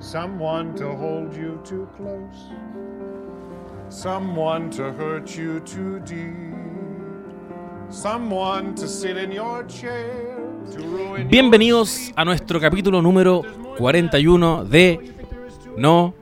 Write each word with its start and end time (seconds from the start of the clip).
someone 0.00 0.74
to 0.76 0.92
hold 0.96 1.34
you 1.34 1.60
too 1.64 1.88
close, 1.96 2.52
someone 3.88 4.70
to 4.70 4.92
hurt 4.92 5.36
you 5.36 5.60
too 5.60 6.00
deep, 6.00 6.54
someone 7.90 8.74
to 8.76 8.86
sit 8.86 9.16
in 9.16 9.32
your 9.32 9.64
chair 9.64 10.36
to 10.70 10.78
ruin 10.78 11.22
your 11.22 11.30
Bienvenidos 11.30 12.12
a 12.14 12.24
nuestro 12.24 12.60
capítulo 12.60 13.02
número 13.02 13.42
41 13.76 14.64
de 14.64 15.14
No 15.76 16.14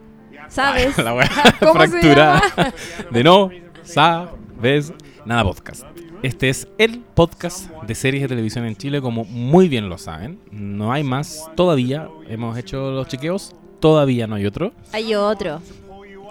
¿Sabes? 0.49 0.97
la 1.05 1.15
wea 1.15 1.29
¿Cómo 1.61 1.83
se 1.83 1.89
fracturada 1.89 2.41
de 3.11 3.25
No 3.25 3.51
Sabes 3.83 4.93
Nada 5.27 5.45
Podcast. 5.45 5.85
Este 6.23 6.49
es 6.49 6.67
el 6.79 7.01
podcast 7.01 7.71
de 7.83 7.95
series 7.95 8.23
de 8.23 8.29
televisión 8.29 8.65
en 8.65 8.77
Chile, 8.77 9.03
como 9.03 9.25
muy 9.25 9.69
bien 9.69 9.89
lo 9.89 9.99
saben. 9.99 10.41
No 10.51 10.93
hay 10.93 11.05
más 11.05 11.51
todavía. 11.57 12.09
Hemos 12.29 12.57
hecho 12.57 12.91
los 12.91 13.07
chequeos. 13.09 13.55
Todavía 13.91 14.27
no 14.27 14.35
hay 14.35 14.47
otro. 14.47 14.73
Hay 14.93 15.15
otro. 15.15 15.61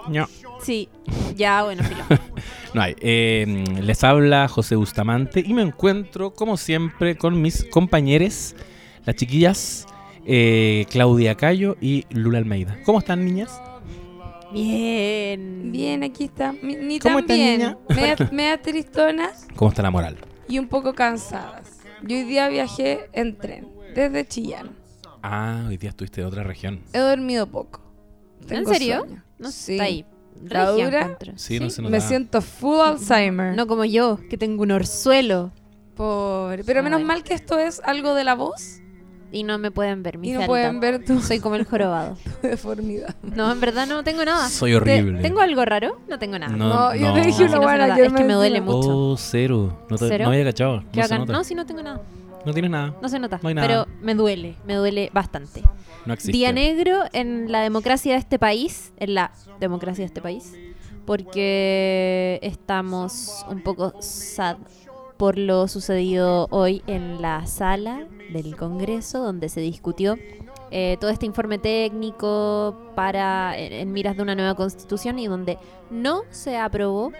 No, 0.08 0.26
Sí. 0.62 0.88
Ya, 1.36 1.62
bueno, 1.64 1.82
filo. 1.84 2.02
no 2.74 2.82
hay. 2.82 2.94
Eh, 3.00 3.64
les 3.82 4.02
habla 4.04 4.48
José 4.48 4.74
Bustamante 4.76 5.40
y 5.40 5.54
me 5.54 5.62
encuentro, 5.62 6.32
como 6.34 6.56
siempre, 6.56 7.16
con 7.16 7.40
mis 7.40 7.64
compañeros, 7.64 8.54
las 9.04 9.16
chiquillas 9.16 9.86
eh, 10.26 10.86
Claudia 10.90 11.34
Cayo 11.36 11.76
y 11.80 12.04
Lula 12.10 12.38
Almeida. 12.38 12.78
¿Cómo 12.84 12.98
están, 12.98 13.24
niñas? 13.24 13.60
Bien. 14.52 15.70
Bien, 15.72 16.02
aquí 16.02 16.24
está. 16.24 16.52
Mi- 16.52 16.76
Ni 16.76 16.98
¿Cómo 16.98 17.16
tan 17.16 17.24
está, 17.24 17.34
bien. 17.34 17.58
niña? 17.58 17.78
Media, 17.88 18.16
media 18.32 18.62
tristonas 18.62 19.46
¿Cómo 19.56 19.70
está 19.70 19.82
la 19.82 19.90
moral? 19.90 20.16
y 20.48 20.58
un 20.58 20.68
poco 20.68 20.94
cansadas. 20.94 21.78
Yo 22.02 22.16
hoy 22.16 22.24
día 22.24 22.48
viajé 22.48 23.08
en 23.12 23.36
tren, 23.36 23.68
desde 23.94 24.26
Chillán. 24.26 24.70
Ah, 25.28 25.64
hoy 25.66 25.76
día 25.76 25.90
estuviste 25.90 26.20
de 26.20 26.26
otra 26.28 26.44
región. 26.44 26.80
He 26.92 26.98
dormido 27.00 27.48
poco. 27.48 27.80
¿En 28.42 28.46
Tengo 28.46 28.72
serio? 28.72 29.00
sueño. 29.00 29.24
No 29.40 29.50
Sí. 29.50 29.72
está 29.72 29.84
ahí. 29.84 30.04
¿La 30.44 30.70
dura? 30.70 31.18
Sí, 31.34 31.58
no 31.58 31.68
se 31.68 31.82
Me 31.82 32.00
siento 32.00 32.40
full 32.42 32.78
Alzheimer. 32.80 33.56
No 33.56 33.66
como 33.66 33.84
yo, 33.84 34.20
que 34.30 34.36
tengo 34.38 34.62
un 34.62 34.70
orzuelo 34.70 35.50
Pobre. 35.96 36.62
Pero 36.62 36.82
menos 36.84 37.02
mal 37.02 37.24
que 37.24 37.34
esto 37.34 37.58
es 37.58 37.80
algo 37.84 38.14
de 38.14 38.22
la 38.22 38.34
voz 38.34 38.80
y 39.32 39.42
no 39.42 39.58
me 39.58 39.70
pueden 39.72 40.04
ver 40.04 40.18
mi 40.18 40.28
y 40.28 40.32
no 40.34 40.46
pueden 40.46 40.78
ver 40.78 41.04
tu 41.04 41.20
Soy 41.20 41.40
como 41.40 41.56
el 41.56 41.64
jorobado. 41.64 42.16
deformidad. 42.42 43.16
No, 43.22 43.50
en 43.50 43.60
verdad 43.60 43.86
no 43.88 44.04
tengo 44.04 44.24
nada. 44.24 44.48
Soy 44.48 44.74
horrible. 44.74 45.22
¿Tengo 45.22 45.40
algo 45.40 45.64
raro? 45.64 45.98
No 46.08 46.20
tengo 46.20 46.38
nada. 46.38 46.54
No, 46.54 46.68
No, 46.68 46.94
yo 46.94 47.08
no. 47.08 47.14
te 47.14 47.20
No, 47.20 47.26
dije 47.26 47.44
una 47.46 47.58
buena 47.58 47.96
Es 47.98 48.12
que 48.12 48.24
me 48.24 48.34
duele 48.34 48.60
mucho. 48.60 48.96
Oh, 48.96 49.16
cero. 49.16 49.86
No, 49.90 49.96
te, 49.98 50.06
¿Cero? 50.06 50.26
no 50.26 50.30
había 50.30 50.44
cachado. 50.44 50.84
No. 50.92 51.24
No, 51.26 51.42
si 51.42 51.54
no 51.56 51.66
tengo 51.66 51.82
nada. 51.82 52.00
No 52.46 52.52
tienes 52.52 52.70
nada. 52.70 52.94
No 53.02 53.08
se 53.08 53.18
nota. 53.18 53.40
No 53.42 53.48
hay 53.48 53.54
nada. 53.56 53.66
Pero 53.66 53.86
me 54.00 54.14
duele, 54.14 54.54
me 54.64 54.74
duele 54.74 55.10
bastante. 55.12 55.62
No 56.06 56.14
existe. 56.14 56.30
Día 56.30 56.52
negro 56.52 57.00
en 57.12 57.50
la 57.50 57.60
democracia 57.60 58.12
de 58.12 58.20
este 58.20 58.38
país, 58.38 58.92
en 58.98 59.14
la 59.14 59.32
democracia 59.58 60.02
de 60.02 60.06
este 60.06 60.22
país, 60.22 60.54
porque 61.04 62.38
estamos 62.42 63.44
un 63.50 63.62
poco 63.62 63.94
sad 64.00 64.58
por 65.16 65.38
lo 65.38 65.66
sucedido 65.66 66.46
hoy 66.50 66.82
en 66.86 67.20
la 67.20 67.46
sala 67.46 68.06
del 68.32 68.54
Congreso, 68.56 69.22
donde 69.24 69.48
se 69.48 69.60
discutió 69.60 70.16
eh, 70.70 70.98
todo 71.00 71.10
este 71.10 71.26
informe 71.26 71.58
técnico 71.58 72.92
para 72.94 73.58
en, 73.58 73.72
en 73.72 73.92
miras 73.92 74.16
de 74.16 74.22
una 74.22 74.34
nueva 74.36 74.54
constitución 74.54 75.18
y 75.18 75.26
donde 75.26 75.58
no 75.90 76.22
se 76.30 76.58
aprobó 76.58 77.12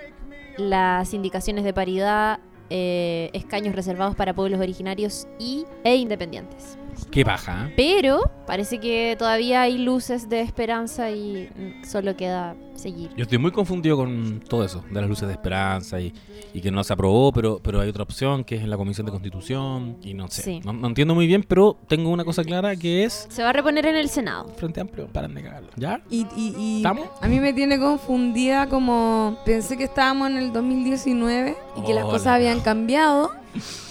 las 0.56 1.14
indicaciones 1.14 1.64
de 1.64 1.72
paridad, 1.72 2.38
eh, 2.70 3.31
escaños 3.33 3.75
reservados 3.75 4.14
para 4.17 4.34
pueblos 4.34 4.61
originarios 4.61 5.27
y, 5.39 5.64
e 5.84 5.97
independientes. 5.97 6.78
Qué 7.11 7.25
baja. 7.25 7.69
¿eh? 7.69 7.75
Pero 7.77 8.30
parece 8.47 8.78
que 8.78 9.16
todavía 9.19 9.62
hay 9.62 9.78
luces 9.78 10.28
de 10.28 10.41
esperanza 10.41 11.11
y 11.11 11.48
solo 11.84 12.16
queda 12.16 12.56
seguir. 12.75 13.11
Yo 13.16 13.22
estoy 13.22 13.39
muy 13.39 13.50
confundido 13.50 13.97
con 13.97 14.41
todo 14.41 14.64
eso, 14.64 14.84
de 14.91 15.00
las 15.00 15.08
luces 15.08 15.27
de 15.27 15.33
esperanza 15.33 16.01
y, 16.01 16.12
y 16.52 16.61
que 16.61 16.70
no 16.70 16.84
se 16.84 16.92
aprobó, 16.92 17.33
pero, 17.33 17.58
pero 17.62 17.80
hay 17.80 17.89
otra 17.89 18.02
opción 18.02 18.45
que 18.45 18.57
es 18.57 18.62
en 18.62 18.70
la 18.70 18.77
Comisión 18.77 19.07
de 19.07 19.12
Constitución 19.12 19.96
y 20.02 20.14
no 20.14 20.29
sé. 20.29 20.42
Sí. 20.42 20.61
No, 20.64 20.73
no 20.73 20.89
entiendo 20.89 21.14
muy 21.14 21.27
bien, 21.27 21.45
pero 21.46 21.77
tengo 21.89 22.11
una 22.11 22.24
cosa 22.24 22.45
clara 22.45 22.77
que 22.77 23.05
es 23.05 23.27
Se 23.30 23.42
va 23.42 23.51
a 23.51 23.52
reponer 23.52 23.86
en 23.86 23.96
el 23.96 24.08
Senado. 24.08 24.48
Frente 24.57 24.80
Amplio, 24.80 25.07
paran 25.08 25.34
de 25.34 25.42
cagarla. 25.42 25.70
¿Ya? 25.77 26.02
Y, 26.11 26.27
y, 26.36 26.55
y 26.58 26.77
¿Estamos? 26.78 27.08
a 27.20 27.28
mí 27.28 27.40
me 27.40 27.52
tiene 27.52 27.78
confundida 27.78 28.68
como 28.68 29.39
pensé 29.45 29.77
que 29.77 29.84
estábamos 29.84 30.30
en 30.30 30.36
el 30.39 30.52
2019 30.52 31.57
y 31.77 31.83
que 31.83 31.95
las 31.95 32.05
cosas 32.05 32.28
habían 32.28 32.61
cambiado. 32.61 33.30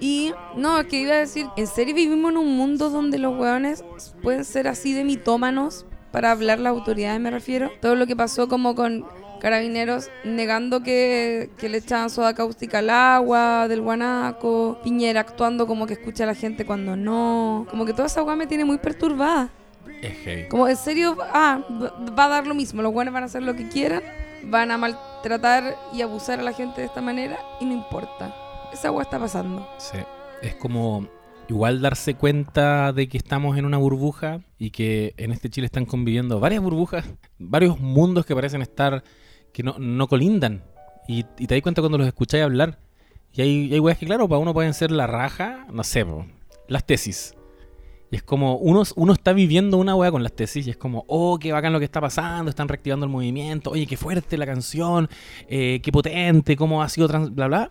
Y 0.00 0.32
no, 0.56 0.78
es 0.78 0.86
que 0.86 0.98
iba 1.00 1.12
a 1.14 1.18
decir, 1.18 1.46
¿en 1.56 1.66
serio 1.66 1.94
vivimos 1.94 2.30
en 2.32 2.36
un 2.38 2.56
mundo 2.56 2.90
donde 2.90 3.18
los 3.18 3.36
hueones 3.38 3.84
pueden 4.22 4.44
ser 4.44 4.68
así 4.68 4.92
de 4.92 5.04
mitómanos 5.04 5.86
para 6.12 6.30
hablar 6.32 6.58
las 6.58 6.70
autoridades, 6.72 7.20
me 7.20 7.30
refiero? 7.30 7.70
Todo 7.80 7.94
lo 7.94 8.06
que 8.06 8.14
pasó 8.16 8.48
como 8.48 8.74
con 8.74 9.06
carabineros 9.40 10.08
negando 10.24 10.82
que, 10.82 11.50
que 11.58 11.68
le 11.68 11.78
echaban 11.78 12.08
soda 12.10 12.34
cáustica 12.34 12.78
al 12.78 12.90
agua 12.90 13.68
del 13.68 13.80
guanaco, 13.82 14.78
Piñera 14.82 15.20
actuando 15.20 15.66
como 15.66 15.86
que 15.86 15.92
escucha 15.94 16.24
a 16.24 16.26
la 16.26 16.34
gente 16.34 16.64
cuando 16.64 16.96
no, 16.96 17.66
como 17.70 17.84
que 17.84 17.92
toda 17.92 18.06
esa 18.06 18.22
hueá 18.22 18.34
me 18.36 18.46
tiene 18.46 18.64
muy 18.64 18.78
perturbada. 18.78 19.50
Es 20.02 20.14
heavy. 20.24 20.48
Como 20.48 20.68
en 20.68 20.76
serio, 20.76 21.16
ah, 21.32 21.60
va- 22.18 22.24
a 22.24 22.28
dar 22.28 22.46
lo 22.46 22.54
mismo. 22.54 22.82
Los 22.82 22.92
buenos 22.92 23.14
van 23.14 23.22
a 23.22 23.26
hacer 23.26 23.42
lo 23.42 23.54
que 23.54 23.68
quieran, 23.68 24.02
van 24.44 24.70
a 24.70 24.78
maltratar 24.78 25.76
y 25.92 26.02
abusar 26.02 26.40
a 26.40 26.42
la 26.42 26.52
gente 26.52 26.80
de 26.82 26.86
esta 26.86 27.00
manera 27.00 27.38
y 27.60 27.64
no 27.66 27.72
importa. 27.72 28.34
Esa 28.76 28.88
agua 28.88 29.04
está 29.04 29.18
pasando. 29.18 29.66
Sí. 29.78 29.96
Es 30.42 30.54
como 30.54 31.08
igual 31.48 31.80
darse 31.80 32.12
cuenta 32.12 32.92
de 32.92 33.08
que 33.08 33.16
estamos 33.16 33.56
en 33.56 33.64
una 33.64 33.78
burbuja 33.78 34.40
y 34.58 34.68
que 34.68 35.14
en 35.16 35.32
este 35.32 35.48
Chile 35.48 35.64
están 35.64 35.86
conviviendo 35.86 36.40
varias 36.40 36.62
burbujas, 36.62 37.06
varios 37.38 37.80
mundos 37.80 38.26
que 38.26 38.34
parecen 38.34 38.60
estar, 38.60 39.02
que 39.54 39.62
no, 39.62 39.76
no 39.78 40.06
colindan. 40.08 40.62
Y, 41.08 41.22
te 41.22 41.46
das 41.54 41.62
cuenta 41.62 41.80
cuando 41.80 41.96
los 41.96 42.06
escucháis 42.06 42.44
hablar. 42.44 42.78
Y 43.32 43.40
hay, 43.40 43.72
hay 43.72 43.80
weas 43.80 43.96
que, 43.96 44.04
claro, 44.04 44.28
para 44.28 44.40
uno 44.40 44.52
pueden 44.52 44.74
ser 44.74 44.90
la 44.90 45.06
raja, 45.06 45.66
no 45.72 45.82
sé, 45.82 46.04
las 46.68 46.84
tesis. 46.84 47.34
Y 48.10 48.16
es 48.16 48.22
como, 48.22 48.58
uno, 48.58 48.82
uno 48.94 49.14
está 49.14 49.32
viviendo 49.32 49.78
una 49.78 49.96
wea 49.96 50.10
con 50.10 50.22
las 50.22 50.32
tesis 50.32 50.66
y 50.66 50.70
es 50.70 50.76
como, 50.76 51.06
oh, 51.08 51.38
qué 51.38 51.50
bacán 51.50 51.72
lo 51.72 51.78
que 51.78 51.86
está 51.86 52.02
pasando, 52.02 52.50
están 52.50 52.68
reactivando 52.68 53.06
el 53.06 53.10
movimiento, 53.10 53.70
oye, 53.70 53.86
qué 53.86 53.96
fuerte 53.96 54.36
la 54.36 54.44
canción, 54.44 55.08
eh, 55.48 55.80
qué 55.82 55.90
potente, 55.90 56.56
cómo 56.56 56.82
ha 56.82 56.90
sido, 56.90 57.08
trans- 57.08 57.34
bla, 57.34 57.46
bla. 57.46 57.70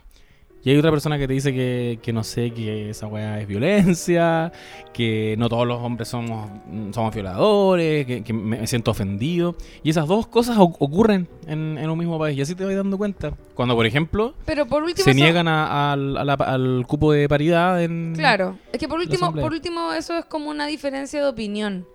Y 0.66 0.72
hay 0.72 0.78
otra 0.78 0.90
persona 0.90 1.20
que 1.20 1.28
te 1.28 1.34
dice 1.34 1.54
que, 1.54 2.00
que 2.02 2.12
no 2.12 2.24
sé, 2.24 2.50
que 2.50 2.90
esa 2.90 3.06
weá 3.06 3.40
es 3.40 3.48
violencia, 3.48 4.52
que 4.94 5.36
no 5.38 5.48
todos 5.48 5.68
los 5.68 5.80
hombres 5.80 6.08
somos, 6.10 6.50
somos 6.92 7.14
violadores, 7.14 8.08
que, 8.08 8.24
que 8.24 8.34
me 8.34 8.66
siento 8.66 8.90
ofendido. 8.90 9.56
Y 9.84 9.92
esas 9.92 10.08
dos 10.08 10.26
cosas 10.26 10.58
ocurren 10.58 11.28
en, 11.46 11.78
en 11.78 11.88
un 11.88 12.00
mismo 12.00 12.18
país. 12.18 12.36
Y 12.36 12.42
así 12.42 12.56
te 12.56 12.66
vas 12.66 12.76
dando 12.76 12.98
cuenta. 12.98 13.32
Cuando, 13.54 13.76
por 13.76 13.86
ejemplo, 13.86 14.34
Pero 14.46 14.66
por 14.66 14.82
último... 14.82 15.04
se 15.04 15.12
eso- 15.12 15.20
niegan 15.20 15.48
a- 15.48 15.94
al, 15.94 16.18
a 16.18 16.24
la- 16.26 16.34
al 16.34 16.84
cupo 16.88 17.12
de 17.12 17.30
paridad 17.30 17.84
en... 17.84 18.14
Claro, 18.16 18.58
es 18.74 18.80
que 18.80 18.88
por 18.88 19.00
último, 19.00 19.32
por 19.34 19.52
último 19.54 19.94
eso 19.94 20.18
es 20.18 20.26
como 20.26 20.50
una 20.50 20.66
diferencia 20.66 21.22
de 21.22 21.28
opinión. 21.30 21.86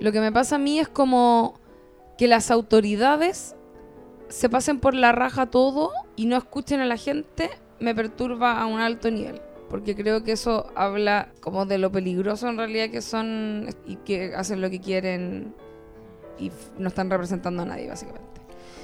Lo 0.00 0.10
que 0.10 0.18
me 0.20 0.32
pasa 0.32 0.56
a 0.56 0.58
mí 0.58 0.80
es 0.80 0.88
como 0.88 1.60
que 2.18 2.26
las 2.26 2.50
autoridades 2.50 3.54
se 4.28 4.48
pasen 4.48 4.80
por 4.80 4.94
la 4.94 5.12
raja 5.12 5.46
todo 5.46 5.92
y 6.16 6.26
no 6.26 6.36
escuchen 6.36 6.80
a 6.80 6.86
la 6.86 6.96
gente, 6.96 7.50
me 7.80 7.94
perturba 7.94 8.60
a 8.60 8.66
un 8.66 8.80
alto 8.80 9.10
nivel. 9.10 9.40
Porque 9.68 9.96
creo 9.96 10.22
que 10.22 10.32
eso 10.32 10.70
habla 10.76 11.32
como 11.40 11.66
de 11.66 11.78
lo 11.78 11.90
peligroso 11.90 12.48
en 12.48 12.56
realidad 12.56 12.88
que 12.90 13.02
son 13.02 13.68
y 13.86 13.96
que 13.96 14.32
hacen 14.34 14.60
lo 14.60 14.70
que 14.70 14.80
quieren 14.80 15.54
y 16.38 16.52
no 16.78 16.88
están 16.88 17.10
representando 17.10 17.62
a 17.62 17.66
nadie, 17.66 17.88
básicamente. 17.88 18.26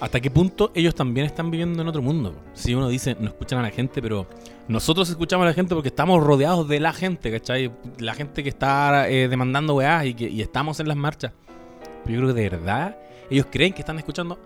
¿Hasta 0.01 0.21
qué 0.21 0.33
punto 0.33 0.73
ellos 0.75 0.97
también 0.97 1.27
están 1.27 1.53
viviendo 1.53 1.81
en 1.81 1.87
otro 1.87 2.03
mundo? 2.03 2.35
Si 2.55 2.75
uno 2.75 2.89
dice, 2.89 3.17
no 3.21 3.29
escuchan 3.29 3.61
a 3.61 3.63
la 3.63 3.71
gente, 3.71 4.03
pero 4.03 4.27
nosotros 4.67 5.09
escuchamos 5.09 5.45
a 5.45 5.51
la 5.51 5.55
gente 5.55 5.77
porque 5.77 5.91
estamos 5.91 6.21
rodeados 6.21 6.67
de 6.67 6.81
la 6.81 6.93
gente, 6.93 7.31
¿cachai? 7.31 7.71
La 7.99 8.15
gente 8.15 8.43
que 8.43 8.49
está 8.49 9.09
eh, 9.09 9.29
demandando 9.29 9.77
weás 9.77 10.07
y 10.07 10.15
que 10.15 10.29
y 10.29 10.43
estamos 10.43 10.81
en 10.81 10.89
las 10.89 10.97
marchas. 10.97 11.33
Pero 12.05 12.17
yo 12.17 12.21
creo 12.23 12.35
que 12.35 12.43
de 12.43 12.51
verdad 12.51 12.97
ellos 13.31 13.47
creen 13.49 13.73
que 13.73 13.83
están 13.83 13.97
escuchando 13.97 14.41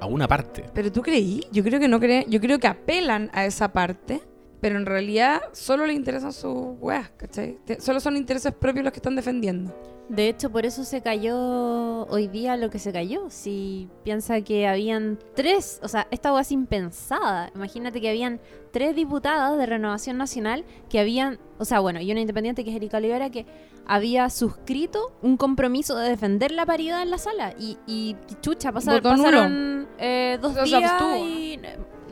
a 0.00 0.06
una 0.06 0.28
parte. 0.28 0.64
Pero 0.74 0.90
tú 0.90 1.02
creí, 1.02 1.44
yo 1.52 1.62
creo 1.62 1.78
que 1.78 1.88
no 1.88 2.00
creen, 2.00 2.24
yo 2.28 2.40
creo 2.40 2.58
que 2.58 2.66
apelan 2.66 3.30
a 3.32 3.44
esa 3.46 3.72
parte, 3.72 4.20
pero 4.62 4.78
en 4.78 4.86
realidad 4.86 5.42
solo 5.50 5.86
les 5.86 5.96
interesan 5.96 6.32
sus 6.32 6.76
weas, 6.80 7.10
¿cachai? 7.16 7.58
Solo 7.80 7.98
son 7.98 8.16
intereses 8.16 8.54
propios 8.54 8.84
los 8.84 8.92
que 8.92 9.00
están 9.00 9.16
defendiendo. 9.16 9.74
De 10.08 10.28
hecho, 10.28 10.50
por 10.50 10.64
eso 10.64 10.84
se 10.84 11.00
cayó 11.02 12.06
hoy 12.06 12.28
día 12.28 12.56
lo 12.56 12.70
que 12.70 12.78
se 12.78 12.92
cayó. 12.92 13.28
Si 13.28 13.88
piensa 14.04 14.40
que 14.42 14.68
habían 14.68 15.18
tres, 15.34 15.80
o 15.82 15.88
sea, 15.88 16.06
esta 16.12 16.32
hueá 16.32 16.42
es 16.42 16.52
impensada. 16.52 17.50
Imagínate 17.56 18.00
que 18.00 18.08
habían 18.08 18.40
tres 18.70 18.94
diputadas 18.94 19.58
de 19.58 19.66
Renovación 19.66 20.16
Nacional 20.16 20.64
que 20.88 21.00
habían, 21.00 21.40
o 21.58 21.64
sea, 21.64 21.80
bueno, 21.80 22.00
y 22.00 22.12
una 22.12 22.20
independiente 22.20 22.62
que 22.62 22.70
es 22.70 22.76
Erika 22.76 22.98
Olivera 22.98 23.30
que 23.30 23.46
había 23.84 24.30
suscrito 24.30 25.12
un 25.22 25.36
compromiso 25.36 25.96
de 25.96 26.08
defender 26.08 26.52
la 26.52 26.66
paridad 26.66 27.02
en 27.02 27.10
la 27.10 27.18
sala. 27.18 27.52
Y, 27.58 27.78
y 27.88 28.14
chucha, 28.40 28.70
pasaron 28.70 29.88
eh, 29.98 30.38
dos 30.40 30.54
se 30.54 30.62
días 30.62 31.02
y 31.18 31.58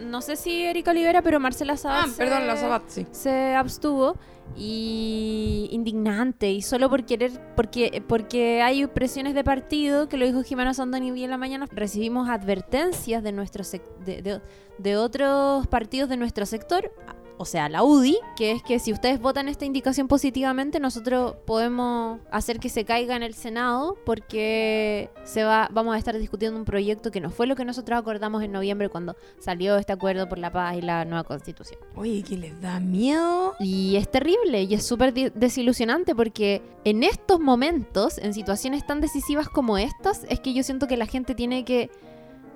no 0.00 0.20
sé 0.23 0.37
si 0.37 0.62
Erika 0.64 0.91
Olivera, 0.91 1.23
pero 1.23 1.38
Marcela 1.41 1.76
Sabat 1.76 2.05
Ah, 2.06 2.08
se- 2.11 2.17
perdón, 2.17 2.47
la 2.47 2.56
Sabat, 2.56 2.82
sí. 2.88 3.06
se 3.11 3.55
abstuvo 3.55 4.17
y 4.56 5.69
indignante 5.70 6.50
y 6.50 6.62
solo 6.62 6.88
por 6.91 7.05
querer 7.05 7.31
porque 7.56 8.02
porque 8.06 8.62
hay 8.62 8.87
presiones 8.87 9.35
de 9.35 9.44
partido 9.44 10.08
que 10.08 10.17
lo 10.17 10.26
dijo 10.26 10.43
Jimena 10.43 10.75
Sandoni 10.75 11.11
hoy 11.12 11.25
en 11.25 11.31
la 11.31 11.37
mañana 11.38 11.67
recibimos 11.70 12.29
advertencias 12.29 13.23
de 13.23 13.32
nuestro 13.32 13.62
sec- 13.64 13.97
de, 14.05 14.23
de- 14.23 14.41
de 14.79 14.97
otros 14.97 15.67
partidos 15.69 16.08
de 16.08 16.17
nuestro 16.17 16.47
sector 16.47 16.91
o 17.40 17.46
sea, 17.46 17.70
la 17.70 17.82
UDI, 17.82 18.19
que 18.37 18.52
es 18.52 18.62
que 18.62 18.78
si 18.78 18.92
ustedes 18.92 19.19
votan 19.19 19.48
esta 19.48 19.64
indicación 19.64 20.08
positivamente, 20.08 20.78
nosotros 20.78 21.37
podemos 21.46 22.20
hacer 22.31 22.60
que 22.60 22.69
se 22.69 22.84
caiga 22.84 23.16
en 23.16 23.22
el 23.22 23.32
Senado 23.32 23.96
porque 24.04 25.08
se 25.25 25.42
va, 25.42 25.66
vamos 25.72 25.94
a 25.94 25.98
estar 25.98 26.19
discutiendo 26.19 26.58
un 26.58 26.66
proyecto 26.66 27.10
que 27.10 27.19
no 27.19 27.31
fue 27.31 27.46
lo 27.46 27.56
que 27.56 27.64
nosotros 27.64 27.98
acordamos 27.98 28.42
en 28.42 28.52
noviembre 28.52 28.90
cuando 28.90 29.16
salió 29.38 29.78
este 29.78 29.90
acuerdo 29.90 30.28
por 30.28 30.37
la 30.37 30.52
paz 30.52 30.76
y 30.76 30.82
la 30.82 31.06
nueva 31.06 31.25
constitución. 31.25 31.81
Oye, 31.96 32.22
que 32.22 32.37
les 32.37 32.60
da 32.60 32.78
miedo. 32.78 33.54
Y 33.58 33.96
es 33.96 34.10
terrible 34.10 34.64
y 34.64 34.75
es 34.75 34.84
súper 34.84 35.14
desilusionante 35.14 36.14
porque 36.14 36.60
en 36.84 37.04
estos 37.04 37.40
momentos, 37.40 38.19
en 38.19 38.34
situaciones 38.34 38.87
tan 38.87 39.00
decisivas 39.00 39.48
como 39.48 39.78
estas, 39.78 40.26
es 40.28 40.40
que 40.40 40.52
yo 40.52 40.62
siento 40.62 40.87
que 40.87 40.98
la 40.98 41.06
gente 41.06 41.34
tiene 41.34 41.64
que 41.64 41.88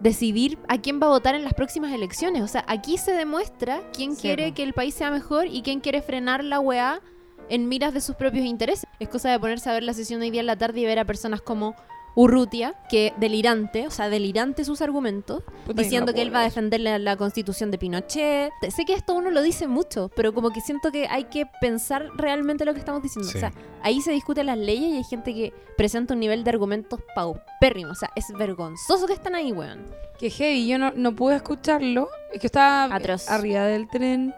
decidir 0.00 0.58
a 0.68 0.78
quién 0.78 1.00
va 1.00 1.06
a 1.06 1.10
votar 1.10 1.34
en 1.34 1.44
las 1.44 1.54
próximas 1.54 1.92
elecciones. 1.92 2.42
O 2.42 2.48
sea, 2.48 2.64
aquí 2.68 2.98
se 2.98 3.12
demuestra 3.12 3.82
quién 3.92 4.16
Sí, 4.16 4.22
quiere 4.22 4.52
que 4.52 4.62
el 4.62 4.72
país 4.72 4.94
sea 4.94 5.10
mejor 5.10 5.46
y 5.46 5.62
quién 5.62 5.80
quiere 5.80 6.02
frenar 6.02 6.44
la 6.44 6.60
weá 6.60 7.00
en 7.48 7.68
miras 7.68 7.94
de 7.94 8.00
sus 8.00 8.16
propios 8.16 8.44
intereses. 8.44 8.86
Es 9.00 9.08
cosa 9.08 9.30
de 9.30 9.38
ponerse 9.38 9.70
a 9.70 9.72
ver 9.72 9.82
la 9.82 9.92
sesión 9.94 10.20
de 10.20 10.26
hoy 10.26 10.30
día 10.30 10.40
en 10.40 10.46
la 10.46 10.56
tarde 10.56 10.80
y 10.80 10.84
ver 10.84 10.98
a 10.98 11.04
personas 11.04 11.40
como 11.40 11.74
Urrutia, 12.16 12.74
que 12.88 13.12
delirante, 13.16 13.86
o 13.86 13.90
sea, 13.90 14.08
delirante 14.08 14.64
sus 14.64 14.80
argumentos, 14.82 15.42
Puta, 15.66 15.82
diciendo 15.82 16.14
que 16.14 16.22
él 16.22 16.32
va 16.34 16.40
a 16.40 16.44
defender 16.44 16.80
la, 16.80 16.98
la 16.98 17.16
constitución 17.16 17.70
de 17.70 17.78
Pinochet. 17.78 18.52
Sé 18.70 18.84
que 18.84 18.94
esto 18.94 19.14
uno 19.14 19.30
lo 19.30 19.42
dice 19.42 19.66
mucho, 19.66 20.10
pero 20.14 20.32
como 20.32 20.50
que 20.50 20.60
siento 20.60 20.92
que 20.92 21.08
hay 21.08 21.24
que 21.24 21.46
pensar 21.60 22.10
realmente 22.16 22.64
lo 22.64 22.72
que 22.72 22.78
estamos 22.78 23.02
diciendo. 23.02 23.28
Sí. 23.30 23.38
O 23.38 23.40
sea, 23.40 23.52
ahí 23.82 24.00
se 24.00 24.12
discuten 24.12 24.46
las 24.46 24.58
leyes 24.58 24.90
y 24.92 24.96
hay 24.98 25.04
gente 25.04 25.34
que 25.34 25.52
presenta 25.76 26.14
un 26.14 26.20
nivel 26.20 26.44
de 26.44 26.50
argumentos 26.50 27.00
paupérrimo. 27.14 27.90
O 27.90 27.96
sea, 27.96 28.10
es 28.14 28.26
vergonzoso 28.32 29.06
que 29.06 29.12
están 29.14 29.34
ahí, 29.34 29.50
weón. 29.52 29.84
Que 30.18 30.30
heavy, 30.30 30.68
yo 30.68 30.78
no, 30.78 30.92
no 30.94 31.14
pude 31.16 31.36
escucharlo. 31.36 32.08
Es 32.32 32.40
que 32.40 32.46
estaba 32.46 32.94
Atroz. 32.94 33.28
arriba 33.28 33.64
del 33.64 33.88
tren. 33.88 34.34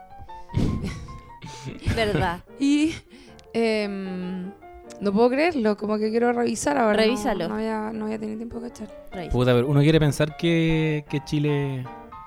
Verdad. 1.95 2.41
Y 2.59 2.95
em, 3.53 4.51
no 5.01 5.13
puedo 5.13 5.31
creerlo, 5.31 5.77
como 5.77 5.99
que 5.99 6.11
quiero 6.11 6.33
revisar 6.33 6.77
ahora. 6.79 6.93
no- 6.97 7.03
Revísalo. 7.03 7.49
No, 7.49 7.55
había, 7.57 7.91
no 7.93 8.05
había 8.07 8.19
tenido 8.19 8.39
tiempo 8.39 8.61
de 8.61 8.71
cachar. 8.71 8.89
Puta, 9.31 9.53
pero 9.55 9.67
uno 9.69 9.81
quiere 9.81 9.99
pensar 10.01 10.37
que, 10.37 11.05
que 11.09 11.21
Chile 11.25 11.85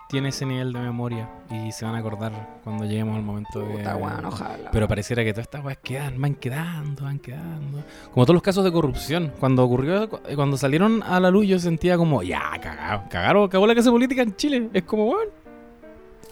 tiene 0.10 0.30
ese 0.30 0.44
nivel 0.46 0.74
de 0.74 0.80
memoria 0.80 1.30
y 1.52 1.72
se 1.72 1.86
van 1.86 1.94
a 1.94 2.00
acordar 2.00 2.32
cuando 2.64 2.84
lleguemos 2.84 3.16
al 3.16 3.22
momento 3.22 3.60
de... 3.60 3.78
Puta, 3.78 3.96
weón, 3.96 4.26
ojalá. 4.26 4.72
Pero 4.72 4.88
pareciera 4.88 5.24
que 5.24 5.34
todas 5.34 5.44
estas 5.46 5.64
weas 5.64 5.78
quedan, 5.84 6.20
van 6.20 6.34
quedando, 6.34 7.04
van 7.04 7.20
quedando. 7.20 7.84
Como 8.12 8.26
todos 8.26 8.34
los 8.34 8.42
casos 8.42 8.64
de 8.64 8.72
corrupción. 8.72 9.32
Cuando 9.40 9.64
ocurrió, 9.64 10.10
cu- 10.10 10.20
cuando 10.36 10.58
salieron 10.58 11.04
a 11.04 11.20
la 11.20 11.30
luz, 11.30 11.46
yo 11.46 11.60
sentía 11.60 11.96
como, 11.96 12.24
ya, 12.24 12.42
cagado, 12.60 13.04
cagaron, 13.10 13.48
cagó 13.50 13.68
la 13.68 13.74
clase 13.76 13.92
política 13.92 14.24
en 14.24 14.36
Chile. 14.36 14.70
Es 14.74 14.82
como, 14.84 15.06
weón, 15.12 15.28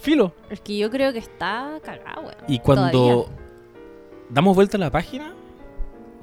filo. 0.02 0.34
Es 0.50 0.60
que 0.62 0.76
yo 0.78 0.90
creo 0.90 1.14
que 1.14 1.20
está 1.20 1.80
cagado, 1.84 2.22
weón. 2.22 2.36
Y 2.48 2.58
cuando 2.60 2.90
Todavía. 2.92 3.26
damos 4.30 4.56
vuelta 4.56 4.78
a 4.78 4.80
la 4.80 4.90
página, 4.90 5.34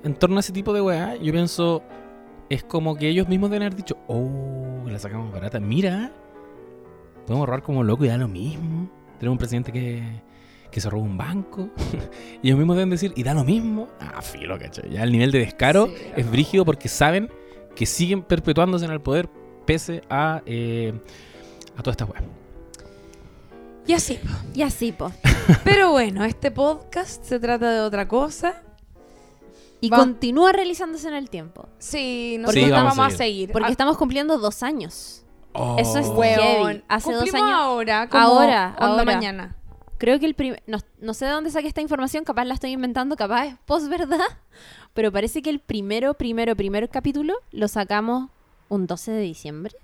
en 0.04 0.14
torno 0.14 0.36
a 0.36 0.40
ese 0.40 0.52
tipo 0.52 0.72
de 0.72 0.82
weá, 0.82 1.16
yo 1.16 1.32
pienso, 1.32 1.82
es 2.50 2.62
como 2.62 2.94
que 2.94 3.08
ellos 3.08 3.26
mismos 3.26 3.50
deben 3.50 3.62
haber 3.62 3.76
dicho, 3.76 3.96
oh, 4.06 4.84
la 4.86 4.98
sacamos 4.98 5.32
barata. 5.32 5.58
Mira, 5.58 6.12
podemos 7.26 7.46
robar 7.46 7.62
como 7.62 7.82
loco 7.82 8.04
y 8.04 8.08
da 8.08 8.18
lo 8.18 8.28
mismo. 8.28 8.90
Tenemos 9.18 9.34
un 9.34 9.38
presidente 9.38 9.72
que, 9.72 10.02
que 10.70 10.80
se 10.80 10.90
roba 10.90 11.04
un 11.04 11.16
banco. 11.16 11.70
y 12.42 12.48
ellos 12.48 12.58
mismos 12.58 12.76
deben 12.76 12.90
decir, 12.90 13.12
y 13.16 13.22
da 13.22 13.32
lo 13.32 13.44
mismo. 13.44 13.88
Ah, 13.98 14.20
filo, 14.20 14.58
¿cachai? 14.58 14.90
Ya 14.90 15.02
el 15.02 15.10
nivel 15.10 15.30
de 15.30 15.38
descaro 15.38 15.86
Sí, 15.86 15.94
es 16.16 16.30
brígido 16.30 16.66
porque 16.66 16.88
saben 16.88 17.30
que 17.74 17.86
siguen 17.86 18.22
perpetuándose 18.22 18.84
en 18.84 18.92
el 18.92 19.00
poder 19.00 19.30
pese 19.64 20.02
a, 20.10 20.42
eh, 20.44 20.92
a 21.76 21.82
todas 21.82 21.94
estas 21.94 22.10
weas. 22.10 22.24
Y 23.86 23.94
así. 23.94 24.18
Y 24.54 24.62
así, 24.62 24.92
po. 24.92 25.10
Pero 25.64 25.92
bueno, 25.92 26.24
este 26.24 26.50
podcast 26.50 27.24
se 27.24 27.40
trata 27.40 27.72
de 27.72 27.80
otra 27.80 28.06
cosa. 28.06 28.62
Y 29.84 29.90
Va- 29.90 29.98
continúa 29.98 30.52
realizándose 30.52 31.08
en 31.08 31.14
el 31.14 31.28
tiempo. 31.30 31.68
Sí, 31.78 32.36
nosotros 32.40 32.70
vamos 32.70 32.96
vamos, 32.96 33.12
a 33.12 33.14
a 33.14 33.18
seguir. 33.18 33.52
Porque 33.52 33.68
Ah, 33.68 33.70
estamos 33.70 33.96
cumpliendo 33.98 34.38
dos 34.38 34.62
años. 34.62 35.24
Eso 35.78 35.98
es 35.98 36.06
Oh. 36.08 36.14
weón. 36.14 36.38
Weón, 36.40 36.66
heavy. 36.72 36.84
Hace 36.88 37.12
dos 37.12 37.22
cumplimos 37.22 37.48
años- 37.48 37.58
ahora, 37.60 38.08
como 38.08 38.22
Ahora, 38.24 38.76
onda 38.78 38.86
ahora. 38.88 39.04
mañana. 39.04 39.56
Creo 39.98 40.18
que 40.18 40.26
el 40.26 40.34
primer... 40.34 40.62
No, 40.66 40.78
no 41.00 41.14
sé 41.14 41.26
de 41.26 41.30
dónde 41.30 41.50
saqué 41.50 41.68
esta 41.68 41.80
información, 41.80 42.24
capaz 42.24 42.44
la 42.44 42.54
estoy 42.54 42.72
inventando, 42.72 43.14
capaz 43.16 43.46
es 43.46 43.54
post-verdad, 43.64 44.18
pero 44.94 45.12
parece 45.12 45.40
que 45.42 45.50
el 45.50 45.60
primero, 45.60 46.14
primero, 46.14 46.56
primer 46.56 46.88
capítulo 46.88 47.34
lo 47.52 47.68
sacamos 47.68 48.30
un 48.68 48.86
12 48.88 49.12
de 49.12 49.20
diciembre. 49.20 49.74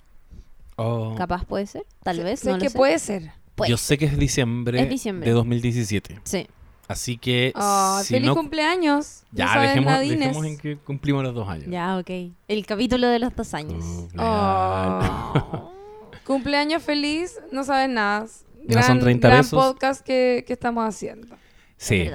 Oh. 0.77 1.15
Capaz 1.17 1.45
puede 1.45 1.67
ser, 1.67 1.85
tal 2.03 2.21
vez, 2.21 2.41
Sé 2.41 2.51
no 2.51 2.57
lo 2.57 2.63
que 2.63 2.71
sé. 2.71 2.77
puede 2.77 2.99
ser. 2.99 3.33
Puede 3.55 3.71
Yo 3.71 3.77
sé 3.77 3.99
que 3.99 4.07
es 4.07 4.19
diciembre, 4.19 4.81
Es 4.83 4.89
diciembre. 4.89 5.29
de 5.29 5.35
2017. 5.35 6.19
Sí. 6.25 6.47
Así 6.91 7.19
que 7.19 7.53
Ah, 7.55 8.01
si 8.03 8.15
feliz 8.15 8.27
no... 8.31 8.35
cumpleaños. 8.35 9.23
Ya, 9.31 9.47
sabes, 9.47 9.69
dejemos, 9.75 10.01
dejemos 10.01 10.45
en 10.45 10.59
que 10.59 10.77
cumplimos 10.77 11.23
los 11.23 11.33
dos 11.33 11.49
años. 11.49 11.67
Ya, 11.69 11.97
ok. 11.99 12.11
El 12.49 12.67
capítulo 12.67 13.07
de 13.07 13.21
los 13.21 13.37
dos 13.37 13.55
años. 13.55 13.85
Cumpleaños. 13.85 14.13
Oh. 14.19 15.73
Cumpleaños 16.27 16.83
feliz, 16.83 17.39
no 17.53 17.63
sabes 17.63 17.89
nada. 17.91 18.27
Ya 18.67 18.83
son 18.83 18.99
30 18.99 19.29
gran 19.29 19.41
pesos. 19.43 19.65
podcast 19.65 20.05
que, 20.05 20.43
que 20.45 20.53
estamos 20.53 20.85
haciendo. 20.85 21.37
Sí. 21.77 22.01
Es. 22.01 22.13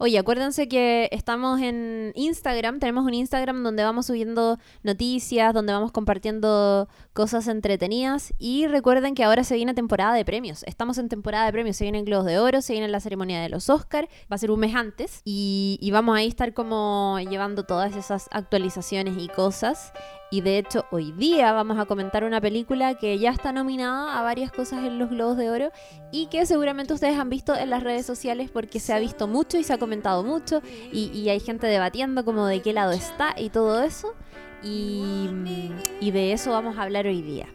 Oye, 0.00 0.16
acuérdense 0.16 0.68
que 0.68 1.08
estamos 1.10 1.60
en 1.60 2.12
Instagram, 2.14 2.78
tenemos 2.78 3.04
un 3.04 3.14
Instagram 3.14 3.64
donde 3.64 3.82
vamos 3.82 4.06
subiendo 4.06 4.56
noticias, 4.84 5.52
donde 5.52 5.72
vamos 5.72 5.90
compartiendo 5.90 6.88
cosas 7.12 7.48
entretenidas 7.48 8.32
y 8.38 8.68
recuerden 8.68 9.16
que 9.16 9.24
ahora 9.24 9.42
se 9.42 9.56
viene 9.56 9.74
temporada 9.74 10.14
de 10.14 10.24
premios. 10.24 10.62
Estamos 10.68 10.98
en 10.98 11.08
temporada 11.08 11.46
de 11.46 11.52
premios, 11.52 11.76
se 11.76 11.82
vienen 11.82 12.04
Globos 12.04 12.26
de 12.26 12.38
Oro, 12.38 12.62
se 12.62 12.74
viene 12.74 12.86
la 12.86 13.00
ceremonia 13.00 13.40
de 13.40 13.48
los 13.48 13.68
Oscar, 13.70 14.08
va 14.30 14.36
a 14.36 14.38
ser 14.38 14.52
un 14.52 14.60
mes 14.60 14.76
antes 14.76 15.20
y, 15.24 15.78
y 15.82 15.90
vamos 15.90 16.16
a 16.16 16.22
estar 16.22 16.54
como 16.54 17.18
llevando 17.28 17.64
todas 17.64 17.96
esas 17.96 18.28
actualizaciones 18.30 19.16
y 19.18 19.26
cosas. 19.26 19.92
Y 20.30 20.42
de 20.42 20.58
hecho, 20.58 20.84
hoy 20.90 21.12
día 21.12 21.52
vamos 21.52 21.78
a 21.78 21.86
comentar 21.86 22.24
una 22.24 22.40
película 22.40 22.94
que 22.94 23.18
ya 23.18 23.30
está 23.30 23.52
nominada 23.52 24.18
a 24.18 24.22
varias 24.22 24.52
cosas 24.52 24.84
en 24.84 24.98
los 24.98 25.08
Globos 25.08 25.38
de 25.38 25.50
Oro 25.50 25.70
y 26.12 26.26
que 26.26 26.44
seguramente 26.44 26.92
ustedes 26.92 27.18
han 27.18 27.30
visto 27.30 27.54
en 27.54 27.70
las 27.70 27.82
redes 27.82 28.04
sociales 28.04 28.50
porque 28.50 28.78
se 28.78 28.92
ha 28.92 28.98
visto 28.98 29.26
mucho 29.26 29.56
y 29.58 29.64
se 29.64 29.72
ha 29.72 29.78
comentado 29.78 30.22
mucho 30.22 30.60
y, 30.92 31.28
hay 31.28 31.40
gente 31.40 31.66
debatiendo 31.66 32.24
como 32.24 32.46
de 32.46 32.62
qué 32.62 32.72
lado 32.72 32.92
está 32.92 33.34
y 33.38 33.50
todo 33.50 33.82
eso. 33.82 34.14
Y 34.62 36.10
de 36.10 36.32
eso 36.32 36.50
vamos 36.50 36.78
a 36.78 36.82
hablar 36.82 37.06
hoy 37.06 37.22
día. 37.22 37.48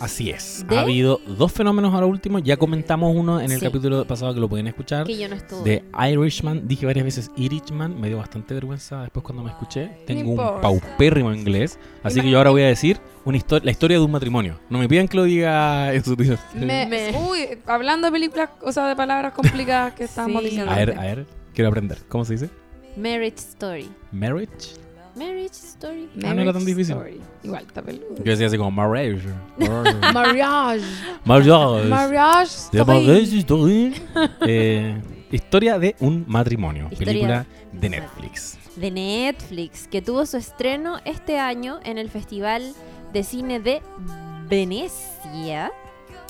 Así 0.00 0.30
es. 0.30 0.64
¿De? 0.68 0.76
Ha 0.78 0.82
habido 0.82 1.20
dos 1.26 1.52
fenómenos 1.52 1.92
ahora 1.94 2.06
último. 2.06 2.38
Ya 2.38 2.56
comentamos 2.56 3.14
uno 3.14 3.40
en 3.40 3.50
el 3.52 3.58
Sí. 3.60 3.66
capítulo 3.66 4.04
pasado 4.06 4.34
que 4.34 4.40
lo 4.40 4.48
pueden 4.48 4.66
escuchar. 4.66 5.06
Que 5.06 5.16
yo 5.18 5.28
no 5.28 5.34
estuve. 5.36 5.62
De 5.62 6.10
Irishman. 6.12 6.66
Dije 6.68 6.86
varias 6.86 7.04
veces 7.04 7.30
Irishman. 7.36 8.00
Me 8.00 8.08
dio 8.08 8.18
bastante 8.18 8.54
vergüenza 8.54 9.02
después 9.02 9.22
cuando 9.24 9.42
me 9.42 9.50
escuché. 9.50 9.90
Tengo 10.06 10.30
un 10.32 10.60
paupérrimo 10.60 11.32
inglés. 11.32 11.78
Así 12.02 12.20
que 12.20 12.30
yo 12.30 12.38
ahora 12.38 12.50
voy 12.50 12.62
a 12.62 12.66
decir 12.68 12.98
una 13.24 13.38
histo- 13.38 13.62
la 13.62 13.70
historia 13.70 13.98
de 13.98 14.04
un 14.04 14.10
matrimonio. 14.10 14.58
No 14.70 14.78
me 14.78 14.88
pidan 14.88 15.06
que 15.08 15.16
lo 15.16 15.24
diga 15.24 15.92
en 15.94 16.04
su 16.04 16.16
tío. 16.16 16.36
Me- 16.54 16.86
Me- 16.86 17.10
Uy, 17.30 17.58
hablando 17.66 18.06
de 18.06 18.12
películas, 18.12 18.50
o 18.62 18.72
sea, 18.72 18.86
de 18.88 18.96
palabras 18.96 19.32
complicadas 19.34 19.92
que 19.94 20.04
estábamos 20.04 20.42
Sí. 20.42 20.48
diciendo. 20.50 20.72
A 20.72 20.76
ver, 20.76 20.98
a 20.98 21.02
ver. 21.02 21.26
Quiero 21.54 21.68
aprender. 21.68 21.98
¿Cómo 22.08 22.24
se 22.24 22.34
dice? 22.34 22.50
Marriage 22.96 23.36
Story. 23.38 23.88
Marriage. 24.12 24.74
Marriage 25.18 25.54
Story. 25.54 26.08
Ah, 26.24 26.32
no 26.34 26.42
era 26.42 26.52
tan 26.52 26.62
Marriage 26.62 26.66
difícil. 26.66 26.94
Story. 26.96 27.20
Igual, 27.44 27.64
está 27.66 27.82
peludo. 27.82 28.14
Yo 28.16 28.22
decía 28.24 28.46
así 28.46 28.56
como 28.56 28.70
marriage. 28.70 29.26
Marriage. 29.58 30.12
Mariage. 30.12 30.84
Marriage. 31.24 31.88
Mariage 31.88 32.50
De 32.72 32.78
Story. 32.80 32.84
Marriage 33.06 33.38
Story. 33.38 33.94
Eh, 34.46 35.00
historia 35.30 35.78
de 35.78 35.94
un 36.00 36.24
matrimonio. 36.26 36.88
Historia- 36.90 37.06
Película 37.12 37.46
de 37.72 37.88
Netflix. 37.90 38.58
de 38.76 38.90
Netflix, 38.90 39.88
que 39.88 40.00
tuvo 40.02 40.24
su 40.26 40.36
estreno 40.38 40.98
este 41.04 41.38
año 41.38 41.80
en 41.84 41.98
el 41.98 42.08
Festival 42.10 42.72
de 43.12 43.22
Cine 43.24 43.60
de 43.60 43.82
Venecia. 44.48 45.70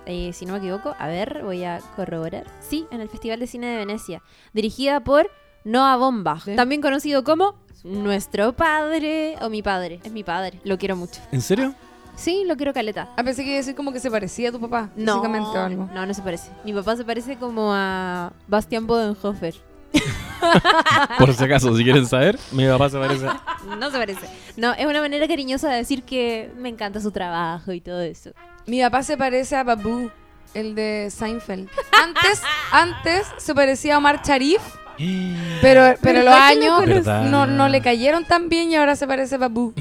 Eh, 0.06 0.32
si 0.32 0.46
no 0.46 0.52
me 0.54 0.58
equivoco, 0.58 0.94
a 0.98 1.06
ver, 1.08 1.42
voy 1.44 1.64
a 1.64 1.80
corroborar. 1.96 2.44
Sí, 2.60 2.86
en 2.90 3.00
el 3.00 3.08
Festival 3.08 3.40
de 3.40 3.46
Cine 3.46 3.66
de 3.68 3.76
Venecia. 3.76 4.22
Dirigida 4.54 5.00
por 5.00 5.30
Noah 5.64 5.96
Bombach, 5.96 6.44
Sí. 6.44 6.56
también 6.56 6.80
conocido 6.80 7.24
como 7.24 7.54
Nuestro 7.84 8.52
Padre 8.54 9.36
o 9.40 9.48
Mi 9.50 9.62
Padre. 9.62 10.00
Es 10.04 10.12
mi 10.12 10.24
padre, 10.24 10.60
lo 10.64 10.78
quiero 10.78 10.96
mucho. 10.96 11.20
¿En 11.32 11.40
serio? 11.40 11.74
Sí, 12.16 12.42
lo 12.46 12.56
quiero 12.56 12.72
caleta. 12.74 13.08
Ah, 13.16 13.22
pensé 13.22 13.42
que 13.44 13.50
iba 13.50 13.54
a 13.54 13.58
decir 13.58 13.74
como 13.76 13.92
que 13.92 14.00
se 14.00 14.10
parecía 14.10 14.48
a 14.48 14.52
tu 14.52 14.60
papá, 14.60 14.90
No, 14.96 15.12
físicamente 15.14 15.48
o 15.56 15.60
algo. 15.64 15.88
no, 15.94 16.04
no 16.04 16.12
se 16.14 16.22
parece. 16.22 16.50
Mi 16.64 16.72
papá 16.72 16.96
se 16.96 17.04
parece 17.04 17.36
como 17.36 17.72
a 17.72 18.32
Bastian 18.48 18.86
Bodenhofer. 18.86 19.54
Por 21.18 21.34
si 21.34 21.44
acaso, 21.44 21.76
si 21.76 21.84
quieren 21.84 22.06
saber, 22.06 22.38
mi 22.52 22.66
papá 22.66 22.90
se 22.90 22.98
parece. 22.98 23.26
No 23.78 23.90
se 23.90 23.98
parece. 23.98 24.26
No, 24.56 24.72
es 24.72 24.86
una 24.86 25.00
manera 25.00 25.26
cariñosa 25.28 25.68
de 25.68 25.76
decir 25.76 26.02
que 26.02 26.50
me 26.56 26.68
encanta 26.68 27.00
su 27.00 27.10
trabajo 27.10 27.72
y 27.72 27.80
todo 27.80 28.00
eso. 28.00 28.30
Mi 28.66 28.80
papá 28.80 29.02
se 29.02 29.16
parece 29.16 29.56
a 29.56 29.62
Babu. 29.64 30.10
el 30.54 30.74
de 30.74 31.08
Seinfeld. 31.10 31.68
Antes, 32.02 32.42
antes 32.72 33.26
se 33.36 33.54
parecía 33.54 33.94
a 33.96 33.98
Omar 33.98 34.22
Sharif, 34.24 34.60
pero, 35.62 35.94
pero 36.02 36.22
los 36.22 36.34
¿Verdad 36.34 36.48
que 36.50 36.56
lo 36.66 36.74
años 36.76 37.30
no, 37.30 37.46
no 37.46 37.68
le 37.68 37.80
cayeron 37.80 38.24
tan 38.24 38.48
bien 38.48 38.70
y 38.70 38.76
ahora 38.76 38.96
se 38.96 39.06
parece 39.06 39.36
a 39.36 39.38
Babu. 39.38 39.72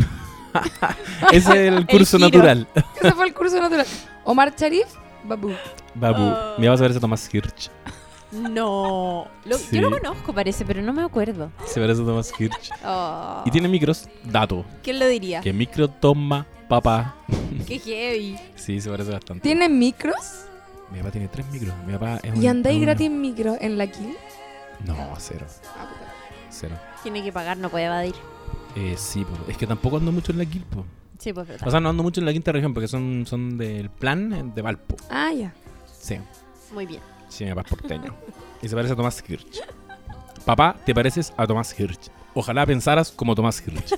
Ese 1.31 1.49
es 1.67 1.73
el 1.73 1.85
curso 1.87 2.17
natural. 2.19 2.67
Ese 3.01 3.11
fue 3.13 3.25
el 3.27 3.33
curso 3.33 3.59
natural. 3.59 3.85
Omar 4.23 4.53
Sharif, 4.55 4.87
Babu. 5.23 5.51
Babu. 5.95 6.21
Oh. 6.23 6.55
Me 6.59 6.69
vas 6.69 6.79
a 6.79 6.83
ver 6.83 6.91
ese 6.91 6.99
Thomas 6.99 7.27
Hirsch. 7.33 7.69
No. 8.31 9.27
Lo- 9.45 9.57
Sí. 9.57 9.75
Yo 9.77 9.81
lo 9.89 9.89
conozco, 9.99 10.33
parece, 10.33 10.65
pero 10.65 10.81
no 10.81 10.91
me 10.93 11.01
acuerdo. 11.03 11.49
Se 11.65 11.79
parece 11.79 12.01
a 12.01 12.05
Thomas 12.05 12.31
Hirsch. 12.37 12.71
Oh. 12.85 13.41
Y 13.45 13.51
tiene 13.51 13.67
micros, 13.67 14.07
dato. 14.25 14.65
¿Quién 14.83 14.99
lo 14.99 15.07
diría? 15.07 15.41
Que 15.41 15.53
micro 15.53 15.87
toma 15.87 16.45
papá. 16.67 17.15
Qué 17.65 17.79
heavy. 17.79 18.37
Sí, 18.55 18.81
se 18.81 18.89
parece 18.89 19.11
bastante. 19.11 19.41
¿Tiene 19.41 19.69
micros? 19.69 20.45
Mi 20.91 20.99
papá 20.99 21.11
tiene 21.11 21.27
tres 21.29 21.45
micros. 21.51 21.73
Mi 21.85 21.93
papá 21.93 22.19
es. 22.23 22.37
¿Y 22.37 22.47
andáis 22.47 22.81
gratis 22.81 23.07
en 23.07 23.21
micro 23.21 23.55
en 23.59 23.77
la 23.77 23.87
Kill? 23.87 24.15
No, 24.85 24.95
cero. 25.17 25.45
Cero. 26.49 26.75
Tiene 27.03 27.23
que 27.23 27.31
pagar, 27.31 27.57
no 27.57 27.69
puede 27.69 27.85
evadir. 27.85 28.15
Eh, 28.75 28.95
sí, 28.97 29.25
po. 29.25 29.35
es 29.49 29.57
que 29.57 29.65
tampoco 29.67 29.97
ando 29.97 30.11
mucho 30.11 30.31
en 30.31 30.37
la 30.37 30.45
Quilpo. 30.45 30.85
Sí, 31.17 31.33
pues 31.33 31.47
verdad. 31.47 31.67
O 31.67 31.71
sea, 31.71 31.79
no 31.79 31.89
ando 31.89 32.03
mucho 32.03 32.19
en 32.21 32.25
la 32.27 32.33
quinta 32.33 32.51
región 32.51 32.73
porque 32.73 32.87
son, 32.87 33.25
son 33.25 33.57
del 33.57 33.89
plan 33.89 34.33
eh, 34.33 34.43
de 34.53 34.61
Valpo. 34.61 34.95
Ah, 35.09 35.31
ya. 35.33 35.51
Sí, 35.99 36.17
Muy 36.73 36.85
bien. 36.85 37.01
sí, 37.27 37.43
mi 37.43 37.49
papá 37.51 37.61
es 37.61 37.69
porteño. 37.69 38.13
y 38.61 38.69
se 38.69 38.75
parece 38.75 38.93
a 38.93 38.95
Tomás 38.95 39.23
Hirsch. 39.27 39.61
Papá, 40.45 40.75
te 40.85 40.93
pareces 40.93 41.33
a 41.35 41.47
Tomás 41.47 41.77
Hirsch. 41.77 42.09
Ojalá 42.35 42.65
pensaras 42.65 43.11
como 43.11 43.33
Tomás 43.33 43.61
Hirsch. 43.67 43.93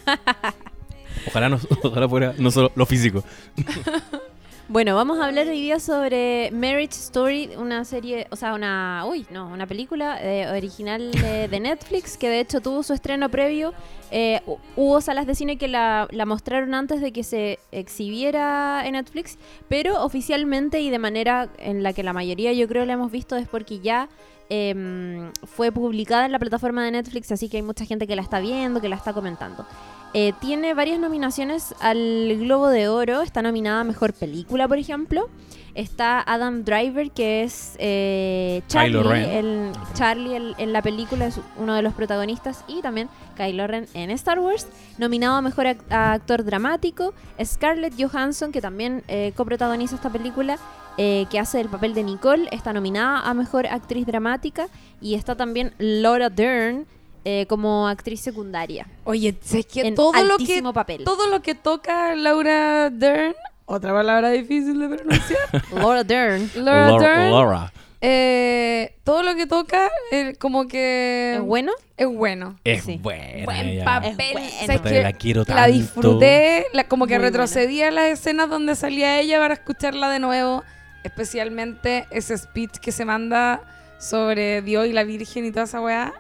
Ojalá, 1.28 1.50
no, 1.50 1.60
ojalá 1.84 2.08
fuera 2.08 2.34
no 2.38 2.50
solo 2.50 2.72
lo 2.76 2.86
físico. 2.86 3.24
Bueno, 4.72 4.94
vamos 4.96 5.18
a 5.18 5.26
hablar 5.26 5.48
hoy 5.48 5.60
día 5.62 5.80
sobre 5.80 6.52
Marriage 6.52 6.94
Story, 6.94 7.50
una 7.58 7.84
serie, 7.86 8.28
o 8.30 8.36
sea, 8.36 8.54
una, 8.54 9.04
uy, 9.08 9.26
no, 9.32 9.48
una 9.48 9.66
película 9.66 10.20
eh, 10.22 10.48
original 10.56 11.10
de, 11.10 11.60
Netflix 11.60 12.18
que 12.18 12.30
de 12.30 12.40
hecho 12.40 12.62
tuvo 12.62 12.84
su 12.84 12.94
estreno 12.94 13.30
previo. 13.30 13.74
Eh, 14.12 14.42
hu- 14.46 14.60
hubo 14.76 15.02
salas 15.02 15.26
de 15.26 15.34
cine 15.34 15.58
que 15.58 15.68
la, 15.68 16.08
la 16.12 16.28
mostraron 16.28 16.76
antes 16.76 17.02
de 17.02 17.12
que 17.12 17.24
se 17.24 17.58
exhibiera 17.72 18.84
en 18.86 18.92
Netflix, 18.94 19.40
pero 19.70 20.04
oficialmente 20.04 20.80
y 20.82 20.92
de 20.92 21.00
manera 21.00 21.50
en 21.58 21.82
la 21.82 21.92
que 21.94 22.04
la 22.04 22.14
mayoría 22.14 22.54
yo 22.54 22.68
creo 22.68 22.86
la 22.86 22.94
hemos 22.94 23.12
visto 23.12 23.38
es 23.38 23.48
porque 23.48 23.80
ya 23.80 24.08
em, 24.50 25.32
fue 25.48 25.72
publicada 25.72 26.28
en 26.28 26.32
la 26.32 26.38
plataforma 26.38 26.86
de 26.86 26.92
Netflix, 26.92 27.32
así 27.32 27.50
que 27.50 27.58
hay 27.58 27.64
mucha 27.64 27.86
gente 27.86 28.06
que 28.06 28.16
la 28.16 28.22
está 28.22 28.40
viendo, 28.40 28.82
que 28.82 28.90
la 28.90 28.98
está 28.98 29.14
comentando. 29.14 29.66
Eh, 30.14 30.34
tiene 30.42 30.74
varias 30.74 31.00
nominaciones 31.00 31.76
al 31.80 32.36
Globo 32.40 32.68
de 32.70 32.88
Oro. 32.88 33.22
Está 33.22 33.42
nominada 33.42 33.82
a 33.82 33.84
Mejor 33.84 34.14
Película, 34.14 34.68
por 34.68 34.78
ejemplo. 34.78 35.30
Está 35.76 36.20
Adam 36.26 36.64
Driver, 36.66 37.12
que 37.12 37.44
es 37.44 37.76
eh, 37.78 38.64
Charlie, 38.68 39.38
el, 39.38 39.72
Charlie 39.94 40.36
el- 40.36 40.56
en 40.58 40.74
la 40.74 40.82
película, 40.82 41.28
es 41.28 41.40
uno 41.58 41.76
de 41.76 41.84
los 41.84 41.94
protagonistas. 41.94 42.66
Y 42.68 42.82
también 42.82 43.08
Kylo 43.38 43.68
Ren 43.68 43.86
en 43.94 44.10
Star 44.12 44.40
Wars. 44.40 44.68
Nominado 44.98 45.36
a 45.36 45.42
Mejor 45.42 45.68
a 45.68 46.14
Actor 46.14 46.44
Dramático. 46.44 47.14
Scarlett 47.42 47.94
Johansson, 47.98 48.52
que 48.52 48.62
también 48.62 49.04
eh, 49.08 49.32
coprotagoniza 49.38 49.96
esta 49.96 50.10
película, 50.10 50.58
eh, 50.98 51.28
que 51.30 51.40
hace 51.40 51.62
el 51.62 51.70
papel 51.70 51.94
de 51.94 52.04
Nicole. 52.04 52.50
Está 52.52 52.74
nominada 52.74 53.22
a 53.22 53.34
Mejor 53.36 53.68
Actriz 53.68 54.08
Dramática. 54.08 54.68
Y 55.02 55.14
está 55.14 55.36
también 55.36 55.74
Laura 55.78 56.30
Dern 56.32 56.88
eh, 57.32 57.46
como 57.48 57.88
actriz 57.88 58.22
secundaria. 58.22 58.88
Oye, 59.04 59.36
es 59.54 59.66
que 59.68 59.82
En 59.82 59.94
todo 59.96 60.12
lo 60.24 60.38
que 60.38 60.64
papel. 60.74 61.04
todo 61.04 61.28
lo 61.28 61.42
que 61.42 61.54
toca 61.54 62.16
Laura 62.16 62.90
Dern, 62.90 63.36
otra 63.66 63.94
palabra 63.94 64.32
difícil 64.32 64.80
de 64.80 64.90
pronunciar. 64.98 65.40
Laura 65.76 66.04
Dern. 66.04 66.50
Laura 66.56 66.98
Dern, 67.10 67.32
Laura. 67.32 67.74
eh, 68.02 68.96
todo 69.04 69.22
lo 69.22 69.36
que 69.36 69.46
toca, 69.46 69.90
eh, 70.12 70.34
como 70.40 70.68
que 70.68 71.36
¿Es 71.36 71.42
bueno? 71.42 71.72
es 71.98 72.08
bueno. 72.08 72.56
Es 72.64 72.84
Sí. 72.84 72.98
buena. 73.02 73.46
Buen 73.46 73.84
papel. 73.84 74.12
Es 74.18 74.32
buena. 74.34 74.50
¿Sabes 74.66 74.78
Puta, 74.78 74.90
qué? 74.90 75.02
la 75.04 75.14
quiero 75.14 75.42
La 75.42 75.56
tanto. 75.56 75.72
disfruté, 75.78 76.66
la- 76.74 76.86
como 76.86 77.06
que 77.06 77.20
Muy 77.20 77.26
retrocedía 77.28 77.90
a 77.90 77.92
las 77.92 78.06
escenas 78.06 78.50
donde 78.50 78.76
salía 78.76 79.20
ella 79.20 79.38
para 79.40 79.54
escucharla 79.54 80.10
de 80.10 80.20
nuevo, 80.20 80.64
especialmente 81.04 82.08
ese 82.12 82.38
speech 82.38 82.78
que 82.80 82.92
se 82.92 83.06
manda 83.06 83.62
sobre 84.00 84.62
Dios 84.62 84.88
y 84.88 84.94
la 84.94 85.04
Virgen 85.04 85.46
y 85.46 85.52
toda 85.52 85.66
esa 85.66 85.82
weá. 85.82 86.14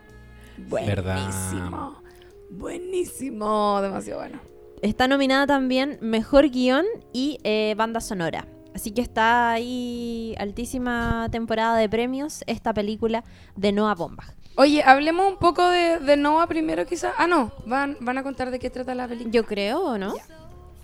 Verdad. 0.68 1.22
Buenísimo. 1.22 1.96
Buenísimo, 2.50 3.82
demasiado 3.82 4.20
bueno. 4.22 4.40
Está 4.82 5.08
nominada 5.08 5.46
también 5.46 5.98
Mejor 6.02 6.50
Guión 6.50 6.86
y 7.14 7.40
eh, 7.44 7.76
Banda 7.78 8.02
Sonora. 8.02 8.48
Así 8.74 8.92
que 8.92 9.02
está 9.02 9.52
ahí 9.52 10.36
altísima 10.38 11.28
temporada 11.32 11.78
de 11.78 11.90
premios 11.90 12.44
esta 12.48 12.74
película 12.74 13.24
de 13.56 13.72
Noah 13.72 13.96
Bombach. 13.96 14.34
Oye, 14.56 14.84
hablemos 14.84 15.28
un 15.32 15.38
poco 15.38 15.68
de, 15.70 16.00
de 16.00 16.18
Noah 16.18 16.48
primero 16.48 16.86
quizás. 16.86 17.14
Ah, 17.18 17.28
no, 17.28 17.52
van, 17.66 17.98
van 18.00 18.18
a 18.18 18.24
contar 18.24 18.52
de 18.52 18.60
qué 18.60 18.70
trata 18.70 18.96
la 18.96 19.08
película. 19.08 19.32
Yo 19.32 19.46
creo, 19.46 19.82
¿o 19.82 19.98
no? 19.98 20.14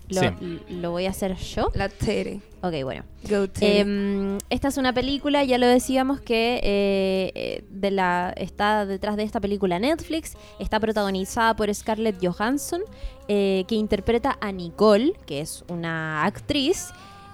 Lo, 0.08 0.20
Sí. 0.20 0.26
l- 0.40 0.60
lo 0.80 0.90
voy 0.92 1.06
a 1.06 1.10
hacer 1.10 1.34
yo. 1.36 1.70
La 1.74 1.88
Tere. 1.88 2.40
Ok, 2.62 2.74
bueno. 2.84 3.04
Go 3.28 3.48
Tere. 3.48 3.80
Em, 3.80 4.38
esta 4.50 4.68
es 4.68 4.76
una 4.76 4.92
película, 4.92 5.42
ya 5.44 5.58
lo 5.58 5.66
decíamos, 5.66 6.20
que 6.20 6.60
eh, 6.62 7.32
eh, 7.34 7.64
de 7.70 7.90
la, 7.90 8.32
está 8.36 8.86
detrás 8.86 9.16
de 9.16 9.24
esta 9.24 9.40
película 9.40 9.78
Netflix. 9.78 10.34
Está 10.60 10.78
protagonizada 10.80 11.54
por 11.56 11.72
Scarlett 11.74 12.16
Johansson, 12.24 12.82
eh, 13.28 13.64
que 13.66 13.74
interpreta 13.74 14.38
a 14.40 14.52
Nicole, 14.52 15.14
que 15.26 15.40
es 15.40 15.64
una 15.68 16.24
actriz. 16.24 16.90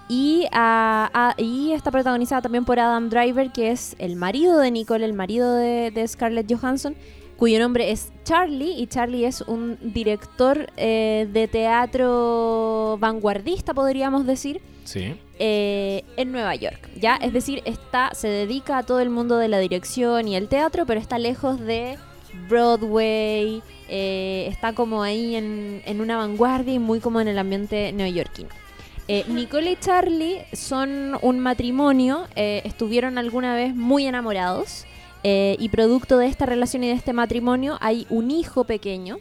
Y, 0.09 0.45
a- 0.51 1.09
a- 1.13 1.41
y 1.41 1.71
está 1.71 1.89
protagonizada 1.89 2.41
también 2.41 2.65
por 2.65 2.79
Adam 2.79 3.09
Driver, 3.09 3.51
que 3.51 3.71
es 3.71 3.95
el 3.99 4.15
marido 4.15 4.59
de 4.59 4.69
Nicole, 4.69 5.05
el 5.05 5.13
marido 5.13 5.55
de, 5.55 5.91
de 5.91 6.07
Scarlett 6.07 6.51
Johansson, 6.53 6.95
cuyo 7.37 7.59
nombre 7.59 7.91
es 7.91 8.11
Charlie. 8.23 8.73
Y 8.79 8.87
Charlie 8.87 9.25
es 9.25 9.41
un 9.41 9.77
director 9.81 10.71
eh, 10.77 11.27
de 11.31 11.47
teatro 11.47 12.97
vanguardista, 12.99 13.73
podríamos 13.73 14.25
decir 14.25 14.61
Sí. 14.85 15.15
eh, 15.39 16.03
en 16.17 16.31
Nueva 16.31 16.55
York, 16.55 16.89
¿ya? 16.99 17.15
Es 17.15 17.31
decir, 17.33 17.61
está, 17.65 18.11
se 18.13 18.27
dedica 18.27 18.77
a 18.79 18.83
todo 18.83 18.99
el 18.99 19.09
mundo 19.09 19.37
de 19.37 19.47
la 19.47 19.59
dirección 19.59 20.27
y 20.27 20.35
el 20.35 20.47
teatro, 20.49 20.85
pero 20.85 20.99
está 20.99 21.17
lejos 21.19 21.59
de 21.59 21.97
Broadway, 22.49 23.61
eh, 23.89 24.47
está 24.49 24.73
como 24.73 25.03
ahí 25.03 25.35
en, 25.35 25.81
en 25.85 26.01
una 26.01 26.17
vanguardia 26.17 26.73
y 26.73 26.79
muy 26.79 26.99
como 26.99 27.21
en 27.21 27.27
el 27.27 27.37
ambiente 27.39 27.91
neoyorquino. 27.93 28.49
Eh, 29.07 29.25
Nicole 29.27 29.71
y 29.71 29.75
Charlie 29.77 30.41
son 30.53 31.17
un 31.21 31.39
matrimonio, 31.39 32.25
estuvieron 32.35 33.17
alguna 33.17 33.53
vez 33.53 33.75
muy 33.75 34.05
enamorados 34.05 34.85
eh, 35.23 35.55
y 35.59 35.69
producto 35.69 36.17
de 36.17 36.27
esta 36.27 36.45
relación 36.45 36.83
y 36.83 36.87
de 36.87 36.93
este 36.93 37.13
matrimonio 37.13 37.77
hay 37.81 38.05
un 38.09 38.29
hijo 38.31 38.65
pequeño 38.65 39.17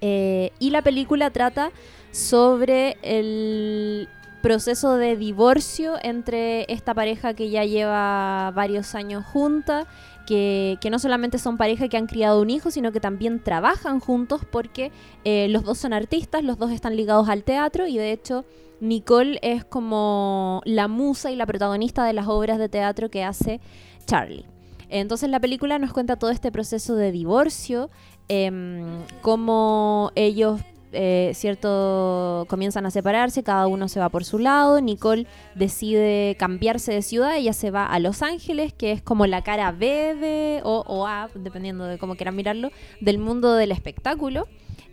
eh, 0.00 0.50
y 0.58 0.70
la 0.70 0.82
película 0.82 1.30
trata 1.30 1.70
sobre 2.10 2.96
el 3.02 4.08
proceso 4.42 4.96
de 4.96 5.16
divorcio 5.16 5.94
entre 6.02 6.70
esta 6.70 6.92
pareja 6.92 7.32
que 7.32 7.48
ya 7.48 7.64
lleva 7.64 8.50
varios 8.54 8.94
años 8.94 9.24
junta, 9.24 9.86
que, 10.26 10.78
no 10.90 10.98
solamente 10.98 11.38
son 11.38 11.56
pareja 11.56 11.88
que 11.88 11.96
han 11.96 12.06
criado 12.06 12.42
un 12.42 12.50
hijo, 12.50 12.70
sino 12.70 12.92
que 12.92 13.00
también 13.00 13.42
trabajan 13.42 14.00
juntos 14.00 14.42
porque 14.50 14.92
eh, 15.24 15.48
los 15.48 15.64
dos 15.64 15.78
son 15.78 15.94
artistas, 15.94 16.44
los 16.44 16.58
dos 16.58 16.72
están 16.72 16.94
ligados 16.94 17.30
al 17.30 17.42
teatro 17.42 17.86
y 17.86 17.96
de 17.96 18.12
hecho 18.12 18.44
Nicole 18.80 19.38
es 19.40 19.64
como 19.64 20.60
la 20.66 20.88
musa 20.88 21.30
y 21.30 21.36
la 21.36 21.46
protagonista 21.46 22.04
de 22.04 22.12
las 22.12 22.28
obras 22.28 22.58
de 22.58 22.68
teatro 22.68 23.10
que 23.10 23.24
hace 23.24 23.60
Charlie. 24.04 24.53
Entonces 24.88 25.30
la 25.30 25.40
película 25.40 25.78
nos 25.78 25.92
cuenta 25.92 26.16
todo 26.16 26.30
este 26.30 26.52
proceso 26.52 26.96
de 26.96 27.12
divorcio, 27.12 27.90
em, 28.28 29.02
cómo 29.22 30.10
ellos, 30.14 30.60
eh, 30.92 31.32
cierto, 31.34 32.46
comienzan 32.48 32.86
a 32.86 32.90
separarse, 32.90 33.42
cada 33.42 33.66
uno 33.66 33.88
se 33.88 34.00
va 34.00 34.08
por 34.08 34.24
su 34.24 34.38
lado, 34.38 34.80
Nicole 34.80 35.26
decide 35.54 36.36
cambiarse 36.38 36.92
de 36.92 37.02
ciudad, 37.02 37.36
ella 37.36 37.52
se 37.52 37.70
va 37.70 37.86
a 37.86 37.98
Los 37.98 38.22
Ángeles, 38.22 38.72
que 38.72 38.92
es 38.92 39.02
como 39.02 39.26
la 39.26 39.42
cara 39.42 39.72
B 39.72 40.14
de, 40.14 40.60
o, 40.64 40.84
o 40.86 41.06
A, 41.06 41.28
dependiendo 41.34 41.84
de 41.84 41.98
cómo 41.98 42.16
quieran 42.16 42.36
mirarlo, 42.36 42.70
del 43.00 43.18
mundo 43.18 43.54
del 43.54 43.72
espectáculo. 43.72 44.46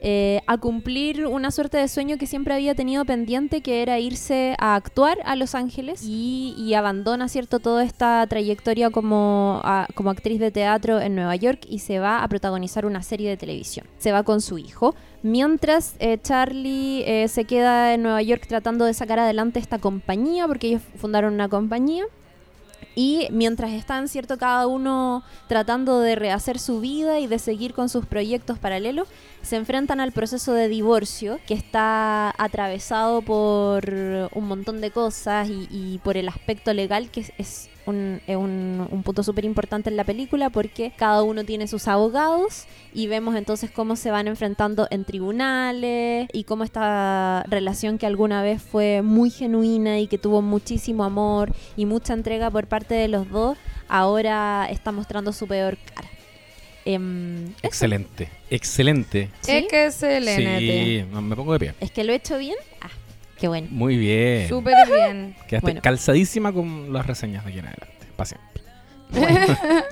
Eh, 0.03 0.41
a 0.47 0.57
cumplir 0.57 1.27
una 1.27 1.51
suerte 1.51 1.77
de 1.77 1.87
sueño 1.87 2.17
que 2.17 2.25
siempre 2.25 2.55
había 2.55 2.73
tenido 2.73 3.05
pendiente, 3.05 3.61
que 3.61 3.83
era 3.83 3.99
irse 3.99 4.55
a 4.57 4.73
actuar 4.75 5.19
a 5.25 5.35
Los 5.35 5.53
Ángeles 5.53 6.03
y, 6.03 6.73
abandona, 6.73 7.27
¿cierto?, 7.27 7.59
toda 7.59 7.83
esta 7.83 8.25
trayectoria 8.27 8.89
como, 8.89 9.61
como 9.93 10.09
actriz 10.09 10.39
de 10.39 10.49
teatro 10.49 10.99
en 10.99 11.13
Nueva 11.13 11.35
York 11.35 11.65
y 11.69 11.79
se 11.79 11.99
va 11.99 12.23
a 12.23 12.27
protagonizar 12.27 12.87
una 12.87 13.03
serie 13.03 13.29
de 13.29 13.37
televisión. 13.37 13.85
Se 13.99 14.11
va 14.11 14.23
con 14.23 14.41
su 14.41 14.57
hijo. 14.57 14.95
Mientras 15.21 15.95
eh, 15.99 16.17
Charlie 16.21 17.03
eh, 17.05 17.27
se 17.27 17.45
queda 17.45 17.93
en 17.93 18.01
Nueva 18.01 18.23
York 18.23 18.45
tratando 18.47 18.85
de 18.85 18.95
sacar 18.95 19.19
adelante 19.19 19.59
esta 19.59 19.77
compañía, 19.77 20.47
porque 20.47 20.67
ellos 20.67 20.81
fundaron 20.97 21.35
una 21.35 21.47
compañía. 21.47 22.05
Y 22.93 23.27
mientras 23.31 23.71
están, 23.71 24.07
¿cierto? 24.07 24.37
Cada 24.37 24.67
uno 24.67 25.23
tratando 25.47 26.01
de 26.01 26.15
rehacer 26.15 26.59
su 26.59 26.81
vida 26.81 27.19
y 27.19 27.27
de 27.27 27.39
seguir 27.39 27.73
con 27.73 27.89
sus 27.89 28.05
proyectos 28.05 28.59
paralelos, 28.59 29.07
se 29.41 29.55
enfrentan 29.55 29.99
al 29.99 30.11
proceso 30.11 30.53
de 30.53 30.67
divorcio 30.67 31.39
que 31.47 31.53
está 31.53 32.33
atravesado 32.37 33.21
por 33.21 33.89
un 34.33 34.47
montón 34.47 34.81
de 34.81 34.91
cosas 34.91 35.49
y, 35.49 35.67
y 35.71 35.99
por 36.03 36.17
el 36.17 36.27
aspecto 36.27 36.73
legal 36.73 37.09
que 37.09 37.21
es, 37.21 37.31
es 37.37 37.70
un, 37.85 38.21
es 38.27 38.35
un- 38.35 38.87
un 38.91 39.03
punto 39.03 39.23
súper 39.23 39.45
importante 39.45 39.89
en 39.89 39.95
la 39.97 40.03
película 40.03 40.49
porque 40.49 40.91
cada 40.95 41.23
uno 41.23 41.43
tiene 41.43 41.67
sus 41.67 41.87
abogados 41.87 42.65
y 42.93 43.07
vemos 43.07 43.35
entonces 43.35 43.71
cómo 43.71 43.95
se 43.95 44.11
van 44.11 44.27
enfrentando 44.27 44.87
en 44.91 45.03
tribunales 45.05 46.27
y 46.33 46.43
cómo 46.43 46.63
esta 46.63 47.43
relación 47.49 47.97
que 47.97 48.05
alguna 48.05 48.43
vez 48.43 48.61
fue 48.61 49.01
muy 49.01 49.29
genuina 49.29 49.99
y 49.99 50.07
que 50.07 50.17
tuvo 50.17 50.41
muchísimo 50.41 51.03
amor 51.03 51.53
y 51.75 51.85
mucha 51.85 52.13
entrega 52.13 52.49
por 52.51 52.67
parte 52.67 52.93
de 52.95 53.07
los 53.07 53.29
dos 53.29 53.57
ahora 53.87 54.67
está 54.69 54.91
mostrando 54.91 55.33
su 55.33 55.47
peor 55.47 55.77
cara. 55.93 56.07
Eso. 56.83 57.03
Excelente, 57.61 58.29
excelente. 58.49 59.29
¿Sí? 59.41 59.51
Es 59.51 59.67
que 59.67 59.85
es 59.85 60.01
el 60.03 60.23
NT. 60.27 60.59
Sí, 60.59 61.05
me 61.21 61.35
pongo 61.35 61.53
de 61.53 61.59
pie. 61.59 61.73
Es 61.79 61.91
que 61.91 62.03
lo 62.03 62.11
he 62.11 62.15
hecho 62.15 62.37
bien. 62.39 62.55
Ah, 62.81 62.89
qué 63.41 63.47
bueno. 63.49 63.67
Muy 63.71 63.97
bien. 63.97 64.47
Súper 64.47 64.75
bien. 64.87 65.35
Quedaste 65.49 65.59
Bueno. 65.65 65.81
calzadísima 65.81 66.53
con 66.53 66.93
las 66.93 67.05
reseñas 67.05 67.43
de 67.43 67.49
aquí 67.49 67.59
en 67.59 67.65
adelante. 67.67 68.07
Pa' 68.15 68.23
siempre. 68.25 68.61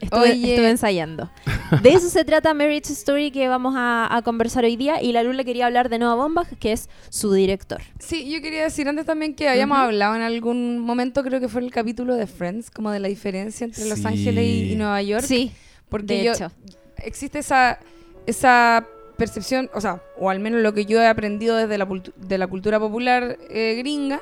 Estuve, 0.00 0.20
Oye. 0.32 0.50
estuve 0.54 0.70
ensayando. 0.70 1.30
De 1.82 1.90
eso 1.90 2.08
se 2.08 2.24
trata 2.24 2.54
Marriage 2.54 2.90
Story 2.94 3.30
que 3.30 3.48
vamos 3.48 3.74
a, 3.76 4.08
a 4.16 4.22
conversar 4.22 4.64
hoy 4.64 4.76
día. 4.76 5.02
Y 5.02 5.12
la 5.12 5.22
Lula 5.22 5.44
quería 5.44 5.66
hablar 5.66 5.90
de 5.90 5.98
Noah 5.98 6.14
Baumbach, 6.14 6.48
que 6.58 6.72
es 6.72 6.88
su 7.10 7.34
director. 7.34 7.82
Sí, 7.98 8.30
yo 8.30 8.40
quería 8.40 8.62
decir 8.62 8.88
antes 8.88 9.04
también 9.04 9.34
que 9.34 9.46
habíamos 9.50 9.76
hablado 9.76 10.14
en 10.16 10.22
algún 10.22 10.78
momento, 10.78 11.22
creo 11.22 11.38
que 11.38 11.48
fue 11.48 11.60
el 11.60 11.70
capítulo 11.70 12.14
de 12.14 12.26
Friends, 12.26 12.70
como 12.70 12.90
de 12.90 12.98
la 13.00 13.08
diferencia 13.08 13.66
entre 13.66 13.84
Los 13.90 13.98
Sí. 13.98 14.06
Ángeles 14.06 14.42
y, 14.46 14.72
y 14.72 14.76
Nueva 14.76 15.02
York. 15.02 15.22
Sí, 15.26 15.52
porque 15.90 16.14
de 16.18 16.24
yo, 16.24 16.32
hecho. 16.32 16.50
existe 16.96 17.40
esa, 17.40 17.78
esa 18.26 18.86
percepción, 19.20 19.70
o 19.74 19.80
sea, 19.80 20.02
o 20.18 20.30
al 20.30 20.40
menos 20.40 20.62
lo 20.62 20.72
que 20.72 20.86
yo 20.86 21.00
he 21.00 21.06
aprendido 21.06 21.54
desde 21.56 21.76
la, 21.78 21.86
de 22.16 22.38
la 22.38 22.46
cultura 22.46 22.80
popular 22.80 23.36
eh, 23.50 23.76
gringa, 23.78 24.20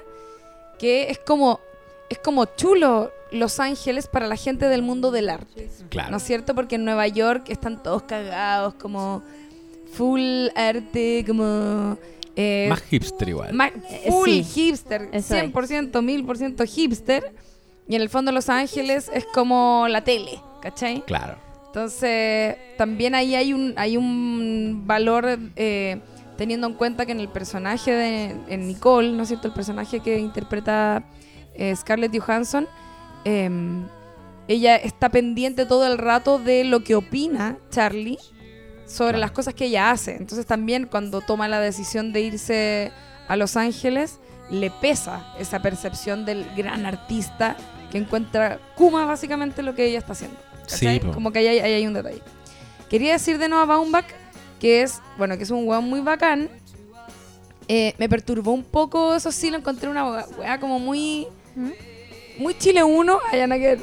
que 0.79 1.11
es 1.11 1.19
como, 1.19 1.61
es 2.11 2.19
como 2.19 2.45
chulo 2.45 3.11
Los 3.31 3.61
Ángeles 3.61 4.09
para 4.09 4.27
la 4.27 4.37
gente 4.37 4.69
del 4.69 4.83
mundo 4.83 5.11
del 5.11 5.31
arte. 5.31 5.71
Claro. 5.89 6.11
¿No 6.11 6.17
es 6.17 6.25
cierto? 6.25 6.55
Porque 6.55 6.75
en 6.75 6.85
Nueva 6.85 7.07
York 7.07 7.45
están 7.49 7.83
todos 7.83 8.03
cagados, 8.03 8.75
como 8.75 9.23
full 9.93 10.49
arte, 10.57 11.25
como... 11.27 11.97
eh, 12.37 12.67
Más 12.69 12.83
hipster 12.83 13.29
igual. 13.29 13.57
Eh, 13.91 14.11
full 14.11 14.29
sí. 14.31 14.43
hipster, 14.45 15.09
Eso 15.13 15.37
es. 15.37 15.45
100%, 15.53 15.93
1000% 15.93 16.67
hipster. 16.67 17.33
Y 17.89 17.95
en 17.97 18.03
el 18.03 18.09
fondo 18.11 18.33
Los 18.33 18.49
Ángeles 18.49 19.11
es 19.15 19.25
como 19.33 19.87
la 19.89 20.03
tele, 20.05 20.41
¿cachai? 20.61 21.03
Claro. 21.07 21.39
Entonces, 21.69 22.57
también 22.77 23.15
ahí 23.15 23.35
hay 23.35 23.53
un, 23.53 23.75
hay 23.77 23.97
un 23.97 24.83
valor 24.87 25.39
eh, 25.55 26.01
teniendo 26.37 26.67
en 26.67 26.75
cuenta 26.75 27.05
que 27.07 27.13
en 27.13 27.21
el 27.21 27.29
personaje 27.29 27.93
de 27.93 28.37
en 28.49 28.67
Nicole, 28.67 29.13
¿no 29.13 29.23
es 29.23 29.29
cierto? 29.29 29.49
El 29.49 29.55
personaje 29.55 30.01
que 30.01 30.19
interpreta 30.19 31.05
eh, 31.55 31.75
Scarlett 31.77 32.19
Johansson, 32.19 32.67
eh, 33.25 33.51
ella 34.49 34.77
está 34.77 35.11
pendiente 35.11 35.67
todo 35.67 35.87
el 35.87 35.99
rato 35.99 36.39
de 36.39 36.65
lo 36.65 36.83
que 36.83 36.95
opina 36.95 37.59
Charlie 37.71 38.19
sobre 38.87 39.11
Claro. 39.11 39.19
las 39.19 39.31
cosas 39.33 39.53
que 39.53 39.67
ella 39.67 39.91
hace. 39.91 40.17
Entonces 40.17 40.47
también 40.47 40.87
cuando 40.87 41.21
toma 41.21 41.49
la 41.49 41.61
decisión 41.61 42.15
de 42.15 42.23
irse 42.23 42.93
a 43.29 43.37
Los 43.37 43.57
Ángeles, 43.59 44.19
le 44.51 44.71
pesa 44.71 45.35
esa 45.39 45.61
percepción 45.61 46.25
del 46.25 46.47
gran 46.57 46.87
artista 46.87 47.57
que 47.91 47.99
encuentra 47.99 48.59
Kuma 48.75 49.05
básicamente 49.05 49.63
lo 49.63 49.75
que 49.75 49.85
ella 49.85 49.99
está 49.99 50.13
haciendo. 50.13 50.48
¿Cachai? 50.69 51.01
Sí, 51.01 51.07
po. 51.07 51.13
Como 51.13 51.33
que 51.33 51.39
ahí 51.41 51.47
hay, 51.49 51.59
ahí 51.61 51.73
hay 51.75 51.87
un 51.87 51.95
detalle. 51.95 52.23
Quería 52.89 53.13
decir 53.13 53.39
de 53.39 53.49
Noah 53.49 53.65
Baumbach 53.67 54.07
que 54.61 54.83
es, 54.83 55.01
bueno, 55.17 55.37
que 55.37 55.45
es 55.45 55.51
un 55.51 55.69
weón 55.69 55.85
muy 55.89 56.01
bacán. 56.01 56.49
Eh, 57.69 57.95
me 57.99 58.09
perturbó 58.09 58.53
un 58.53 58.65
poco, 58.65 59.15
eso 59.15 59.31
sí, 59.31 59.51
lo 59.51 59.59
encontré 59.59 59.89
una 59.89 60.25
weá 60.39 60.59
como 60.59 60.79
muy, 60.79 61.27
¿Mm? 61.55 61.71
muy 62.39 62.57
Chile 62.59 62.83
1, 62.83 63.21
allá 63.31 63.47
nada 63.47 63.61
que 63.61 63.67
ver, 63.69 63.79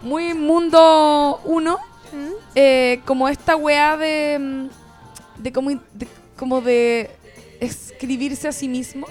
muy 0.00 0.34
Mundo 0.34 1.40
1, 1.44 1.78
¿Mm? 2.12 2.30
eh, 2.56 3.00
como 3.06 3.28
esta 3.28 3.54
weá 3.56 3.96
de, 3.96 4.38
mm, 4.38 4.68
de 5.42 5.52
como, 5.52 5.70
de 5.70 6.08
como 6.36 6.60
de 6.60 7.10
escribirse 7.60 8.48
a 8.48 8.52
sí 8.52 8.68
mismo. 8.68 9.06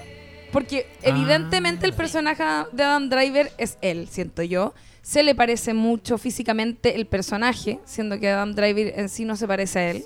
Porque 0.52 0.86
evidentemente 1.02 1.86
el 1.86 1.92
Ah. 1.92 1.96
personaje 1.96 2.44
de 2.72 2.82
Adam 2.82 3.08
Driver 3.08 3.50
es 3.56 3.78
él, 3.80 4.06
siento 4.10 4.42
yo. 4.42 4.74
Se 5.02 5.22
le 5.22 5.34
parece 5.34 5.74
mucho 5.74 6.16
físicamente 6.16 6.94
el 6.96 7.06
personaje, 7.06 7.80
siendo 7.84 8.18
que 8.20 8.28
Adam 8.30 8.54
Driver 8.54 8.92
en 8.98 9.08
sí 9.08 9.24
no 9.24 9.36
se 9.36 9.46
parece 9.48 9.78
a 9.78 9.90
él. 9.90 10.04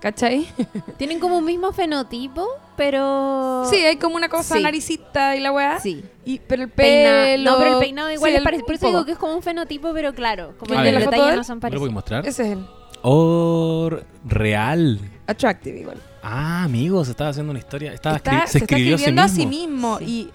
¿Cachai? 0.00 0.46
Tienen 0.98 1.18
como 1.18 1.38
un 1.38 1.44
mismo 1.46 1.72
fenotipo, 1.72 2.46
pero... 2.76 3.64
Sí, 3.70 3.76
hay 3.76 3.96
como 3.96 4.14
una 4.16 4.28
cosa 4.28 4.56
Sí. 4.56 4.62
naricita 4.62 5.34
y 5.36 5.40
la 5.40 5.52
weá. 5.52 5.80
Sí. 5.80 6.04
Y, 6.26 6.38
pero 6.40 6.64
el 6.64 6.68
Peina- 6.68 7.24
pelo... 7.24 7.50
No, 7.52 7.58
pero 7.58 7.72
el 7.74 7.78
peinado 7.80 8.10
igual 8.12 8.30
Sí, 8.30 8.34
es 8.34 8.38
el- 8.38 8.44
parecido. 8.44 8.66
Por 8.66 8.74
eso 8.74 8.86
digo 8.88 9.04
que 9.06 9.12
es 9.12 9.18
como 9.18 9.34
un 9.34 9.42
fenotipo, 9.42 9.92
pero 9.94 10.12
claro, 10.14 10.52
como 10.58 10.78
A 10.78 10.82
ver. 10.82 10.92
los 10.94 11.04
¿La 11.06 11.10
de 11.30 11.36
no 11.36 11.44
son 11.44 11.58
¿Me 11.62 11.70
lo 11.70 11.78
puedes 11.80 11.92
parecidos. 11.92 11.92
mostrar? 11.92 12.26
Ese 12.26 12.42
es 12.42 12.48
él. 12.58 12.66
Oh, 13.02 13.90
real. 14.24 15.00
Attractive 15.26 15.80
igual. 15.80 15.98
Ah, 16.22 16.64
amigos, 16.64 17.08
estaba 17.08 17.30
haciendo 17.30 17.50
una 17.50 17.60
historia. 17.60 17.92
Estaba 17.92 18.16
Está- 18.16 18.46
se, 18.46 18.52
se 18.52 18.58
está 18.58 18.74
escribiendo 18.76 19.22
a 19.22 19.28
sí 19.28 19.46
mismo. 19.46 19.98
mismo. 19.98 19.98
Sí. 19.98 20.30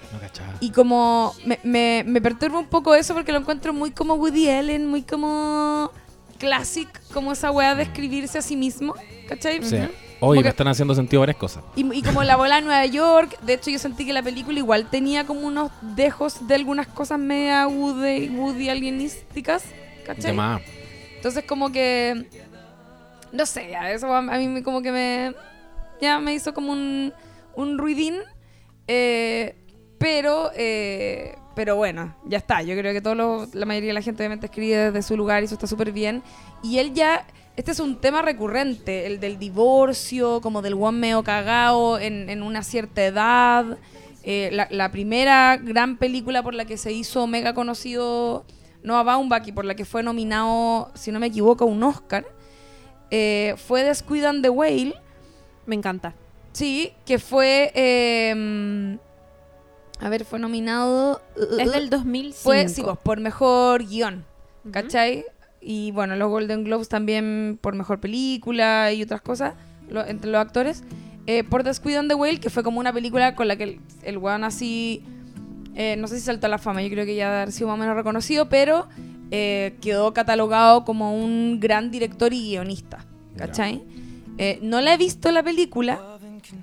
Y, 0.62 0.66
y 0.68 0.70
como 0.72 1.34
me, 1.46 1.60
me, 1.64 2.04
me 2.08 2.22
perturba 2.22 2.60
un 2.60 2.68
poco 2.68 2.96
eso 2.96 3.14
porque 3.14 3.32
lo 3.34 3.40
encuentro 3.40 3.74
muy 3.74 3.92
como 3.92 4.14
Woody 4.16 4.50
Allen, 4.50 4.88
muy 4.88 5.02
como 5.04 5.92
classic, 6.40 6.88
como 7.14 7.34
esa 7.34 7.52
weá 7.52 7.76
de 7.76 7.84
escribirse 7.84 8.38
a 8.38 8.42
sí 8.42 8.56
mismo. 8.56 8.94
¿Cachai? 9.28 9.62
Sí. 9.64 9.76
Oye, 9.76 9.90
Como 10.20 10.34
me 10.36 10.44
que- 10.44 10.50
están 10.50 10.68
haciendo 10.68 10.94
sentido 10.96 11.20
varias 11.22 11.38
cosas. 11.38 11.64
Y, 11.76 11.98
y 11.98 12.02
como 12.04 12.24
la 12.24 12.36
bola 12.38 12.56
de 12.58 12.62
Nueva 12.62 12.86
York, 12.86 13.38
de 13.42 13.54
hecho 13.56 13.70
yo 13.72 13.80
sentí 13.80 14.06
que 14.06 14.14
la 14.14 14.22
película 14.24 14.58
igual 14.60 14.88
tenía 14.90 15.26
como 15.26 15.42
unos 15.42 15.72
dejos 15.82 16.48
de 16.48 16.56
algunas 16.56 16.88
cosas 16.88 17.18
media 17.20 17.68
Woody, 17.68 18.30
Woody 18.30 18.70
alienísticas, 18.70 19.64
¿cachai? 20.06 20.38
Entonces 21.16 21.44
como 21.46 21.72
que, 21.72 22.28
no 23.32 23.46
sé, 23.46 23.74
eso 23.90 24.14
a, 24.14 24.22
mí 24.22 24.62
como 24.64 24.82
que 24.82 24.92
me, 24.92 25.34
ya 26.02 26.20
me 26.20 26.34
hizo 26.34 26.54
como 26.54 26.72
un, 26.72 27.14
un 27.56 27.78
ruidín, 27.78 28.16
eh, 28.88 29.56
pero, 29.98 30.52
eh, 30.56 31.36
pero 31.56 31.76
bueno, 31.76 32.16
ya 32.26 32.38
está, 32.38 32.62
yo 32.62 32.76
creo 32.76 32.94
que 32.94 33.02
todo 33.02 33.16
lo- 33.16 33.48
la 33.54 33.66
mayoría 33.66 33.90
de 33.90 33.94
la 33.94 34.02
gente 34.02 34.24
obviamente 34.24 34.48
escribe 34.48 34.76
desde 34.92 35.02
su 35.04 35.16
lugar 35.16 35.42
y 35.42 35.46
eso 35.46 35.56
está 35.56 35.68
súper 35.68 35.92
bien. 35.92 36.24
Y 36.64 36.80
él 36.80 36.94
ya, 36.94 37.26
este 37.56 37.72
es 37.72 37.80
un 37.80 38.00
tema 38.02 38.22
recurrente, 38.22 39.06
el 39.06 39.20
del 39.20 39.38
divorcio, 39.38 40.42
como 40.42 40.62
del 40.62 40.76
guan 40.76 41.00
medio 41.00 41.24
cagao 41.24 42.00
en, 42.00 42.30
en 42.30 42.42
una 42.42 42.64
cierta 42.64 43.04
edad. 43.04 43.78
Eh, 44.24 44.50
la, 44.70 44.92
primera 44.92 45.58
gran 45.58 45.98
película 45.98 46.44
por 46.44 46.54
la 46.54 46.66
que 46.66 46.78
se 46.78 46.92
hizo 46.92 47.26
mega 47.26 47.56
conocido 47.56 48.46
Noah 48.84 49.02
Baumbach 49.02 49.48
y 49.48 49.52
por 49.52 49.66
la 49.66 49.74
que 49.76 49.84
fue 49.84 50.04
nominado, 50.04 50.92
si 50.94 51.12
no 51.12 51.20
me 51.20 51.28
equivoco, 51.28 51.66
un 51.66 51.82
Oscar, 51.84 52.26
eh, 53.12 53.56
fue 53.58 53.84
The 53.84 53.94
Squid 53.94 54.24
and 54.26 54.42
the 54.42 54.50
Whale, 54.50 54.96
Me 55.66 55.76
encanta. 55.76 56.14
sí, 56.54 56.94
que 57.06 57.20
fue... 57.20 57.72
eh, 57.76 58.98
a 60.00 60.10
ver, 60.10 60.26
fue 60.26 60.40
nominado... 60.40 61.22
uh, 61.38 61.60
Es 61.60 61.68
uh, 61.68 61.72
del 61.72 61.90
2005. 61.90 62.38
fue, 62.42 62.68
sí, 62.70 62.82
pues, 62.82 62.98
por 63.04 63.20
mejor 63.20 63.86
guion. 63.86 64.26
¿cachai? 64.72 65.26
Y 65.60 65.92
bueno, 65.92 66.16
los 66.16 66.30
Golden 66.30 66.64
Globes 66.64 66.90
también 66.90 67.60
por 67.62 67.76
mejor 67.76 68.00
película 68.00 68.92
y 68.94 69.04
otras 69.04 69.22
cosas, 69.22 69.54
lo- 69.90 70.06
entre 70.06 70.32
los 70.32 70.42
actores. 70.42 70.84
Eh, 71.28 71.44
por 71.44 71.64
The 71.64 71.74
Squid 71.74 71.98
and 71.98 72.10
the 72.10 72.16
Whale, 72.16 72.40
que 72.40 72.50
fue 72.50 72.64
como 72.64 72.80
una 72.80 72.92
película 72.92 73.36
con 73.36 73.48
la 73.48 73.56
que 73.58 73.64
el, 73.66 73.80
el 74.02 74.18
weón 74.18 74.44
así, 74.44 75.04
eh, 75.76 75.96
no 75.98 76.08
sé 76.08 76.16
si 76.20 76.22
saltó 76.26 76.48
a 76.48 76.50
la 76.50 76.58
fama, 76.58 76.82
yo 76.82 76.90
creo 76.90 77.06
que 77.06 77.16
ya 77.16 77.28
haber 77.42 77.52
sido 77.52 77.68
más 77.68 77.76
o 77.76 77.78
menos 77.78 77.96
reconocido, 77.96 78.50
pero 78.50 78.88
eh, 79.32 79.76
quedó 79.82 80.14
catalogado 80.14 80.84
como 80.86 81.16
un 81.16 81.60
gran 81.60 81.90
director 81.92 82.34
y 82.34 82.50
guionista, 82.52 83.06
¿cachai? 83.38 83.82
Eh, 84.38 84.60
no 84.62 84.82
la 84.82 84.94
he 84.94 84.98
visto 84.98 85.32
la 85.32 85.42
película, 85.44 86.00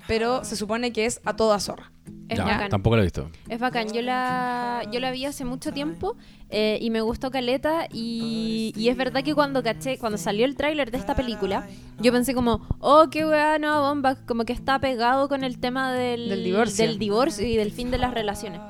pero 0.07 0.43
se 0.43 0.55
supone 0.55 0.91
que 0.91 1.05
es 1.05 1.19
a 1.25 1.35
toda 1.35 1.59
zorra. 1.59 1.91
Es 2.27 2.37
Ya, 2.37 2.45
bacán. 2.45 2.69
tampoco 2.69 2.95
lo 2.95 3.01
he 3.01 3.05
visto. 3.05 3.29
Es 3.47 3.59
bacán. 3.59 3.91
Yo 3.91 4.01
la, 4.03 4.83
yo 4.91 4.99
la 4.99 5.09
vi 5.11 5.25
hace 5.25 5.45
mucho 5.45 5.71
tiempo 5.71 6.15
eh, 6.51 6.77
y 6.79 6.91
me 6.91 7.01
gustó 7.01 7.31
Caleta. 7.31 7.87
Y, 7.91 8.71
y 8.75 8.89
es 8.89 8.97
verdad 8.97 9.23
que 9.23 9.33
cuando 9.33 9.63
caché, 9.63 9.97
cuando 9.97 10.17
salió 10.19 10.45
el 10.45 10.55
tráiler 10.55 10.91
de 10.91 10.97
esta 10.99 11.15
película, 11.15 11.67
yo 11.99 12.11
pensé 12.11 12.35
como, 12.35 12.67
oh, 12.79 13.07
qué 13.09 13.25
weá, 13.25 13.57
no, 13.57 13.81
bomba, 13.81 14.15
como 14.27 14.45
que 14.45 14.53
está 14.53 14.77
pegado 14.79 15.27
con 15.27 15.43
el 15.43 15.59
tema 15.59 15.91
del, 15.93 16.29
Del 16.29 16.43
divorcio. 16.43 16.85
del 16.85 16.99
divorcio 16.99 17.47
y 17.47 17.55
del 17.55 17.71
fin 17.71 17.89
de 17.89 17.97
las 17.97 18.13
relaciones. 18.13 18.61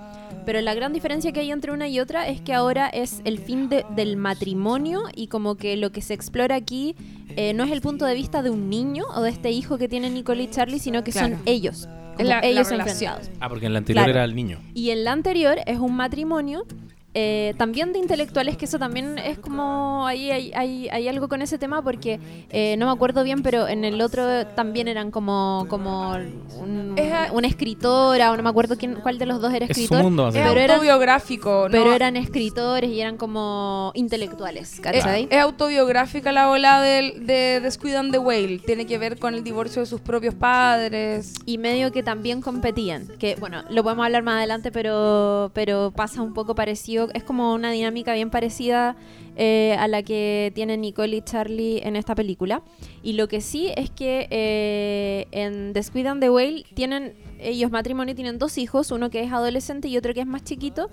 Pero 0.49 0.61
la 0.61 0.73
gran 0.73 0.93
diferencia 0.93 1.31
que 1.31 1.41
hay 1.41 1.51
entre 1.51 1.71
una 1.71 1.87
y 1.89 1.99
otra 1.99 2.27
es 2.27 2.41
que 2.41 2.55
ahora 2.55 2.87
es 2.89 3.21
el 3.23 3.37
fin 3.37 3.69
de- 3.69 3.85
del 3.95 4.17
matrimonio 4.17 5.03
y 5.15 5.27
como 5.27 5.53
que 5.57 5.77
lo 5.77 5.91
que 5.91 6.01
se 6.01 6.15
explora 6.15 6.55
aquí 6.55 6.95
eh, 7.35 7.53
no 7.53 7.65
es 7.65 7.71
el 7.71 7.81
punto 7.81 8.03
de 8.05 8.15
vista 8.15 8.41
de 8.41 8.49
un 8.49 8.67
niño 8.67 9.03
o 9.15 9.21
de 9.21 9.29
este 9.29 9.51
hijo 9.51 9.77
que 9.77 9.87
tienen 9.87 10.15
Nicole 10.15 10.41
y 10.41 10.47
Charlie, 10.49 10.79
sino 10.79 11.03
que 11.03 11.11
Claro. 11.11 11.35
son 11.35 11.43
ellos. 11.45 11.87
Como 12.17 12.27
la- 12.27 12.41
la 12.41 12.47
ellos 12.47 12.67
relación. 12.67 13.11
enfrentados. 13.13 13.29
Ah, 13.39 13.47
porque 13.47 13.67
en 13.67 13.73
la 13.73 13.77
anterior 13.77 14.05
Claro. 14.05 14.17
era 14.17 14.25
el 14.25 14.33
niño. 14.35 14.57
Y 14.73 14.89
en 14.89 15.03
la 15.03 15.11
anterior 15.11 15.57
es 15.67 15.77
un 15.77 15.95
matrimonio 15.95 16.65
eh, 17.13 17.53
también 17.57 17.91
de 17.91 17.99
intelectuales, 17.99 18.55
que 18.57 18.65
eso 18.65 18.77
también 18.77 19.17
es 19.17 19.39
como, 19.39 20.05
ahí 20.05 20.29
hay, 20.31 20.51
hay, 20.53 20.89
hay 20.89 21.07
algo 21.07 21.27
con 21.27 21.41
ese 21.41 21.57
tema, 21.57 21.81
porque 21.81 22.19
eh, 22.51 22.75
no 22.77 22.85
me 22.85 22.91
acuerdo 22.91 23.23
bien, 23.23 23.41
pero 23.41 23.67
en 23.67 23.83
el 23.83 23.99
otro 24.01 24.45
también 24.47 24.87
eran 24.87 25.09
como, 25.11 25.65
como 25.69 26.11
un- 26.59 26.93
Es 26.97 27.31
una 27.31 27.47
escritora, 27.47 28.31
o 28.31 28.37
no 28.37 28.43
me 28.43 28.49
acuerdo 28.49 28.77
quién, 28.77 28.95
cuál 28.95 29.17
de 29.17 29.25
los 29.25 29.41
dos 29.41 29.53
era 29.53 29.65
Es 29.65 29.71
escritor. 29.71 30.03
mundo, 30.03 30.23
Es 30.23 30.35
básicamente. 30.35 30.53
Pero 30.53 30.63
eran- 30.63 30.75
autobiográfico. 30.77 31.49
¿no? 31.65 31.71
Pero 31.71 31.93
eran 31.93 32.15
escritores 32.17 32.89
y 32.91 33.01
eran 33.01 33.17
como 33.17 33.91
intelectuales, 33.95 34.73
Es, 34.73 34.79
¿cachai? 34.79 35.27
es 35.29 35.39
autobiográfica 35.39 36.31
la 36.31 36.49
ola 36.49 36.81
del- 36.81 37.25
de 37.25 37.59
Descuidan 37.61 38.11
the 38.11 38.19
Whale. 38.19 38.59
Tiene 38.59 38.85
que 38.85 38.97
ver 38.97 39.17
con 39.17 39.33
el 39.33 39.43
divorcio 39.43 39.81
de 39.81 39.85
sus 39.85 40.01
propios 40.01 40.35
padres. 40.35 41.33
y 41.45 41.57
medio 41.57 41.91
que 41.91 42.03
también 42.03 42.41
competían. 42.41 43.07
Que 43.19 43.35
bueno, 43.35 43.63
lo 43.69 43.81
podemos 43.83 44.05
hablar 44.05 44.23
más 44.23 44.37
adelante, 44.37 44.71
pero, 44.71 45.51
pero 45.53 45.91
pasa 45.95 46.21
un 46.21 46.33
poco 46.33 46.53
parecido. 46.55 46.98
Es 47.13 47.23
como 47.23 47.53
una 47.53 47.71
dinámica 47.71 48.13
bien 48.13 48.29
parecida 48.29 48.95
eh, 49.35 49.75
a 49.79 49.87
la 49.87 50.03
que 50.03 50.51
tienen 50.55 50.81
Nicole 50.81 51.17
y 51.17 51.21
Charlie 51.21 51.81
en 51.83 51.95
esta 51.95 52.15
película. 52.15 52.61
Y 53.03 53.13
lo 53.13 53.27
que 53.27 53.41
sí 53.41 53.71
es 53.75 53.89
que 53.89 54.27
eh, 54.29 55.27
en 55.31 55.73
The 55.73 55.83
Squid 55.83 56.07
and 56.07 56.21
the 56.21 56.29
Whale 56.29 56.65
tienen 56.73 57.15
ellos 57.39 57.71
matrimonio, 57.71 58.15
tienen 58.15 58.37
dos 58.37 58.57
hijos, 58.57 58.91
uno 58.91 59.09
que 59.09 59.23
es 59.23 59.31
adolescente 59.31 59.87
y 59.87 59.97
otro 59.97 60.13
que 60.13 60.21
es 60.21 60.27
más 60.27 60.43
chiquito. 60.43 60.89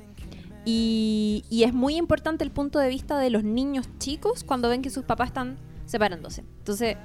Y, 0.65 1.45
y 1.49 1.63
es 1.63 1.73
muy 1.73 1.97
importante 1.97 2.45
el 2.45 2.51
punto 2.51 2.79
de 2.79 2.89
vista 2.89 3.19
de 3.19 3.31
los 3.31 3.45
niños 3.45 3.89
chicos 3.99 4.43
cuando 4.45 4.69
ven 4.69 4.83
que 4.83 4.91
sus 4.91 5.05
papás 5.05 5.29
están 5.29 5.57
separándose. 5.87 6.43
Entonces, 6.59 6.97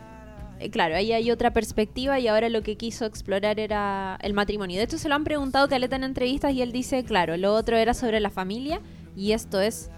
claro, 0.69 0.95
ahí 0.95 1.12
hay 1.13 1.32
otra 1.32 1.52
perspectiva 1.52 2.19
y 2.19 2.28
ahora 2.28 2.50
lo 2.50 2.62
que 2.62 2.76
quiso 2.78 3.06
explorar 3.06 3.60
era 3.60 4.17
el 4.21 4.34
matrimonio. 4.34 4.78
De 4.78 4.84
hecho, 4.84 4.97
se 4.97 5.10
lo 5.10 5.15
han 5.15 5.24
preguntado 5.24 5.67
Caleta 5.67 5.95
en 5.95 6.04
entrevistas 6.04 6.54
y 6.54 6.62
él 6.62 6.71
dice, 6.71 7.04
claro, 7.04 7.38
lo 7.38 7.54
otro 7.54 7.78
era 7.78 7.93
sobre 7.93 8.19
la 8.19 8.30
familia 8.30 8.82
y 9.15 9.32
esto 9.32 9.60
es, 9.62 9.89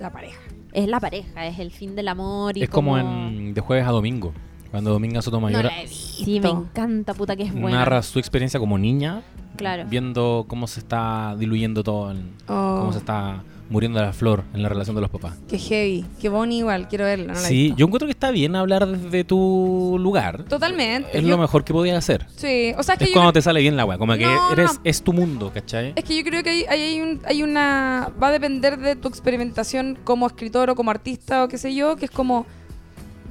La 0.00 0.10
pareja. 0.12 0.40
es 0.72 0.88
la 0.88 1.00
pareja, 1.00 1.46
es 1.46 1.58
el 1.58 1.70
fin 1.70 1.94
del 1.96 2.08
amor. 2.08 2.56
Y 2.56 2.62
Es 2.62 2.70
como 2.70 2.96
en 2.98 3.52
de 3.54 3.60
jueves 3.60 3.86
a 3.86 3.90
domingo, 3.90 4.32
cuando 4.70 4.90
Dominga 4.92 5.16
No 5.16 5.22
Sotomayor 5.22 5.70
visto. 5.82 6.24
Sí, 6.24 6.40
me 6.40 6.48
encanta, 6.50 7.14
puta 7.14 7.36
que 7.36 7.44
es 7.44 7.52
buena. 7.52 7.78
narra 7.78 8.02
su 8.02 8.18
experiencia 8.18 8.58
como 8.60 8.78
niña, 8.78 9.22
Claro. 9.56 9.84
viendo 9.88 10.44
cómo 10.48 10.66
se 10.66 10.80
está 10.80 11.34
diluyendo 11.38 11.82
todo, 11.82 12.10
en- 12.10 12.30
Oh, 12.48 12.76
cómo 12.80 12.92
se 12.92 12.98
está 12.98 13.42
muriendo 13.68 14.00
la 14.00 14.12
flor 14.12 14.44
en 14.54 14.62
la 14.62 14.68
relación 14.68 14.94
de 14.94 15.02
los 15.02 15.10
papás. 15.10 15.34
Qué 15.48 15.58
heavy. 15.58 16.04
Qué 16.20 16.28
bonito 16.28 16.60
igual. 16.60 16.88
Quiero 16.88 17.04
verla. 17.04 17.32
No 17.34 17.38
sí, 17.40 17.74
yo 17.76 17.86
encuentro 17.86 18.06
que 18.06 18.12
está 18.12 18.30
bien 18.30 18.54
hablar 18.54 18.86
desde 18.86 19.24
tu 19.24 19.96
lugar. 20.00 20.44
Totalmente. 20.44 21.16
Es 21.16 21.22
Yo- 21.24 21.30
lo 21.30 21.38
mejor 21.38 21.64
que 21.64 21.72
podías 21.72 21.96
hacer. 21.98 22.26
Sí. 22.36 22.72
O 22.78 22.82
sea, 22.82 22.94
es 22.94 22.98
que 23.00 23.04
Es 23.06 23.10
cuando 23.12 23.32
te 23.32 23.42
sale 23.42 23.60
bien 23.60 23.76
la 23.76 23.84
weá, 23.84 23.98
como 23.98 24.14
que 24.14 24.26
eres, 24.52 24.74
no. 24.74 24.80
es 24.84 25.02
tu 25.02 25.12
mundo, 25.12 25.50
¿cachai? 25.52 25.92
Es 25.96 26.04
que 26.04 26.16
yo 26.16 26.22
creo 26.24 26.42
que 26.44 26.50
hay, 26.50 26.64
hay, 26.68 27.00
un- 27.00 27.20
hay 27.26 27.42
una... 27.42 28.10
Va 28.22 28.28
a 28.28 28.32
depender 28.32 28.78
de 28.78 28.94
tu 28.96 29.08
experimentación 29.08 29.98
como 30.04 30.26
escritor 30.26 30.70
o 30.70 30.74
como 30.76 30.90
artista 30.90 31.42
o 31.44 31.48
qué 31.48 31.58
sé 31.58 31.74
yo, 31.74 31.96
que 31.96 32.04
es 32.04 32.10
como... 32.10 32.46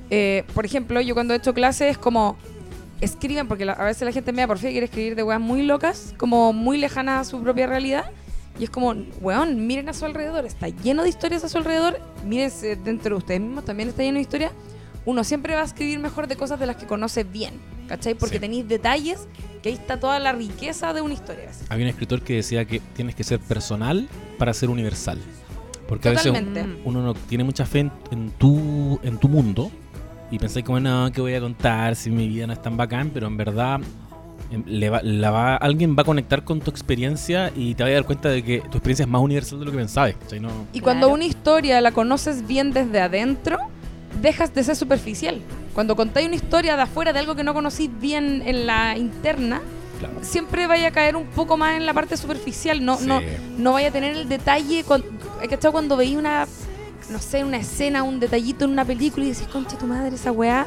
eh, 0.09 0.43
por 0.53 0.65
ejemplo, 0.65 0.99
yo 1.01 1.13
cuando 1.13 1.33
he 1.33 1.37
hecho 1.37 1.53
clases 1.53 1.91
es 1.91 1.97
como... 1.97 2.37
Escriben, 3.01 3.47
porque 3.47 3.65
la- 3.65 3.73
a 3.73 3.83
veces 3.85 4.03
la 4.03 4.11
gente 4.11 4.31
me 4.31 4.41
da 4.41 4.47
por 4.47 4.57
y 4.57 4.61
quiere 4.61 4.85
escribir 4.85 5.15
de 5.15 5.23
weas 5.23 5.39
muy 5.41 5.63
locas, 5.63 6.13
como 6.17 6.53
muy 6.53 6.77
lejanas 6.77 7.27
a 7.27 7.29
su 7.29 7.41
propia 7.41 7.67
realidad. 7.67 8.05
Y 8.59 8.63
es 8.65 8.69
como, 8.69 8.93
weón, 9.21 9.67
miren 9.67 9.89
a 9.89 9.93
su 9.93 10.05
alrededor, 10.05 10.45
está 10.45 10.69
lleno 10.69 11.03
de 11.03 11.09
historias 11.09 11.43
a 11.43 11.49
su 11.49 11.57
alrededor. 11.57 11.99
Mírense 12.25 12.75
dentro 12.77 13.15
de 13.15 13.17
ustedes 13.17 13.41
mismos, 13.41 13.65
también 13.65 13.89
está 13.89 14.03
lleno 14.03 14.15
de 14.15 14.21
historias. 14.21 14.51
Uno 15.05 15.23
siempre 15.23 15.53
va 15.55 15.61
a 15.61 15.65
escribir 15.65 15.99
mejor 15.99 16.27
de 16.27 16.35
cosas 16.35 16.59
de 16.59 16.65
las 16.65 16.77
que 16.77 16.85
conoce 16.87 17.23
bien, 17.23 17.55
¿cachai? 17.87 18.15
Porque 18.15 18.35
Sí. 18.35 18.39
tenéis 18.41 18.67
detalles 18.67 19.27
que 19.61 19.69
ahí 19.69 19.75
está 19.75 19.99
toda 19.99 20.19
la 20.19 20.31
riqueza 20.31 20.93
de 20.93 21.01
una 21.01 21.13
historia. 21.13 21.51
Había 21.69 21.85
un 21.85 21.89
escritor 21.89 22.21
que 22.21 22.35
decía 22.35 22.65
que 22.65 22.79
tienes 22.95 23.13
que 23.13 23.23
ser 23.23 23.39
personal 23.39 24.07
para 24.39 24.53
ser 24.53 24.69
universal. 24.69 25.19
Porque 25.87 26.07
a 26.07 26.11
veces 26.11 26.27
Totalmente. 26.27 26.81
Uno 26.85 27.03
no 27.03 27.13
tiene 27.13 27.43
mucha 27.43 27.65
fe 27.67 27.79
en, 27.81 27.91
en 28.09 28.31
tu, 28.31 28.99
en 29.03 29.19
tu 29.19 29.27
mundo 29.29 29.69
y 30.31 30.39
pensáis 30.39 30.65
como, 30.65 30.79
no, 30.79 31.11
¿qué 31.11 31.21
voy 31.21 31.35
a 31.35 31.39
contar 31.41 31.95
si 31.95 32.09
mi 32.09 32.27
vida 32.27 32.47
no 32.47 32.53
es 32.53 32.61
tan 32.61 32.75
bacán? 32.75 33.11
Pero 33.13 33.27
en 33.27 33.37
verdad 33.37 33.79
le 34.65 34.89
va- 34.89 35.01
la 35.03 35.31
va- 35.31 35.55
alguien 35.55 35.95
va 35.97 36.01
a 36.01 36.05
conectar 36.05 36.43
con 36.43 36.59
tu 36.61 36.69
experiencia 36.71 37.51
y 37.55 37.75
te 37.75 37.83
vas 37.83 37.91
a 37.91 37.95
dar 37.95 38.05
cuenta 38.05 38.29
de 38.29 38.43
que 38.43 38.59
tu 38.59 38.77
experiencia 38.77 39.03
es 39.03 39.09
más 39.09 39.21
universal 39.21 39.59
de 39.59 39.65
lo 39.65 39.71
que 39.71 39.77
pensabas. 39.77 40.13
¿cachai? 40.21 40.39
No, 40.39 40.49
Y 40.73 40.79
cuando 40.81 41.07
Claro. 41.07 41.13
una 41.15 41.25
historia 41.25 41.81
la 41.81 41.91
conoces 41.91 42.45
bien 42.47 42.71
desde 42.71 43.01
adentro, 43.01 43.57
dejas 44.21 44.53
de 44.53 44.63
ser 44.63 44.75
superficial. 44.75 45.41
Cuando 45.73 45.95
contáis 45.95 46.27
una 46.27 46.35
historia 46.35 46.75
de 46.77 46.83
afuera 46.83 47.11
de 47.11 47.19
algo 47.19 47.35
que 47.35 47.43
no 47.43 47.53
conocís 47.53 47.89
bien 47.99 48.43
en 48.45 48.65
la 48.65 48.97
interna, 48.97 49.61
claro. 49.99 50.15
siempre 50.21 50.67
vaya 50.67 50.87
a 50.87 50.91
caer 50.91 51.15
un 51.17 51.25
poco 51.25 51.57
más 51.57 51.75
en 51.75 51.85
la 51.85 51.93
parte 51.93 52.15
superficial. 52.15 52.83
No, 52.85 52.97
Sí. 52.97 53.05
no, 53.07 53.19
no 53.57 53.73
vaya 53.73 53.89
a 53.89 53.91
tener 53.91 54.15
el 54.15 54.29
detalle. 54.29 54.83
Cuando, 54.85 55.07
¿cachai? 55.49 55.71
Cuando 55.71 55.97
veis 55.97 56.15
una, 56.15 56.47
no 57.09 57.19
sé, 57.19 57.43
una 57.43 57.57
escena, 57.57 58.03
un 58.03 58.19
detallito 58.21 58.63
en 58.65 58.71
una 58.71 58.85
película 58.85 59.25
y 59.25 59.29
decís, 59.29 59.47
concha 59.47 59.77
tu 59.77 59.85
madre, 59.85 60.15
esa 60.15 60.31
weá. 60.31 60.65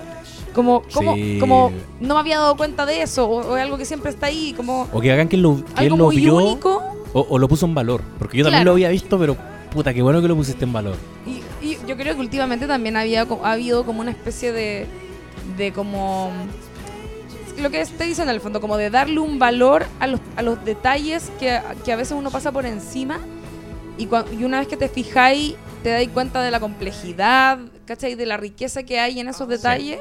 Como, 0.59 0.83
como, 0.93 1.15
Sí. 1.15 1.37
como 1.39 1.71
no 2.01 2.15
me 2.15 2.21
había 2.21 2.41
dado 2.41 2.57
cuenta 2.57 2.85
de 2.85 3.03
eso, 3.03 3.27
o, 3.31 3.53
o 3.53 3.57
es 3.57 3.63
algo 3.63 3.79
que 3.79 3.85
siempre 3.85 4.11
está 4.11 4.27
ahí, 4.27 4.55
como 4.57 4.89
O 4.93 5.01
que 5.01 5.13
hagan 5.13 5.29
que 5.29 5.37
él 5.37 5.43
lo, 5.43 5.65
que 5.65 5.73
algo 5.77 5.97
lo 5.97 6.05
muy 6.07 6.17
vio 6.17 6.35
único. 6.35 6.83
o, 7.13 7.27
o 7.31 7.39
lo 7.39 7.47
puso 7.47 7.65
en 7.67 7.77
valor. 7.77 8.03
Porque 8.19 8.37
yo 8.39 8.43
también 8.43 8.63
Claro. 8.63 8.71
lo 8.71 8.73
había 8.73 8.89
visto, 8.89 9.17
pero 9.21 9.37
puta, 9.73 9.95
qué 9.95 10.03
bueno 10.03 10.21
que 10.21 10.27
lo 10.27 10.35
pusiste 10.35 10.65
en 10.65 10.73
valor. 10.73 10.97
Y, 11.25 11.43
y 11.65 11.79
yo 11.87 11.97
creo 11.97 12.15
que 12.17 12.21
últimamente 12.21 12.67
también 12.67 12.97
había, 12.97 13.23
ha 13.45 13.53
habido 13.53 13.87
como 13.87 14.01
una 14.01 14.11
especie 14.11 14.51
de, 14.51 14.87
de 15.57 15.73
como... 15.73 16.33
Lo 17.57 17.71
que 17.71 17.85
te 17.85 18.03
dicen 18.05 18.29
en 18.29 18.35
el 18.35 18.41
fondo, 18.41 18.61
como 18.61 18.77
de 18.77 18.91
darle 18.91 19.21
un 19.21 19.39
valor 19.39 19.85
a 20.01 20.09
los, 20.09 20.19
a 20.37 20.43
los 20.43 20.65
detalles 20.65 21.31
que, 21.39 21.61
que 21.85 21.93
a 21.93 21.97
veces 21.97 22.17
uno 22.19 22.31
pasa 22.33 22.51
por 22.51 22.67
encima 22.67 23.21
y, 23.97 24.07
cua- 24.07 24.25
y 24.37 24.43
una 24.43 24.59
vez 24.59 24.67
que 24.69 24.77
te 24.77 24.89
fijáis 24.89 25.55
te 25.85 25.91
dais 25.91 26.09
cuenta 26.09 26.43
de 26.43 26.51
la 26.51 26.59
complejidad, 26.61 27.59
¿cachai? 27.87 28.17
De 28.17 28.27
la 28.27 28.37
riqueza 28.37 28.83
que 28.83 28.99
hay 28.99 29.21
en 29.21 29.29
esos 29.29 29.47
detalles 29.49 30.01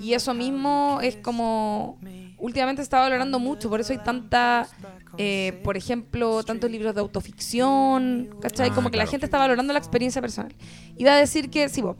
y 0.00 0.14
eso 0.14 0.34
mismo 0.34 0.98
es 1.02 1.16
como... 1.16 1.98
Últimamente 2.38 2.82
se 2.82 2.84
está 2.84 3.00
valorando 3.00 3.38
mucho, 3.38 3.70
por 3.70 3.80
eso 3.80 3.94
hay 3.94 3.98
tanta, 3.98 4.68
eh, 5.16 5.58
por 5.64 5.78
ejemplo, 5.78 6.42
tantos 6.42 6.70
libros 6.70 6.94
de 6.94 7.00
autoficción, 7.00 8.28
¿cachai? 8.42 8.68
Ah, 8.68 8.74
como 8.74 8.90
que 8.90 8.98
la 8.98 9.06
gente 9.06 9.24
está 9.24 9.38
valorando 9.38 9.72
la 9.72 9.78
experiencia 9.78 10.20
personal. 10.20 10.54
Iba 10.98 11.14
a 11.14 11.16
decir 11.16 11.48
que, 11.48 11.70
sí, 11.70 11.80
vos, 11.80 11.96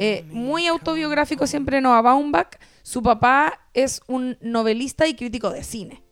eh, 0.00 0.24
muy 0.30 0.66
autobiográfico 0.66 1.46
siempre 1.46 1.80
Noah 1.80 2.02
Baumbach. 2.02 2.58
Su 2.82 3.04
papá 3.04 3.60
es 3.72 4.00
un 4.08 4.36
novelista 4.40 5.06
y 5.06 5.14
crítico 5.14 5.50
de 5.50 5.62
cine. 5.62 6.02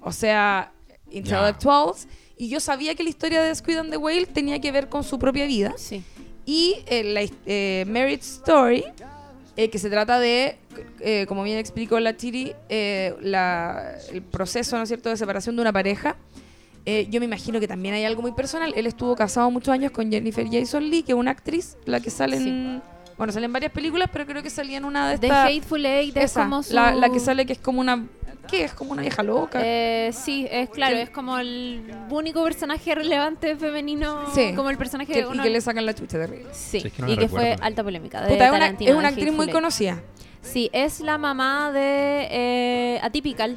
O 0.00 0.12
sea, 0.12 0.72
intellectuals. 1.10 2.06
Y 2.36 2.48
yo 2.48 2.60
sabía 2.60 2.94
que 2.94 3.02
la 3.02 3.08
historia 3.08 3.42
de 3.42 3.54
Squid 3.54 3.78
and 3.78 3.90
the 3.90 3.96
Whale 3.96 4.26
tenía 4.26 4.60
que 4.60 4.72
ver 4.72 4.88
con 4.88 5.04
su 5.04 5.18
propia 5.18 5.46
vida. 5.46 5.74
Sí. 5.76 6.02
Y 6.44 6.76
eh, 6.86 7.04
la 7.04 7.20
eh, 7.46 7.84
Marriage 7.86 8.22
Story, 8.22 8.84
eh, 9.56 9.68
que 9.70 9.78
se 9.78 9.90
trata 9.90 10.18
de, 10.18 10.56
eh, 11.00 11.26
como 11.28 11.42
bien 11.42 11.58
explicó 11.58 11.98
la 12.00 12.16
Chiri, 12.16 12.54
eh, 12.68 13.14
la- 13.20 13.96
el 14.10 14.22
proceso, 14.22 14.76
¿no 14.76 14.82
es 14.84 14.88
cierto?, 14.88 15.08
de 15.10 15.16
separación 15.16 15.56
de 15.56 15.62
una 15.62 15.72
pareja. 15.72 16.16
Yo 17.10 17.20
me 17.20 17.26
imagino 17.26 17.60
que 17.60 17.68
también 17.68 17.94
hay 17.94 18.04
algo 18.04 18.22
muy 18.22 18.32
personal. 18.32 18.72
Él 18.76 18.86
estuvo 18.88 19.14
casado 19.14 19.48
muchos 19.52 19.72
años 19.72 19.92
con 19.92 20.10
Jennifer 20.10 20.44
Jason 20.50 20.90
Lee, 20.90 21.04
que 21.04 21.12
es 21.12 21.18
una 21.18 21.30
actriz, 21.30 21.76
la 21.84 22.00
que 22.00 22.10
sale 22.10 22.36
en... 22.38 22.82
Bueno, 23.16 23.32
sale 23.32 23.46
en 23.46 23.52
varias 23.52 23.70
películas, 23.70 24.08
pero 24.12 24.26
creo 24.26 24.42
que 24.42 24.50
salía 24.50 24.78
en 24.78 24.84
una 24.84 25.08
de 25.10 25.18
The 25.18 25.26
estas... 25.26 25.48
Hateful 25.48 25.86
Eight 25.86 26.16
es 26.16 26.32
como 26.32 26.62
su... 26.62 26.74
la, 26.74 26.92
la 26.94 27.08
que 27.10 27.20
sale 27.20 27.46
que 27.46 27.52
es 27.52 27.60
como 27.60 27.80
una... 27.80 28.04
¿Qué? 28.48 28.64
Es 28.64 28.72
como 28.74 28.92
una 28.92 29.02
vieja 29.02 29.22
loca. 29.22 29.60
Eh, 29.62 30.10
sí, 30.12 30.46
es 30.50 30.68
claro, 30.70 30.96
Que- 30.96 31.02
es 31.02 31.10
como 31.10 31.38
el 31.38 31.82
único 32.10 32.42
personaje 32.44 32.94
relevante 32.94 33.56
femenino, 33.56 34.26
Sí. 34.34 34.52
como 34.54 34.70
el 34.70 34.76
personaje 34.78 35.12
que, 35.12 35.20
de 35.20 35.26
y 35.26 35.30
uno- 35.30 35.42
que 35.42 35.50
le 35.50 35.60
sacan 35.60 35.86
la 35.86 35.94
chucha 35.94 36.18
de 36.18 36.24
arriba. 36.24 36.50
Sí, 36.52 36.80
Sí, 36.80 36.86
es 36.88 36.92
que 36.92 37.02
no 37.02 37.08
y 37.12 37.16
que 37.16 37.28
fue 37.28 37.56
alta 37.60 37.82
polémica. 37.82 38.20
De 38.22 38.32
Puta, 38.32 38.46
es 38.46 38.52
una, 38.52 38.66
es 38.66 38.90
una 38.94 39.00
de 39.02 39.06
actriz 39.08 39.32
muy 39.32 39.48
conocida. 39.48 40.02
Sí, 40.42 40.70
es 40.72 41.00
la 41.00 41.18
mamá 41.18 41.70
de 41.72 42.26
eh, 42.30 43.00
Atypical 43.02 43.56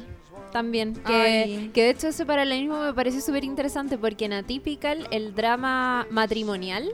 también. 0.52 0.94
Que, 0.94 1.12
Ay. 1.14 1.70
que 1.74 1.82
de 1.82 1.90
hecho 1.90 2.08
ese 2.08 2.24
paralelismo 2.24 2.80
me 2.80 2.94
pareció 2.94 3.20
súper 3.20 3.44
interesante 3.44 3.98
porque 3.98 4.24
en 4.26 4.34
Atypical 4.34 5.08
el 5.10 5.34
drama 5.34 6.06
matrimonial 6.10 6.88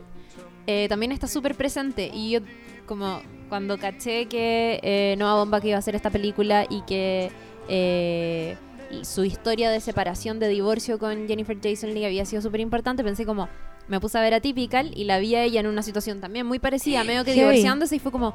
eh, 0.66 0.86
también 0.88 1.12
está 1.12 1.26
súper 1.28 1.54
presente. 1.56 2.10
Y 2.12 2.30
yo 2.30 2.40
como 2.86 3.20
cuando 3.48 3.76
caché 3.78 4.26
que 4.26 4.80
eh, 4.82 5.14
Noah 5.18 5.34
Baumbach 5.34 5.64
iba 5.64 5.76
a 5.76 5.78
hacer 5.80 5.94
esta 5.94 6.08
película 6.10 6.64
y 6.70 6.80
que 6.82 7.30
eh, 7.68 8.56
su 9.02 9.24
historia 9.24 9.70
de 9.70 9.80
separación, 9.80 10.38
de 10.38 10.48
divorcio 10.48 10.98
con 10.98 11.26
Jennifer 11.26 11.56
Jason 11.62 11.94
Leigh 11.94 12.06
había 12.06 12.24
sido 12.24 12.42
súper 12.42 12.60
importante, 12.60 13.02
pensé 13.02 13.24
como... 13.24 13.48
Me 13.88 13.98
puse 13.98 14.16
a 14.16 14.20
ver 14.20 14.32
Atypical 14.32 14.92
y 14.94 15.04
la 15.04 15.18
vi 15.18 15.34
a 15.34 15.42
ella 15.42 15.58
en 15.58 15.66
una 15.66 15.82
situación 15.82 16.20
también 16.20 16.46
muy 16.46 16.60
parecida, 16.60 17.02
medio 17.02 17.24
que 17.24 17.34
Heavy. 17.34 17.48
divorciándose 17.48 17.96
y 17.96 17.98
fue 17.98 18.12
como... 18.12 18.32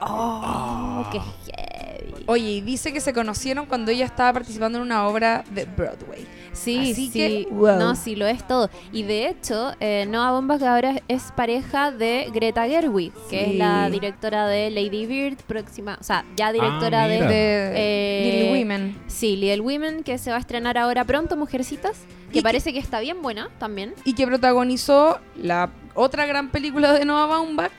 Oh, 0.00 1.06
qué 1.12 1.20
heavy. 1.20 2.24
Oye, 2.26 2.50
y 2.50 2.60
dice 2.60 2.92
que 2.92 3.00
se 3.00 3.12
conocieron 3.12 3.66
cuando 3.66 3.92
ella 3.92 4.04
estaba 4.04 4.32
participando 4.32 4.78
en 4.78 4.82
una 4.82 5.06
obra 5.06 5.44
de 5.50 5.64
Broadway. 5.64 6.26
Sí, 6.56 6.92
Así 6.92 7.06
sí. 7.06 7.10
que, 7.12 7.48
wow. 7.50 7.78
No, 7.78 7.94
sí, 7.94 8.16
lo 8.16 8.26
es 8.26 8.46
todo. 8.46 8.70
Y 8.92 9.02
de 9.04 9.28
hecho, 9.28 9.72
eh, 9.80 10.06
Noah 10.08 10.32
Baumbach 10.32 10.62
ahora 10.62 11.00
es 11.08 11.30
pareja 11.36 11.90
de 11.92 12.30
Greta 12.32 12.66
Gerwig, 12.66 13.12
que 13.30 13.44
Sí. 13.44 13.50
es 13.52 13.54
la 13.56 13.88
directora 13.90 14.46
de 14.48 14.70
Lady 14.70 15.06
Bird, 15.06 15.36
próxima, 15.46 15.96
o 16.00 16.04
sea, 16.04 16.24
ya 16.36 16.52
directora 16.52 17.04
Ah, 17.04 17.08
de... 17.08 17.14
mira. 17.16 17.28
De 17.28 17.72
eh, 17.76 18.32
Little 18.32 18.58
Women. 18.60 18.98
Sí, 19.06 19.36
Little 19.36 19.60
Women, 19.60 20.02
que 20.02 20.18
se 20.18 20.30
va 20.30 20.36
a 20.36 20.40
estrenar 20.40 20.78
ahora 20.78 21.04
pronto, 21.04 21.36
Mujercitas, 21.36 21.98
que 22.32 22.42
parece 22.42 22.72
que 22.72 22.78
está 22.78 23.00
bien 23.00 23.22
buena 23.22 23.50
también. 23.58 23.94
Y 24.04 24.14
que 24.14 24.26
protagonizó 24.26 25.20
la 25.36 25.70
otra 25.94 26.26
gran 26.26 26.50
película 26.50 26.92
de 26.92 27.04
Noah 27.04 27.26
Baumbach, 27.26 27.72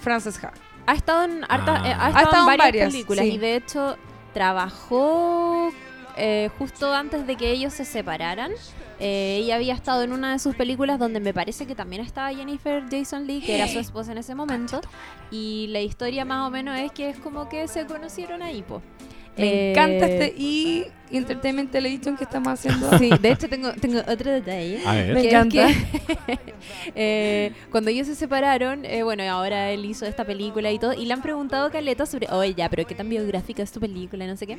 Frances 0.00 0.42
Ha. 0.44 0.52
Ha 0.86 0.94
estado 0.94 1.24
en, 1.24 1.44
harta- 1.48 1.80
Ah. 1.82 1.88
eh, 1.88 1.92
ha 1.98 2.06
Ha 2.06 2.08
estado 2.22 2.34
en 2.34 2.40
en 2.40 2.46
varias, 2.46 2.66
varias, 2.66 2.90
películas 2.92 3.24
sí. 3.24 3.30
y 3.32 3.38
de 3.38 3.56
hecho 3.56 3.96
trabajó 4.34 5.72
eh, 6.16 6.50
justo 6.58 6.92
antes 6.92 7.26
de 7.26 7.36
que 7.36 7.50
ellos 7.50 7.72
se 7.72 7.84
separaran. 7.84 8.52
Eh, 9.00 9.38
ella 9.42 9.56
había 9.56 9.74
estado 9.74 10.02
en 10.02 10.12
una 10.12 10.32
de 10.32 10.38
sus 10.38 10.54
películas 10.54 10.98
donde 10.98 11.18
me 11.20 11.34
parece 11.34 11.66
que 11.66 11.74
también 11.74 12.00
estaba 12.02 12.32
Jennifer 12.32 12.82
Jason 12.90 13.26
Lee, 13.26 13.40
que 13.40 13.56
era 13.56 13.66
su 13.68 13.78
esposa 13.80 14.12
en 14.12 14.18
ese 14.18 14.34
momento. 14.34 14.80
Y 15.30 15.66
la 15.68 15.80
historia 15.80 16.24
más 16.24 16.46
o 16.46 16.50
menos 16.50 16.78
es 16.78 16.92
que 16.92 17.10
es 17.10 17.18
como 17.18 17.48
que 17.48 17.66
se 17.68 17.86
conocieron 17.86 18.42
ahí, 18.42 18.62
po. 18.62 18.80
Me 19.36 19.48
Eh, 19.48 19.70
encanta 19.72 20.06
este 20.06 20.34
y 20.38 20.84
Entertainment 21.10 21.70
Television 21.70 22.16
que 22.16 22.24
estamos 22.24 22.48
haciendo. 22.52 22.98
Sí, 22.98 23.10
de 23.20 23.30
hecho 23.32 23.48
tengo, 23.48 23.72
tengo 23.72 24.00
otro 24.00 24.30
detalle. 24.32 24.80
A 24.86 24.92
ver. 24.94 25.14
Me 25.14 25.22
que 25.22 25.28
es 25.28 25.34
encanta. 25.34 25.66
que, 25.68 26.38
eh, 26.94 27.52
cuando 27.70 27.90
ellos 27.90 28.06
se 28.06 28.14
separaron, 28.14 28.84
eh, 28.84 29.02
bueno, 29.02 29.22
ahora 29.24 29.70
él 29.70 29.84
hizo 29.84 30.06
esta 30.06 30.24
película 30.24 30.70
y 30.72 30.78
todo, 30.78 30.92
y 30.94 31.04
le 31.06 31.12
han 31.14 31.22
preguntado 31.22 31.66
a 31.66 31.70
Caleta 31.70 32.06
sobre, 32.06 32.28
oye, 32.30 32.54
ya, 32.54 32.68
pero 32.68 32.86
qué 32.86 32.94
tan 32.94 33.08
biográfica 33.08 33.62
es 33.62 33.72
tu 33.72 33.80
película, 33.80 34.26
no 34.26 34.36
sé 34.36 34.46
qué. 34.46 34.58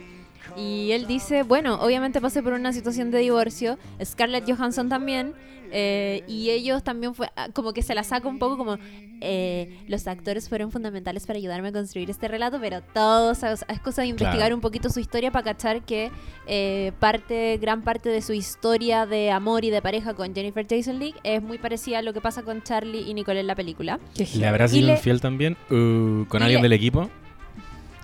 Y 0.55 0.91
él 0.91 1.08
dice, 1.08 1.43
bueno, 1.43 1.75
obviamente 1.81 2.21
pasé 2.21 2.41
por 2.43 2.53
una 2.53 2.71
situación 2.73 3.12
de 3.12 3.19
divorcio, 3.19 3.77
Scarlett 4.03 4.49
Johansson 4.49 4.89
también, 4.89 5.34
eh, 5.71 6.23
y 6.27 6.51
ellos 6.51 6.84
también 6.84 7.15
fue, 7.15 7.27
ah, 7.36 7.49
como 7.51 7.73
que 7.73 7.81
se 7.81 7.95
la 7.95 8.03
saca 8.03 8.27
un 8.27 8.38
poco 8.38 8.55
como, 8.55 8.77
eh, 9.21 9.79
los 9.88 10.05
actores 10.08 10.47
fueron 10.47 10.71
fundamentales 10.71 11.25
para 11.25 11.38
ayudarme 11.38 11.69
a 11.69 11.71
construir 11.71 12.10
este 12.12 12.27
relato, 12.27 12.60
pero 12.62 12.81
todo, 12.93 13.31
o 13.31 13.36
sea, 13.36 13.53
es 13.53 13.65
cosa 13.84 14.03
de 14.03 14.10
investigar 14.10 14.38
Claro. 14.38 14.55
un 14.55 14.62
poquito 14.62 14.89
su 14.89 14.99
historia 14.99 15.31
para 15.31 15.43
cachar 15.43 15.84
que 15.84 16.12
eh, 16.47 16.91
parte, 16.99 17.58
gran 17.62 17.81
parte 17.81 18.10
de 18.10 18.21
su 18.21 18.34
historia 18.34 19.05
de 19.05 19.31
amor 19.31 19.65
y 19.65 19.69
de 19.69 19.81
pareja 19.81 20.13
con 20.13 20.34
Jennifer 20.36 20.65
Jason 20.69 20.99
Leigh 20.99 21.15
es 21.23 21.41
muy 21.41 21.58
parecida 21.58 21.99
a 21.99 22.01
lo 22.01 22.13
que 22.13 22.21
pasa 22.21 22.43
con 22.43 22.62
Charlie 22.63 23.01
y 23.10 23.13
Nicole 23.13 23.39
en 23.39 23.47
la 23.47 23.55
película. 23.55 23.99
Qué 24.15 24.27
¿Le 24.36 24.47
habrá 24.47 24.67
sido 24.67 24.88
le- 24.88 24.93
infiel 24.93 25.21
también 25.21 25.53
uh, 25.71 26.25
con 26.25 26.41
y 26.41 26.43
alguien 26.45 26.62
le- 26.62 26.69
del 26.69 26.73
equipo? 26.73 27.10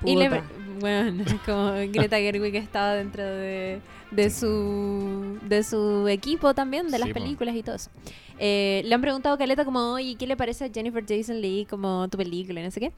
Y 0.04 0.15
le, 0.15 0.41
bueno, 0.80 1.23
como 1.45 1.73
Greta 1.91 2.17
Gerwig 2.17 2.56
estaba 2.56 2.95
dentro 2.95 3.23
de, 3.23 3.80
de 4.10 4.30
su 4.32 5.38
de 5.47 5.63
su 5.63 6.08
equipo 6.08 6.54
también, 6.56 6.89
de 6.89 6.97
las 6.99 7.10
po. 7.10 7.13
películas 7.13 7.56
y 7.56 7.62
todo 7.63 7.75
eso. 7.75 7.91
Eh, 8.39 8.82
le 8.86 8.95
han 8.95 9.01
preguntado 9.01 9.36
a 9.36 9.38
Caleta 9.38 9.63
como, 9.65 9.80
oye, 9.93 10.15
¿qué 10.15 10.25
le 10.25 10.36
parece 10.36 10.65
a 10.65 10.69
Jennifer 10.73 11.04
Jason 11.08 11.39
Leigh 11.41 11.65
como 11.67 12.08
tu 12.10 12.17
película 12.17 12.60
y 12.60 12.63
no 12.63 12.71
sé 12.71 12.80
qué? 12.80 12.91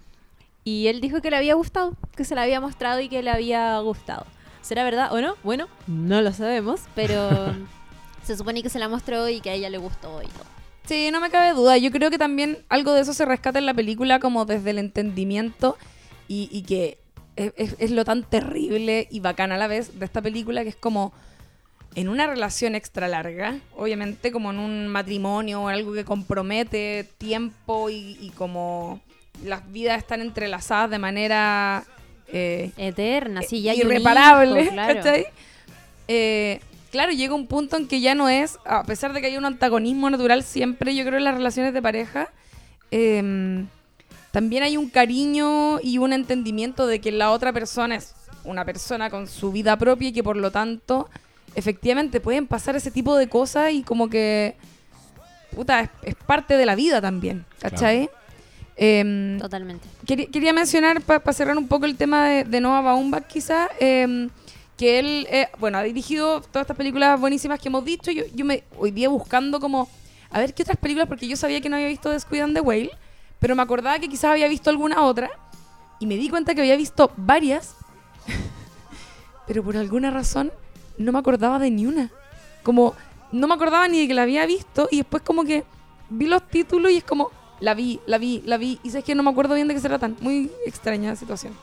Y 0.64 0.88
él 0.88 1.02
dijo 1.02 1.22
que 1.22 1.30
le 1.30 1.36
había 1.36 1.56
gustado, 1.56 1.94
que 2.16 2.24
se 2.24 2.36
la 2.36 2.44
había 2.44 2.62
mostrado 2.62 3.02
y 3.02 3.10
que 3.10 3.22
le 3.22 3.30
había 3.30 3.78
gustado. 3.80 4.26
¿Será 4.64 4.84
verdad 4.84 5.14
o 5.14 5.22
no? 5.22 5.36
Bueno, 5.44 5.68
no 5.86 6.22
lo 6.24 6.34
sabemos, 6.34 6.82
pero 6.96 7.54
se 8.24 8.36
supone 8.36 8.64
que 8.64 8.70
se 8.70 8.80
la 8.80 8.90
mostró 8.90 9.30
y 9.30 9.40
que 9.42 9.52
a 9.52 9.54
ella 9.54 9.70
le 9.70 9.78
gustó 9.78 10.22
y 10.24 10.28
todo. 10.28 10.46
Sí, 10.86 11.12
no 11.12 11.22
me 11.22 11.30
cabe 11.30 11.54
duda. 11.54 11.78
Yo 11.78 11.92
creo 11.92 12.10
que 12.10 12.18
también 12.18 12.58
algo 12.70 12.94
de 12.94 13.02
eso 13.02 13.14
se 13.14 13.26
rescata 13.26 13.60
en 13.60 13.66
la 13.68 13.74
película 13.76 14.20
como 14.20 14.46
desde 14.46 14.72
el 14.72 14.80
entendimiento 14.80 15.78
y, 16.28 16.50
y 16.52 16.64
que 16.64 16.98
es, 17.36 17.54
es- 17.58 17.76
es 17.80 17.92
lo 17.92 18.04
tan 18.06 18.24
terrible 18.24 19.08
y 19.12 19.20
bacán 19.20 19.52
a 19.52 19.58
la 19.58 19.68
vez 19.68 20.00
de 20.00 20.06
esta 20.06 20.22
película 20.22 20.64
que 20.64 20.70
es 20.70 20.76
como 20.76 21.14
en 21.96 22.10
una 22.10 22.26
relación 22.26 22.74
extra 22.74 23.08
larga, 23.08 23.60
obviamente 23.78 24.32
como 24.32 24.50
en 24.52 24.58
un 24.60 24.88
matrimonio 24.88 25.62
o 25.62 25.68
algo 25.68 25.94
que 25.94 26.04
compromete 26.04 27.08
tiempo 27.20 27.90
y, 27.92 28.18
y 28.20 28.32
como 28.32 29.00
las 29.44 29.72
vidas 29.72 30.00
están 30.00 30.20
entrelazadas 30.22 30.90
de 30.90 30.98
manera 31.00 31.84
eh, 32.34 32.72
Eterna, 32.78 33.44
sí, 33.44 33.62
ya 33.62 33.76
irreparable, 33.76 34.64
hijo, 34.64 34.72
claro. 34.72 34.96
¿cachai? 34.96 35.28
Eh, 36.08 36.60
claro, 36.92 37.12
llega 37.12 37.36
un 37.36 37.46
punto 37.48 37.78
en 37.78 37.88
que 37.88 38.02
ya 38.02 38.16
no 38.16 38.28
es, 38.28 38.58
a 38.66 38.84
pesar 38.84 39.14
de 39.14 39.22
que 39.22 39.28
hay 39.28 39.38
un 39.38 39.46
antagonismo 39.46 40.10
natural 40.10 40.44
siempre, 40.44 40.96
yo 40.96 41.06
creo, 41.06 41.20
en 41.20 41.26
las 41.26 41.36
relaciones 41.36 41.74
de 41.74 41.82
pareja, 41.82 42.30
eh, 42.90 43.64
también 44.32 44.64
hay 44.64 44.78
un 44.78 44.90
cariño 44.90 45.80
y 45.80 46.00
un 46.00 46.12
entendimiento 46.12 46.88
de 46.88 47.00
que 47.00 47.12
la 47.12 47.30
otra 47.30 47.54
persona 47.54 47.96
es 47.96 48.16
una 48.44 48.66
persona 48.66 49.12
con 49.12 49.28
su 49.28 49.52
vida 49.52 49.78
propia 49.78 50.10
y 50.10 50.12
que 50.12 50.24
por 50.24 50.36
lo 50.36 50.50
tanto, 50.50 51.08
efectivamente, 51.54 52.20
pueden 52.20 52.48
pasar 52.48 52.76
ese 52.76 52.90
tipo 52.90 53.16
de 53.16 53.30
cosas 53.30 53.72
y 53.74 53.84
como 53.84 54.10
que, 54.10 54.56
puta, 55.56 55.82
es, 55.82 55.90
es 56.02 56.16
parte 56.16 56.58
de 56.58 56.66
la 56.66 56.74
vida 56.74 57.00
también, 57.00 57.46
¿cachai? 57.60 58.10
Em, 58.76 59.40
Totalmente. 59.40 59.88
Quería, 60.06 60.28
quería 60.28 60.54
mencionar, 60.54 61.02
para 61.02 61.34
cerrar 61.34 61.58
un 61.58 61.68
poco 61.68 61.86
el 61.86 61.96
tema 61.96 62.28
de, 62.28 62.44
de 62.44 62.62
Noah 62.62 62.82
Baumbach, 62.82 63.28
quizá, 63.28 63.70
eh, 63.80 64.28
que 64.78 65.00
él, 65.00 65.28
eh, 65.30 65.48
bueno, 65.60 65.78
ha 65.78 65.84
dirigido 65.84 66.42
todas 66.42 66.64
estas 66.64 66.78
películas 66.78 67.20
buenísimas 67.20 67.60
que 67.60 67.68
hemos 67.68 67.86
dicho. 67.86 68.12
Yo, 68.12 68.24
yo 68.34 68.46
me 68.46 68.64
hoy 68.78 68.92
día 68.92 69.10
buscando 69.10 69.60
como, 69.60 69.88
a 70.30 70.40
ver 70.40 70.54
qué 70.54 70.64
otras 70.64 70.78
películas, 70.78 71.08
porque 71.08 71.28
yo 71.28 71.38
sabía 71.38 71.62
que 71.62 71.70
no 71.70 71.76
había 71.76 71.88
visto 71.88 72.10
Descuid 72.10 72.42
and 72.42 72.56
the 72.56 72.62
Whale, 72.62 72.92
pero 73.40 73.56
me 73.56 73.62
acordaba 73.62 74.00
que 74.00 74.10
quizás 74.10 74.32
había 74.32 74.48
visto 74.48 74.70
alguna 74.70 75.04
otra, 75.04 75.30
y 76.00 76.08
me 76.08 76.18
di 76.18 76.30
cuenta 76.30 76.56
que 76.56 76.62
había 76.62 76.76
visto 76.76 77.12
varias, 77.16 77.76
pero 79.48 79.64
por 79.64 79.78
alguna 79.78 80.12
razón 80.12 80.52
no 80.98 81.12
me 81.12 81.20
acordaba 81.20 81.60
de 81.60 81.70
ni 81.70 81.86
una. 81.86 82.10
Como, 82.64 82.96
no 83.32 83.48
me 83.48 83.54
acordaba 83.54 83.88
ni 83.88 84.00
de 84.00 84.08
que 84.08 84.14
la 84.14 84.24
había 84.24 84.46
visto, 84.46 84.88
y 84.90 84.98
después 84.98 85.22
como 85.24 85.44
que 85.44 85.64
vi 86.10 86.26
los 86.26 86.48
títulos 86.48 86.92
y 86.92 86.98
es 86.98 87.04
como, 87.04 87.32
la 87.60 87.74
vi, 87.74 88.00
la 88.06 88.18
vi, 88.18 88.42
la 88.46 88.58
vi, 88.58 88.80
y 88.84 88.90
sé 88.90 89.04
que 89.04 89.16
no 89.16 89.24
me 89.24 89.30
acuerdo 89.30 89.56
bien 89.56 89.68
de 89.68 89.74
qué 89.74 89.80
se 89.80 89.88
tratan. 89.88 90.16
Muy 90.20 90.52
extraña 90.66 91.16
situación. 91.16 91.54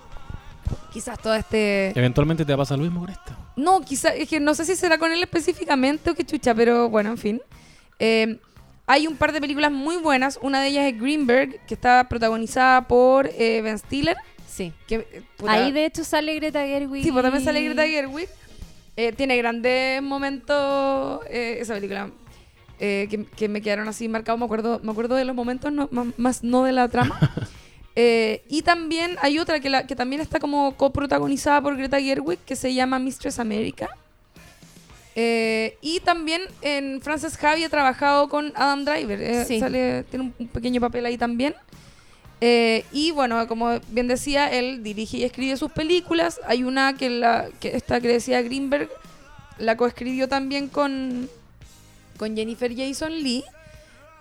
Quizás 0.93 1.19
todo 1.21 1.35
este... 1.35 1.93
Eventualmente 1.99 2.45
te 2.45 2.53
va 2.53 2.55
a 2.55 2.59
pasar 2.59 2.79
lo 2.79 2.85
mismo 2.85 3.01
con 3.01 3.11
esta. 3.11 3.37
No, 3.57 3.81
quizás, 3.81 4.15
es 4.17 4.29
que 4.29 4.41
no 4.41 4.55
sé 4.55 4.65
si 4.65 4.77
será 4.77 4.99
con 4.99 5.13
él 5.13 5.23
específicamente 5.23 6.11
o 6.11 6.15
qué 6.15 6.25
chucha, 6.25 6.55
pero 6.55 6.89
bueno, 6.89 7.11
en 7.11 7.19
fin. 7.19 7.43
Eh, 7.99 8.39
hay 8.87 9.07
un 9.07 9.17
par 9.17 9.33
de 9.33 9.41
películas 9.41 9.71
muy 9.71 9.97
buenas. 9.99 10.39
Una 10.43 10.61
de 10.61 10.69
ellas 10.69 10.93
es 10.93 11.01
Greenberg, 11.01 11.65
que 11.67 11.75
está 11.75 12.09
protagonizada 12.09 12.89
por 12.89 13.27
eh, 13.27 13.61
Ben 13.63 13.79
Stiller. 13.79 14.17
Sí. 14.49 14.73
Que, 14.89 14.97
eh, 14.97 15.23
puta, 15.37 15.53
Ahí 15.53 15.71
de 15.71 15.85
hecho 15.85 16.03
sale 16.03 16.35
Greta 16.35 16.67
Gerwig. 16.67 17.05
Sí, 17.05 17.13
pues 17.13 17.23
también 17.23 17.45
sale 17.45 17.63
Greta 17.63 17.87
Gerwig. 17.87 18.29
Eh, 18.97 19.13
tiene 19.13 19.37
grandes 19.37 20.03
momentos 20.03 21.21
eh, 21.31 21.59
esa 21.61 21.75
película 21.75 22.11
eh, 22.81 23.07
que, 23.11 23.25
que 23.25 23.49
me 23.49 23.63
quedaron 23.63 23.87
así 23.89 24.09
marcados. 24.09 24.39
Me 24.41 24.47
acuerdo, 24.47 24.81
me 24.83 24.91
acuerdo 24.91 25.15
de 25.15 25.25
los 25.25 25.37
momentos, 25.37 25.71
no- 25.73 25.89
más, 25.93 26.07
más 26.17 26.43
no 26.43 26.65
de 26.65 26.73
la 26.73 26.89
trama. 26.89 27.19
Eh, 27.97 28.45
y 28.49 28.63
también 28.63 29.17
hay 29.21 29.41
otra 29.41 29.59
que, 29.59 29.69
la, 29.69 29.85
que 29.85 29.97
también 29.97 30.23
está 30.23 30.39
como 30.39 30.77
coprotagonizada 30.77 31.61
por 31.61 31.77
Greta 31.77 32.01
Gerwig 32.01 32.39
que 32.39 32.55
se 32.55 32.73
llama 32.73 33.01
Mistress 33.01 33.41
America. 33.41 33.89
Eh, 35.17 35.77
y 35.83 36.01
también 36.01 36.41
en 36.63 37.01
Frances 37.03 37.37
Javi 37.37 37.65
ha 37.65 37.69
trabajado 37.69 38.29
con 38.29 38.53
Adam 38.55 38.85
Driver. 38.85 39.21
eh, 39.21 39.45
Sí. 39.45 39.59
sale, 39.61 40.05
tiene 40.05 40.27
un, 40.27 40.35
un 40.39 40.49
pequeño 40.49 40.81
papel 40.81 41.05
ahí 41.05 41.19
también. 41.19 41.55
Eh, 42.41 42.85
y 42.93 43.11
bueno, 43.11 43.47
como 43.49 43.81
bien 43.89 44.07
decía, 44.09 44.49
él 44.51 44.83
dirige 44.83 45.19
y 45.19 45.25
escribe 45.25 45.57
sus 45.57 45.73
películas. 45.73 46.41
Hay 46.47 46.63
una 46.63 46.95
que, 46.97 47.11
la, 47.11 47.49
que 47.59 47.77
esta 47.77 48.01
que 48.01 48.09
decía 48.09 48.41
Greenberg 48.41 48.89
la 49.59 49.77
coescribió 49.77 50.29
también 50.29 50.69
con, 50.69 51.29
con 52.21 52.37
Jennifer 52.37 52.71
Jason 52.77 53.13
Lee. 53.23 53.43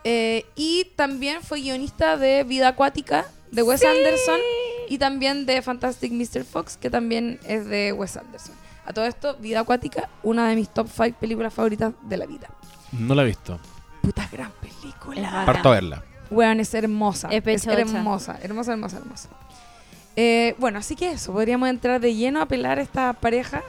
Eh, 0.06 0.46
y 0.56 0.86
también 0.96 1.42
fue 1.42 1.60
guionista 1.60 2.16
de 2.16 2.46
Vida 2.46 2.70
Acuática 2.70 3.26
de 3.52 3.62
Wes 3.62 3.84
Anderson 3.84 4.40
y 4.88 4.98
también 4.98 5.46
de 5.46 5.62
Fantastic 5.62 6.14
Mr. 6.14 6.46
Fox, 6.46 6.78
que 6.78 6.90
también 6.90 7.42
es 7.44 7.66
de 7.68 7.92
Wes 7.92 8.16
Anderson. 8.16 8.56
A 8.86 8.94
todo 8.94 9.04
esto, 9.04 9.36
Vida 9.36 9.60
Acuática, 9.60 10.08
una 10.24 10.48
de 10.48 10.56
mis 10.56 10.70
top 10.70 10.88
5 10.88 11.20
películas 11.20 11.54
favoritas 11.54 11.94
de 12.04 12.16
la 12.16 12.26
vida. 12.26 12.50
No 12.94 13.14
la 13.14 13.24
he 13.24 13.26
visto. 13.26 13.60
Puta 14.02 14.30
gran 14.32 14.54
película. 14.62 15.44
Parto 15.46 15.68
a 15.68 15.74
verla. 15.74 16.04
Weón, 16.32 16.62
es 16.62 16.74
hermosa. 16.74 17.28
Es 17.30 17.46
Es, 17.46 17.68
hermosa, 17.68 18.40
hermosa, 18.42 18.72
hermosa, 18.72 18.98
hermosa. 18.98 19.30
Eh, 20.16 20.56
bueno, 20.58 20.80
así 20.80 20.96
que 20.96 21.12
eso, 21.12 21.34
podríamos 21.34 21.68
entrar 21.68 22.00
de 22.00 22.16
lleno 22.16 22.42
a 22.42 22.46
pelar 22.46 22.80
a 22.80 22.82
esta 22.82 23.12
pareja. 23.12 23.62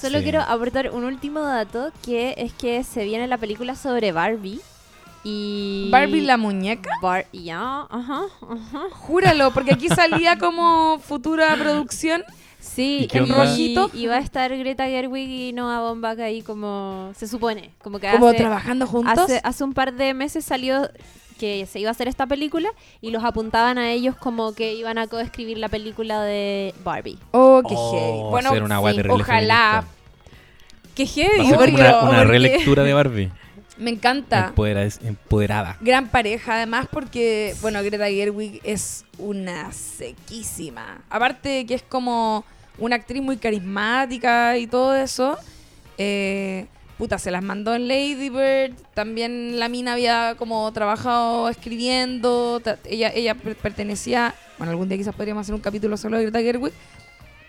Solo 0.00 0.18
Sí. 0.18 0.24
quiero 0.24 0.40
aportar 0.42 0.90
un 0.92 1.04
último 1.04 1.40
dato 1.40 1.90
que 2.04 2.34
es 2.36 2.52
que 2.52 2.84
se 2.84 3.04
viene 3.04 3.26
la 3.26 3.38
película 3.38 3.74
sobre 3.74 4.12
Barbie 4.12 4.60
y 5.24 5.88
Barbie 5.90 6.20
la 6.22 6.36
muñeca. 6.36 6.90
Bar 7.02 7.26
ya, 7.32 7.86
ajá, 7.90 8.22
ajá. 8.48 8.80
Júralo, 8.92 9.52
porque 9.52 9.72
aquí 9.72 9.88
salía 9.88 10.38
como 10.38 10.98
futura 10.98 11.56
producción. 11.56 12.22
Sí, 12.60 13.00
¿Y 13.02 13.06
qué 13.08 13.18
y, 13.18 13.20
onda? 13.22 13.44
Rojito. 13.44 13.90
y 13.94 14.06
va 14.06 14.16
a 14.16 14.20
estar 14.20 14.56
Greta 14.56 14.86
Gerwig 14.86 15.28
y 15.28 15.52
Noah 15.52 15.80
Baumbach 15.80 16.18
ahí 16.18 16.42
como 16.42 17.12
se 17.16 17.28
supone, 17.28 17.70
como 17.82 17.98
que 18.00 18.10
Como 18.10 18.28
hace, 18.28 18.38
trabajando 18.38 18.86
juntos. 18.86 19.18
hace, 19.18 19.40
hace 19.44 19.62
un 19.64 19.72
par 19.72 19.94
de 19.94 20.14
meses 20.14 20.44
salió 20.44 20.88
que 21.38 21.66
se 21.66 21.78
iba 21.80 21.88
a 21.88 21.92
hacer 21.92 22.08
esta 22.08 22.26
película 22.26 22.68
y 23.00 23.10
los 23.10 23.24
apuntaban 23.24 23.78
a 23.78 23.90
ellos 23.92 24.16
como 24.16 24.54
que 24.54 24.74
iban 24.74 24.98
a 24.98 25.06
coescribir 25.06 25.58
la 25.58 25.68
película 25.68 26.22
de 26.22 26.74
Barbie. 26.84 27.18
Oh, 27.32 27.62
qué 27.68 27.74
Oh, 27.76 27.92
heavy. 27.92 28.30
Bueno, 28.30 28.50
ser 28.50 28.62
una 28.62 28.78
guay 28.78 28.94
sí, 28.96 29.02
ojalá. 29.08 29.84
feminista. 29.84 29.96
¡Qué 30.94 31.06
heavy! 31.06 31.52
porque- 31.54 31.74
una, 31.74 31.98
una 32.00 32.08
porque- 32.18 32.24
relectura 32.24 32.82
de 32.82 32.94
Barbie. 32.94 33.30
Me 33.78 33.90
encanta. 33.90 34.52
Empodera- 34.54 34.88
empoderada. 35.06 35.76
Gran 35.82 36.08
pareja, 36.08 36.54
además, 36.54 36.86
porque, 36.90 37.54
bueno, 37.60 37.82
Greta 37.82 38.06
Gerwig 38.08 38.60
es 38.64 39.04
una 39.18 39.70
sequísima. 39.72 41.02
Aparte 41.10 41.66
que 41.66 41.74
es 41.74 41.82
como 41.82 42.44
una 42.78 42.96
actriz 42.96 43.22
muy 43.22 43.36
carismática 43.36 44.56
y 44.56 44.66
todo 44.66 44.94
eso. 44.96 45.36
Eh, 45.98 46.66
puta, 46.98 47.18
se 47.18 47.30
las 47.30 47.42
mandó 47.42 47.74
en 47.74 47.88
Lady 47.88 48.28
Bird. 48.30 48.74
También 48.94 49.58
la 49.58 49.68
mina 49.68 49.92
había 49.94 50.34
como 50.38 50.70
trabajado 50.72 51.48
escribiendo. 51.48 52.62
Ella, 52.84 53.10
ella 53.14 53.34
per- 53.34 53.56
pertenecía, 53.56 54.34
bueno, 54.58 54.70
algún 54.70 54.88
día 54.88 54.96
quizás 54.98 55.14
podríamos 55.14 55.42
hacer 55.42 55.54
un 55.54 55.60
capítulo 55.60 55.96
solo 55.96 56.16
de 56.16 56.24
Greta 56.24 56.40
Gerwig, 56.40 56.72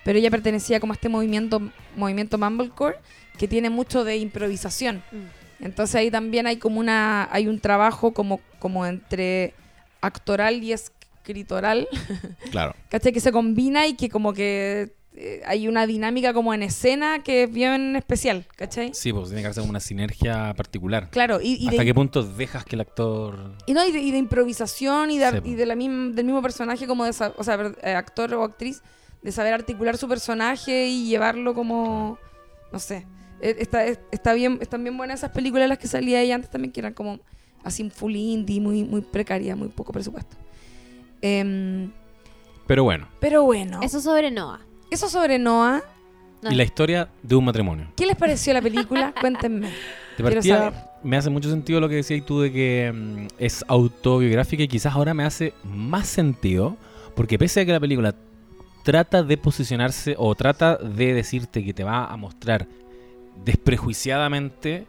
pero 0.03 0.19
ella 0.19 0.29
pertenecía 0.31 0.79
como 0.79 0.93
a 0.93 0.95
este 0.95 1.09
movimiento, 1.09 1.61
movimiento 1.95 2.37
Mumblecore, 2.37 2.97
que 3.37 3.47
tiene 3.47 3.69
mucho 3.69 4.03
de 4.03 4.17
improvisación. 4.17 5.03
Mm. 5.11 5.65
Entonces 5.65 5.95
ahí 5.95 6.11
también 6.11 6.45
hay 6.47 6.57
como 6.57 6.79
una, 6.79 7.27
hay 7.31 7.47
un 7.47 7.59
trabajo 7.59 8.13
como, 8.13 8.39
como 8.59 8.85
entre 8.85 9.53
actoral 10.01 10.63
y 10.63 10.71
escritoral, 10.73 11.87
Claro. 12.51 12.75
¿cachai? 12.89 13.11
Que 13.11 13.19
se 13.19 13.31
combina 13.31 13.87
y 13.87 13.95
que 13.95 14.09
como 14.09 14.33
que 14.33 14.93
eh, 15.19 15.41
hay 15.45 15.67
una 15.67 15.87
dinámica 15.87 16.31
como 16.33 16.53
en 16.53 16.61
escena 16.63 17.23
que 17.23 17.43
es 17.43 17.51
bien 17.51 17.95
especial, 17.95 18.45
¿cachai? 18.55 18.93
Sí, 18.93 19.11
pues 19.11 19.27
tiene 19.29 19.41
que 19.41 19.47
hacer 19.47 19.63
una 19.63 19.79
sinergia 19.79 20.53
particular. 20.53 21.09
Claro, 21.09 21.41
y, 21.41 21.55
y 21.55 21.67
¿Hasta 21.69 21.81
de, 21.81 21.85
qué 21.87 21.93
punto 21.95 22.21
dejas 22.23 22.63
que 22.65 22.75
el 22.75 22.81
actor... 22.81 23.55
y 23.65 23.73
no, 23.73 23.83
y 23.85 23.91
de, 23.91 23.99
y 23.99 24.11
de 24.11 24.17
improvisación 24.19 25.09
y 25.11 25.17
de, 25.17 25.29
Sí, 25.31 25.37
y 25.43 25.51
po. 25.51 25.57
de 25.57 25.65
la 25.65 25.75
misma, 25.75 26.13
del 26.15 26.25
mismo 26.25 26.41
personaje 26.41 26.85
como 26.85 27.03
de, 27.03 27.09
o 27.09 27.43
sea, 27.43 27.73
eh, 27.83 27.93
actor 27.93 28.33
o 28.35 28.43
actriz, 28.43 28.81
de 29.23 29.31
saber 29.31 29.53
articular 29.55 29.97
su 29.97 30.07
personaje 30.07 30.87
y 30.87 31.07
llevarlo 31.09 31.53
como, 31.55 32.17
no 32.71 32.79
sé, 32.79 33.05
Eh, 33.41 33.55
está, 33.59 33.85
es- 33.85 33.99
está 34.11 34.33
bien, 34.33 34.57
están 34.61 34.83
bien 34.83 34.97
buenas 34.97 35.19
esas 35.19 35.31
películas 35.31 35.67
las 35.69 35.77
que 35.79 35.87
salía 35.87 36.21
ella 36.21 36.35
antes 36.35 36.49
también, 36.49 36.71
que 36.71 36.79
eran 36.79 36.93
como 36.93 37.19
así 37.63 37.89
full 37.89 38.15
indie, 38.15 38.59
muy, 38.61 38.83
muy 38.83 39.01
precaria, 39.01 39.55
muy 39.55 39.67
poco 39.69 39.91
presupuesto. 39.93 40.37
Em, 41.21 41.91
Pero 42.67 42.83
bueno, 42.83 43.07
pero 43.19 43.43
bueno, 43.43 43.79
Eso 43.81 43.99
sobre 44.01 44.29
Noah. 44.31 44.59
Eso 44.91 45.09
sobre 45.09 45.39
Noah. 45.39 45.81
No. 46.39 46.51
y 46.51 46.55
la 46.55 46.63
historia 46.63 47.09
de 47.23 47.35
un 47.35 47.45
matrimonio. 47.45 47.87
¿Qué 47.95 48.05
les 48.05 48.15
pareció 48.15 48.53
la 48.53 48.61
película? 48.61 49.11
Cuéntenme. 49.19 49.69
De 49.69 49.73
Quiero 50.17 50.31
partida, 50.35 50.57
saber. 50.57 50.73
me 51.03 51.17
hace 51.17 51.31
mucho 51.31 51.49
sentido 51.49 51.79
lo 51.79 51.89
que 51.89 51.95
decías 51.95 52.23
tú 52.27 52.41
de 52.41 52.51
que 52.51 52.91
mm, 52.93 53.27
es 53.39 53.65
autobiográfica 53.67 54.61
y 54.61 54.67
quizás 54.67 54.93
ahora 54.93 55.15
me 55.15 55.23
hace 55.23 55.53
más 55.63 56.05
sentido, 56.07 56.77
porque 57.15 57.39
pese 57.39 57.61
a 57.61 57.65
que 57.65 57.71
la 57.71 57.79
película 57.79 58.13
trata 58.83 59.23
de 59.23 59.35
posicionarse 59.37 60.13
o 60.17 60.35
trata 60.35 60.75
de 60.77 61.13
decirte 61.15 61.65
que 61.65 61.73
te 61.73 61.83
va 61.83 62.05
a 62.05 62.15
mostrar 62.17 62.67
desprejuiciadamente 63.43 64.85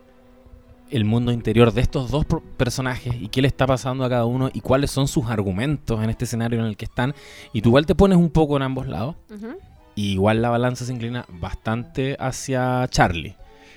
el 0.91 1.05
mundo 1.05 1.33
interior 1.33 1.73
de 1.73 1.81
estos 1.81 2.11
dos 2.11 2.27
personajes 2.59 3.15
y 3.21 3.29
qué 3.29 3.43
le 3.43 3.49
está 3.49 3.67
pasando 3.67 4.05
a 4.05 4.09
cada 4.09 4.25
uno 4.27 4.51
y 4.53 4.61
cuáles 4.61 4.91
son 4.91 5.09
sus 5.09 5.27
argumentos 5.27 6.03
en 6.03 6.11
este 6.11 6.25
escenario 6.27 6.61
en 6.61 6.67
el 6.67 6.77
que 6.77 6.85
están, 6.87 7.15
y 7.53 7.61
tú 7.63 7.71
igual 7.71 7.87
te 7.87 7.95
pones 7.95 8.17
un 8.19 8.31
poco 8.31 8.57
en 8.57 8.63
ambos 8.63 8.87
lados, 8.87 9.17
Ujú. 9.35 9.57
Y 9.99 10.13
igual 10.13 10.43
la 10.43 10.51
balanza 10.51 10.85
se 10.85 10.93
inclina 10.93 11.25
bastante 11.29 12.17
hacia 12.21 12.87
Charlie. 12.89 13.35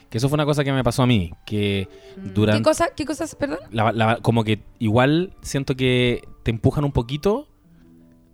Que 0.09 0.17
eso 0.17 0.27
fue 0.29 0.35
una 0.35 0.45
cosa 0.45 0.63
que 0.63 0.71
me 0.73 0.83
pasó 0.83 1.03
a 1.03 1.07
mí, 1.07 1.31
que 1.45 1.87
durante... 2.33 2.59
¿Qué 2.59 2.63
cosa, 2.63 2.89
qué 2.95 3.05
cosas, 3.05 3.33
perdón? 3.35 3.59
la- 3.71 3.91
la- 3.93 4.17
como 4.17 4.43
que 4.43 4.61
igual 4.77 5.33
siento 5.41 5.75
que 5.75 6.21
te 6.43 6.51
empujan 6.51 6.83
un 6.83 6.91
poquito, 6.91 7.47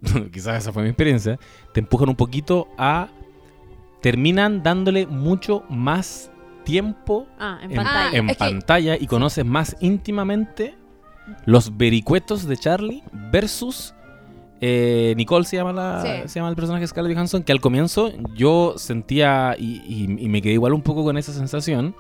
quizás 0.34 0.62
esa 0.64 0.74
fue 0.74 0.84
mi 0.84 0.90
experiencia, 0.90 1.40
te 1.74 1.80
empujan 1.80 2.10
un 2.10 2.16
poquito 2.16 2.68
a... 2.78 3.10
Terminan 4.02 4.64
dándole 4.64 5.08
mucho 5.08 5.64
más 5.70 6.30
tiempo 6.64 7.28
Ah, 7.40 7.60
en 7.64 7.72
en, 7.72 7.78
pantalla. 7.78 8.18
en 8.18 8.28
que- 8.28 8.36
pantalla 8.36 8.98
y 9.00 9.08
conoces 9.08 9.46
más 9.46 9.76
íntimamente 9.80 10.76
los 11.46 11.78
vericuetos 11.78 12.48
de 12.48 12.58
Charlie 12.58 13.04
versus 13.32 13.94
eh, 14.62 15.14
Nicole 15.18 15.46
se 15.46 15.56
llama 15.58 15.74
la 15.74 16.02
Sí. 16.02 16.30
se 16.30 16.40
llama 16.40 16.50
el 16.50 16.56
personaje 16.56 16.82
de 16.82 16.88
Scarlett 16.88 17.14
Johansson 17.16 17.44
que 17.44 17.52
al 17.52 17.62
comienzo 17.62 18.12
yo 18.36 18.74
sentía 18.78 19.56
y, 19.58 19.82
y- 19.88 20.26
y 20.26 20.30
me 20.30 20.42
quedé 20.42 20.54
igual 20.54 20.74
un 20.74 20.82
poco 20.82 21.04
con 21.04 21.18
esa 21.18 21.32
sensación 21.34 21.96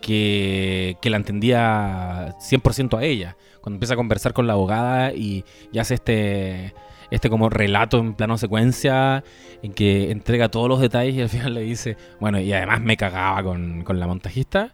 que, 0.00 0.96
que 1.00 1.10
la 1.10 1.16
entendía 1.16 2.34
100% 2.40 2.98
a 2.98 3.04
ella 3.04 3.36
cuando 3.60 3.76
empieza 3.76 3.94
a 3.94 3.96
conversar 3.96 4.32
con 4.32 4.46
la 4.46 4.54
abogada 4.54 5.12
y, 5.12 5.44
y 5.72 5.78
hace 5.78 5.94
este 5.94 6.74
este 7.10 7.28
como 7.28 7.50
relato 7.50 7.98
en 7.98 8.14
plano 8.14 8.38
secuencia 8.38 9.22
en 9.62 9.74
que 9.74 10.10
entrega 10.10 10.48
todos 10.48 10.66
los 10.68 10.80
detalles 10.80 11.14
y 11.14 11.20
al 11.20 11.28
final 11.28 11.52
le 11.54 11.60
dice, 11.60 11.96
bueno, 12.20 12.40
y 12.40 12.50
además 12.54 12.80
me 12.80 12.96
cagaba 12.96 13.42
con, 13.42 13.82
con 13.84 14.00
la 14.00 14.06
montajista. 14.06 14.72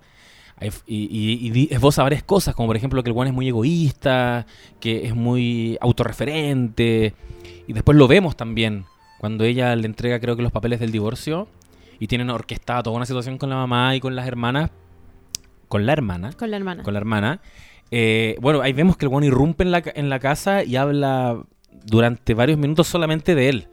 Y, 0.60 0.94
y, 0.96 1.46
y 1.46 1.50
di- 1.50 1.68
esboza 1.70 2.02
varias 2.02 2.22
cosas, 2.24 2.54
como 2.54 2.66
por 2.68 2.76
ejemplo 2.76 3.02
que 3.02 3.10
el 3.10 3.16
one 3.16 3.30
es 3.30 3.34
muy 3.34 3.48
egoísta, 3.48 4.46
que 4.80 5.06
es 5.06 5.14
muy 5.14 5.78
autorreferente. 5.80 7.14
Y 7.66 7.72
después 7.72 7.96
lo 7.96 8.08
vemos 8.08 8.36
también, 8.36 8.84
cuando 9.20 9.44
ella 9.44 9.74
le 9.76 9.86
entrega 9.86 10.18
creo 10.20 10.36
que 10.36 10.42
los 10.42 10.52
papeles 10.52 10.80
del 10.80 10.90
divorcio 10.90 11.48
y 12.00 12.06
tienen 12.06 12.30
orquestada 12.30 12.82
toda 12.82 12.96
una 12.96 13.06
situación 13.06 13.38
con 13.38 13.50
la 13.50 13.56
mamá 13.56 13.94
y 13.96 14.00
con 14.00 14.14
las 14.16 14.26
hermanas, 14.26 14.70
con 15.68 15.84
la 15.86 15.92
hermana, 15.92 16.32
Con 16.32 16.50
la 16.50 16.56
hermana. 16.56 16.82
con 16.82 16.94
la 16.94 16.98
hermana. 16.98 17.40
Eh, 17.90 18.36
bueno, 18.40 18.60
ahí 18.60 18.72
vemos 18.72 18.96
que 18.96 19.06
el 19.06 19.12
one 19.14 19.26
irrumpe 19.26 19.64
en 19.64 19.70
la, 19.70 19.82
en 19.94 20.08
la 20.08 20.18
casa 20.18 20.62
y 20.64 20.76
habla 20.76 21.42
durante 21.84 22.34
varios 22.34 22.58
minutos 22.58 22.86
solamente 22.86 23.34
de 23.34 23.48
él. 23.48 23.68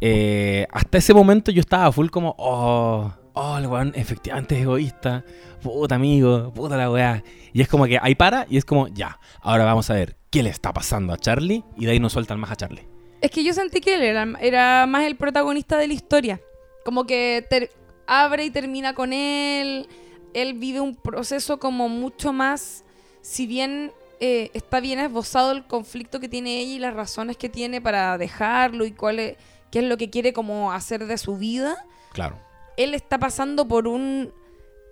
Eh, 0.00 0.66
hasta 0.70 0.98
ese 0.98 1.12
momento 1.14 1.50
yo 1.50 1.60
estaba 1.60 1.90
full 1.92 2.08
como, 2.08 2.34
oh, 2.38 3.12
oh, 3.34 3.58
el 3.58 3.66
weón 3.66 3.92
efectivamente 3.94 4.56
es 4.56 4.62
egoísta, 4.62 5.24
puta 5.62 5.94
amigo, 5.96 6.52
puta 6.52 6.76
la 6.76 6.90
weá. 6.90 7.22
Y 7.52 7.60
es 7.60 7.68
como 7.68 7.86
que 7.86 7.98
ahí 8.00 8.14
para 8.14 8.46
y 8.48 8.56
es 8.56 8.64
como, 8.64 8.88
ya, 8.88 9.18
ahora 9.40 9.64
vamos 9.64 9.90
a 9.90 9.94
ver 9.94 10.16
qué 10.30 10.42
le 10.42 10.50
está 10.50 10.72
pasando 10.72 11.12
a 11.12 11.18
Charlie 11.18 11.64
y 11.76 11.86
de 11.86 11.92
ahí 11.92 12.00
nos 12.00 12.12
sueltan 12.12 12.38
más 12.40 12.50
a 12.50 12.56
Charlie. 12.56 12.86
Es 13.20 13.30
que 13.30 13.44
yo 13.44 13.52
sentí 13.52 13.80
que 13.80 13.94
él 13.96 14.02
era, 14.02 14.26
era 14.40 14.86
más 14.86 15.04
el 15.04 15.16
protagonista 15.16 15.76
de 15.76 15.88
la 15.88 15.94
historia. 15.94 16.40
Como 16.84 17.06
que 17.06 17.44
ter- 17.50 17.70
abre 18.06 18.44
y 18.44 18.50
termina 18.50 18.94
con 18.94 19.12
él. 19.12 19.86
Él 20.32 20.54
vive 20.54 20.80
un 20.80 20.94
proceso 20.94 21.58
como 21.58 21.88
mucho 21.88 22.32
más, 22.32 22.84
si 23.20 23.46
bien 23.46 23.92
eh, 24.20 24.50
está 24.54 24.80
bien 24.80 24.98
esbozado 25.00 25.50
el 25.52 25.66
conflicto 25.66 26.20
que 26.20 26.28
tiene 26.28 26.60
ella 26.60 26.72
y 26.74 26.78
las 26.78 26.94
razones 26.94 27.36
que 27.36 27.48
tiene 27.48 27.80
para 27.80 28.16
dejarlo 28.16 28.84
y 28.86 28.92
cuál 28.92 29.18
es, 29.18 29.36
qué 29.70 29.80
es 29.80 29.84
lo 29.84 29.96
que 29.96 30.08
quiere 30.08 30.32
como 30.32 30.72
hacer 30.72 31.06
de 31.06 31.18
su 31.18 31.36
vida, 31.36 31.76
Claro. 32.12 32.36
Él 32.76 32.94
está 32.94 33.18
pasando 33.18 33.66
por 33.68 33.86
un 33.88 34.32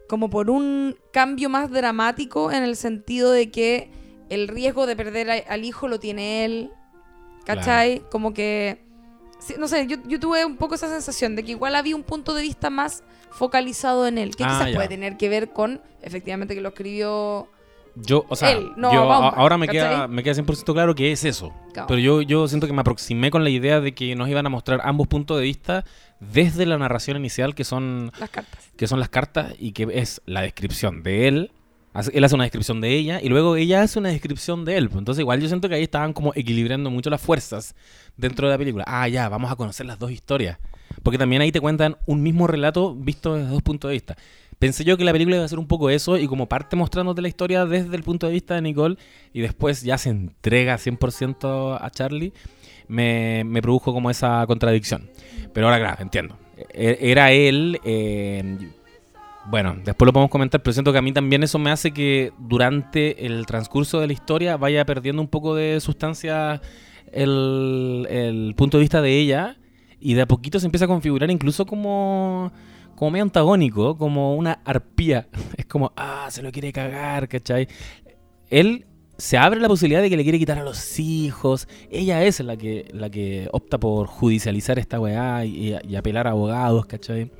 como 0.08 0.30
por 0.30 0.48
un 0.48 0.96
cambio 1.12 1.48
más 1.50 1.70
dramático 1.70 2.50
en 2.50 2.62
el 2.62 2.76
sentido 2.76 3.30
de 3.30 3.50
que 3.50 3.90
el 4.30 4.48
riesgo 4.48 4.86
de 4.86 4.96
perder 4.96 5.30
a- 5.30 5.52
al 5.52 5.64
hijo 5.64 5.86
lo 5.86 6.00
tiene 6.00 6.44
él, 6.46 6.70
¿cachai? 7.44 8.02
Como 8.10 8.32
que, 8.32 8.82
no 9.58 9.68
sé, 9.68 9.86
yo, 9.86 9.96
yo 10.06 10.18
tuve 10.18 10.44
un 10.46 10.56
poco 10.56 10.74
esa 10.76 10.88
sensación 10.88 11.36
de 11.36 11.44
que 11.44 11.52
igual 11.52 11.74
había 11.76 11.94
un 11.94 12.02
punto 12.04 12.34
de 12.34 12.42
vista 12.42 12.70
más 12.70 13.04
focalizado 13.30 14.06
en 14.06 14.16
él, 14.18 14.34
que 14.34 14.44
Ah, 14.44 14.48
quizás 14.48 14.68
ya. 14.70 14.74
puede 14.76 14.88
tener 14.88 15.16
que 15.18 15.28
ver 15.28 15.50
con, 15.52 15.82
efectivamente, 16.02 16.54
que 16.54 16.60
lo 16.62 16.70
escribió... 16.70 17.48
Yo, 18.00 18.24
o 18.28 18.36
sea, 18.36 18.52
Él, 18.52 18.72
no, 18.76 18.92
yo 18.92 19.12
ahora 19.12 19.58
me 19.58 19.66
¿cachai? 19.66 19.80
queda, 19.80 20.08
me 20.08 20.22
queda 20.22 20.34
100% 20.34 20.72
claro 20.72 20.94
que 20.94 21.12
es 21.12 21.24
eso. 21.24 21.52
Pero 21.86 21.98
yo, 21.98 22.22
yo 22.22 22.48
siento 22.48 22.66
que 22.66 22.72
me 22.72 22.80
aproximé 22.80 23.30
con 23.30 23.44
la 23.44 23.50
idea 23.50 23.80
de 23.80 23.92
que 23.92 24.14
nos 24.14 24.28
iban 24.28 24.46
a 24.46 24.48
mostrar 24.48 24.80
ambos 24.84 25.06
puntos 25.06 25.38
de 25.38 25.44
vista 25.44 25.84
desde 26.20 26.66
la 26.66 26.78
narración 26.78 27.16
inicial, 27.16 27.54
que 27.54 27.64
son, 27.64 28.12
las 28.18 28.30
cartas. 28.30 28.70
que 28.76 28.86
son 28.86 29.00
las 29.00 29.08
cartas 29.08 29.54
y 29.58 29.72
que 29.72 29.86
es 29.92 30.20
la 30.26 30.42
descripción 30.42 31.02
de 31.02 31.28
él. 31.28 31.52
Él 32.12 32.22
hace 32.22 32.34
una 32.34 32.44
descripción 32.44 32.80
de 32.80 32.94
ella 32.94 33.20
y 33.20 33.28
luego 33.28 33.56
ella 33.56 33.82
hace 33.82 33.98
una 33.98 34.10
descripción 34.10 34.64
de 34.64 34.76
él. 34.76 34.90
Entonces 34.92 35.20
igual 35.20 35.40
yo 35.40 35.48
siento 35.48 35.68
que 35.68 35.74
ahí 35.74 35.82
estaban 35.82 36.12
como 36.12 36.32
equilibrando 36.34 36.90
mucho 36.90 37.10
las 37.10 37.20
fuerzas 37.20 37.74
dentro 38.16 38.46
de 38.46 38.54
la 38.54 38.58
película. 38.58 38.84
Ah, 38.86 39.08
ya, 39.08 39.28
vamos 39.28 39.50
a 39.50 39.56
conocer 39.56 39.86
las 39.86 39.98
dos 39.98 40.12
historias. 40.12 40.58
Porque 41.02 41.18
también 41.18 41.42
ahí 41.42 41.50
te 41.50 41.60
cuentan 41.60 41.96
un 42.06 42.22
mismo 42.22 42.46
relato 42.46 42.94
visto 42.94 43.34
desde 43.34 43.50
dos 43.50 43.62
puntos 43.62 43.88
de 43.88 43.94
vista. 43.94 44.16
Pensé 44.58 44.84
yo 44.84 44.96
que 44.96 45.04
la 45.04 45.12
película 45.12 45.36
iba 45.36 45.44
a 45.44 45.48
ser 45.48 45.58
un 45.58 45.68
poco 45.68 45.88
eso 45.90 46.16
y 46.18 46.26
como 46.26 46.46
parte 46.48 46.74
mostrándote 46.76 47.22
la 47.22 47.28
historia 47.28 47.64
desde 47.64 47.94
el 47.96 48.02
punto 48.02 48.26
de 48.26 48.32
vista 48.32 48.54
de 48.54 48.62
Nicole 48.62 48.96
y 49.32 49.40
después 49.40 49.82
ya 49.82 49.98
se 49.98 50.10
entrega 50.10 50.76
100% 50.78 51.78
a 51.80 51.90
Charlie, 51.90 52.32
me, 52.88 53.44
me 53.44 53.62
produjo 53.62 53.92
como 53.92 54.10
esa 54.10 54.44
contradicción. 54.46 55.08
Pero 55.52 55.68
ahora, 55.68 55.78
claro, 55.78 56.02
entiendo. 56.02 56.36
E- 56.74 56.98
Era 57.00 57.30
él, 57.30 57.78
eh, 57.84 58.56
bueno, 59.46 59.76
después 59.84 60.06
lo 60.06 60.12
podemos 60.12 60.30
comentar, 60.30 60.60
pero 60.62 60.72
siento 60.74 60.92
que 60.92 60.98
a 60.98 61.02
mí 61.02 61.12
también 61.12 61.42
eso 61.44 61.58
me 61.58 61.70
hace 61.70 61.92
que 61.92 62.32
durante 62.38 63.24
el 63.26 63.46
transcurso 63.46 64.00
de 64.00 64.08
la 64.08 64.12
historia 64.12 64.56
vaya 64.56 64.84
perdiendo 64.84 65.22
un 65.22 65.28
poco 65.28 65.54
de 65.54 65.80
sustancia 65.80 66.60
el, 67.12 68.06
el 68.10 68.54
punto 68.56 68.76
de 68.76 68.82
vista 68.82 69.00
de 69.00 69.18
ella 69.18 69.56
y 70.00 70.14
de 70.14 70.22
a 70.22 70.26
poquito 70.26 70.58
se 70.60 70.66
empieza 70.66 70.84
a 70.84 70.88
configurar 70.88 71.30
incluso 71.30 71.64
como, 71.64 72.52
como 72.98 73.12
medio 73.12 73.22
antagónico, 73.22 73.96
como 73.96 74.34
una 74.34 74.60
arpía. 74.64 75.28
Es 75.56 75.66
como, 75.66 75.92
ah, 75.96 76.26
se 76.30 76.42
lo 76.42 76.50
quiere 76.50 76.72
cagar, 76.72 77.28
¿cachai? 77.28 77.68
Él 78.50 78.86
se 79.16 79.38
abre 79.38 79.60
la 79.60 79.68
posibilidad 79.68 80.02
de 80.02 80.10
que 80.10 80.16
le 80.16 80.22
quiere 80.24 80.38
quitar 80.38 80.58
a 80.58 80.64
los 80.64 80.98
hijos. 80.98 81.68
Ella 81.90 82.24
es 82.24 82.40
la 82.40 82.56
que, 82.56 82.88
la 82.92 83.08
que 83.10 83.48
opta 83.52 83.78
por 83.78 84.06
judicializar 84.08 84.78
esta 84.78 84.98
weá 84.98 85.44
y, 85.44 85.76
y 85.86 85.96
apelar 85.96 86.26
a 86.26 86.30
abogados, 86.30 86.86
¿cachai? 86.86 87.30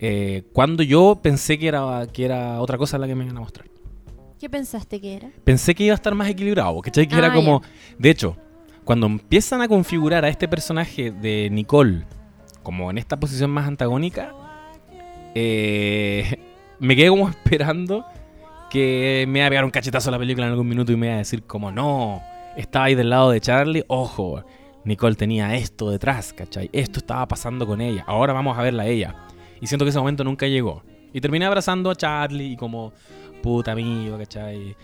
Eh, 0.00 0.44
cuando 0.52 0.82
yo 0.82 1.20
pensé 1.22 1.58
que 1.58 1.68
era, 1.68 2.06
que 2.12 2.24
era 2.24 2.60
otra 2.60 2.78
cosa 2.78 2.96
la 2.96 3.06
que 3.06 3.14
me 3.14 3.24
iban 3.24 3.36
a 3.36 3.40
mostrar. 3.40 3.66
¿Qué 4.38 4.48
pensaste 4.48 5.00
que 5.00 5.14
era? 5.14 5.30
Pensé 5.44 5.74
que 5.74 5.84
iba 5.84 5.92
a 5.92 5.96
estar 5.96 6.14
más 6.14 6.28
equilibrado, 6.28 6.80
¿cachai? 6.80 7.06
Que 7.06 7.14
Ah, 7.14 7.18
era 7.18 7.32
como... 7.32 7.62
De 7.98 8.10
hecho, 8.10 8.36
cuando 8.84 9.06
empiezan 9.06 9.60
a 9.60 9.68
configurar 9.68 10.24
a 10.24 10.28
este 10.28 10.48
personaje 10.48 11.10
de 11.10 11.48
Nicole 11.50 12.04
como 12.62 12.90
en 12.90 12.98
esta 12.98 13.18
posición 13.18 13.50
más 13.50 13.66
antagónica, 13.66 14.34
eh, 15.34 16.38
me 16.78 16.96
quedé 16.96 17.08
como 17.08 17.28
esperando 17.30 18.04
que 18.70 19.24
me 19.28 19.38
iba 19.40 19.46
a 19.46 19.50
pegar 19.50 19.64
un 19.64 19.70
cachetazo 19.70 20.08
a 20.10 20.12
la 20.12 20.18
película 20.18 20.46
en 20.46 20.52
algún 20.52 20.68
minuto 20.68 20.92
y 20.92 20.96
me 20.96 21.06
iba 21.06 21.14
a 21.14 21.18
decir 21.18 21.44
como 21.44 21.70
no, 21.70 22.20
estaba 22.56 22.86
ahí 22.86 22.94
del 22.94 23.10
lado 23.10 23.30
de 23.30 23.40
Charlie, 23.40 23.84
ojo, 23.88 24.44
Nicole 24.84 25.14
tenía 25.14 25.54
esto 25.54 25.90
detrás, 25.90 26.32
¿cachai? 26.32 26.70
Esto 26.72 26.98
estaba 26.98 27.26
pasando 27.28 27.66
con 27.66 27.80
ella, 27.80 28.04
ahora 28.06 28.32
vamos 28.32 28.58
a 28.58 28.62
verla 28.62 28.82
a 28.82 28.86
ella. 28.86 29.14
Y 29.60 29.66
siento 29.66 29.84
que 29.84 29.90
ese 29.90 29.98
momento 29.98 30.24
nunca 30.24 30.46
llegó. 30.46 30.82
Y 31.12 31.20
terminé 31.20 31.46
abrazando 31.46 31.90
a 31.90 31.94
Charlie 31.94 32.52
y 32.52 32.56
como 32.56 32.92
puta 33.42 33.72
amigo, 33.72 34.18
¿cachai? 34.18 34.76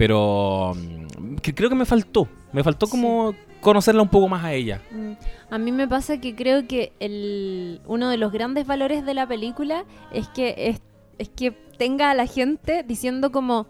Pero 0.00 0.72
mm, 0.74 1.34
que- 1.42 1.54
creo 1.54 1.68
que 1.68 1.74
me 1.74 1.84
faltó, 1.84 2.26
me 2.54 2.64
faltó 2.64 2.86
como 2.88 3.34
conocerla 3.60 4.00
un 4.00 4.08
poco 4.08 4.28
más 4.28 4.42
a 4.42 4.54
ella. 4.54 4.80
Mm, 4.90 5.12
A 5.50 5.58
mí 5.58 5.72
me 5.72 5.86
pasa 5.86 6.18
que 6.22 6.34
creo 6.34 6.66
que 6.66 6.94
el, 7.00 7.82
uno 7.86 8.08
de 8.08 8.16
los 8.16 8.32
grandes 8.32 8.66
valores 8.66 9.04
de 9.04 9.12
la 9.12 9.26
película 9.28 9.84
es 10.10 10.26
que 10.28 10.54
es, 10.56 10.80
es 11.18 11.28
que 11.28 11.50
tenga 11.76 12.10
a 12.10 12.14
la 12.14 12.24
gente 12.26 12.82
diciendo 12.82 13.30
como 13.30 13.66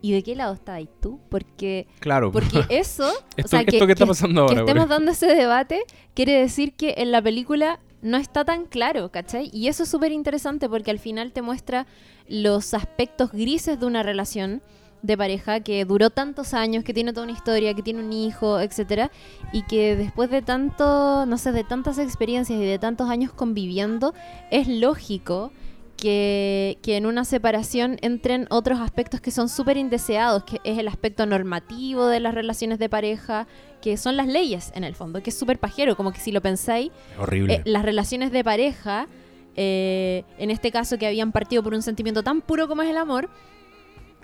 ¿y 0.00 0.12
de 0.12 0.22
qué 0.22 0.36
lado 0.36 0.54
estabas 0.54 0.84
tú? 1.02 1.18
Porque 1.28 1.88
Claro. 1.98 2.30
porque 2.30 2.60
eso, 2.68 3.08
Esto- 3.36 3.44
o 3.44 3.48
sea, 3.48 3.60
esto 3.66 3.86
que 3.86 3.92
está 3.94 4.06
pasando 4.06 4.46
que 4.46 4.52
ahora, 4.52 4.62
por 4.62 4.68
estemos 4.68 4.88
dando 4.88 5.10
ese 5.10 5.26
debate 5.26 5.82
quiere 6.14 6.34
decir 6.34 6.74
que 6.74 6.94
en 6.98 7.10
la 7.10 7.20
película 7.20 7.80
no 8.00 8.16
está 8.18 8.44
tan 8.44 8.66
claro, 8.66 9.10
¿cachai? 9.10 9.50
Y 9.52 9.66
eso 9.66 9.82
es 9.82 9.88
súper 9.88 10.12
interesante 10.12 10.68
porque 10.68 10.92
al 10.92 11.00
final 11.00 11.32
te 11.32 11.42
muestra 11.42 11.86
los 12.28 12.74
aspectos 12.74 13.32
grises 13.32 13.80
de 13.80 13.86
una 13.86 14.04
relación 14.04 14.62
de 15.04 15.18
pareja 15.18 15.60
que 15.60 15.84
duró 15.84 16.08
tantos 16.08 16.54
años, 16.54 16.82
que 16.82 16.94
tiene 16.94 17.12
toda 17.12 17.24
una 17.24 17.32
historia, 17.34 17.74
que 17.74 17.82
tiene 17.82 18.00
un 18.00 18.12
hijo, 18.12 18.58
etcétera, 18.58 19.10
y 19.52 19.62
que 19.62 19.96
después 19.96 20.30
de 20.30 20.40
tanto, 20.40 21.26
no 21.26 21.36
sé, 21.36 21.52
de 21.52 21.62
tantas 21.62 21.98
experiencias 21.98 22.58
y 22.58 22.64
de 22.64 22.78
tantos 22.78 23.10
años 23.10 23.30
conviviendo, 23.30 24.14
es 24.50 24.66
lógico 24.66 25.52
que, 25.98 26.78
que 26.82 26.96
en 26.96 27.04
una 27.04 27.26
separación 27.26 27.98
entren 28.00 28.46
otros 28.48 28.80
aspectos 28.80 29.20
que 29.20 29.30
son 29.30 29.50
súper 29.50 29.76
indeseados, 29.76 30.44
que 30.44 30.58
es 30.64 30.78
el 30.78 30.88
aspecto 30.88 31.26
normativo 31.26 32.06
de 32.06 32.20
las 32.20 32.34
relaciones 32.34 32.78
de 32.78 32.88
pareja, 32.88 33.46
que 33.82 33.98
son 33.98 34.16
las 34.16 34.26
leyes 34.26 34.72
en 34.74 34.84
el 34.84 34.94
fondo, 34.94 35.22
que 35.22 35.28
es 35.28 35.38
súper 35.38 35.58
pajero, 35.58 35.96
como 35.96 36.12
que 36.12 36.18
si 36.18 36.32
lo 36.32 36.40
pensáis, 36.40 36.90
Horrible. 37.18 37.56
eh, 37.56 37.62
las 37.66 37.84
relaciones 37.84 38.32
de 38.32 38.42
pareja, 38.42 39.06
eh, 39.54 40.24
en 40.38 40.50
este 40.50 40.70
caso 40.70 40.96
que 40.96 41.06
habían 41.06 41.30
partido 41.30 41.62
por 41.62 41.74
un 41.74 41.82
sentimiento 41.82 42.22
tan 42.22 42.40
puro 42.40 42.66
como 42.68 42.80
es 42.80 42.88
el 42.88 42.96
amor, 42.96 43.28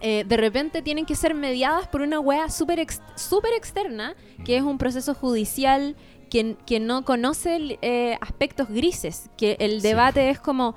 eh, 0.01 0.25
de 0.27 0.37
repente 0.37 0.83
tienen 0.83 1.07
que 1.07 1.15
ser 1.15 1.35
mediadas 1.35 1.89
por 1.89 2.01
una 2.01 2.21
wea 2.21 2.49
súper 2.49 2.79
ex- 2.81 3.03
súper 3.17 3.53
externa, 3.55 4.15
que 4.45 4.57
es 4.57 4.63
un 4.63 4.79
proceso 4.79 5.15
judicial 5.15 5.97
que, 6.31 6.57
que 6.67 6.81
no 6.81 7.05
conoce 7.05 7.79
eh, 7.83 8.17
aspectos 8.21 8.69
grises, 8.69 9.31
que 9.37 9.57
el 9.61 9.81
Sí. 9.81 9.89
debate 9.89 10.31
es 10.31 10.39
como, 10.41 10.75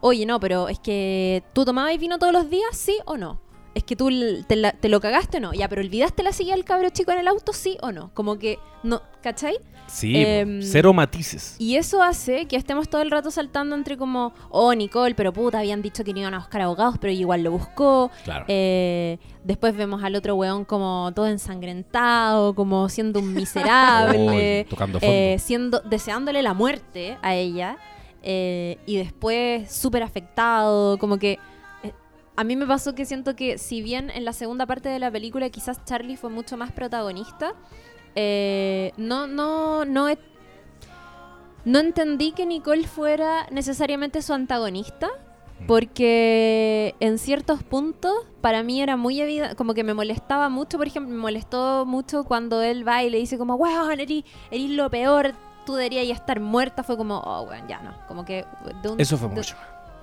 oye, 0.00 0.26
no, 0.26 0.38
pero 0.40 0.68
es 0.68 0.78
que 0.78 1.42
tú 1.52 1.64
tomabas 1.64 1.98
vino 1.98 2.18
todos 2.18 2.32
los 2.32 2.48
días, 2.50 2.76
sí 2.76 2.96
o 3.04 3.16
no. 3.16 3.40
Es 3.74 3.84
que 3.84 3.96
tú 3.96 4.10
te, 4.46 4.56
la- 4.56 4.72
te 4.72 4.88
lo 4.90 5.00
cagaste 5.00 5.38
o 5.38 5.40
no. 5.40 5.52
Ya, 5.54 5.66
pero 5.68 5.80
olvidaste 5.80 6.22
la 6.22 6.32
silla 6.32 6.54
del 6.54 6.64
cabro 6.64 6.90
chico 6.90 7.10
en 7.12 7.18
el 7.20 7.28
auto, 7.28 7.52
sí 7.54 7.78
o 7.80 7.90
no. 7.90 8.12
Como 8.14 8.38
que, 8.38 8.58
no, 8.82 9.00
¿cachai? 9.22 9.56
Sí, 9.92 10.14
em, 10.16 10.60
cero 10.62 10.92
matices. 10.92 11.56
Y 11.58 11.76
eso 11.76 12.02
hace 12.02 12.46
que 12.46 12.56
estemos 12.56 12.88
todo 12.88 13.02
el 13.02 13.10
rato 13.10 13.30
saltando 13.30 13.76
entre 13.76 13.96
como, 13.96 14.32
oh, 14.50 14.74
Nicole, 14.74 15.14
pero 15.14 15.32
puta, 15.32 15.58
habían 15.60 15.82
dicho 15.82 16.02
que 16.04 16.12
no 16.12 16.20
iban 16.20 16.34
a 16.34 16.38
buscar 16.38 16.62
abogados, 16.62 16.96
pero 17.00 17.12
igual 17.12 17.42
lo 17.42 17.50
buscó. 17.52 18.10
Claro. 18.24 18.44
Eh, 18.48 19.18
después 19.44 19.76
vemos 19.76 20.02
al 20.02 20.14
otro 20.16 20.34
weón 20.34 20.64
como 20.64 21.12
todo 21.14 21.26
ensangrentado, 21.26 22.54
como 22.54 22.88
siendo 22.88 23.20
un 23.20 23.34
miserable, 23.34 24.62
Oh, 24.66 24.70
tocando 24.70 24.98
eh, 25.02 25.36
siendo, 25.38 25.80
deseándole 25.80 26.42
la 26.42 26.54
muerte 26.54 27.18
a 27.22 27.34
ella. 27.34 27.76
eh, 28.22 28.78
y 28.86 28.96
después 28.96 29.70
súper 29.72 30.02
afectado, 30.02 30.96
como 30.98 31.18
que... 31.18 31.38
eh, 31.82 31.92
A 32.36 32.44
mí 32.44 32.54
me 32.56 32.66
pasó 32.66 32.94
que 32.94 33.04
siento 33.04 33.34
que 33.36 33.58
si 33.58 33.82
bien 33.82 34.10
en 34.10 34.24
la 34.24 34.32
segunda 34.32 34.64
parte 34.66 34.88
de 34.88 34.98
la 34.98 35.10
película 35.10 35.50
quizás 35.50 35.84
Charlie 35.84 36.16
fue 36.16 36.30
mucho 36.30 36.56
más 36.56 36.70
protagonista, 36.72 37.54
eh, 38.14 38.92
no, 38.96 39.26
no, 39.26 39.84
no, 39.84 40.08
no 41.64 41.78
entendí 41.78 42.32
que 42.32 42.46
Nicole 42.46 42.86
fuera 42.86 43.46
necesariamente 43.50 44.20
su 44.22 44.32
antagonista, 44.32 45.08
porque 45.66 46.94
en 47.00 47.18
ciertos 47.18 47.62
puntos 47.62 48.12
para 48.40 48.62
mí 48.62 48.82
era 48.82 48.96
muy 48.96 49.20
evidente, 49.20 49.54
como 49.54 49.74
que 49.74 49.84
me 49.84 49.94
molestaba 49.94 50.48
mucho, 50.48 50.76
por 50.78 50.86
ejemplo, 50.86 51.14
me 51.14 51.20
molestó 51.20 51.84
mucho 51.86 52.24
cuando 52.24 52.62
él 52.62 52.86
va 52.86 53.02
y 53.04 53.10
le 53.10 53.18
dice 53.18 53.38
como, 53.38 53.54
weón, 53.54 53.92
eres, 54.00 54.24
eres 54.50 54.70
lo 54.70 54.90
peor, 54.90 55.34
tú 55.64 55.74
deberías 55.74 56.06
ya 56.08 56.14
estar 56.14 56.40
muerta, 56.40 56.82
fue 56.82 56.96
como, 56.96 57.18
oh, 57.18 57.42
weón, 57.42 57.68
ya 57.68 57.80
no, 57.80 57.94
como 58.08 58.24
que 58.24 58.44
de 58.82 58.88
un, 58.90 59.00
Eso 59.00 59.16
fue 59.16 59.28
de- 59.28 59.34
mucho. 59.36 59.54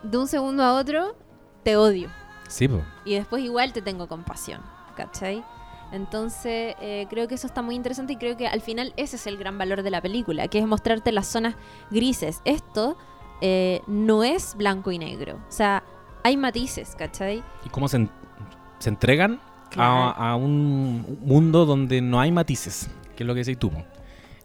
de 0.04 0.18
un 0.18 0.28
segundo 0.28 0.64
a 0.64 0.74
otro 0.76 1.16
te 1.64 1.76
odio. 1.76 2.10
Sí, 2.48 2.68
po. 2.68 2.82
Y 3.06 3.16
después 3.16 3.44
igual 3.44 3.74
te 3.74 3.82
tengo 3.82 4.08
compasión, 4.08 4.62
¿cachai? 4.96 5.44
Entonces 5.92 6.76
eh, 6.82 7.08
creo 7.10 7.28
que 7.28 7.36
eso 7.36 7.48
está 7.48 7.62
muy 7.62 7.76
interesante 7.76 8.14
y 8.14 8.16
creo 8.18 8.38
que 8.38 8.48
al 8.48 8.62
final 8.62 8.94
ese 8.98 9.16
es 9.16 9.28
el 9.28 9.38
gran 9.38 9.58
valor 9.58 9.82
de 9.84 9.90
la 9.92 10.02
película, 10.02 10.48
que 10.48 10.60
es 10.60 10.66
mostrarte 10.68 11.12
las 11.12 11.28
zonas 11.28 11.56
grises. 11.92 12.42
Esto 12.46 12.98
eh, 13.42 13.82
no 13.88 14.24
es 14.24 14.56
blanco 14.56 14.92
y 14.92 15.00
negro, 15.00 15.36
o 15.48 15.52
sea, 15.52 15.84
hay 16.24 16.36
matices, 16.38 16.96
¿cachai? 16.96 17.44
Y 17.66 17.70
cómo 17.70 17.88
se, 17.88 17.98
en- 17.98 18.10
se 18.80 18.90
entregan 18.90 19.40
Claro. 19.70 19.92
a, 20.18 20.32
a 20.32 20.36
un 20.36 21.18
mundo 21.22 21.66
donde 21.66 22.02
no 22.02 22.20
hay 22.20 22.32
matices, 22.32 22.90
que 23.16 23.24
es 23.24 23.28
lo 23.28 23.34
que 23.34 23.40
decís 23.44 23.58
tú. 23.60 23.72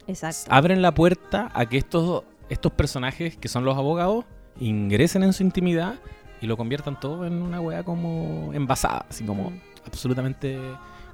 Exacto. 0.06 0.50
Abren 0.52 0.82
la 0.82 0.92
puerta 0.94 1.50
a 1.54 1.66
que 1.66 1.78
estos, 1.78 2.24
estos 2.50 2.72
personajes, 2.72 3.36
que 3.36 3.48
son 3.48 3.64
los 3.64 3.76
abogados, 3.76 4.24
ingresen 4.60 5.22
en 5.22 5.32
su 5.32 5.42
intimidad 5.42 5.94
y 6.40 6.46
lo 6.46 6.56
conviertan 6.56 7.00
todo 7.00 7.26
en 7.26 7.40
una 7.42 7.60
wea 7.60 7.82
como 7.82 8.52
envasada, 8.52 9.06
así 9.08 9.24
como 9.24 9.50
Mm. 9.50 9.60
absolutamente 9.86 10.58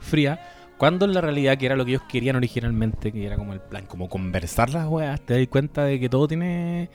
fría. 0.00 0.40
Cuando 0.78 1.04
en 1.04 1.12
la 1.12 1.20
realidad, 1.20 1.58
que 1.58 1.66
era 1.66 1.76
lo 1.76 1.84
que 1.84 1.92
ellos 1.92 2.02
querían 2.08 2.36
originalmente, 2.36 3.12
que 3.12 3.26
era 3.26 3.36
como 3.36 3.52
el 3.52 3.60
plan, 3.60 3.84
como 3.86 4.08
conversar 4.08 4.70
las 4.70 4.86
weas, 4.88 5.20
te 5.20 5.38
das 5.38 5.46
cuenta 5.48 5.84
de 5.84 6.00
que 6.00 6.08
todo 6.08 6.26
tiene. 6.26 6.88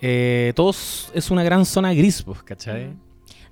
eh, 0.00 0.52
todo 0.56 0.70
es 0.70 1.30
una 1.30 1.42
gran 1.42 1.66
zona 1.66 1.92
gris, 1.92 2.22
pues, 2.22 2.42
¿cachai? 2.42 2.94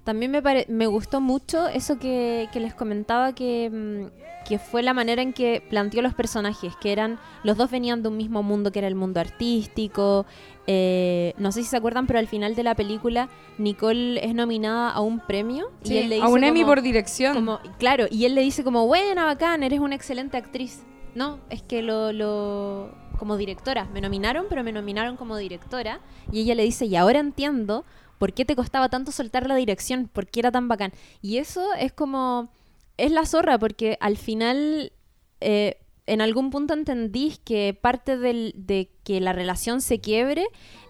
También 0.08 0.30
me, 0.30 0.40
pare- 0.40 0.64
me 0.70 0.86
gustó 0.86 1.20
mucho 1.20 1.68
eso 1.68 1.98
que, 1.98 2.48
que 2.50 2.60
les 2.60 2.72
comentaba 2.72 3.34
que, 3.34 3.68
mm, 3.70 4.46
que 4.48 4.58
fue 4.58 4.82
la 4.82 4.94
manera 4.94 5.20
en 5.20 5.34
que 5.34 5.62
planteó 5.68 6.00
los 6.00 6.14
personajes, 6.14 6.74
que 6.80 6.92
eran, 6.92 7.18
los 7.44 7.58
dos 7.58 7.70
venían 7.70 8.02
de 8.02 8.08
un 8.08 8.16
mismo 8.16 8.42
mundo 8.42 8.72
que 8.72 8.78
era 8.78 8.88
el 8.88 8.94
mundo 8.94 9.20
artístico. 9.20 10.24
eh, 10.66 11.34
no 11.36 11.52
sé 11.52 11.62
si 11.62 11.68
se 11.68 11.76
acuerdan, 11.76 12.06
pero 12.06 12.18
al 12.20 12.26
final 12.26 12.54
de 12.54 12.62
la 12.62 12.74
película 12.74 13.28
Nicole 13.58 14.24
es 14.24 14.34
nominada 14.34 14.90
a 14.92 15.00
un 15.02 15.20
premio 15.20 15.70
y 15.84 15.98
él 15.98 16.08
le 16.08 16.14
a 16.16 16.24
dice 16.24 16.32
un 16.32 16.42
Emmy 16.44 16.64
por 16.64 16.80
dirección. 16.80 17.34
como, 17.34 17.58
claro, 17.78 18.06
y 18.10 18.24
él 18.24 18.34
le 18.34 18.40
dice 18.40 18.64
como, 18.64 18.86
buena, 18.86 19.26
bacán, 19.26 19.62
eres 19.62 19.78
una 19.80 19.94
excelente 19.94 20.38
actriz. 20.38 20.84
No, 21.14 21.38
es 21.50 21.60
que 21.62 21.82
lo, 21.82 22.12
lo... 22.14 22.90
como 23.18 23.36
directora, 23.36 23.84
me 23.92 24.00
nominaron, 24.00 24.46
pero 24.48 24.64
me 24.64 24.72
nominaron 24.72 25.16
como 25.18 25.36
directora. 25.36 26.00
Y 26.32 26.40
ella 26.40 26.54
le 26.54 26.62
dice, 26.62 26.86
y 26.86 26.96
ahora 26.96 27.18
entiendo 27.18 27.84
por 28.18 28.32
qué 28.32 28.44
te 28.44 28.56
costaba 28.56 28.88
tanto 28.88 29.12
soltar 29.12 29.46
la 29.46 29.54
dirección, 29.54 30.08
por 30.12 30.26
qué 30.26 30.40
era 30.40 30.52
tan 30.52 30.68
bacán. 30.68 30.92
Y 31.22 31.38
eso 31.38 31.72
es 31.74 31.92
como, 31.92 32.50
es 32.96 33.12
la 33.12 33.24
zorra, 33.24 33.58
porque 33.58 33.96
al 34.00 34.16
final, 34.16 34.92
eh, 35.40 35.78
en 36.06 36.20
algún 36.20 36.50
punto 36.50 36.74
entendís 36.74 37.38
que 37.38 37.78
parte 37.80 38.16
de 38.18 38.90
que 39.04 39.20
la 39.20 39.32
relación 39.32 39.80
se 39.80 40.00
quiebre 40.00 40.46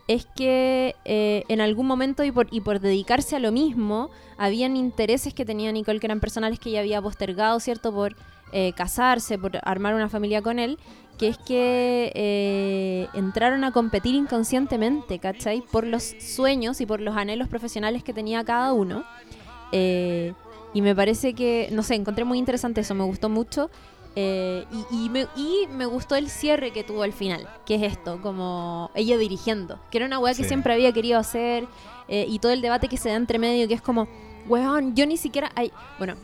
es 0.09 0.27
que 0.35 0.97
eh, 1.05 1.45
en 1.49 1.61
algún 1.61 1.87
momento 1.87 2.25
y 2.25 2.33
por, 2.33 2.49
y 2.51 2.63
por 2.63 2.81
dedicarse 2.81 3.37
a 3.37 3.39
lo 3.39 3.53
mismo, 3.53 4.11
habían 4.39 4.75
intereses 4.75 5.35
que 5.35 5.45
tenía 5.45 5.71
Nicole 5.71 6.01
que 6.01 6.07
eran 6.07 6.19
personales 6.19 6.59
que 6.59 6.71
ella 6.71 6.81
había 6.81 7.03
postergado, 7.03 7.61
¿cierto? 7.61 7.93
Por 7.93 8.17
eh, 8.53 8.73
casarse, 8.73 9.39
por 9.39 9.59
armar 9.63 9.95
una 9.95 10.09
familia 10.09 10.41
con 10.41 10.59
él, 10.59 10.79
que 11.19 11.29
es 11.29 11.39
que 11.39 12.13
eh, 12.15 13.09
entraron 13.13 13.65
a 13.65 13.73
competir 13.73 14.15
inconscientemente, 14.15 15.19
¿cachai? 15.19 15.61
Por 15.61 15.87
los 15.87 16.15
sueños 16.21 16.81
y 16.81 16.87
por 16.87 17.01
los 17.01 17.17
anhelos 17.17 17.49
profesionales 17.49 18.03
que 18.03 18.15
tenía 18.15 18.45
cada 18.45 18.73
uno. 18.73 19.05
Eh, 19.73 20.33
y 20.73 20.81
me 20.81 20.95
parece 20.95 21.35
que, 21.35 21.69
no 21.73 21.83
sé, 21.83 21.97
encontré 21.97 22.25
muy 22.25 22.39
interesante 22.39 22.81
eso, 22.81 22.95
me 22.95 23.05
gustó 23.05 23.29
mucho. 23.29 23.71
Eh, 24.21 24.65
y, 24.91 25.05
y 25.05 25.11
me, 25.11 25.27
y 25.37 25.69
me 25.71 25.87
gustó 25.87 26.17
el 26.17 26.29
cierre 26.29 26.73
que 26.73 26.83
tuvo 26.83 27.03
al 27.03 27.13
final, 27.13 27.49
que 27.65 27.77
es 27.77 27.83
esto, 27.83 28.21
como 28.21 28.91
ella 28.95 29.17
dirigiendo, 29.17 29.79
que 29.91 29.99
era 29.99 30.07
una 30.07 30.19
weá 30.19 30.35
que 30.35 30.43
siempre 30.43 30.73
había 30.73 30.93
querido 30.93 31.21
hacer, 31.21 31.69
eh, 32.09 32.27
y 32.29 32.41
todo 32.41 32.51
el 32.51 32.61
debate 32.61 32.89
que 32.89 32.97
se 32.97 33.11
da 33.11 33.15
entre 33.15 33.39
medio, 33.39 33.69
que 33.69 33.75
es 33.75 33.83
como, 33.83 34.09
weón, 34.49 34.97
yo 34.97 35.07
ni 35.07 35.17
siquiera... 35.17 35.53
Hay, 35.55 35.71
bueno, 35.99 36.17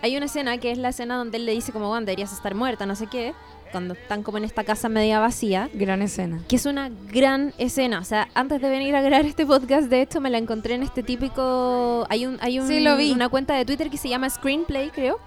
hay 0.00 0.16
una 0.16 0.26
escena 0.26 0.56
que 0.58 0.70
es 0.70 0.78
la 0.78 0.90
escena 0.90 1.16
donde 1.16 1.36
él 1.36 1.44
le 1.44 1.52
dice 1.52 1.72
como, 1.72 1.90
weón, 1.90 2.06
deberías 2.06 2.32
estar 2.32 2.54
muerta, 2.54 2.86
no 2.86 2.94
sé 2.94 3.06
qué, 3.08 3.34
cuando 3.72 3.94
están 3.94 4.22
como 4.22 4.38
en 4.38 4.44
esta 4.44 4.62
casa 4.62 4.88
media 4.88 5.18
vacía, 5.18 5.68
Gran 5.74 6.02
escena. 6.02 6.40
que 6.48 6.54
es 6.56 6.66
una 6.66 6.90
gran 7.10 7.52
escena. 7.58 7.98
O 7.98 8.04
sea, 8.04 8.28
antes 8.34 8.60
de 8.60 8.68
venir 8.68 8.94
a 8.94 9.00
grabar 9.02 9.26
este 9.26 9.44
podcast, 9.44 9.88
de 9.88 10.02
hecho, 10.02 10.20
me 10.20 10.30
la 10.30 10.38
encontré 10.38 10.74
en 10.74 10.82
este 10.84 11.02
típico. 11.02 12.06
Hay 12.10 12.26
un, 12.26 12.38
hay 12.40 12.60
un- 12.60 12.68
Sí, 12.68 12.78
lo 12.80 12.96
vi. 12.96 13.10
una 13.10 13.28
cuenta 13.28 13.54
de 13.54 13.64
Twitter 13.64 13.90
que 13.90 13.96
se 13.96 14.08
llama 14.08 14.30
Screenplay, 14.30 14.90
creo, 14.90 15.18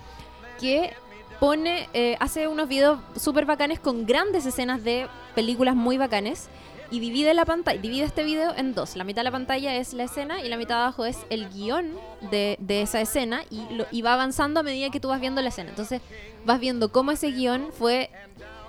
que 0.62 0.94
pone, 1.40 1.90
eh, 1.94 2.16
hace 2.22 2.48
unos 2.48 2.70
videos 2.70 3.00
súper 3.20 3.46
bacanes 3.46 3.80
con 3.80 4.06
grandes 4.06 4.46
escenas 4.46 4.84
de 4.84 5.08
películas 5.36 5.76
muy 5.76 5.98
bacanes. 5.98 6.48
Y 6.92 7.00
divide 7.00 7.34
la 7.34 7.46
pantalla, 7.46 7.80
divide 7.82 8.04
este 8.04 8.24
video 8.24 8.54
en 8.56 8.74
dos. 8.74 8.96
La 8.96 9.04
mitad 9.04 9.22
de 9.22 9.26
la 9.26 9.32
pantalla 9.32 9.76
es 9.76 9.94
la 9.94 10.04
escena 10.04 10.42
y 10.44 10.50
la 10.50 10.58
mitad 10.58 10.76
de 10.76 10.82
abajo 10.82 11.06
es 11.06 11.18
el 11.30 11.50
guion 11.50 11.92
de, 12.32 12.58
de 12.60 12.82
esa 12.82 13.02
escena 13.02 13.42
y, 13.50 13.74
lo, 13.74 13.86
y 13.92 14.02
va 14.02 14.14
avanzando 14.14 14.60
a 14.60 14.64
medida 14.64 14.90
que 14.90 15.00
tú 15.00 15.08
vas 15.10 15.20
viendo 15.20 15.42
la 15.42 15.50
escena. 15.50 15.70
Entonces 15.70 16.02
vas 16.46 16.60
viendo 16.60 16.92
cómo 16.92 17.12
ese 17.12 17.32
guion 17.32 17.70
fue 17.72 18.10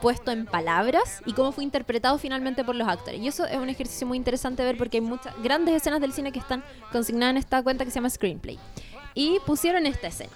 puesto 0.00 0.30
en 0.30 0.46
palabras 0.46 1.22
y 1.26 1.32
cómo 1.32 1.52
fue 1.52 1.64
interpretado 1.64 2.18
finalmente 2.18 2.64
por 2.64 2.74
los 2.74 2.88
actores. 2.88 3.20
Y 3.20 3.28
eso 3.28 3.44
es 3.44 3.56
un 3.56 3.68
ejercicio 3.68 4.06
muy 4.06 4.16
interesante 4.18 4.62
ver 4.62 4.76
porque 4.76 4.98
hay 4.98 5.02
muchas 5.02 5.34
grandes 5.42 5.74
escenas 5.74 6.00
del 6.00 6.12
cine 6.12 6.32
que 6.32 6.38
están 6.38 6.62
consignadas 6.92 7.32
en 7.32 7.36
esta 7.38 7.62
cuenta 7.62 7.84
que 7.84 7.90
se 7.90 7.96
llama 7.96 8.10
Screenplay. 8.10 8.58
Y 9.14 9.38
pusieron 9.46 9.86
esta 9.86 10.08
escena. 10.08 10.32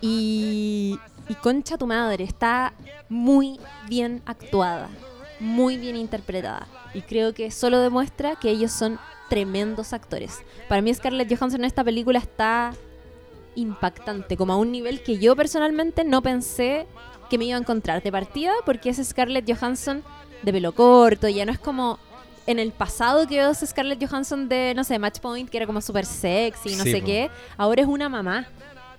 Y, 0.00 0.98
y 1.28 1.34
concha 1.36 1.78
tu 1.78 1.86
madre, 1.86 2.24
está 2.24 2.74
muy 3.08 3.58
bien 3.88 4.22
actuada, 4.26 4.88
muy 5.44 5.76
bien 5.76 5.96
interpretada. 5.96 6.66
Y 6.94 7.02
creo 7.02 7.34
que 7.34 7.50
solo 7.50 7.80
demuestra 7.80 8.36
que 8.36 8.50
ellos 8.50 8.72
son 8.72 8.98
tremendos 9.28 9.92
actores. 9.92 10.42
Para 10.68 10.82
mí 10.82 10.92
Scarlett 10.92 11.28
Johansson 11.28 11.60
en 11.60 11.64
esta 11.66 11.84
película 11.84 12.18
está 12.18 12.72
impactante, 13.54 14.36
como 14.36 14.52
a 14.52 14.56
un 14.56 14.72
nivel 14.72 15.02
que 15.02 15.18
yo 15.18 15.36
personalmente 15.36 16.04
no 16.04 16.22
pensé 16.22 16.86
que 17.30 17.38
me 17.38 17.44
iba 17.46 17.56
a 17.56 17.60
encontrar 17.60 18.02
de 18.02 18.10
partida, 18.10 18.52
porque 18.66 18.90
es 18.90 19.00
Scarlett 19.06 19.48
Johansson 19.50 20.02
de 20.42 20.52
pelo 20.52 20.72
corto, 20.72 21.28
ya 21.28 21.46
no 21.46 21.52
es 21.52 21.58
como 21.58 21.98
en 22.46 22.58
el 22.58 22.72
pasado 22.72 23.26
que 23.26 23.36
veo 23.36 23.54
Scarlett 23.54 24.04
Johansson 24.06 24.48
de, 24.48 24.72
no 24.76 24.84
sé, 24.84 24.98
Match 24.98 25.20
Point, 25.20 25.48
que 25.48 25.56
era 25.56 25.66
como 25.66 25.80
súper 25.80 26.04
sexy, 26.04 26.76
no 26.76 26.84
Sí, 26.84 26.92
sé 26.92 26.98
po. 27.00 27.06
qué. 27.06 27.30
Ahora 27.56 27.82
es 27.82 27.88
una 27.88 28.08
mamá. 28.08 28.46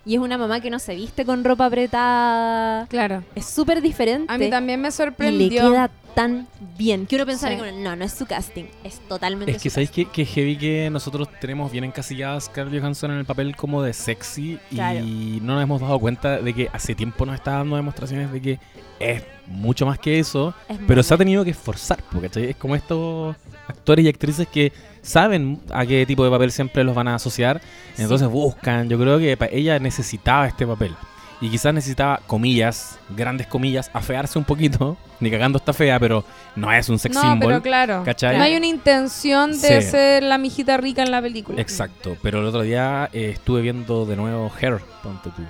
Y 0.08 0.14
es 0.16 0.20
una 0.22 0.38
mamá 0.38 0.60
que 0.60 0.70
no 0.70 0.78
se 0.80 0.94
viste 0.96 1.26
con 1.26 1.44
ropa 1.44 1.66
apretada. 1.66 2.86
Claro. 2.88 3.24
Es 3.34 3.46
súper 3.48 3.82
diferente. 3.82 4.32
A 4.32 4.38
mí 4.38 4.50
también 4.52 4.80
me 4.80 4.88
y 4.88 4.90
le 4.90 4.96
sorprendió. 4.96 5.72
queda 5.72 5.90
tan 6.16 6.48
bien 6.78 7.06
que 7.06 7.16
uno 7.18 7.26
pensaría 7.26 7.60
Sí. 7.60 7.76
no, 7.78 7.96
no 7.96 8.06
es 8.06 8.14
su 8.14 8.26
casting, 8.26 8.64
es 8.84 9.00
totalmente 9.08 9.52
Es 9.52 9.62
que 9.62 9.70
su 9.70 9.74
sabéis 9.76 9.90
casting. 9.90 10.06
que, 10.06 10.12
que 10.12 10.26
heavy 10.26 10.58
que 10.58 10.90
nosotros 10.90 11.28
tenemos 11.40 11.72
bien 11.72 11.84
encasillada 11.84 12.38
a 12.38 12.42
Scarlett 12.42 12.82
Johansson 12.82 13.12
en 13.12 13.18
el 13.20 13.26
papel 13.26 13.56
como 13.56 13.84
de 13.84 13.94
sexy 13.94 14.58
Claro. 14.70 15.00
y 15.00 15.40
no 15.44 15.56
nos 15.56 15.64
hemos 15.64 15.82
dado 15.82 16.00
cuenta 16.00 16.40
de 16.40 16.54
que 16.54 16.70
hace 16.74 16.96
tiempo 16.96 17.26
nos 17.26 17.36
está 17.36 17.52
dando 17.52 17.76
demostraciones 17.76 18.32
de 18.32 18.42
que 18.42 18.60
es 19.00 19.24
mucho 19.48 19.86
más 19.86 20.00
que 20.00 20.18
eso, 20.20 20.54
Es 20.70 20.78
pero 20.88 21.04
se 21.04 21.14
ha 21.14 21.18
tenido 21.18 21.44
que 21.44 21.52
esforzar, 21.52 22.00
porque 22.12 22.50
es 22.50 22.56
como 22.56 22.76
estos 22.76 23.36
actores 23.68 24.06
y 24.06 24.08
actrices 24.08 24.48
que 24.48 24.72
saben 25.02 25.60
a 25.72 25.86
qué 25.86 26.06
tipo 26.06 26.24
de 26.24 26.32
papel 26.32 26.52
siempre 26.52 26.84
los 26.86 26.96
van 26.96 27.10
a 27.10 27.16
asociar, 27.16 27.62
entonces 27.98 28.28
buscan, 28.30 28.88
yo 28.90 28.98
creo 28.98 29.20
que 29.20 29.36
pa- 29.38 29.48
ella 29.52 29.78
necesitaba 29.80 30.48
este 30.48 30.66
papel. 30.66 30.96
Y 31.42 31.50
quizás 31.50 31.74
necesitaba, 31.74 32.22
comillas, 32.28 32.98
grandes 33.10 33.48
comillas, 33.48 33.90
afearse 33.94 34.40
un 34.40 34.46
poquito. 34.46 34.98
Ni 35.20 35.30
cagando 35.32 35.58
está 35.58 35.74
fea, 35.74 36.00
pero 36.00 36.24
no 36.56 36.72
es 36.72 36.90
un 36.90 37.00
sex 37.00 37.16
no, 37.16 37.22
symbol. 37.22 37.48
pero 37.48 37.62
claro. 37.62 38.04
¿cachai? 38.04 38.38
No 38.38 38.44
hay 38.44 38.56
una 38.56 38.68
intención 38.68 39.52
de 39.52 39.82
Sí. 39.82 39.90
ser 39.92 40.24
la 40.24 40.38
mijita 40.38 40.78
rica 40.78 41.04
en 41.04 41.12
la 41.12 41.22
película. 41.22 41.62
Exacto, 41.62 42.18
pero 42.22 42.40
el 42.40 42.46
otro 42.48 42.62
día 42.62 43.10
eh, 43.14 43.32
estuve 43.34 43.62
viendo 43.62 44.06
de 44.06 44.16
nuevo 44.16 44.52
Her, 44.60 44.80
ponte 45.04 45.30
tú. 45.30 45.42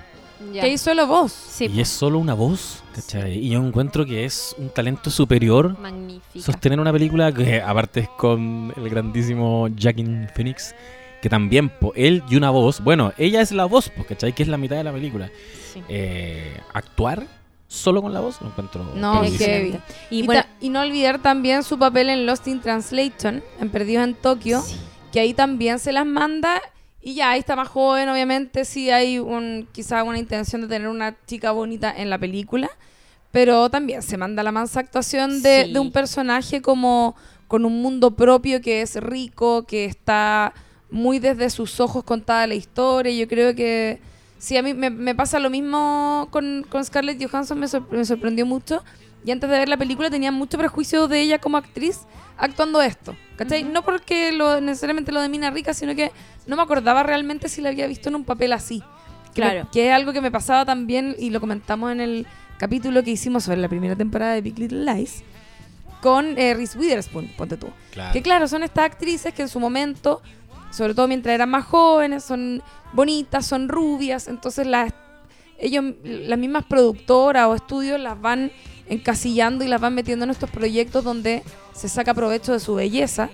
Ya. 0.53 0.61
Que 0.61 0.69
hizo 0.69 0.86
solo 0.91 1.07
vos. 1.07 1.31
Sí, 1.31 1.65
y 1.73 1.81
es 1.81 1.88
solo 1.89 2.19
una 2.19 2.33
voz, 2.36 2.83
¿cachai? 2.93 3.39
Y 3.39 3.49
yo 3.49 3.65
encuentro 3.65 4.05
que 4.05 4.25
es 4.25 4.55
un 4.59 4.69
talento 4.69 5.09
superior 5.09 5.77
magnífica. 5.79 6.45
sostener 6.45 6.79
una 6.79 6.91
película 6.91 7.31
que 7.31 7.61
aparte 7.61 8.01
es 8.01 8.09
con 8.09 8.71
el 8.75 8.89
grandísimo 8.89 9.67
Jackin 9.75 10.27
Phoenix, 10.36 10.75
que 11.26 11.30
también, 11.30 11.69
po, 11.69 11.91
él 11.95 12.21
y 12.30 12.36
una 12.36 12.51
voz, 12.51 12.82
bueno, 12.82 13.11
ella 13.17 13.41
es 13.41 13.51
la 13.51 13.65
voz, 13.65 13.89
po, 13.89 14.03
¿cachai? 14.03 14.32
Que 14.34 14.43
es 14.43 14.47
la 14.47 14.57
mitad 14.57 14.76
de 14.76 14.84
la 14.84 14.91
película. 14.93 15.32
Sí. 15.73 15.82
Eh, 15.89 16.55
actuar 16.71 17.26
solo 17.67 18.03
con 18.03 18.13
la 18.13 18.19
voz 18.19 18.39
lo 18.41 18.49
encuentro 18.49 18.84
No. 18.93 19.23
Excelente. 19.23 19.80
Y, 20.11 20.19
Y 20.19 20.21
bueno, 20.28 20.43
y 20.61 20.69
no 20.69 20.82
olvidar 20.82 21.23
también 21.23 21.63
su 21.63 21.80
papel 21.80 22.09
en 22.09 22.28
Lost 22.28 22.47
in 22.47 22.61
Translation, 22.61 23.43
en 23.59 23.69
Perdidos 23.71 24.03
en 24.03 24.13
Tokio, 24.13 24.63
que 25.11 25.19
ahí 25.19 25.34
también 25.34 25.80
se 25.80 25.91
las 25.93 26.05
manda 26.05 26.61
y 27.01 27.15
ya 27.15 27.32
ahí 27.32 27.39
está 27.39 27.55
más 27.55 27.69
joven, 27.69 28.07
obviamente 28.07 28.63
sí 28.63 28.91
hay 28.91 29.17
un 29.17 29.67
quizá 29.71 30.03
una 30.03 30.19
intención 30.19 30.61
de 30.61 30.67
tener 30.67 30.89
una 30.89 31.15
chica 31.26 31.53
bonita 31.53 31.91
en 31.91 32.11
la 32.11 32.19
película, 32.19 32.69
pero 33.32 33.71
también 33.71 34.03
se 34.03 34.15
manda 34.15 34.43
la 34.43 34.51
mansa 34.51 34.80
actuación 34.80 35.41
de, 35.41 35.63
Sí. 35.65 35.73
de 35.73 35.80
un 35.80 35.91
personaje 35.91 36.61
como 36.61 37.15
con 37.47 37.65
un 37.65 37.82
mundo 37.82 38.11
propio 38.15 38.61
que 38.61 38.84
es 38.84 38.95
rico, 38.97 39.65
que 39.65 39.86
está 39.86 40.53
muy 40.91 41.19
desde 41.19 41.49
sus 41.49 41.79
ojos 41.79 42.03
contada 42.03 42.47
la 42.47 42.55
historia. 42.55 43.11
Yo 43.13 43.27
creo 43.27 43.55
que 43.55 43.99
sí, 44.38 44.55
a 44.57 44.61
mí 44.63 44.73
me, 44.73 44.89
me 44.89 45.15
pasa 45.15 45.39
lo 45.39 45.49
mismo 45.49 46.27
con, 46.31 46.65
con 46.69 46.83
Scarlett 46.86 47.21
Johansson, 47.23 47.59
me, 47.59 47.67
sor- 47.67 47.88
me 47.91 48.05
sorprendió 48.05 48.45
mucho. 48.45 48.83
Y 49.25 49.31
antes 49.31 49.49
de 49.49 49.57
ver 49.57 49.69
la 49.69 49.77
película 49.77 50.09
tenía 50.11 50.31
mucho 50.31 50.57
prejuicio 50.57 51.07
de 51.07 51.19
ella 51.21 51.39
como 51.39 51.57
actriz 51.57 52.01
actuando 52.38 52.81
esto. 52.81 53.15
¿Cachai? 53.38 53.63
No 53.63 53.83
porque 53.83 54.31
lo, 54.31 54.61
necesariamente 54.61 55.11
lo 55.11 55.19
de 55.19 55.29
Mina 55.29 55.49
Rica, 55.49 55.73
sino 55.73 55.95
que 55.95 56.11
no 56.45 56.55
me 56.55 56.61
acordaba 56.61 57.01
realmente 57.01 57.49
si 57.49 57.61
la 57.61 57.69
había 57.69 57.88
visto 57.88 58.09
en 58.09 58.15
un 58.15 58.23
papel 58.23 58.53
así. 58.53 58.83
Que 59.33 59.41
Claro. 59.41 59.67
que 59.73 59.88
es 59.88 59.93
algo 59.93 60.13
que 60.13 60.21
me 60.21 60.31
pasaba 60.31 60.63
también 60.63 61.15
y 61.19 61.31
lo 61.31 61.41
comentamos 61.41 61.91
en 61.91 61.99
el 62.01 62.27
capítulo 62.59 63.03
que 63.03 63.11
hicimos 63.11 63.43
sobre 63.43 63.57
la 63.57 63.67
primera 63.67 63.95
temporada 63.95 64.33
de 64.33 64.41
Big 64.41 64.57
Little 64.59 64.86
Lies 64.86 65.23
con 66.01 66.38
eh, 66.38 66.53
Reese 66.53 66.77
Witherspoon, 66.77 67.27
ponte 67.36 67.57
tú. 67.57 67.67
Claro. 67.91 68.13
Que 68.13 68.21
claro, 68.21 68.47
son 68.47 68.61
estas 68.63 68.86
actrices 68.86 69.33
que 69.33 69.41
en 69.41 69.49
su 69.49 69.59
momento, 69.59 70.21
sobre 70.76 70.93
todo 70.93 71.07
mientras 71.07 71.34
eran 71.34 71.49
más 71.49 71.65
jóvenes, 71.65 72.23
son 72.23 72.61
bonitas, 72.93 73.45
son 73.45 73.69
rubias, 73.69 74.28
entonces 74.28 74.67
las 74.67 74.93
ellos, 75.57 75.86
las 76.03 76.38
mismas 76.38 76.65
productoras 76.65 77.47
o 77.47 77.55
estudios 77.55 77.97
las 77.99 78.19
van 78.19 78.51
encasillando 78.89 79.63
y 79.63 79.67
las 79.69 79.80
van 79.80 79.95
metiendo 79.95 80.26
en 80.26 80.32
estos 80.32 80.49
proyectos 80.49 81.03
donde 81.03 81.43
se 81.73 81.88
saca 81.88 82.13
provecho 82.13 82.51
de 82.51 82.59
su 82.59 82.76
belleza, 82.76 83.30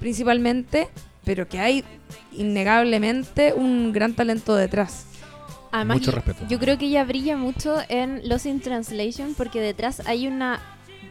principalmente, 0.00 0.88
pero 1.24 1.46
que 1.48 1.60
hay 1.60 1.84
innegablemente 2.32 3.52
un 3.54 3.92
gran 3.92 4.14
talento 4.14 4.54
detrás. 4.56 5.06
Además, 5.72 5.98
Mucho 5.98 6.10
yo- 6.10 6.16
respeto. 6.16 6.46
Yo 6.48 6.58
creo 6.58 6.78
que 6.78 6.86
ella 6.86 7.04
brilla 7.04 7.36
mucho 7.36 7.76
en 7.88 8.26
Lost 8.28 8.46
in 8.46 8.60
Translation 8.60 9.34
porque 9.36 9.60
detrás 9.60 10.00
hay 10.06 10.26
una 10.26 10.60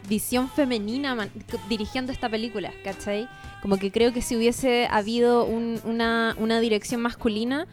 visión 0.08 0.48
femenina 0.50 1.14
man- 1.14 1.30
dirigiendo 1.68 2.12
esta 2.12 2.28
película, 2.28 2.72
¿cachai? 2.84 3.28
Como 3.62 3.76
que 3.78 3.90
creo 3.92 4.12
que 4.12 4.22
si 4.22 4.36
hubiese 4.36 4.86
habido 4.90 5.44
un- 5.44 5.80
una, 5.84 6.34
una 6.38 6.60
dirección 6.60 7.00
masculina, 7.00 7.66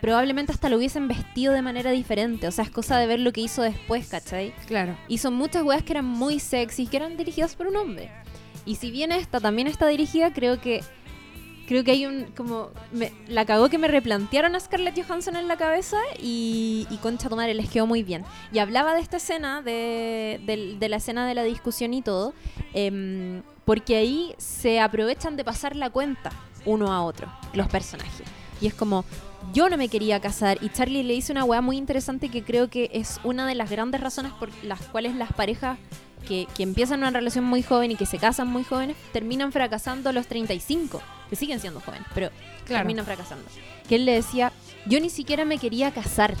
probablemente 0.00 0.52
hasta 0.52 0.68
lo 0.68 0.76
hubiesen 0.76 1.08
vestido 1.08 1.52
de 1.52 1.62
manera 1.62 1.90
diferente. 1.90 2.46
O 2.46 2.52
sea, 2.52 2.64
es 2.64 2.70
cosa 2.70 2.98
de 2.98 3.06
ver 3.06 3.20
lo 3.20 3.32
que 3.32 3.40
hizo 3.40 3.62
después, 3.62 4.06
¿cachai? 4.08 4.54
Claro. 4.66 4.96
Y 5.08 5.18
son 5.18 5.34
muchas 5.34 5.62
weas 5.64 5.82
que 5.82 5.92
eran 5.92 6.04
muy 6.04 6.38
sexy, 6.38 6.86
que 6.86 6.96
eran 6.98 7.16
dirigidas 7.16 7.56
por 7.56 7.66
un 7.66 7.76
hombre. 7.76 8.10
Y 8.64 8.76
si 8.76 8.90
bien 8.90 9.12
esta 9.12 9.40
también 9.40 9.66
está 9.66 9.86
dirigida, 9.88 10.32
creo 10.32 10.60
que 10.60 10.82
creo 11.68 11.84
que 11.84 11.90
hay 11.92 12.06
un 12.06 12.24
como 12.36 12.70
me- 12.92 13.12
la 13.28 13.44
cagó 13.44 13.68
que 13.68 13.78
me 13.78 13.86
replantearon 13.88 14.56
a 14.56 14.60
Scarlett 14.60 15.00
Johansson 15.00 15.36
en 15.36 15.46
la 15.46 15.56
cabeza 15.56 15.98
y, 16.20 16.86
y 16.90 16.96
concha 16.96 17.28
tu 17.28 17.36
madre 17.36 17.54
les 17.54 17.68
quedó 17.70 17.86
muy 17.86 18.02
bien. 18.02 18.24
Y 18.52 18.58
hablaba 18.58 18.94
de 18.94 19.00
esta 19.00 19.18
escena, 19.18 19.62
de, 19.62 20.40
del- 20.46 20.80
de 20.80 20.88
la 20.88 20.96
escena 20.96 21.26
de 21.26 21.34
la 21.34 21.42
discusión 21.44 21.92
y 21.94 22.02
todo, 22.02 22.32
em, 22.74 23.42
porque 23.64 23.96
ahí 23.96 24.34
se 24.38 24.80
aprovechan 24.80 25.36
de 25.36 25.44
pasar 25.44 25.76
la 25.76 25.90
cuenta 25.90 26.30
uno 26.64 26.92
a 26.92 27.02
otro, 27.02 27.30
los 27.52 27.68
personajes. 27.68 28.26
Y 28.60 28.66
es 28.66 28.74
como, 28.74 29.04
yo 29.52 29.68
no 29.68 29.76
me 29.76 29.88
quería 29.88 30.20
casar 30.20 30.58
y 30.62 30.68
Charlie 30.70 31.02
le 31.04 31.14
hizo 31.14 31.32
una 31.32 31.44
weá 31.44 31.60
muy 31.60 31.76
interesante 31.76 32.28
que 32.28 32.42
creo 32.42 32.68
que 32.68 32.90
es 32.92 33.20
una 33.24 33.46
de 33.46 33.54
las 33.54 33.70
grandes 33.70 34.00
razones 34.00 34.32
por 34.32 34.48
las 34.64 34.80
cuales 34.80 35.14
las 35.14 35.32
parejas 35.32 35.78
que, 36.26 36.46
que 36.56 36.62
empiezan 36.64 36.98
una 37.00 37.10
relación 37.10 37.44
muy 37.44 37.62
joven 37.62 37.92
y 37.92 37.96
que 37.96 38.04
se 38.06 38.18
casan 38.18 38.48
muy 38.48 38.64
jóvenes 38.64 38.96
terminan 39.12 39.52
fracasando 39.52 40.10
a 40.10 40.12
los 40.12 40.26
35, 40.26 41.00
que 41.28 41.36
siguen 41.36 41.60
siendo 41.60 41.80
jóvenes, 41.80 42.06
pero 42.14 42.30
Claro. 42.64 42.80
terminan 42.82 43.04
fracasando. 43.04 43.44
Que 43.88 43.94
él 43.96 44.04
le 44.04 44.12
decía, 44.12 44.52
yo 44.86 45.00
ni 45.00 45.10
siquiera 45.10 45.44
me 45.44 45.58
quería 45.58 45.90
casar 45.90 46.34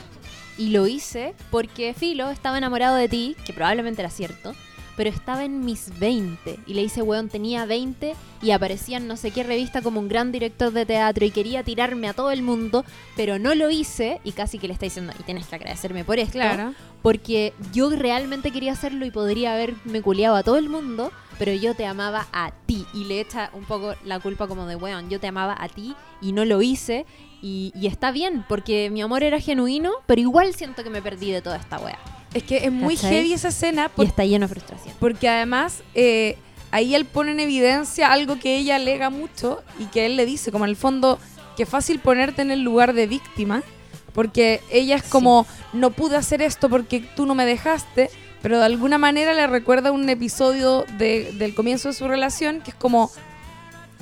y 0.58 0.70
lo 0.70 0.86
hice 0.86 1.34
porque 1.50 1.94
Filo 1.94 2.30
estaba 2.30 2.58
enamorado 2.58 2.96
de 2.96 3.08
ti, 3.08 3.36
que 3.44 3.52
probablemente 3.52 4.02
era 4.02 4.10
cierto, 4.10 4.54
pero 4.96 5.08
estaba 5.10 5.44
en 5.44 5.64
mis 5.64 5.96
20. 6.00 6.58
Y 6.66 6.74
le 6.74 6.82
dice, 6.82 7.02
weón, 7.02 7.28
tenía 7.28 7.64
20 7.66 8.16
y 8.42 8.50
aparecía 8.50 8.96
en 8.96 9.06
no 9.06 9.16
sé 9.16 9.30
qué 9.30 9.44
revista 9.44 9.80
como 9.80 10.00
un 10.00 10.08
gran 10.08 10.32
director 10.32 10.72
de 10.72 10.84
teatro 10.84 11.24
y 11.24 11.30
quería 11.30 11.62
tirarme 11.62 12.08
a 12.08 12.12
todo 12.14 12.32
el 12.32 12.42
mundo, 12.42 12.84
pero 13.14 13.38
no 13.38 13.54
lo 13.54 13.70
hice 13.70 14.20
y 14.24 14.32
casi 14.32 14.58
que 14.58 14.66
le 14.66 14.72
está 14.72 14.86
diciendo, 14.86 15.12
y 15.18 15.22
tienes 15.22 15.46
que 15.46 15.54
agradecerme 15.54 16.04
por 16.04 16.18
esto, 16.18 16.32
Claro. 16.32 16.74
porque 17.00 17.54
yo 17.72 17.90
realmente 17.90 18.50
quería 18.50 18.72
hacerlo 18.72 19.06
y 19.06 19.12
podría 19.12 19.54
haberme 19.54 20.02
culiado 20.02 20.34
a 20.34 20.42
todo 20.42 20.56
el 20.58 20.68
mundo, 20.68 21.12
pero 21.38 21.52
yo 21.52 21.74
te 21.74 21.86
amaba 21.86 22.26
a 22.32 22.50
ti. 22.66 22.86
Y 22.94 23.04
le 23.04 23.20
echa 23.20 23.50
un 23.54 23.64
poco 23.64 23.94
la 24.04 24.20
culpa 24.20 24.46
como 24.48 24.66
de, 24.66 24.76
weón, 24.76 25.08
yo 25.10 25.20
te 25.20 25.26
amaba 25.28 25.56
a 25.58 25.68
ti 25.68 25.94
y 26.20 26.32
no 26.32 26.44
lo 26.44 26.60
hice. 26.62 27.06
Y, 27.40 27.72
y 27.74 27.86
está 27.86 28.10
bien, 28.10 28.44
porque 28.48 28.90
mi 28.90 29.00
amor 29.00 29.22
era 29.22 29.40
genuino, 29.40 29.92
pero 30.06 30.20
igual 30.20 30.54
siento 30.54 30.82
que 30.82 30.90
me 30.90 31.00
perdí 31.02 31.30
de 31.30 31.40
toda 31.40 31.56
esta 31.56 31.78
wea. 31.78 31.98
Es 32.34 32.42
que 32.42 32.58
es 32.66 32.72
muy 32.72 32.96
¿Cachai? 32.96 33.12
heavy 33.14 33.32
esa 33.32 33.48
escena 33.48 33.90
Y 33.96 34.04
está 34.04 34.24
lleno 34.24 34.46
de 34.46 34.54
frustración. 34.54 34.94
porque 35.00 35.28
además 35.28 35.82
eh, 35.94 36.36
ahí 36.72 36.94
él 36.94 37.06
pone 37.06 37.30
en 37.32 37.40
evidencia 37.40 38.12
algo 38.12 38.38
que 38.38 38.58
ella 38.58 38.76
alega 38.76 39.08
mucho 39.08 39.62
y 39.78 39.84
que 39.84 40.04
él 40.04 40.16
le 40.16 40.26
dice, 40.26 40.52
como 40.52 40.64
en 40.64 40.70
el 40.70 40.76
fondo, 40.76 41.18
que 41.56 41.64
fácil 41.64 42.00
ponerte 42.00 42.42
en 42.42 42.50
el 42.50 42.60
lugar 42.62 42.92
de 42.92 43.06
víctima, 43.06 43.62
porque 44.12 44.60
ella 44.70 44.96
es 44.96 45.04
como, 45.04 45.46
no 45.72 45.90
pude 45.90 46.16
hacer 46.16 46.42
esto 46.42 46.68
porque 46.68 47.00
tú 47.16 47.24
no 47.24 47.34
me 47.34 47.46
dejaste, 47.46 48.10
pero 48.42 48.58
de 48.58 48.64
alguna 48.64 48.98
manera 48.98 49.34
le 49.34 49.46
recuerda 49.46 49.90
un 49.92 50.08
episodio 50.08 50.84
de- 50.98 51.32
del 51.38 51.54
comienzo 51.54 51.88
de 51.88 51.94
su 51.94 52.06
relación 52.08 52.60
que 52.60 52.70
es 52.70 52.76
como, 52.76 53.10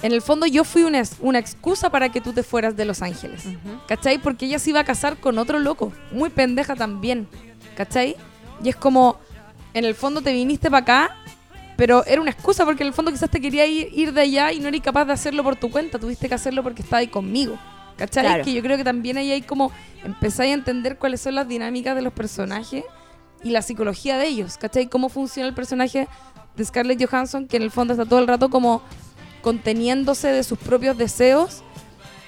en 0.02 0.12
el 0.12 0.20
fondo 0.22 0.46
yo 0.46 0.62
fui 0.64 0.82
una, 0.82 1.02
una 1.20 1.38
excusa 1.38 1.90
para 1.90 2.10
que 2.10 2.20
tú 2.20 2.32
te 2.32 2.42
fueras 2.42 2.76
de 2.76 2.84
Los 2.84 3.00
Ángeles. 3.02 3.44
¿Cachai? 3.88 4.18
Porque 4.18 4.44
ella 4.46 4.58
se 4.58 4.70
iba 4.70 4.80
a 4.80 4.84
casar 4.84 5.16
con 5.16 5.38
otro 5.38 5.58
loco, 5.58 5.92
muy 6.12 6.28
pendeja 6.30 6.76
también. 6.76 7.26
¿Cachai? 7.76 8.16
Y 8.62 8.68
es 8.68 8.76
como, 8.76 9.18
en 9.74 9.84
el 9.84 9.94
fondo 9.94 10.20
te 10.20 10.32
viniste 10.32 10.70
para 10.70 10.82
acá, 10.82 11.16
pero 11.76 12.04
era 12.06 12.20
una 12.22 12.30
excusa 12.30 12.64
porque 12.64 12.82
en 12.82 12.88
el 12.88 12.94
fondo 12.94 13.10
quizás 13.10 13.30
te 13.30 13.40
quería 13.40 13.66
ir, 13.66 13.88
ir 13.92 14.12
de 14.12 14.20
allá 14.22 14.52
y 14.52 14.60
no 14.60 14.68
eres 14.68 14.80
capaz 14.82 15.04
de 15.06 15.12
hacerlo 15.12 15.42
por 15.42 15.56
tu 15.56 15.70
cuenta, 15.70 15.98
tuviste 15.98 16.28
que 16.28 16.34
hacerlo 16.34 16.62
porque 16.62 16.82
estaba 16.82 16.98
ahí 17.00 17.08
conmigo. 17.08 17.58
¿Cachai? 17.96 18.24
Claro. 18.24 18.44
Que 18.44 18.52
yo 18.52 18.62
creo 18.62 18.76
que 18.76 18.84
también 18.84 19.16
ahí 19.16 19.30
hay 19.32 19.40
como, 19.42 19.72
empezáis 20.04 20.50
a 20.50 20.54
entender 20.54 20.98
cuáles 20.98 21.22
son 21.22 21.34
las 21.34 21.48
dinámicas 21.48 21.94
de 21.96 22.02
los 22.02 22.12
personajes 22.12 22.84
y 23.42 23.50
la 23.50 23.62
psicología 23.62 24.18
de 24.18 24.26
ellos, 24.26 24.56
¿cachai? 24.58 24.86
Cómo 24.88 25.08
funciona 25.08 25.48
el 25.48 25.54
personaje 25.54 26.08
de 26.56 26.64
Scarlett 26.64 27.04
Johansson, 27.04 27.46
que 27.46 27.56
en 27.58 27.62
el 27.62 27.70
fondo 27.70 27.92
está 27.94 28.06
todo 28.06 28.18
el 28.18 28.26
rato 28.26 28.48
como 28.50 28.82
conteniéndose 29.42 30.28
de 30.28 30.42
sus 30.42 30.58
propios 30.58 30.96
deseos 30.98 31.62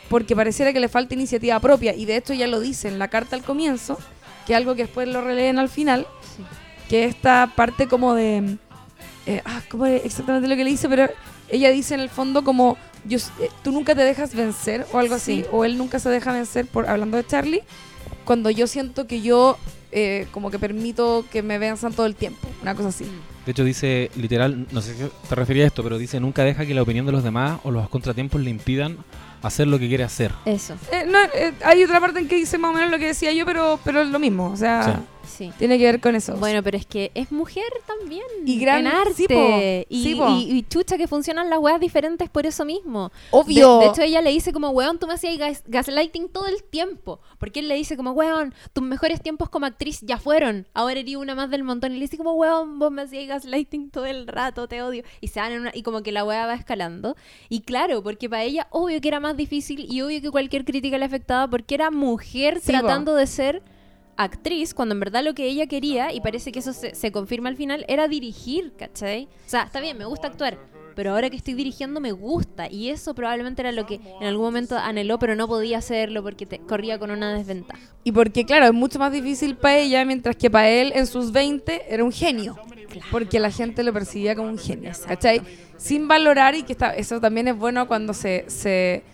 porque 0.08 0.34
pareciera 0.36 0.72
que 0.72 0.80
le 0.80 0.88
falta 0.88 1.14
iniciativa 1.14 1.58
propia. 1.60 1.94
Y 1.94 2.04
de 2.06 2.16
hecho 2.16 2.32
ya 2.34 2.46
lo 2.46 2.60
dice 2.60 2.88
en 2.88 2.98
la 2.98 3.08
carta 3.08 3.36
al 3.36 3.42
comienzo, 3.42 3.98
que 4.46 4.52
es 4.52 4.56
algo 4.56 4.74
que 4.74 4.82
después 4.84 5.08
lo 5.08 5.20
releen 5.20 5.58
al 5.58 5.68
final, 5.68 6.06
Sí. 6.36 6.42
que 6.88 7.04
esta 7.04 7.52
parte 7.54 7.88
como 7.88 8.14
de... 8.14 8.56
eh, 9.26 9.42
ah, 9.44 9.60
¿cómo 9.70 9.84
es 9.86 10.04
exactamente 10.06 10.48
lo 10.48 10.56
que 10.56 10.64
le 10.64 10.70
dice? 10.70 10.88
Pero 10.88 11.08
ella 11.50 11.70
dice 11.70 11.94
en 11.94 12.00
el 12.00 12.08
fondo 12.08 12.42
como, 12.44 12.78
yo, 13.04 13.18
eh, 13.18 13.50
tú 13.62 13.72
nunca 13.72 13.94
te 13.94 14.00
dejas 14.02 14.34
vencer 14.34 14.86
o 14.92 14.98
algo 14.98 15.14
así, 15.16 15.42
Sí. 15.42 15.46
o 15.52 15.64
él 15.66 15.76
nunca 15.76 15.98
se 15.98 16.08
deja 16.08 16.32
vencer, 16.32 16.66
por 16.66 16.88
hablando 16.88 17.16
de 17.18 17.26
Charlie, 17.26 17.62
cuando 18.24 18.48
yo 18.48 18.66
siento 18.66 19.06
que 19.06 19.20
yo 19.20 19.58
eh, 19.92 20.26
como 20.32 20.50
que 20.50 20.58
permito 20.58 21.24
que 21.30 21.42
me 21.42 21.58
venzan 21.58 21.92
todo 21.92 22.06
el 22.06 22.14
tiempo, 22.14 22.46
una 22.62 22.74
cosa 22.74 22.88
así. 22.88 23.04
De 23.46 23.52
hecho, 23.52 23.64
dice 23.64 24.10
literal, 24.16 24.66
no 24.72 24.82
sé 24.82 24.94
si 24.94 25.04
te 25.28 25.34
refería 25.34 25.64
a 25.64 25.66
esto, 25.68 25.82
pero 25.82 25.96
dice: 25.98 26.20
nunca 26.20 26.44
deja 26.44 26.66
que 26.66 26.74
la 26.74 26.82
opinión 26.82 27.06
de 27.06 27.12
los 27.12 27.22
demás 27.24 27.60
o 27.64 27.70
los 27.70 27.88
contratiempos 27.88 28.40
le 28.40 28.50
impidan 28.50 28.98
hacer 29.42 29.66
lo 29.68 29.78
que 29.78 29.88
quiere 29.88 30.04
hacer. 30.04 30.32
Eso, 30.44 30.74
Eh, 30.92 31.04
no, 31.08 31.18
eh, 31.34 31.52
hay 31.64 31.82
otra 31.84 32.00
parte 32.00 32.18
en 32.20 32.28
que 32.28 32.34
dice 32.36 32.58
más 32.58 32.72
o 32.72 32.74
menos 32.74 32.90
lo 32.90 32.98
que 32.98 33.06
decía 33.06 33.32
yo, 33.32 33.46
pero, 33.46 33.78
pero 33.84 34.02
es 34.02 34.08
lo 34.08 34.18
mismo, 34.18 34.50
o 34.50 34.56
sea, 34.56 34.82
Sí. 34.84 34.90
Sí. 35.38 35.52
tiene 35.58 35.78
que 35.78 35.84
ver 35.84 36.00
con 36.00 36.14
eso. 36.14 36.36
Bueno, 36.36 36.62
pero 36.62 36.76
es 36.76 36.84
que 36.86 37.10
es 37.14 37.30
mujer 37.32 37.64
también. 37.86 38.24
Y 38.44 38.58
gran- 38.58 38.80
en 38.80 38.86
arte. 38.88 39.86
sí, 39.88 39.94
y, 39.96 40.02
Sí, 40.02 40.14
po. 40.14 40.28
y- 40.30 40.50
y 40.58 40.62
chucha 40.64 40.96
que 40.96 41.06
funcionan 41.06 41.48
las 41.50 41.58
weas 41.58 41.80
diferentes 41.80 42.28
por 42.28 42.46
eso 42.46 42.64
mismo. 42.64 43.10
obvio. 43.30 43.78
De, 43.78 43.84
de 43.86 43.90
hecho, 43.90 44.02
ella 44.02 44.20
le 44.20 44.30
dice 44.30 44.52
como, 44.52 44.70
weón, 44.70 44.98
tú 44.98 45.06
me 45.06 45.14
hacías 45.14 45.36
gas- 45.38 45.62
gaslighting 45.66 46.28
todo 46.28 46.46
el 46.46 46.62
tiempo. 46.62 47.20
Porque 47.38 47.60
él 47.60 47.68
le 47.68 47.74
dice 47.76 47.96
como, 47.96 48.12
weón, 48.12 48.54
tus 48.72 48.82
mejores 48.84 49.20
tiempos 49.22 49.48
como 49.48 49.66
actriz 49.66 50.00
ya 50.02 50.18
fueron. 50.18 50.66
Ahora 50.74 51.00
eres 51.00 51.16
una 51.16 51.34
más 51.34 51.50
del 51.50 51.64
montón. 51.64 51.92
Y 51.92 51.94
le 51.96 52.00
dice 52.02 52.16
como, 52.18 52.32
weón, 52.34 52.78
vos 52.78 52.90
me 52.90 53.02
hacías 53.02 53.26
gaslighting 53.28 53.90
todo 53.90 54.06
el 54.06 54.26
rato, 54.26 54.68
te 54.68 54.82
odio. 54.82 55.02
Y 55.20 55.28
se 55.28 55.40
van 55.40 55.52
en 55.52 55.60
una- 55.62 55.72
y 55.74 55.82
como 55.82 56.02
que 56.02 56.12
la 56.12 56.24
wea 56.24 56.46
va 56.46 56.54
escalando. 56.54 57.16
Y 57.48 57.60
claro, 57.60 58.02
porque 58.02 58.28
para 58.28 58.42
ella, 58.44 58.66
obvio 58.70 59.00
que 59.00 59.08
era 59.08 59.20
más 59.20 59.36
difícil 59.36 59.86
y 59.90 60.00
obvio 60.02 60.20
que 60.20 60.30
cualquier 60.30 60.64
crítica 60.64 60.98
le 60.98 61.04
afectaba 61.04 61.48
porque 61.48 61.74
era 61.74 61.90
mujer 61.90 62.60
Sí, 62.60 62.72
po. 62.72 62.78
tratando 62.78 63.14
de 63.14 63.26
ser 63.26 63.62
actriz 64.18 64.74
cuando 64.74 64.94
en 64.94 65.00
verdad 65.00 65.24
lo 65.24 65.32
que 65.34 65.46
ella 65.46 65.66
quería, 65.66 66.12
y 66.12 66.20
parece 66.20 66.52
que 66.52 66.58
eso 66.58 66.72
se, 66.74 66.94
se 66.94 67.10
confirma 67.12 67.48
al 67.48 67.56
final, 67.56 67.84
era 67.88 68.08
dirigir, 68.08 68.72
¿cachai? 68.76 69.24
O 69.46 69.48
sea, 69.48 69.62
está 69.62 69.80
bien, 69.80 69.96
me 69.96 70.04
gusta 70.04 70.26
actuar, 70.26 70.58
pero 70.94 71.12
ahora 71.12 71.30
que 71.30 71.36
estoy 71.36 71.54
dirigiendo 71.54 72.00
me 72.00 72.10
gusta, 72.12 72.68
y 72.70 72.90
eso 72.90 73.14
probablemente 73.14 73.62
era 73.62 73.70
lo 73.72 73.86
que 73.86 74.00
en 74.20 74.26
algún 74.26 74.44
momento 74.46 74.76
anheló, 74.76 75.18
pero 75.20 75.36
no 75.36 75.46
podía 75.46 75.78
hacerlo 75.78 76.22
porque 76.22 76.44
te- 76.46 76.58
corría 76.58 76.98
con 76.98 77.10
una 77.12 77.32
desventaja. 77.32 77.80
Y 78.04 78.10
porque, 78.12 78.44
claro, 78.44 78.66
es 78.66 78.72
mucho 78.74 78.98
más 78.98 79.12
difícil 79.12 79.56
para 79.56 79.78
ella, 79.78 80.04
mientras 80.04 80.34
que 80.36 80.50
para 80.50 80.68
él 80.68 80.92
en 80.96 81.06
sus 81.06 81.30
20 81.32 81.94
era 81.94 82.02
un 82.04 82.12
genio. 82.12 82.58
Porque 83.12 83.38
la 83.38 83.50
gente 83.52 83.82
lo 83.84 83.92
percibía 83.92 84.34
como 84.34 84.48
un 84.48 84.58
genio, 84.58 84.90
¿cachai? 85.06 85.42
Sin 85.76 86.08
valorar 86.08 86.54
y 86.56 86.64
que 86.64 86.72
está, 86.72 86.90
eso 86.96 87.20
también 87.20 87.46
es 87.48 87.56
bueno 87.56 87.86
cuando 87.86 88.12
se, 88.14 88.44
se 88.48 89.04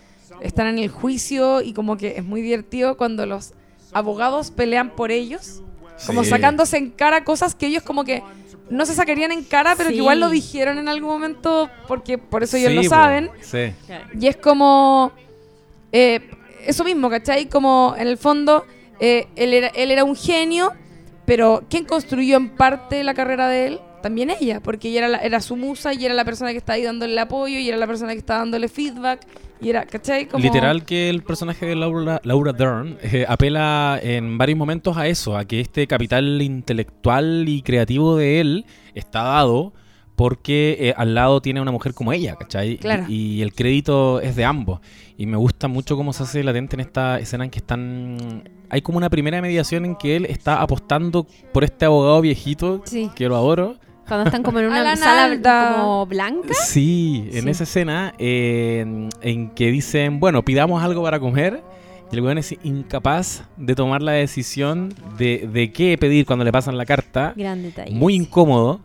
están 0.41 0.67
en 0.67 0.79
el 0.79 0.89
juicio 0.89 1.61
y 1.61 1.73
como 1.73 1.95
que 1.97 2.15
es 2.17 2.23
muy 2.23 2.41
divertido 2.41 2.97
cuando 2.97 3.25
los 3.27 3.53
abogados 3.95 4.51
pelean 4.51 4.89
por 4.91 5.11
ellos, 5.11 5.61
como 6.05 6.23
Sí. 6.23 6.29
sacándose 6.29 6.77
en 6.77 6.91
cara 6.91 7.23
cosas 7.23 7.55
que 7.55 7.67
ellos 7.67 7.81
como 7.83 8.03
que 8.03 8.21
no 8.69 8.85
se 8.85 8.93
sacarían 8.93 9.31
en 9.31 9.43
cara, 9.43 9.75
pero 9.77 9.89
Sí. 9.89 9.95
que 9.95 10.01
igual 10.01 10.19
lo 10.19 10.29
dijeron 10.29 10.77
en 10.77 10.89
algún 10.89 11.09
momento 11.11 11.69
porque 11.87 12.17
por 12.17 12.43
eso 12.43 12.57
ellos 12.57 12.69
Sí, 12.71 12.75
lo 12.75 12.83
saben. 12.83 13.29
Sí. 13.41 13.73
Y 14.19 14.27
es 14.27 14.37
como. 14.37 15.11
eh, 15.91 16.29
eso 16.65 16.83
mismo, 16.83 17.09
¿cachai? 17.09 17.45
Como 17.47 17.95
en 17.97 18.07
el 18.07 18.17
fondo, 18.17 18.65
eh, 18.99 19.27
él, 19.35 19.53
era, 19.53 19.67
él 19.69 19.91
era 19.91 20.03
un 20.03 20.15
genio, 20.15 20.73
pero 21.25 21.63
¿quién 21.69 21.85
construyó 21.85 22.37
en 22.37 22.49
parte 22.49 23.03
la 23.03 23.13
carrera 23.13 23.47
de 23.47 23.67
él? 23.67 23.79
También 24.01 24.29
ella, 24.29 24.59
porque 24.61 24.89
ella 24.89 24.99
era, 24.99 25.07
la- 25.07 25.17
era 25.19 25.41
su 25.41 25.55
musa 25.55 25.93
y 25.93 26.05
era 26.05 26.13
la 26.13 26.25
persona 26.25 26.51
que 26.51 26.57
estaba 26.57 26.75
ahí 26.75 26.83
dándole 26.83 27.13
el 27.13 27.19
apoyo 27.19 27.57
y 27.59 27.67
era 27.67 27.77
la 27.77 27.87
persona 27.87 28.11
que 28.13 28.19
estaba 28.19 28.39
dándole 28.39 28.67
feedback. 28.67 29.25
Y 29.61 29.69
era, 29.69 29.85
¿cachai? 29.85 30.27
Como, 30.27 30.43
Literal 30.43 30.83
que 30.83 31.09
el 31.09 31.23
personaje 31.23 31.65
de 31.65 31.75
Laura, 31.75 32.19
Laura 32.23 32.51
Dern 32.51 32.97
eh, 33.01 33.25
apela 33.27 33.97
en 34.03 34.37
varios 34.37 34.57
momentos 34.59 34.97
a 34.97 35.07
eso, 35.07 35.37
a 35.37 35.45
que 35.45 35.61
este 35.61 35.87
capital 35.87 36.41
intelectual 36.41 37.45
y 37.47 37.61
creativo 37.61 38.17
de 38.17 38.41
él 38.41 38.65
está 38.93 39.23
dado 39.23 39.73
porque 40.15 40.77
eh, 40.79 40.93
al 40.95 41.13
lado 41.15 41.41
tiene 41.41 41.61
una 41.61 41.71
mujer 41.71 41.93
como 41.93 42.13
ella, 42.13 42.35
¿cachai? 42.35 42.77
Claro. 42.77 43.05
Y, 43.09 43.35
y 43.35 43.41
el 43.41 43.53
crédito 43.53 44.21
es 44.21 44.35
de 44.35 44.45
ambos. 44.45 44.79
Y 45.17 45.25
me 45.25 45.35
gusta 45.37 45.67
mucho 45.67 45.97
cómo 45.97 46.13
se 46.13 46.23
hace 46.23 46.43
latente 46.43 46.75
en 46.75 46.81
esta 46.81 47.19
escena 47.19 47.43
en 47.45 47.49
que 47.49 47.59
están... 47.59 48.49
Hay 48.69 48.81
como 48.81 48.97
una 48.97 49.09
primera 49.09 49.41
mediación 49.41 49.85
en 49.85 49.95
que 49.95 50.15
él 50.15 50.25
está 50.25 50.61
apostando 50.61 51.25
por 51.53 51.63
este 51.63 51.85
abogado 51.85 52.21
viejito, 52.21 52.81
Sí. 52.85 53.09
que 53.15 53.27
lo 53.27 53.35
adoro. 53.35 53.75
Cuando 54.07 54.25
están 54.25 54.43
como 54.43 54.59
en 54.59 54.65
una 54.67 54.83
la 54.83 54.95
sala 54.95 55.75
como 55.77 56.05
blanca. 56.05 56.53
Sí, 56.53 57.29
en 57.33 57.43
Sí. 57.43 57.49
esa 57.49 57.63
escena 57.63 58.13
eh, 58.19 58.79
en, 58.81 59.09
en 59.21 59.49
que 59.49 59.71
dicen, 59.71 60.19
bueno, 60.19 60.43
pidamos 60.43 60.83
algo 60.83 61.03
para 61.03 61.19
comer. 61.19 61.61
Y 62.11 62.15
el 62.15 62.21
weón 62.21 62.37
es 62.37 62.55
incapaz 62.63 63.43
de 63.57 63.73
tomar 63.73 64.01
la 64.03 64.11
decisión 64.11 64.93
de, 65.17 65.49
de 65.51 65.71
qué 65.71 65.97
pedir 65.97 66.25
cuando 66.27 66.45
le 66.45 66.51
pasan 66.51 66.77
la 66.77 66.85
carta. 66.85 67.33
Gran 67.35 67.63
detalle. 67.63 67.95
Muy 67.95 68.13
incómodo. 68.13 68.79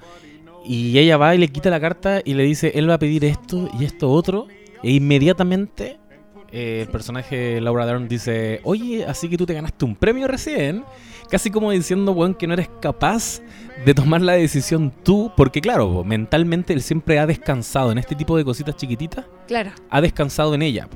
Y 0.64 0.98
ella 0.98 1.16
va 1.18 1.34
y 1.34 1.38
le 1.38 1.48
quita 1.48 1.68
la 1.70 1.80
carta 1.80 2.20
y 2.24 2.32
le 2.34 2.44
dice, 2.44 2.72
él 2.74 2.88
va 2.88 2.94
a 2.94 2.98
pedir 2.98 3.24
esto 3.26 3.68
y 3.78 3.84
esto 3.84 4.10
otro. 4.10 4.46
E 4.82 4.92
inmediatamente 4.92 5.98
eh, 6.50 6.80
el 6.82 6.88
personaje 6.88 7.60
Laura 7.60 7.84
Dern 7.84 8.08
dice, 8.08 8.60
oye, 8.64 9.04
así 9.04 9.28
que 9.28 9.36
tú 9.36 9.44
te 9.44 9.52
ganaste 9.52 9.84
un 9.84 9.94
premio 9.96 10.26
recién. 10.26 10.82
Casi 11.30 11.50
como 11.50 11.70
diciendo, 11.70 12.12
weón, 12.12 12.34
que 12.34 12.46
no 12.46 12.54
eres 12.54 12.68
capaz 12.80 13.40
de 13.84 13.94
tomar 13.94 14.20
la 14.20 14.32
decisión 14.32 14.92
tú. 15.04 15.32
Porque 15.36 15.60
claro, 15.60 16.02
mentalmente 16.04 16.72
él 16.72 16.82
siempre 16.82 17.18
ha 17.18 17.26
descansado 17.26 17.92
en 17.92 17.98
este 17.98 18.16
tipo 18.16 18.36
de 18.36 18.44
cositas 18.44 18.76
chiquititas. 18.76 19.26
Claro. 19.50 19.72
Ha 19.90 20.00
descansado 20.00 20.54
en 20.54 20.62
ella. 20.62 20.88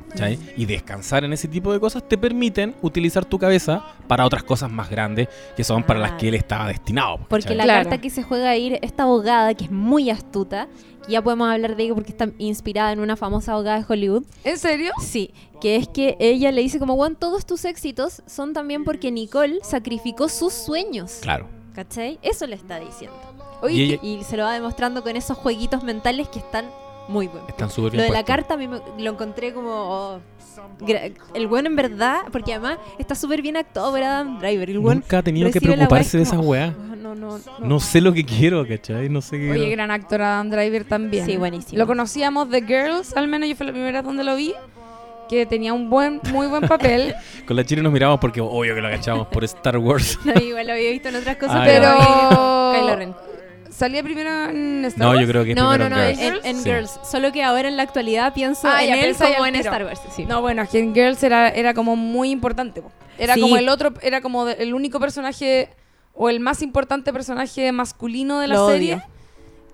Y 0.56 0.64
descansar 0.66 1.24
en 1.24 1.32
ese 1.32 1.48
tipo 1.48 1.72
de 1.72 1.80
cosas 1.80 2.08
te 2.08 2.16
permiten 2.16 2.72
utilizar 2.82 3.24
tu 3.24 3.36
cabeza 3.36 3.84
para 4.06 4.24
otras 4.24 4.44
cosas 4.44 4.70
más 4.70 4.88
grandes 4.88 5.26
que 5.56 5.64
son 5.64 5.82
para 5.82 5.98
las 5.98 6.12
que 6.12 6.28
él 6.28 6.36
estaba 6.36 6.68
destinado. 6.68 7.16
po, 7.18 7.26
Porque 7.30 7.52
la 7.56 7.64
Claro. 7.64 7.82
carta 7.82 8.00
que 8.00 8.10
se 8.10 8.22
juega 8.22 8.50
a 8.50 8.56
ir, 8.56 8.78
esta 8.82 9.02
abogada 9.02 9.52
que 9.54 9.64
es 9.64 9.72
muy 9.72 10.08
astuta, 10.08 10.68
que 11.04 11.10
ya 11.10 11.20
podemos 11.20 11.48
hablar 11.50 11.74
de 11.74 11.82
ella 11.82 11.94
porque 11.94 12.12
está 12.12 12.28
inspirada 12.38 12.92
en 12.92 13.00
una 13.00 13.16
famosa 13.16 13.54
abogada 13.54 13.80
de 13.80 13.86
Hollywood. 13.88 14.22
¿En 14.44 14.56
serio? 14.56 14.92
Sí, 15.00 15.34
que 15.60 15.74
es 15.74 15.88
que 15.88 16.16
ella 16.20 16.52
le 16.52 16.60
dice 16.62 16.78
como, 16.78 16.94
Juan, 16.94 17.16
todos 17.16 17.44
tus 17.46 17.64
éxitos 17.64 18.22
son 18.26 18.52
también 18.52 18.84
porque 18.84 19.10
Nicole 19.10 19.58
sacrificó 19.64 20.28
sus 20.28 20.52
sueños. 20.52 21.18
Claro. 21.22 21.48
¿Cachai? 21.74 22.20
Eso 22.22 22.46
le 22.46 22.54
está 22.54 22.78
diciendo. 22.78 23.18
Oye, 23.62 23.74
Y 23.74 23.82
ella- 23.94 24.00
Y 24.04 24.22
se 24.22 24.36
lo 24.36 24.44
va 24.44 24.52
demostrando 24.52 25.02
con 25.02 25.16
esos 25.16 25.36
jueguitos 25.36 25.82
mentales 25.82 26.28
que 26.28 26.38
están 26.38 26.66
muy 27.08 27.26
buenos. 27.28 27.48
Están 27.48 27.70
súper 27.70 27.92
Lo 27.92 27.98
bien 27.98 28.06
de 28.08 28.12
la 28.12 28.24
carta 28.24 28.54
a 28.54 28.56
mí 28.56 28.66
me- 28.68 28.80
lo 28.98 29.10
encontré 29.10 29.52
como... 29.52 29.70
oh, 29.70 30.20
el 31.34 31.46
bueno 31.48 31.68
en 31.68 31.76
verdad, 31.76 32.18
porque 32.32 32.52
además 32.54 32.78
está 32.98 33.14
súper 33.14 33.42
bien 33.42 33.56
actuado 33.56 33.90
por 33.92 34.02
Adam 34.02 34.38
Driver. 34.38 34.70
El 34.70 34.82
Nunca 34.82 35.18
ha 35.18 35.22
tenido 35.22 35.50
que 35.50 35.60
preocuparse 35.60 36.16
weá 36.16 36.18
de 36.18 36.18
y 36.18 36.22
esas 36.22 36.36
como, 36.36 36.50
weas. 36.50 36.74
"Oh, 36.78 36.96
No, 36.96 37.14
no, 37.14 37.38
no. 37.38 37.44
No 37.60 37.80
sé 37.80 38.00
lo 38.00 38.12
que 38.12 38.24
quiero, 38.24 38.66
¿cachai? 38.66 39.08
No 39.08 39.20
sé 39.20 39.38
qué 39.38 39.50
Oye, 39.50 39.60
quiero. 39.60 39.72
gran 39.72 39.90
actor 39.90 40.22
Adam 40.22 40.50
Driver 40.50 40.84
también. 40.84 41.26
Sí, 41.26 41.36
buenísimo. 41.36 41.78
Lo 41.78 41.86
conocíamos 41.86 42.48
de 42.50 42.62
Girls, 42.62 43.16
al 43.16 43.28
menos 43.28 43.48
yo 43.48 43.56
fue 43.56 43.66
la 43.66 43.72
primera 43.72 43.98
vez 44.00 44.06
donde 44.06 44.24
lo 44.24 44.36
vi, 44.36 44.54
que 45.28 45.44
tenía 45.46 45.72
un 45.72 45.90
buen, 45.90 46.20
muy 46.32 46.46
buen 46.46 46.66
papel. 46.66 47.14
Con 47.46 47.56
la 47.56 47.64
Chile 47.64 47.82
nos 47.82 47.92
miramos 47.92 48.18
porque 48.20 48.40
obvio 48.40 48.74
que 48.74 48.80
lo 48.80 48.88
agachamos 48.88 49.26
por 49.28 49.44
Star 49.44 49.76
Wars. 49.78 50.18
No, 50.24 50.32
igual 50.40 50.66
lo 50.66 50.72
había 50.72 50.90
visto 50.90 51.08
en 51.08 51.16
otras 51.16 51.36
cosas, 51.36 51.56
Ah, 51.60 51.64
pero... 51.66 52.80
Kylo 52.80 52.96
Ren. 52.96 53.14
¿Salía 53.74 54.02
primero 54.02 54.30
en 54.50 54.84
Star 54.84 55.00
No, 55.04 55.08
Wars? 55.10 55.20
yo 55.20 55.26
creo 55.26 55.44
que 55.44 55.54
No, 55.54 55.70
primero 55.70 55.90
no, 55.90 55.96
no, 55.96 56.02
en 56.02 56.16
Girls. 56.16 56.44
en 56.44 56.56
Sí. 56.58 56.64
Girls. 56.64 57.00
Solo 57.02 57.32
que 57.32 57.42
ahora 57.42 57.66
en 57.68 57.76
la 57.76 57.82
actualidad 57.82 58.32
pienso 58.32 58.68
Ah, 58.68 58.82
en 58.84 58.88
ya, 58.90 59.00
él 59.00 59.16
como 59.16 59.42
al 59.44 59.48
en. 59.54 59.56
Star 59.56 59.84
Wars. 59.84 60.00
Sí. 60.14 60.24
No, 60.26 60.40
bueno, 60.42 60.62
es 60.62 60.68
que 60.70 60.78
en 60.78 60.94
Girls 60.94 61.22
era, 61.22 61.48
era 61.48 61.74
como 61.74 61.96
muy 61.96 62.30
importante. 62.30 62.82
po. 62.82 62.92
Era 63.18 63.34
Sí. 63.34 63.40
como 63.40 63.56
el 63.56 63.68
otro, 63.68 63.92
era 64.02 64.20
como 64.20 64.48
el 64.48 64.74
único 64.74 65.00
personaje 65.00 65.68
o 66.14 66.28
el 66.28 66.38
más 66.40 66.62
importante 66.62 67.12
personaje 67.12 67.72
masculino 67.72 68.38
de 68.40 68.46
la 68.48 68.54
Lo 68.54 68.68
serie. 68.68 69.02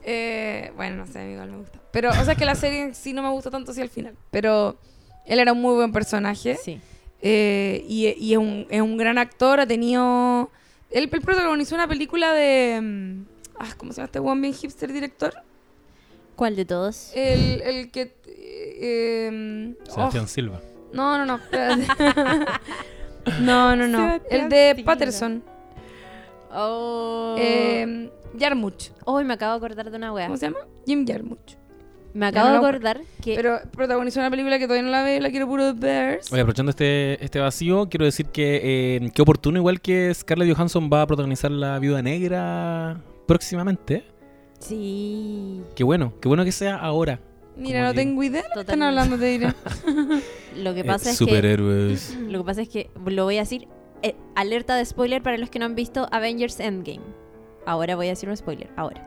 Eh, 0.03 0.73
bueno, 0.77 0.97
no 0.97 1.07
sé, 1.07 1.21
a 1.21 1.23
mí 1.25 1.33
igual 1.33 1.51
me 1.51 1.59
gusta. 1.59 1.79
Pero, 1.93 2.11
o 2.11 2.25
sea, 2.25 2.35
que 2.35 2.45
la 2.45 2.55
serie 2.55 2.81
en 2.83 2.95
sí 2.95 3.13
no 3.13 3.23
me 3.23 3.29
gusta 3.31 3.51
tanto 3.51 3.73
hacia 3.73 3.83
el 3.83 3.91
final. 3.91 4.15
Pero 4.31 4.79
él 5.27 5.39
era 5.41 5.53
un 5.53 5.61
muy 5.61 5.75
buen 5.75 5.93
personaje. 5.93 6.57
Sí. 6.57 6.81
Eh, 7.23 7.85
y 7.87 8.09
y 8.19 8.33
es, 8.33 8.39
un, 8.39 8.67
es 8.71 8.81
un 8.81 8.97
gran 8.97 9.19
actor. 9.19 9.61
Ha 9.61 9.67
tenido. 9.67 10.51
Él, 10.91 11.09
él 11.13 11.21
protagonizó 11.21 11.75
una 11.75 11.87
película 11.87 12.33
de. 12.33 13.25
Ah, 13.63 13.75
¿Cómo 13.77 13.93
se 13.93 13.99
llama 13.99 14.07
este 14.07 14.19
buen 14.21 14.41
bien 14.41 14.55
hipster 14.55 14.91
director? 14.91 15.35
¿Cuál 16.35 16.57
de 16.57 16.65
todos? 16.65 17.13
El, 17.15 17.61
el 17.61 17.91
que... 17.91 18.17
eh, 18.27 19.27
em, 19.29 19.75
Sebastián 19.85 20.27
Silva. 20.29 20.63
oh, 20.65 20.95
no, 20.95 21.19
no, 21.19 21.27
no. 21.27 21.39
no, 23.43 23.77
no, 23.77 23.87
no. 23.87 23.99
Sebastián 23.99 24.41
El 24.43 24.49
de 24.49 24.73
Silva. 24.77 24.93
Patterson. 24.93 25.43
Oh. 26.51 27.37
Eh, 27.39 28.11
Jarmusch. 28.39 28.93
Hoy 29.05 29.25
me 29.25 29.35
acabo 29.35 29.53
de 29.53 29.57
acordar 29.59 29.91
de 29.91 29.97
una 29.99 30.11
wea. 30.15 30.25
¿Cómo 30.27 30.39
se 30.39 30.47
llama? 30.47 30.61
Jim 30.87 31.07
Jarmusch. 31.07 31.57
Me 32.15 32.27
acabo 32.27 32.49
no 32.49 32.53
de 32.55 32.59
acordar 32.67 33.03
que. 33.23 33.35
Pero 33.37 33.61
protagonizó 33.71 34.21
una 34.21 34.31
película 34.31 34.59
que 34.59 34.65
todavía 34.65 34.83
no 34.83 34.91
la 34.91 35.03
veo, 35.03 35.21
la 35.21 35.29
quiero 35.31 35.47
puro 35.47 35.67
de 35.67 35.73
Bears. 35.75 36.33
Oye, 36.33 36.41
aprovechando 36.41 36.71
este, 36.71 37.23
este 37.23 37.39
vacío, 37.39 37.91
quiero 37.91 38.07
decir 38.07 38.25
que 38.27 38.97
eh, 38.97 39.11
qué 39.15 39.21
oportuno, 39.21 39.59
igual 39.59 39.83
que 39.83 40.13
Scarlett 40.15 40.57
Johansson 40.57 40.89
va 40.91 41.03
a 41.03 41.07
protagonizar 41.07 41.51
La 41.51 41.79
Viuda 41.79 42.01
Negra 42.01 42.97
próximamente. 43.35 44.05
Sí. 44.59 45.62
Qué 45.76 45.85
bueno, 45.85 46.12
qué 46.20 46.26
bueno 46.26 46.45
que 46.45 46.51
sea 46.51 46.74
ahora. 46.76 47.20
Mira, 47.57 47.85
no 47.85 47.91
que- 47.91 47.97
tengo 48.01 48.22
idea. 48.24 48.43
Están 48.57 48.83
hablando 48.83 49.16
de 49.18 49.35
Ira. 49.35 49.55
Lo 50.57 50.74
que 50.74 50.81
Eh, 50.81 50.85
pasa 50.85 51.11
es 51.11 51.18
que. 51.18 51.24
superhéroes. 51.26 52.16
Lo 52.28 52.41
que 52.41 52.45
pasa 52.45 52.62
es 52.62 52.68
que. 52.68 52.91
Lo 53.07 53.22
voy 53.24 53.37
a 53.37 53.41
decir. 53.43 53.68
eh, 54.03 54.16
alerta 54.35 54.74
de 54.76 54.85
spoiler 54.85 55.22
para 55.22 55.37
los 55.39 55.49
que 55.51 55.59
no 55.61 55.66
han 55.66 55.74
visto 55.76 56.09
Avengers 56.11 56.59
Endgame. 56.59 57.03
Ahora 57.66 57.95
voy 57.95 58.07
a 58.07 58.11
decir 58.11 58.28
un 58.28 58.37
spoiler. 58.37 58.68
Ahora. 58.76 59.07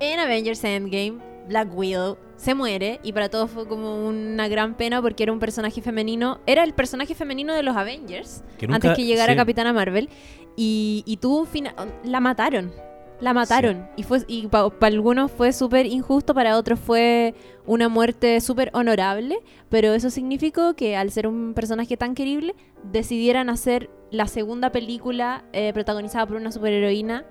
En 0.00 0.18
Avengers 0.20 0.64
Endgame, 0.64 1.18
Black 1.48 1.76
Widow 1.76 2.16
se 2.36 2.54
muere 2.54 3.00
y 3.02 3.12
para 3.12 3.28
todos 3.28 3.50
fue 3.50 3.66
como 3.68 4.06
una 4.08 4.48
gran 4.48 4.76
pena 4.76 5.02
porque 5.02 5.24
era 5.24 5.32
un 5.32 5.40
personaje 5.40 5.82
femenino. 5.82 6.40
Era 6.46 6.64
el 6.64 6.72
personaje 6.72 7.14
femenino 7.14 7.52
de 7.52 7.62
los 7.64 7.76
Avengers. 7.76 8.42
Que 8.58 8.66
nunca- 8.66 8.76
antes 8.76 8.96
que 8.96 9.04
llegara 9.04 9.32
sí. 9.34 9.36
Capitana 9.36 9.72
Marvel. 9.74 10.08
Y, 10.56 11.02
y 11.06 11.16
tuvo 11.16 11.40
un 11.40 11.46
final. 11.48 11.74
La 12.04 12.20
mataron. 12.20 12.72
La 13.20 13.32
mataron. 13.32 13.88
Y 13.96 14.02
fue 14.02 14.20
y 14.26 14.48
para 14.48 14.70
algunos 14.80 15.30
fue 15.30 15.52
súper 15.52 15.86
injusto, 15.86 16.34
para 16.34 16.58
otros 16.58 16.78
fue 16.80 17.34
una 17.66 17.88
muerte 17.88 18.40
súper 18.40 18.70
honorable. 18.72 19.38
Pero 19.68 19.94
eso 19.94 20.10
significó 20.10 20.74
que 20.74 20.96
al 20.96 21.10
ser 21.10 21.26
un 21.26 21.54
personaje 21.54 21.96
tan 21.96 22.14
querible, 22.14 22.54
decidieran 22.92 23.48
hacer 23.48 23.90
la 24.10 24.26
segunda 24.26 24.70
película 24.70 25.44
eh, 25.52 25.72
protagonizada 25.72 26.26
por 26.26 26.36
una 26.36 26.52
superheroína 26.52 27.24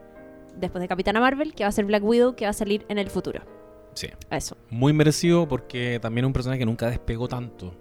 después 0.57 0.81
de 0.81 0.87
Capitana 0.87 1.19
Marvel, 1.19 1.53
que 1.53 1.63
va 1.63 1.69
a 1.69 1.71
ser 1.71 1.85
Black 1.85 2.03
Widow, 2.03 2.35
que 2.35 2.45
va 2.45 2.51
a 2.51 2.53
salir 2.53 2.85
en 2.89 2.97
el 2.97 3.09
futuro. 3.09 3.41
Sí. 3.93 4.07
Eso. 4.31 4.57
Muy 4.69 4.93
merecido 4.93 5.47
porque 5.47 5.99
también 6.01 6.25
es 6.25 6.27
un 6.27 6.33
personaje 6.33 6.59
que 6.59 6.65
nunca 6.65 6.89
despegó 6.89 7.27
tanto. 7.27 7.73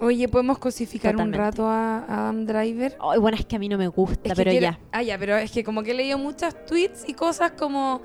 Oye, 0.00 0.28
¿podemos 0.28 0.58
cosificar 0.58 1.12
Totalmente. 1.12 1.38
un 1.38 1.44
rato 1.44 1.66
a 1.68 2.04
Adam 2.08 2.44
Driver? 2.46 2.96
Ay, 3.00 3.18
bueno, 3.18 3.36
es 3.38 3.46
que 3.46 3.56
a 3.56 3.58
mí 3.58 3.68
no 3.68 3.78
me 3.78 3.88
gusta, 3.88 4.28
Es 4.28 4.32
que 4.32 4.36
pero 4.36 4.50
quiero- 4.50 4.64
ya. 4.66 4.80
Ah, 4.92 5.02
ya, 5.02 5.18
pero 5.18 5.36
es 5.36 5.50
que 5.50 5.64
como 5.64 5.82
que 5.82 5.92
he 5.92 5.94
leído 5.94 6.18
muchas 6.18 6.66
tweets 6.66 7.08
y 7.08 7.14
cosas 7.14 7.52
como... 7.52 8.02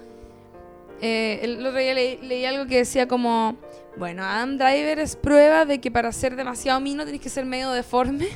eh, 1.01 1.39
el 1.43 1.65
otro 1.65 1.79
día 1.79 1.93
leí, 1.93 2.17
leí 2.21 2.45
algo 2.45 2.65
que 2.67 2.77
decía 2.77 3.07
como... 3.07 3.57
Bueno, 3.97 4.23
Adam 4.23 4.57
Driver 4.57 4.99
es 4.99 5.15
prueba 5.15 5.65
de 5.65 5.81
que 5.81 5.91
para 5.91 6.11
ser 6.11 6.35
demasiado 6.35 6.79
mino 6.79 7.03
tienes 7.03 7.21
que 7.21 7.29
ser 7.29 7.45
medio 7.45 7.71
deforme. 7.71 8.27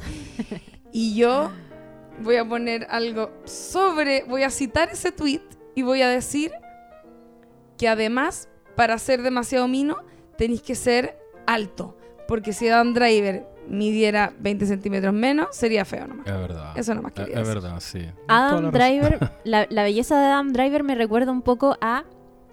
y 0.92 1.14
yo 1.14 1.50
voy 2.22 2.36
a 2.36 2.44
poner 2.46 2.86
algo 2.90 3.30
sobre... 3.44 4.24
Voy 4.24 4.42
a 4.42 4.50
citar 4.50 4.90
ese 4.90 5.12
tweet 5.12 5.40
y 5.74 5.82
voy 5.82 6.02
a 6.02 6.08
decir 6.08 6.52
que 7.78 7.88
además 7.88 8.48
para 8.76 8.98
ser 8.98 9.22
demasiado 9.22 9.66
mino 9.68 9.98
tenéis 10.36 10.62
que 10.62 10.74
ser 10.74 11.16
alto. 11.46 11.96
Porque 12.32 12.54
si 12.54 12.66
Adam 12.66 12.94
Driver 12.94 13.46
midiera 13.68 14.32
20 14.38 14.64
centímetros 14.64 15.12
menos, 15.12 15.48
sería 15.54 15.84
feo 15.84 16.06
nomás. 16.06 16.26
Es 16.26 16.32
verdad. 16.32 16.72
Eso 16.78 16.94
nomás 16.94 17.12
quería 17.12 17.34
es 17.38 17.46
decir. 17.46 17.54
verdad, 17.62 17.80
sí. 17.80 17.98
Toda 18.26 18.48
Adam 18.48 18.64
la. 18.64 18.70
Driver, 18.70 19.30
la, 19.44 19.66
la 19.68 19.82
belleza 19.82 20.18
de 20.18 20.26
Adam 20.28 20.52
Driver 20.54 20.82
me 20.82 20.94
recuerda 20.94 21.30
un 21.30 21.42
poco 21.42 21.76
a 21.82 22.04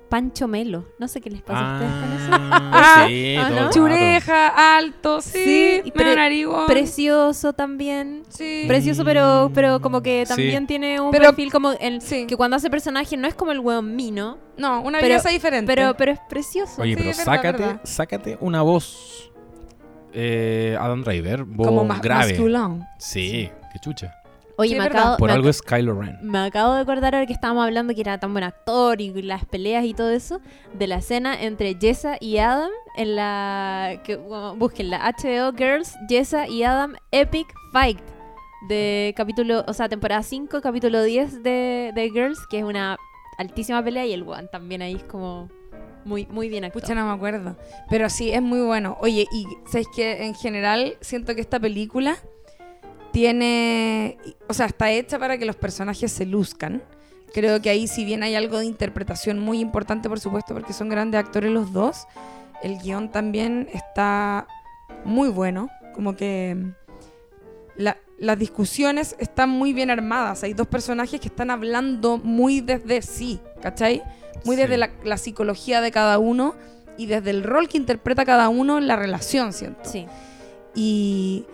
Pancho 0.10 0.48
Melo. 0.50 0.86
No 1.00 1.08
sé 1.08 1.22
qué 1.22 1.30
les 1.30 1.42
pasa 1.44 1.60
a 1.62 1.74
ustedes 1.76 1.94
con 1.94 2.12
eso. 2.14 2.30
Ah, 2.52 3.06
sí, 3.08 3.36
Ah. 3.38 3.70
Chureja, 3.72 4.78
alto, 4.78 5.22
sí, 5.22 5.82
pre- 5.96 6.16
narigón. 6.16 6.66
Precioso 6.68 7.54
también. 7.54 8.24
sí. 8.28 8.66
Precioso, 8.68 9.06
pero, 9.06 9.50
pero 9.54 9.80
como 9.82 10.02
que 10.02 10.26
Sí. 10.26 10.30
también 10.30 10.68
tiene 10.68 11.00
un 11.00 11.12
Pero- 11.12 11.26
perfil 11.28 11.52
como 11.52 11.72
el 11.72 12.02
sí. 12.02 12.26
que 12.28 12.36
cuando 12.36 12.58
hace 12.58 12.70
personaje 12.70 13.16
no 13.18 13.28
es 13.28 13.34
como 13.36 13.52
el 13.54 13.60
weón 13.60 13.96
mino, 13.96 14.40
no, 14.58 14.82
una 14.82 14.98
pero- 15.00 15.10
belleza 15.14 15.30
diferente. 15.30 15.74
pero, 15.74 15.96
pero 15.96 16.12
es 16.12 16.20
precioso. 16.28 16.82
Oye, 16.82 16.92
Sí, 16.92 16.96
pero 16.98 17.10
verdad, 17.10 17.24
sácate, 17.26 17.64
verdad. 17.64 17.82
sácate 17.84 18.38
una 18.42 18.62
voz. 18.64 19.29
Eh, 20.14 20.76
Adam 20.80 21.04
Driver, 21.04 21.46
como 21.58 21.84
más 21.86 22.02
grave. 22.02 22.32
masculón. 22.34 22.84
Sí, 22.98 23.50
qué 23.74 23.80
chucha. 23.80 24.16
Oye, 24.58 24.72
Sí, 24.72 24.76
me 24.76 24.80
es 24.80 24.90
verdad. 24.90 25.02
acabo, 25.04 25.18
Por 25.18 25.30
me, 25.30 25.34
algo 25.36 25.50
es 25.50 25.62
Kylo 25.62 26.02
Ren. 26.02 26.18
me 26.22 26.40
acabo 26.40 26.74
de 26.74 26.82
acordar 26.82 27.16
ahora 27.16 27.26
que 27.26 27.32
estábamos 27.32 27.64
hablando 27.64 27.96
que 27.96 28.02
era 28.02 28.18
tan 28.20 28.34
buen 28.34 28.44
actor 28.44 29.00
y 29.00 29.10
las 29.22 29.46
peleas 29.46 29.86
y 29.86 29.94
todo 29.94 30.10
eso, 30.12 30.42
de 30.74 30.88
la 30.88 30.96
escena 30.98 31.42
entre 31.42 31.78
Jessa 31.80 32.18
y 32.20 32.40
Adam 32.40 32.70
en 32.98 33.16
la... 33.16 34.02
que 34.04 34.18
bueno, 34.18 34.58
busquen 34.58 34.90
la 34.90 35.00
HBO 35.18 35.54
Girls, 35.56 35.96
Jessa 36.10 36.46
y 36.50 36.64
Adam 36.64 36.96
Epic 37.12 37.48
Fight 37.72 38.00
de 38.68 39.14
capítulo, 39.16 39.64
o 39.66 39.74
sea, 39.74 39.88
temporada 39.88 40.22
5, 40.24 40.60
capítulo 40.60 41.04
10 41.04 41.42
de, 41.42 41.92
de 41.96 42.10
Girls, 42.10 42.46
que 42.50 42.58
es 42.60 42.66
una 42.66 42.98
altísima 43.38 43.82
pelea 43.82 44.06
y 44.06 44.12
el 44.12 44.24
one 44.24 44.50
también 44.52 44.82
ahí 44.82 44.96
es 44.96 45.04
como 45.06 45.48
muy, 46.06 46.26
muy 46.28 46.50
bien 46.50 46.64
actuado. 46.66 46.82
Pucha, 46.88 46.96
no 46.96 47.06
me 47.08 47.14
acuerdo. 47.14 47.58
Pero 47.90 48.10
sí, 48.10 48.32
es 48.32 48.42
muy 48.42 48.62
bueno. 48.62 48.98
Oye, 49.02 49.26
y 49.32 49.46
sabes 49.72 49.88
que 49.96 50.26
en 50.26 50.34
general 50.36 50.96
siento 51.02 51.36
que 51.36 51.42
esta 51.42 51.60
película 51.60 52.18
tiene. 53.12 54.18
O 54.48 54.54
sea, 54.54 54.66
está 54.68 54.92
hecha 54.92 55.20
para 55.20 55.38
que 55.38 55.46
los 55.46 55.56
personajes 55.56 56.12
se 56.12 56.26
luzcan. 56.26 56.84
Creo 57.34 57.62
que 57.62 57.70
ahí, 57.70 57.88
si 57.88 58.06
bien 58.06 58.24
hay 58.24 58.36
algo 58.36 58.60
de 58.60 58.66
interpretación 58.66 59.40
muy 59.40 59.60
importante, 59.60 60.10
por 60.10 60.20
supuesto, 60.20 60.54
porque 60.54 60.74
son 60.74 60.90
grandes 60.90 61.20
actores 61.20 61.52
los 61.52 61.72
dos, 61.74 62.08
el 62.64 62.80
guion 62.80 63.12
también 63.12 63.70
está 63.74 64.48
muy 65.06 65.30
bueno. 65.30 65.70
Como 65.94 66.16
que. 66.16 66.58
la- 67.76 67.98
las 68.18 68.38
discusiones 68.38 69.16
están 69.20 69.50
muy 69.50 69.72
bien 69.72 69.90
armadas. 69.90 70.44
Hay 70.44 70.54
dos 70.54 70.68
personajes 70.68 71.22
que 71.22 71.30
están 71.30 71.50
hablando 71.52 72.18
muy 72.18 72.60
desde 72.60 73.02
sí, 73.02 73.40
¿cachai? 73.62 74.04
Muy 74.46 74.56
Sí. 74.56 74.62
desde 74.64 74.78
la, 74.78 74.90
la 75.04 75.18
psicología 75.18 75.82
de 75.82 75.92
cada 75.92 76.18
uno 76.20 76.56
y 76.98 77.06
desde 77.06 77.30
el 77.32 77.44
rol 77.44 77.68
que 77.68 77.78
interpreta 77.78 78.26
cada 78.26 78.50
uno 78.50 78.78
en 78.78 78.88
la 78.88 78.96
relación, 78.96 79.54
siento. 79.54 79.82
Sí. 79.90 80.06
Y 80.76 81.46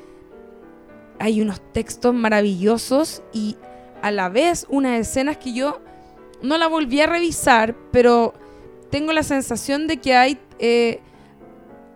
hay 1.19 1.41
unos 1.41 1.61
textos 1.71 2.13
maravillosos 2.13 3.21
y 3.33 3.55
a 4.01 4.11
la 4.11 4.29
vez 4.29 4.65
unas 4.69 4.99
escenas 4.99 5.37
que 5.37 5.53
yo 5.53 5.81
no 6.41 6.57
la 6.57 6.67
volví 6.67 6.99
a 7.01 7.07
revisar, 7.07 7.75
pero 7.91 8.33
tengo 8.91 9.13
la 9.13 9.23
sensación 9.23 9.87
de 9.87 9.97
que 9.97 10.15
hay 10.15 10.37
eh, 10.59 10.99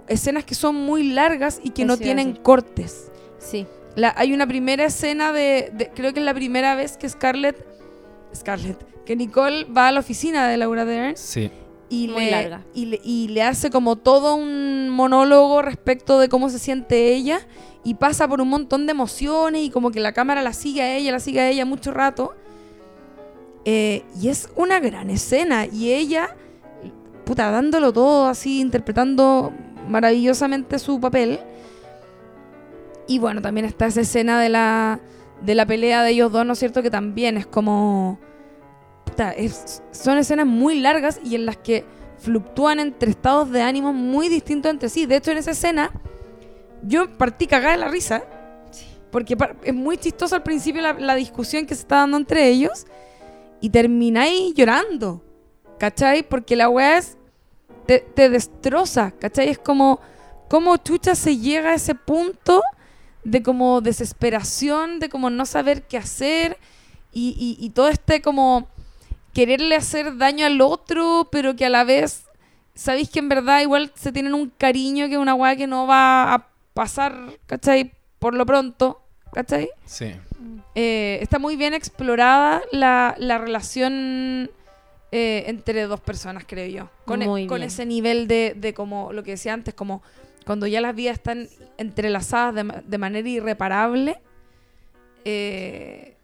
escenas 0.08 0.44
que 0.46 0.56
son 0.56 0.76
muy 0.76 1.04
largas 1.12 1.60
y 1.64 1.72
que 1.72 1.86
no 1.86 1.98
tienen 1.98 2.30
decir. 2.30 2.42
cortes. 2.44 3.12
Sí. 3.38 3.68
La- 3.96 4.14
hay 4.18 4.34
una 4.34 4.48
primera 4.48 4.86
escena 4.86 5.32
de, 5.34 5.72
de- 5.74 5.90
creo 5.90 6.14
que 6.14 6.20
es 6.20 6.26
la 6.26 6.34
primera 6.34 6.76
vez 6.76 6.98
que 6.98 7.08
Scarlett, 7.10 7.64
Scarlett, 8.34 8.78
que 9.10 9.16
Nicole 9.16 9.64
va 9.66 9.88
a 9.88 9.92
la 9.92 10.02
oficina 10.02 10.48
de 10.48 10.56
Laura 10.56 10.86
Dern 10.86 11.18
Sí. 11.18 11.50
y 11.90 12.10
Muy 12.10 12.26
le, 12.26 12.30
larga. 12.32 12.62
Y, 12.76 12.86
le, 12.86 13.02
y 13.04 13.28
le 13.30 13.42
hace 13.42 13.72
como 13.72 13.96
todo 13.96 14.36
un 14.36 14.88
monólogo 14.92 15.64
respecto 15.64 16.20
de 16.20 16.30
cómo 16.30 16.52
se 16.52 16.60
siente 16.60 17.12
ella 17.16 17.40
y 17.84 17.96
pasa 17.96 18.28
por 18.28 18.40
un 18.40 18.50
montón 18.50 18.86
de 18.86 18.92
emociones 18.92 19.64
y 19.64 19.72
como 19.72 19.90
que 19.90 20.00
la 20.00 20.14
cámara 20.14 20.44
la 20.44 20.54
sigue 20.54 20.84
a 20.84 20.96
ella, 20.96 21.12
la 21.12 21.20
sigue 21.20 21.40
a 21.40 21.50
ella 21.50 21.66
mucho 21.66 21.90
rato. 21.90 22.36
Eh, 23.66 24.04
y 24.22 24.28
es 24.28 24.50
una 24.56 24.80
gran 24.80 25.10
escena 25.10 25.66
y 25.66 25.92
ella, 25.92 26.36
puta, 27.26 27.50
dándolo 27.50 27.92
todo 27.92 28.28
así, 28.28 28.60
interpretando 28.62 29.52
maravillosamente 29.88 30.78
su 30.78 31.00
papel. 31.00 31.40
Y 33.08 33.18
bueno, 33.18 33.42
también 33.42 33.66
está 33.66 33.88
esa 33.88 34.02
escena 34.02 34.40
de 34.40 34.50
la, 34.50 35.00
de 35.42 35.56
la 35.56 35.66
pelea 35.66 36.04
de 36.04 36.12
ellos 36.12 36.32
dos, 36.32 36.46
¿no 36.46 36.54
es 36.54 36.60
cierto? 36.60 36.84
Que 36.84 36.92
también 36.92 37.38
es 37.38 37.48
como... 37.48 38.20
puta, 39.10 39.32
es- 39.32 39.82
son 39.92 40.18
escenas 40.18 40.46
muy 40.48 40.80
largas 40.80 41.20
y 41.24 41.36
en 41.36 41.46
las 41.46 41.58
que 41.58 41.86
fluctúan 42.20 42.80
entre 42.80 43.10
estados 43.12 43.50
de 43.52 43.62
ánimo 43.62 43.94
muy 43.94 44.30
distintos 44.30 44.70
entre 44.72 44.90
sí. 44.90 45.06
De 45.06 45.16
hecho, 45.18 45.32
en 45.32 45.38
esa 45.38 45.52
escena, 45.52 45.92
yo 46.84 47.18
partí 47.18 47.48
cagada 47.48 47.72
de 47.74 47.80
la 47.80 47.88
risa. 47.88 48.24
Porque 49.12 49.36
es 49.64 49.74
muy 49.74 49.98
chistoso 49.98 50.36
al 50.36 50.44
principio 50.44 50.82
la, 50.82 50.94
la 50.94 51.16
discusión 51.16 51.66
que 51.66 51.74
se 51.74 51.82
está 51.82 51.96
dando 51.98 52.18
entre 52.18 52.48
ellos. 52.48 52.86
Y 53.62 53.70
termináis 53.72 54.54
llorando. 54.54 55.24
¿Cachai? 55.80 56.24
Porque 56.28 56.56
la 56.56 56.70
weá 56.70 56.98
es. 56.98 57.18
Te, 57.88 58.00
te 58.00 58.30
destroza. 58.30 59.12
¿Cachai? 59.12 59.50
Es 59.50 59.58
como. 59.58 60.00
¿Cómo 60.50 60.78
chucha 60.78 61.16
se 61.16 61.38
llega 61.38 61.72
a 61.72 61.76
ese 61.76 61.96
punto 61.96 62.62
de 63.24 63.42
como 63.44 63.82
desesperación, 63.82 65.00
de 65.00 65.10
como 65.10 65.30
no 65.30 65.46
saber 65.46 65.84
qué 65.88 65.98
hacer? 65.98 66.58
Y, 67.12 67.36
y- 67.60 67.64
y 67.66 67.70
todo 67.72 67.88
este 67.90 68.22
como 68.22 68.68
quererle 69.34 69.76
hacer 69.76 70.18
daño 70.18 70.46
al 70.46 70.60
otro, 70.62 71.30
pero 71.32 71.56
que 71.56 71.66
a 71.66 71.70
la 71.70 71.84
vez 71.84 72.26
sabéis 72.76 73.10
que 73.10 73.20
en 73.20 73.30
verdad 73.30 73.62
igual 73.62 73.92
se 73.96 74.12
tienen 74.12 74.34
un 74.34 74.50
cariño 74.58 75.08
que 75.08 75.14
es 75.14 75.20
una 75.20 75.36
weá 75.36 75.56
que 75.56 75.68
no 75.68 75.86
va 75.88 76.34
a 76.34 76.48
pasar, 76.74 77.16
¿cachai? 77.46 77.92
Por 78.20 78.34
lo 78.36 78.46
pronto, 78.46 79.02
¿cachai? 79.34 79.70
Sí. 79.86 80.14
Eh, 80.76 81.20
está 81.22 81.40
muy 81.40 81.56
bien 81.58 81.74
explorada 81.74 82.62
la, 82.72 83.16
la 83.18 83.38
relación 83.38 84.50
eh, 85.12 85.44
entre 85.48 85.84
dos 85.84 86.00
personas, 86.00 86.44
creo 86.48 86.68
yo. 86.68 86.90
Con, 87.06 87.22
e- 87.22 87.28
Muy 87.28 87.48
con 87.48 87.58
bien. 87.60 87.68
ese 87.68 87.86
nivel 87.86 88.28
de, 88.28 88.54
de 88.56 88.74
como 88.74 89.12
lo 89.12 89.24
que 89.24 89.32
decía 89.32 89.54
antes, 89.54 89.74
como 89.74 90.02
cuando 90.46 90.66
ya 90.68 90.80
las 90.82 90.96
vidas 90.96 91.16
están 91.18 91.50
entrelazadas 91.78 92.56
de, 92.56 92.82
de 92.86 92.98
manera 92.98 93.28
irreparable, 93.28 94.20
eh, 95.26 96.16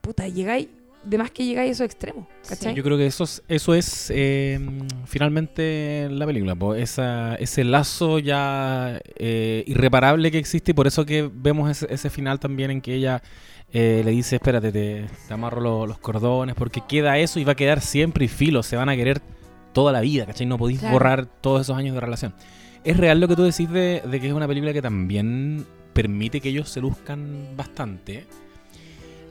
puta, 0.00 0.28
llegáis, 0.28 0.68
de 1.04 1.18
más 1.18 1.30
que 1.30 1.44
llegáis 1.44 1.68
a 1.68 1.72
esos 1.72 1.84
extremos, 1.86 2.26
¿cachai? 2.48 2.74
Yo 2.74 2.82
creo 2.82 2.96
que 2.96 3.06
eso 3.06 3.24
es, 3.24 3.42
eso 3.48 3.74
es 3.74 4.10
eh, 4.14 4.58
finalmente 5.06 6.08
la 6.10 6.26
película, 6.26 6.54
po, 6.54 6.74
esa, 6.74 7.34
ese 7.36 7.64
lazo 7.64 8.18
ya 8.18 9.00
eh, 9.16 9.64
irreparable 9.66 10.30
que 10.30 10.38
existe 10.38 10.70
y 10.72 10.74
por 10.74 10.86
eso 10.86 11.04
que 11.06 11.30
vemos 11.32 11.70
ese, 11.70 11.92
ese 11.92 12.10
final 12.10 12.40
también 12.40 12.70
en 12.70 12.80
que 12.80 12.94
ella 12.94 13.22
eh, 13.72 14.02
le 14.04 14.10
dice, 14.12 14.36
espérate, 14.36 14.70
te, 14.72 15.06
te 15.28 15.34
amarro 15.34 15.60
lo- 15.60 15.86
los 15.86 15.98
cordones, 15.98 16.54
porque 16.54 16.80
queda 16.88 17.18
eso 17.18 17.38
y 17.40 17.44
va 17.44 17.52
a 17.52 17.56
quedar 17.56 17.80
siempre 17.80 18.24
y 18.26 18.28
filo, 18.28 18.62
se 18.62 18.76
van 18.76 18.88
a 18.88 18.96
querer 18.96 19.20
toda 19.72 19.92
la 19.92 20.00
vida, 20.00 20.26
¿cachai? 20.26 20.46
No 20.46 20.56
podéis 20.58 20.78
Claro. 20.80 20.92
borrar 20.94 21.26
todos 21.26 21.62
esos 21.62 21.76
años 21.76 21.94
de 21.94 22.00
relación. 22.00 22.34
Es 22.84 22.96
real 22.96 23.18
lo 23.20 23.28
que 23.28 23.34
tú 23.36 23.42
decís 23.42 23.68
de, 23.70 24.02
de 24.08 24.20
que 24.20 24.28
es 24.28 24.32
una 24.32 24.46
película 24.46 24.72
que 24.72 24.82
también 24.82 25.66
permite 25.92 26.40
que 26.40 26.50
ellos 26.50 26.68
se 26.68 26.80
luzcan 26.80 27.48
bastante. 27.56 28.26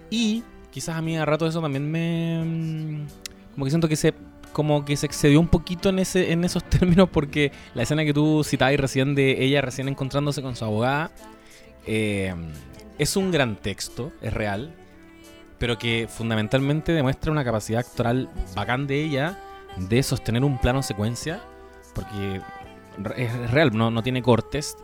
Y 0.10 0.44
quizás 0.74 0.96
a 0.98 1.02
mí 1.02 1.16
a 1.18 1.24
rato 1.26 1.46
eso 1.46 1.62
también 1.62 1.90
me... 1.90 2.44
mm, 2.44 3.08
Como 3.54 3.66
que 3.66 3.70
siento 3.72 3.88
que 3.88 3.96
se 3.96 4.14
como 4.52 4.86
que 4.86 4.96
se 4.96 5.08
excedió 5.08 5.40
un 5.40 5.48
poquito 5.48 5.90
en 5.90 5.98
ese 6.00 6.32
en 6.32 6.44
esos 6.44 6.64
términos 6.70 7.10
porque 7.12 7.52
la 7.74 7.84
escena 7.84 8.04
que 8.04 8.14
tú 8.14 8.44
citabas 8.44 8.76
recién 8.78 9.16
de 9.16 9.44
ella 9.44 9.62
recién 9.62 9.88
encontrándose 9.88 10.42
con 10.42 10.56
su 10.56 10.66
abogada 10.66 11.12
eh, 11.86 12.34
es 12.98 13.18
un 13.18 13.32
gran 13.32 13.56
texto, 13.56 14.12
es 14.22 14.34
real, 14.34 14.74
pero 15.58 15.78
que 15.78 16.08
fundamentalmente 16.08 16.92
demuestra 16.92 17.32
una 17.32 17.44
capacidad 17.44 17.80
actoral 17.80 18.30
bacán 18.56 18.88
de 18.88 19.04
ella 19.04 19.40
de 19.78 20.04
sostener 20.04 20.44
un 20.44 20.60
plano 20.60 20.84
secuencia, 20.84 21.42
porque 21.96 22.42
es 23.18 23.52
real, 23.52 23.76
no, 23.76 23.90
no 23.90 24.04
tiene 24.04 24.22
cortes. 24.22 24.78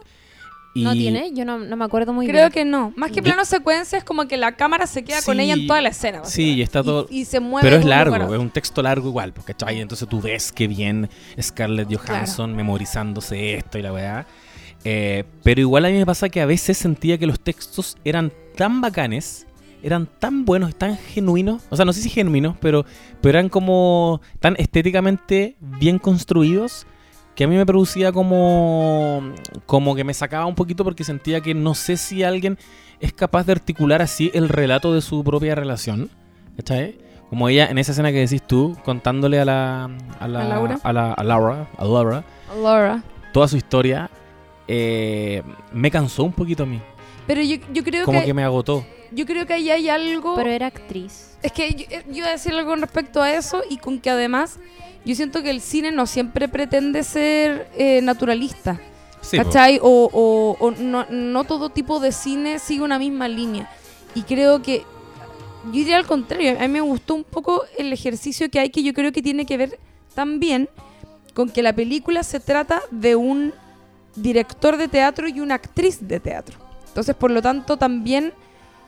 Y 0.74 0.84
¿No 0.84 0.94
tiene? 0.94 1.32
Yo 1.34 1.46
no, 1.46 1.58
no 1.58 1.76
me 1.76 1.86
acuerdo 1.86 2.14
muy 2.14 2.28
Creo 2.28 2.42
bien. 2.42 2.52
que 2.52 2.66
no. 2.66 2.94
Más 2.96 3.12
que 3.12 3.24
plano 3.24 3.44
secuencia 3.44 3.98
es 3.98 4.04
como 4.04 4.28
que 4.28 4.38
la 4.38 4.56
cámara 4.56 4.86
se 4.86 5.04
queda 5.04 5.22
con 5.24 5.40
ella 5.40 5.54
en 5.54 5.66
toda 5.66 5.82
la 5.82 5.90
escena. 5.90 6.24
Sí, 6.26 6.54
y 6.54 6.62
está 6.62 6.84
todo... 6.84 7.08
Y, 7.10 7.22
y 7.22 7.26
se 7.26 7.40
mueve. 7.40 7.68
Pero 7.68 7.80
es 7.80 7.86
largo, 7.86 8.34
es 8.34 8.40
un 8.40 8.52
texto 8.52 8.82
largo 8.84 9.08
igual, 9.10 9.34
porque 9.34 9.54
¿cachai? 9.54 9.80
Entonces 9.82 10.08
tú 10.08 10.22
ves 10.22 10.52
que 10.52 10.68
bien 10.68 11.10
Scarlett 11.42 11.92
Johansson 11.94 12.56
memorizándose 12.56 13.56
esto 13.56 13.80
y 13.80 13.82
la 13.82 13.94
weá. 13.94 14.28
Eh, 14.84 15.26
pero 15.44 15.60
igual 15.60 15.86
a 15.86 15.90
mí 15.90 15.98
me 15.98 16.06
pasa 16.06 16.30
que 16.30 16.42
a 16.42 16.46
veces 16.46 16.78
sentía 16.78 17.18
que 17.18 17.26
los 17.26 17.40
textos 17.40 17.98
eran 18.06 18.32
tan 18.56 18.80
bacanes, 18.80 19.48
eran 19.82 20.08
tan 20.20 20.46
buenos, 20.46 20.76
tan 20.76 20.98
genuinos. 20.98 21.64
O 21.70 21.76
sea, 21.76 21.86
no 21.86 21.94
sé 21.94 22.02
si 22.02 22.10
genuinos, 22.10 22.56
pero, 22.60 22.86
pero 23.22 23.38
eran 23.38 23.50
como 23.50 24.22
tan 24.40 24.56
estéticamente 24.58 25.56
bien 25.60 26.00
construidos 26.00 26.86
que 27.40 27.46
a 27.46 27.48
mí 27.48 27.56
me 27.56 27.66
producía 27.66 28.12
como, 28.12 29.34
como 29.66 29.96
que 29.96 30.04
me 30.04 30.14
sacaba 30.14 30.46
un 30.46 30.56
poquito 30.56 30.84
porque 30.84 31.06
sentía 31.06 31.40
que 31.40 31.54
no 31.54 31.74
sé 31.74 31.96
si 31.96 32.22
alguien 32.22 32.58
es 33.00 33.14
capaz 33.14 33.46
de 33.46 33.54
articular 33.54 34.02
así 34.02 34.30
el 34.34 34.50
relato 34.50 34.94
de 34.94 35.00
su 35.00 35.24
propia 35.24 35.56
relación. 35.56 36.10
¿Cachai? 36.58 36.98
Como 37.30 37.48
ella 37.48 37.68
en 37.68 37.78
esa 37.78 37.94
escena 37.94 38.12
que 38.12 38.18
decís 38.18 38.42
tú, 38.46 38.76
contándole 38.84 39.40
a 39.40 39.46
la. 39.46 39.86
A, 40.20 40.28
la, 40.28 40.42
¿A 40.42 40.50
Laura? 40.50 40.80
A, 40.84 40.92
la, 40.92 41.14
a 41.14 41.24
Laura. 41.24 41.70
A 41.78 41.86
Laura. 41.86 42.26
Laura. 42.62 43.04
Toda 43.32 43.48
su 43.48 43.56
historia. 43.56 44.10
eh, 44.68 45.42
me 45.72 45.90
cansó 45.90 46.26
un 46.26 46.34
poquito 46.34 46.64
a 46.64 46.66
mí. 46.66 46.82
Pero 47.26 47.42
yo, 47.42 47.56
yo 47.72 47.86
creo 47.86 48.04
Como 48.04 48.20
que, 48.20 48.26
que 48.26 48.34
me 48.34 48.44
agotó. 48.44 48.86
yo 49.14 49.26
creo 49.26 49.46
que 49.46 49.54
ahí 49.54 49.70
hay 49.70 49.88
algo. 49.88 50.36
Pero 50.36 50.50
era 50.50 50.68
actriz. 50.68 51.38
Es 51.42 51.54
que 51.54 51.74
yo, 51.74 51.86
yo 52.10 52.18
iba 52.18 52.28
a 52.28 52.32
decir 52.32 52.52
algo 52.52 52.72
con 52.72 52.82
respecto 52.82 53.22
a 53.22 53.32
eso 53.34 53.62
y 53.70 53.78
con 53.78 54.00
que 54.02 54.10
además 54.10 54.60
yo 55.06 55.16
siento 55.16 55.42
que 55.42 55.50
el 55.50 55.62
cine 55.62 55.92
no 55.92 56.06
siempre 56.06 56.48
pretende 56.48 57.04
ser 57.04 57.70
eh, 57.78 58.02
naturalista. 58.02 58.80
Sí. 59.22 59.38
¿Cachai? 59.38 59.80
O, 59.82 60.10
o- 60.12 60.58
o 60.66 60.72
no, 60.72 61.06
no 61.10 61.44
todo 61.44 61.70
tipo 61.70 62.00
de 62.00 62.12
cine 62.12 62.60
sigue 62.60 62.82
una 62.84 62.98
misma 63.00 63.28
línea. 63.28 63.70
Y 64.16 64.24
creo 64.24 64.62
que, 64.62 64.84
yo 65.66 65.72
diría 65.72 65.98
al 65.98 66.06
contrario, 66.06 66.56
a 66.58 66.62
mí 66.62 66.68
me 66.70 66.82
gustó 66.82 67.16
un 67.16 67.24
poco 67.24 67.64
el 67.78 67.92
ejercicio 67.94 68.50
que 68.50 68.60
hay 68.60 68.70
que 68.70 68.82
yo 68.84 68.94
creo 68.94 69.12
que 69.12 69.22
tiene 69.22 69.46
que 69.46 69.58
ver 69.58 69.78
también 70.16 70.70
con 71.34 71.50
que 71.50 71.62
la 71.62 71.74
película 71.74 72.24
se 72.24 72.40
trata 72.40 72.82
de 72.92 73.16
un 73.16 73.54
director 74.16 74.78
de 74.78 74.88
teatro 74.88 75.28
y 75.28 75.40
una 75.40 75.56
actriz 75.56 76.00
de 76.08 76.20
teatro. 76.20 76.58
Entonces, 76.88 77.16
por 77.16 77.30
lo 77.32 77.42
tanto, 77.42 77.78
también 77.78 78.34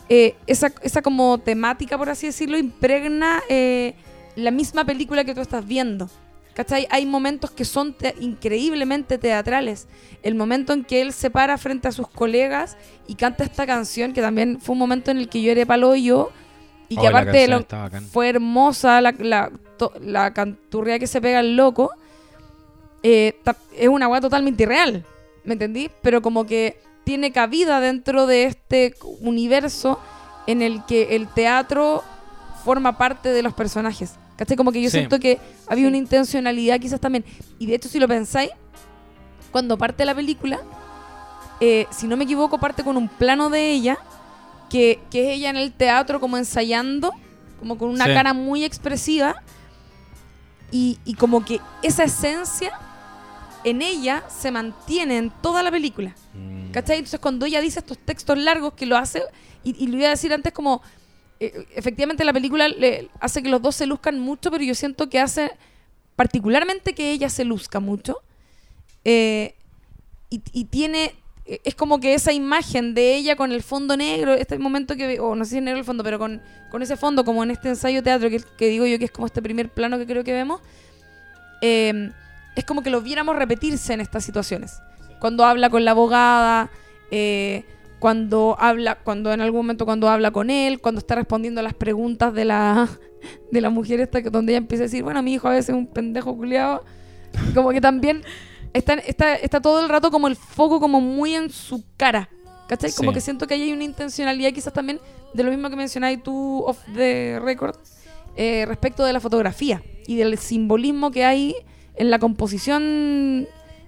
eh, 0.09 0.36
esa, 0.47 0.74
esa 0.82 1.01
como 1.01 1.38
temática, 1.38 1.97
por 1.97 2.09
así 2.09 2.28
decirlo, 2.28 2.57
impregna 2.57 3.41
eh, 3.47 3.93
la 4.36 4.52
misma 4.52 4.86
película 4.86 5.24
que 5.24 5.34
tú 5.36 5.42
estás 5.42 5.66
viendo. 5.66 6.10
¿Cachai? 6.54 6.86
Hay 6.92 7.06
momentos 7.06 7.50
que 7.52 7.64
son 7.64 7.94
te- 7.94 8.14
increíblemente 8.20 9.18
teatrales. 9.18 9.88
El 10.22 10.36
momento 10.36 10.74
en 10.74 10.84
que 10.84 11.02
él 11.02 11.14
se 11.14 11.30
para 11.30 11.58
frente 11.58 11.88
a 11.88 11.94
sus 11.94 12.10
colegas 12.10 12.76
y 13.08 13.16
canta 13.16 13.46
esta 13.46 13.66
canción, 13.66 14.12
que 14.12 14.22
también 14.22 14.60
fue 14.60 14.74
un 14.74 14.80
momento 14.80 15.12
en 15.12 15.18
el 15.18 15.30
que 15.30 15.42
yo 15.42 15.52
era 15.54 15.66
palo 15.66 15.96
yo, 15.96 16.30
y 16.90 16.96
que 16.96 17.08
Oh, 17.08 17.10
aparte 17.10 17.32
de 17.38 17.48
lo- 17.48 17.58
fue 18.12 18.28
hermosa 18.30 19.00
la, 19.00 19.14
la, 19.18 19.50
to- 19.78 19.94
la 20.02 20.34
canturrea 20.34 21.00
que 21.00 21.08
se 21.08 21.22
pega 21.22 21.40
el 21.40 21.56
loco, 21.56 21.90
eh, 23.02 23.40
ta- 23.44 23.56
es 23.78 23.88
una 23.88 24.10
weá 24.10 24.20
totalmente 24.22 24.64
irreal, 24.64 25.06
¿me 25.46 25.54
entendí? 25.54 25.90
Pero 26.02 26.22
como 26.22 26.46
que 26.46 26.82
tiene 27.06 27.32
cabida 27.32 27.80
dentro 27.80 28.28
de 28.28 28.44
este 28.44 28.94
universo 29.22 30.00
en 30.48 30.62
el 30.62 30.86
que 30.86 31.16
el 31.16 31.28
teatro 31.30 32.04
forma 32.66 32.98
parte 32.98 33.30
de 33.30 33.42
los 33.42 33.54
personajes. 33.54 34.16
¿Cachai? 34.42 34.58
Como 34.58 34.72
que 34.72 34.82
yo 34.82 34.89
Sí. 34.89 34.98
siento 34.98 35.20
que 35.20 35.38
había 35.68 35.88
una 35.88 35.98
intencionalidad 35.98 36.80
quizás 36.80 37.00
también. 37.00 37.24
Y 37.60 37.68
de 37.68 37.76
hecho, 37.76 37.88
si 37.88 38.00
lo 38.00 38.08
pensáis, 38.08 38.50
cuando 39.52 39.78
parte 39.78 40.04
la 40.04 40.16
película, 40.16 40.60
eh, 41.60 41.86
si 41.92 42.08
no 42.08 42.18
me 42.18 42.24
equivoco, 42.24 42.58
parte 42.58 42.84
con 42.84 42.98
un 42.98 43.08
plano 43.08 43.52
de 43.52 43.70
ella, 43.70 44.00
que, 44.68 45.00
que 45.12 45.30
es 45.30 45.38
ella 45.38 45.52
en 45.52 45.58
el 45.58 45.72
teatro 45.72 46.20
como 46.20 46.38
ensayando, 46.39 47.14
como 47.60 47.78
con 47.78 47.89
una 47.89 48.06
Sí. 48.06 48.14
cara 48.16 48.34
muy 48.34 48.64
expresiva, 48.64 49.36
y, 50.72 50.98
y 51.06 51.14
como 51.14 51.46
que 51.46 51.62
esa 51.84 52.06
esencia 52.06 52.72
en 53.64 53.84
ella 53.84 54.24
se 54.28 54.50
mantiene 54.50 55.18
en 55.20 55.30
toda 55.30 55.62
la 55.62 55.70
película. 55.70 56.16
Mm. 56.34 56.72
¿Cachai? 56.72 56.98
Entonces 56.98 57.20
cuando 57.20 57.46
ella 57.46 57.62
dice 57.62 57.78
estos 57.78 58.00
textos 58.00 58.39
largos 58.39 58.74
que 58.74 58.88
lo 58.88 58.98
hace, 58.98 59.22
y, 59.64 59.76
y 59.84 59.86
lo 59.86 59.98
iba 59.98 60.08
a 60.08 60.10
decir 60.12 60.34
antes 60.34 60.52
como, 60.52 60.82
eh, 61.42 61.66
efectivamente 61.76 62.24
la 62.24 62.34
película 62.34 62.68
le 62.68 63.10
hace 63.20 63.42
que 63.42 63.50
los 63.50 63.62
dos 63.62 63.76
se 63.76 63.88
luzcan 63.88 64.20
mucho, 64.20 64.52
pero 64.52 64.64
yo 64.64 64.76
siento 64.76 65.10
que 65.10 65.20
hace 65.20 65.52
particularmente 66.16 66.94
que 66.94 67.12
ella 67.12 67.30
se 67.30 67.44
luzca 67.46 67.80
mucho. 67.80 68.18
Eh, 69.04 69.56
y, 70.30 70.42
y 70.54 70.66
tiene, 70.66 71.16
eh, 71.48 71.60
es 71.64 71.74
como 71.74 72.00
que 72.00 72.14
esa 72.14 72.32
imagen 72.32 72.94
de 72.94 73.16
ella 73.16 73.36
con 73.36 73.52
el 73.52 73.64
fondo 73.64 73.98
negro, 73.98 74.36
este 74.36 74.60
momento 74.60 74.96
que, 74.96 75.20
o 75.20 75.36
no 75.36 75.44
sé 75.44 75.52
si 75.52 75.58
es 75.58 75.64
negro 75.64 75.80
el 75.80 75.86
fondo, 75.86 76.04
pero 76.04 76.20
con, 76.20 76.44
con 76.70 76.84
ese 76.84 76.96
fondo, 76.96 77.26
como 77.26 77.44
en 77.44 77.50
este 77.50 77.70
ensayo 77.70 78.04
teatro 78.04 78.30
que, 78.30 78.39
que 78.58 78.68
digo 78.68 78.86
yo 78.86 79.00
que 79.00 79.06
es 79.06 79.12
como 79.12 79.26
este 79.26 79.42
primer 79.42 79.70
plano 79.70 79.98
que 79.98 80.06
creo 80.06 80.24
que 80.24 80.34
vemos, 80.34 80.62
eh, 81.62 82.12
es 82.56 82.66
como 82.66 82.84
que 82.84 82.92
lo 82.92 83.02
viéramos 83.02 83.36
repetirse 83.36 83.94
en 83.94 84.02
estas 84.02 84.24
situaciones. 84.24 84.78
Cuando 85.20 85.44
habla 85.44 85.72
con 85.72 85.86
la 85.86 85.92
abogada, 85.92 86.70
eh, 87.10 87.66
cuando 88.02 88.58
habla, 88.60 88.95
cuando 89.04 89.32
en 89.32 89.39
algún 89.41 89.60
momento 89.60 89.86
cuando 89.86 90.10
habla 90.10 90.32
con 90.32 90.49
él, 90.49 90.82
cuando 90.82 90.99
está 90.99 91.16
respondiendo 91.16 91.62
a 91.62 91.64
las 91.64 91.76
preguntas 91.76 92.34
de 92.34 92.43
la, 92.45 92.89
de 93.52 93.62
la 93.62 93.70
mujer 93.70 93.99
esta 94.02 94.22
que 94.24 94.30
donde 94.30 94.52
ella 94.54 94.58
empieza 94.58 94.84
a 94.84 94.88
decir, 94.88 95.04
bueno, 95.04 95.22
mi 95.22 95.34
hijo 95.36 95.47
a 95.47 95.52
veces 95.52 95.70
es 95.70 95.76
un 95.76 95.86
pendejo 95.88 96.36
culiado. 96.36 96.84
Como 97.54 97.70
que 97.70 97.80
también 97.80 98.24
está, 98.74 98.95
está, 98.95 99.36
está 99.36 99.62
todo 99.62 99.80
el 99.82 99.88
rato 99.88 100.10
como 100.12 100.28
el 100.28 100.36
foco 100.36 100.80
como 100.80 100.99
muy 100.99 101.36
en 101.36 101.49
su 101.52 101.84
cara. 101.95 102.28
¿Cachai? 102.68 102.91
Como 102.91 103.12
que 103.14 103.22
siento 103.22 103.45
que 103.47 103.54
ahí 103.54 103.62
hay 103.64 103.72
una 103.74 103.84
intencionalidad 103.84 104.52
quizás 104.52 104.74
también 104.74 104.99
de 105.34 105.43
lo 105.43 105.52
mismo 105.52 105.70
que 105.70 105.76
mencionáis 105.76 106.24
tú 106.24 106.64
off 106.66 106.80
the 106.95 107.39
record 107.39 107.76
eh, 108.36 108.66
respecto 108.68 109.04
de 109.06 109.14
la 109.14 109.20
fotografía 109.20 109.84
y 110.08 110.16
del 110.16 110.38
simbolismo 110.39 111.12
que 111.12 111.24
hay 111.24 111.56
en 111.95 112.10
la 112.10 112.18
composición 112.18 113.47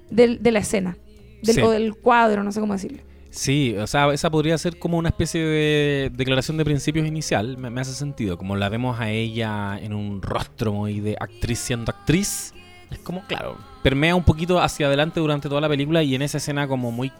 del- 0.09 0.43
de 0.43 0.51
la 0.51 0.59
escena. 0.59 0.97
Del, 1.41 1.55
Sí. 1.55 1.61
O 1.61 1.71
del 1.71 1.95
cuadro, 1.95 2.43
no 2.43 2.51
sé 2.51 2.59
cómo 2.59 2.73
decirlo. 2.73 3.01
Sí, 3.35 3.75
o 3.79 3.87
sea, 3.87 4.13
esa 4.13 4.29
podría 4.29 4.55
ser 4.59 4.77
como 4.77 4.97
una 4.99 5.09
especie 5.09 5.41
de 5.43 6.11
declaración 6.13 6.55
de 6.57 6.63
principios 6.65 7.07
inicial, 7.07 7.57
me, 7.57 7.71
me 7.71 7.81
hace 7.81 7.93
sentido, 7.93 8.37
como 8.37 8.55
la 8.55 8.69
vemos 8.69 8.99
a 8.99 9.09
ella 9.09 9.79
en 9.81 9.93
un 9.93 10.21
rostro 10.21 10.71
muy 10.71 10.99
de 10.99 11.17
actriz 11.19 11.57
siendo 11.57 11.91
actriz, 11.91 12.53
es 12.91 12.99
como, 12.99 13.25
claro, 13.25 13.57
permea 13.81 14.15
un 14.15 14.23
poquito 14.23 14.61
hacia 14.61 14.85
adelante 14.85 15.19
durante 15.19 15.49
toda 15.49 15.61
la 15.61 15.67
película 15.67 16.03
y 16.03 16.13
en 16.13 16.21
esa 16.21 16.37
escena 16.37 16.67
como 16.67 16.91
muy 16.91 17.11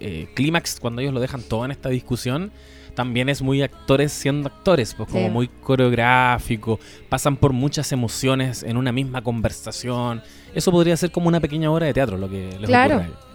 eh, 0.00 0.30
clímax, 0.34 0.80
cuando 0.80 1.02
ellos 1.02 1.12
lo 1.12 1.20
dejan 1.20 1.42
todo 1.42 1.66
en 1.66 1.70
esta 1.70 1.90
discusión, 1.90 2.50
también 2.94 3.28
es 3.28 3.42
muy 3.42 3.60
actores 3.62 4.10
siendo 4.10 4.48
actores, 4.48 4.94
pues 4.94 5.10
como 5.10 5.26
Sí. 5.26 5.30
muy 5.30 5.48
coreográfico, 5.48 6.80
pasan 7.10 7.36
por 7.36 7.52
muchas 7.52 7.92
emociones 7.92 8.62
en 8.62 8.78
una 8.78 8.90
misma 8.90 9.22
conversación, 9.22 10.22
eso 10.54 10.72
podría 10.72 10.96
ser 10.96 11.10
como 11.10 11.28
una 11.28 11.40
pequeña 11.40 11.70
obra 11.70 11.84
de 11.86 11.92
teatro, 11.92 12.16
lo 12.16 12.28
que 12.30 12.56
les 12.58 12.68
Claro, 12.70 12.96
ocurre 12.96 13.12
a 13.12 13.34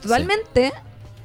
totalmente. 0.00 0.70
Totalmente. 0.70 0.72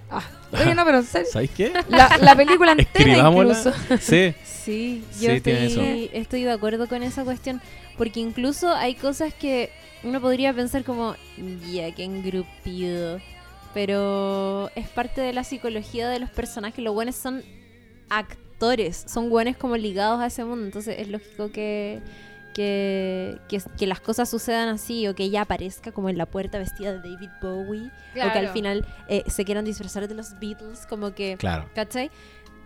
Ah, 0.09 0.23
Oye, 0.51 0.75
no, 0.75 0.85
pero 0.85 0.99
en 0.99 1.05
serio. 1.05 1.27
¿Sabéis 1.31 1.51
qué? 1.51 1.73
La, 1.89 2.17
la 2.21 2.35
película 2.37 2.73
entera 2.73 3.29
incluso. 3.29 3.71
Sí. 3.99 4.33
Sí, 4.43 5.03
yo 5.19 5.31
Sí, 5.31 5.41
estoy, 5.45 6.09
estoy 6.13 6.43
de 6.43 6.51
acuerdo 6.51 6.87
con 6.87 7.03
esa 7.03 7.23
cuestión. 7.23 7.61
Porque 7.97 8.19
incluso 8.19 8.73
hay 8.73 8.95
cosas 8.95 9.33
que 9.33 9.71
uno 10.03 10.21
podría 10.21 10.53
pensar 10.53 10.83
como, 10.83 11.15
ya, 11.71 11.93
qué 11.93 12.03
engrupido. 12.03 13.19
Pero 13.73 14.69
es 14.75 14.87
parte 14.87 15.21
de 15.21 15.33
la 15.33 15.43
psicología 15.43 16.07
de 16.07 16.19
los 16.19 16.29
personajes. 16.29 16.83
Los 16.83 16.93
buenos 16.93 17.15
son 17.15 17.43
actores, 18.09 19.03
son 19.07 19.29
buenos 19.29 19.57
como 19.57 19.75
ligados 19.77 20.21
a 20.21 20.27
ese 20.27 20.45
mundo. 20.45 20.65
Entonces 20.65 20.95
es 20.99 21.07
lógico 21.07 21.51
que, 21.51 21.99
que, 22.53 23.39
que, 23.49 23.61
que 23.77 23.87
las 23.87 23.99
cosas 23.99 24.29
sucedan 24.29 24.69
así 24.69 25.07
o 25.07 25.15
que 25.15 25.23
ella 25.23 25.41
aparezca 25.41 25.91
como 25.91 26.09
en 26.09 26.17
la 26.17 26.25
puerta 26.25 26.59
vestida 26.59 26.93
de 26.93 26.99
David 27.09 27.29
Bowie. 27.41 27.87
O 27.87 28.13
que 28.13 28.21
al 28.21 28.31
Claro. 28.31 28.53
final 28.53 28.85
eh, 29.09 29.23
se 29.27 29.43
quieran 29.45 29.65
disfrazar 29.65 30.07
de 30.07 30.15
los 30.15 30.39
Beatles. 30.39 30.85
Como 30.85 31.13
que 31.13 31.35
Claro. 31.37 31.69
¿Cachai? 31.75 32.09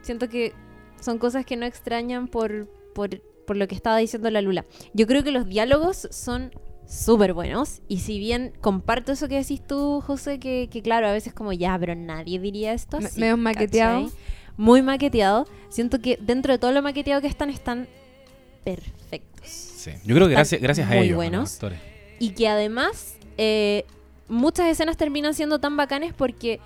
Siento 0.02 0.30
que 0.30 0.54
son 1.02 1.18
cosas 1.18 1.46
que 1.46 1.56
no 1.56 1.66
extrañan 1.66 2.28
por, 2.28 2.68
por, 2.94 3.22
por 3.46 3.58
lo 3.58 3.68
que 3.68 3.76
estaba 3.76 3.98
diciendo 3.98 4.30
la 4.30 4.42
Lula. 4.42 4.66
Yo 4.94 5.08
creo 5.08 5.24
que 5.24 5.32
los 5.32 5.48
diálogos 5.48 6.08
son 6.12 6.52
súper 6.86 7.34
buenos. 7.34 7.82
Y 7.88 8.00
si 8.00 8.18
bien 8.20 8.54
comparto 8.62 9.12
eso 9.12 9.28
que 9.28 9.36
decís 9.36 9.62
tú, 9.66 10.02
José, 10.06 10.40
que, 10.40 10.70
que 10.72 10.82
claro, 10.82 11.08
a 11.08 11.12
veces 11.12 11.34
como 11.34 11.52
ya, 11.54 11.78
pero 11.80 11.96
nadie 11.96 12.40
diría 12.40 12.74
esto. 12.74 13.00
Me- 13.00 13.06
así, 13.08 13.20
medio 13.20 13.38
maqueteado. 13.38 14.04
¿cachai? 14.06 14.18
Muy 14.58 14.82
maqueteado. 14.82 15.46
Siento 15.70 16.00
que 16.00 16.18
dentro 16.22 16.52
de 16.54 16.58
todo 16.60 16.72
lo 16.72 16.82
maqueteado 16.82 17.22
que 17.22 17.28
están, 17.28 17.50
están 17.50 17.88
perfectos. 18.76 19.50
Sí. 19.50 19.92
Yo 20.06 20.16
creo 20.16 20.28
que 20.28 20.34
gracias, 20.34 20.62
gracias 20.62 20.88
a 20.88 20.96
muy 20.96 20.98
ellos, 21.06 21.08
a 21.08 21.12
los 21.12 21.16
buenos. 21.18 21.54
actores. 21.54 21.80
Y 22.20 22.32
que 22.32 22.48
además 22.48 23.16
eh, 23.38 23.86
muchas 24.28 24.68
escenas 24.68 24.98
terminan 24.98 25.34
siendo 25.34 25.60
tan 25.60 25.78
bacanes 25.78 26.14
porque 26.14 26.60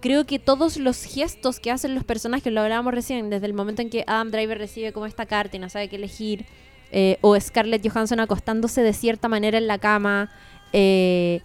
creo 0.00 0.26
que 0.26 0.38
todos 0.38 0.76
los 0.76 1.02
gestos 1.04 1.60
que 1.60 1.70
hacen 1.70 1.94
los 1.94 2.04
personajes, 2.04 2.52
lo 2.52 2.60
hablábamos 2.60 2.92
recién, 2.94 3.30
desde 3.30 3.46
el 3.46 3.54
momento 3.54 3.82
en 3.82 3.90
que 3.90 4.04
Adam 4.06 4.30
Driver 4.30 4.58
recibe 4.58 4.92
como 4.92 5.06
esta 5.06 5.26
carta 5.26 5.56
y 5.56 5.60
no 5.60 5.68
sabe 5.68 5.88
qué 5.88 5.96
elegir, 5.96 6.46
eh, 6.92 7.18
o 7.20 7.38
Scarlett 7.38 7.86
Johansson 7.88 8.20
acostándose 8.20 8.82
de 8.82 8.92
cierta 8.92 9.28
manera 9.28 9.58
en 9.58 9.66
la 9.66 9.78
cama, 9.78 10.30
eh, 10.72 11.40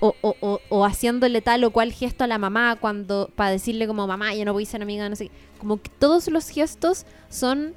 o, 0.00 0.14
o- 0.20 0.36
o- 0.40 0.60
o 0.68 0.84
haciéndole 0.84 1.40
tal 1.40 1.64
o 1.64 1.70
cual 1.70 1.92
gesto 1.92 2.24
a 2.24 2.26
la 2.26 2.38
mamá 2.38 2.76
cuando 2.80 3.30
para 3.36 3.50
decirle 3.50 3.86
como 3.86 4.06
mamá, 4.06 4.34
ya 4.34 4.44
no 4.44 4.52
voy 4.52 4.64
a 4.64 4.66
ser 4.66 4.82
amiga, 4.82 5.08
no 5.08 5.16
sé. 5.16 5.30
Como 5.58 5.80
que 5.80 5.90
todos 5.98 6.28
los 6.28 6.48
gestos 6.48 7.06
son 7.30 7.74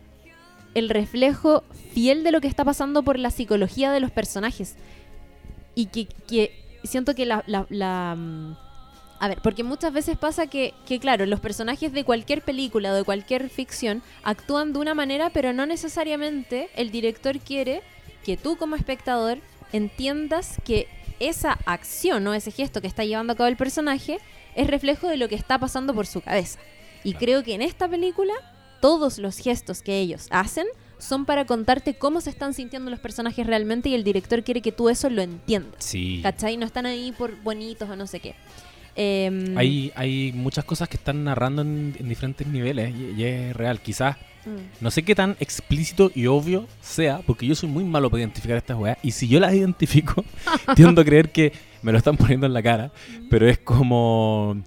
el 0.77 0.89
reflejo 0.89 1.63
fiel 1.93 2.23
de 2.23 2.31
lo 2.31 2.39
que 2.39 2.47
está 2.47 2.63
pasando 2.63 3.01
por 3.01 3.17
la 3.17 3.31
psicología 3.31 3.91
de 3.91 3.99
los 3.99 4.11
personajes. 4.11 4.75
Y 5.73 5.87
que, 5.87 6.51
siento 6.83 7.15
que 7.15 7.25
la, 7.25 7.43
mm, 8.15 8.55
a 9.19 9.27
ver, 9.27 9.41
porque 9.41 9.63
muchas 9.63 9.91
veces 9.91 10.17
pasa 10.17 10.45
que, 10.45 10.75
que, 10.85 10.99
claro, 10.99 11.25
los 11.25 11.39
personajes 11.39 11.93
de 11.93 12.03
cualquier 12.03 12.43
película 12.43 12.91
o 12.91 12.95
de 12.95 13.03
cualquier 13.03 13.49
ficción 13.49 14.03
actúan 14.23 14.71
de 14.71 14.79
una 14.79 14.93
manera, 14.93 15.31
pero 15.31 15.51
no 15.51 15.65
necesariamente 15.65 16.69
el 16.75 16.91
director 16.91 17.39
quiere 17.39 17.81
que 18.23 18.37
tú 18.37 18.55
como 18.57 18.75
espectador 18.75 19.39
entiendas 19.73 20.57
que 20.63 20.87
esa 21.19 21.57
acción 21.65 22.27
o 22.27 22.35
ese 22.35 22.51
gesto 22.51 22.81
que 22.81 22.87
está 22.87 23.03
llevando 23.03 23.33
a 23.33 23.35
cabo 23.35 23.47
el 23.47 23.57
personaje 23.57 24.19
es 24.55 24.67
reflejo 24.67 25.07
de 25.07 25.17
lo 25.17 25.27
que 25.27 25.35
está 25.35 25.57
pasando 25.57 25.95
por 25.95 26.05
su 26.05 26.21
cabeza. 26.21 26.59
Y 27.03 27.13
creo 27.13 27.43
que 27.43 27.55
en 27.55 27.63
esta 27.63 27.87
película 27.87 28.33
todos 28.79 29.17
los 29.17 29.37
gestos 29.37 29.81
que 29.81 29.99
ellos 29.99 30.27
hacen 30.29 30.65
son 30.99 31.25
para 31.25 31.45
contarte 31.45 31.95
cómo 31.95 32.21
se 32.21 32.29
están 32.29 32.53
sintiendo 32.53 32.89
los 32.89 32.99
personajes 32.99 33.45
realmente 33.45 33.89
y 33.89 33.95
el 33.95 34.03
director 34.03 34.43
quiere 34.43 34.61
que 34.61 34.71
tú 34.71 34.89
eso 34.89 35.09
lo 35.09 35.21
entiendas. 35.21 35.83
Sí. 35.83 36.21
¿Cachai? 36.23 36.57
No 36.57 36.65
están 36.65 36.85
ahí 36.85 37.11
por 37.11 37.39
bonitos 37.43 37.89
o 37.89 37.95
no 37.95 38.07
sé 38.07 38.19
qué. 38.19 38.35
Em, 38.95 39.55
Hay, 39.55 39.91
hay 39.95 40.31
muchas 40.33 40.65
cosas 40.65 40.89
que 40.89 40.97
están 40.97 41.23
narrando 41.23 41.61
en, 41.61 41.95
en 41.99 42.09
diferentes 42.09 42.47
niveles 42.47 42.93
y, 42.95 43.21
y 43.21 43.23
es 43.25 43.55
real. 43.55 43.79
Quizás, 43.79 44.17
mm, 44.45 44.81
no 44.83 44.89
sé 44.89 45.03
qué 45.03 45.13
tan 45.13 45.37
explícito 45.39 46.11
y 46.15 46.25
obvio 46.25 46.65
sea, 46.81 47.19
porque 47.19 47.45
yo 47.45 47.53
soy 47.53 47.69
muy 47.69 47.83
malo 47.83 48.09
para 48.09 48.21
identificar 48.21 48.57
estas 48.57 48.75
weas. 48.75 48.97
Y 49.03 49.11
si 49.11 49.27
yo 49.27 49.39
las 49.39 49.53
identifico, 49.53 50.25
tiendo 50.75 51.01
a 51.01 51.05
creer 51.05 51.31
que 51.31 51.53
me 51.83 51.91
lo 51.91 51.99
están 51.99 52.17
poniendo 52.17 52.47
en 52.47 52.53
la 52.53 52.63
cara. 52.63 52.91
Pero 53.29 53.47
es 53.47 53.59
como 53.59 54.57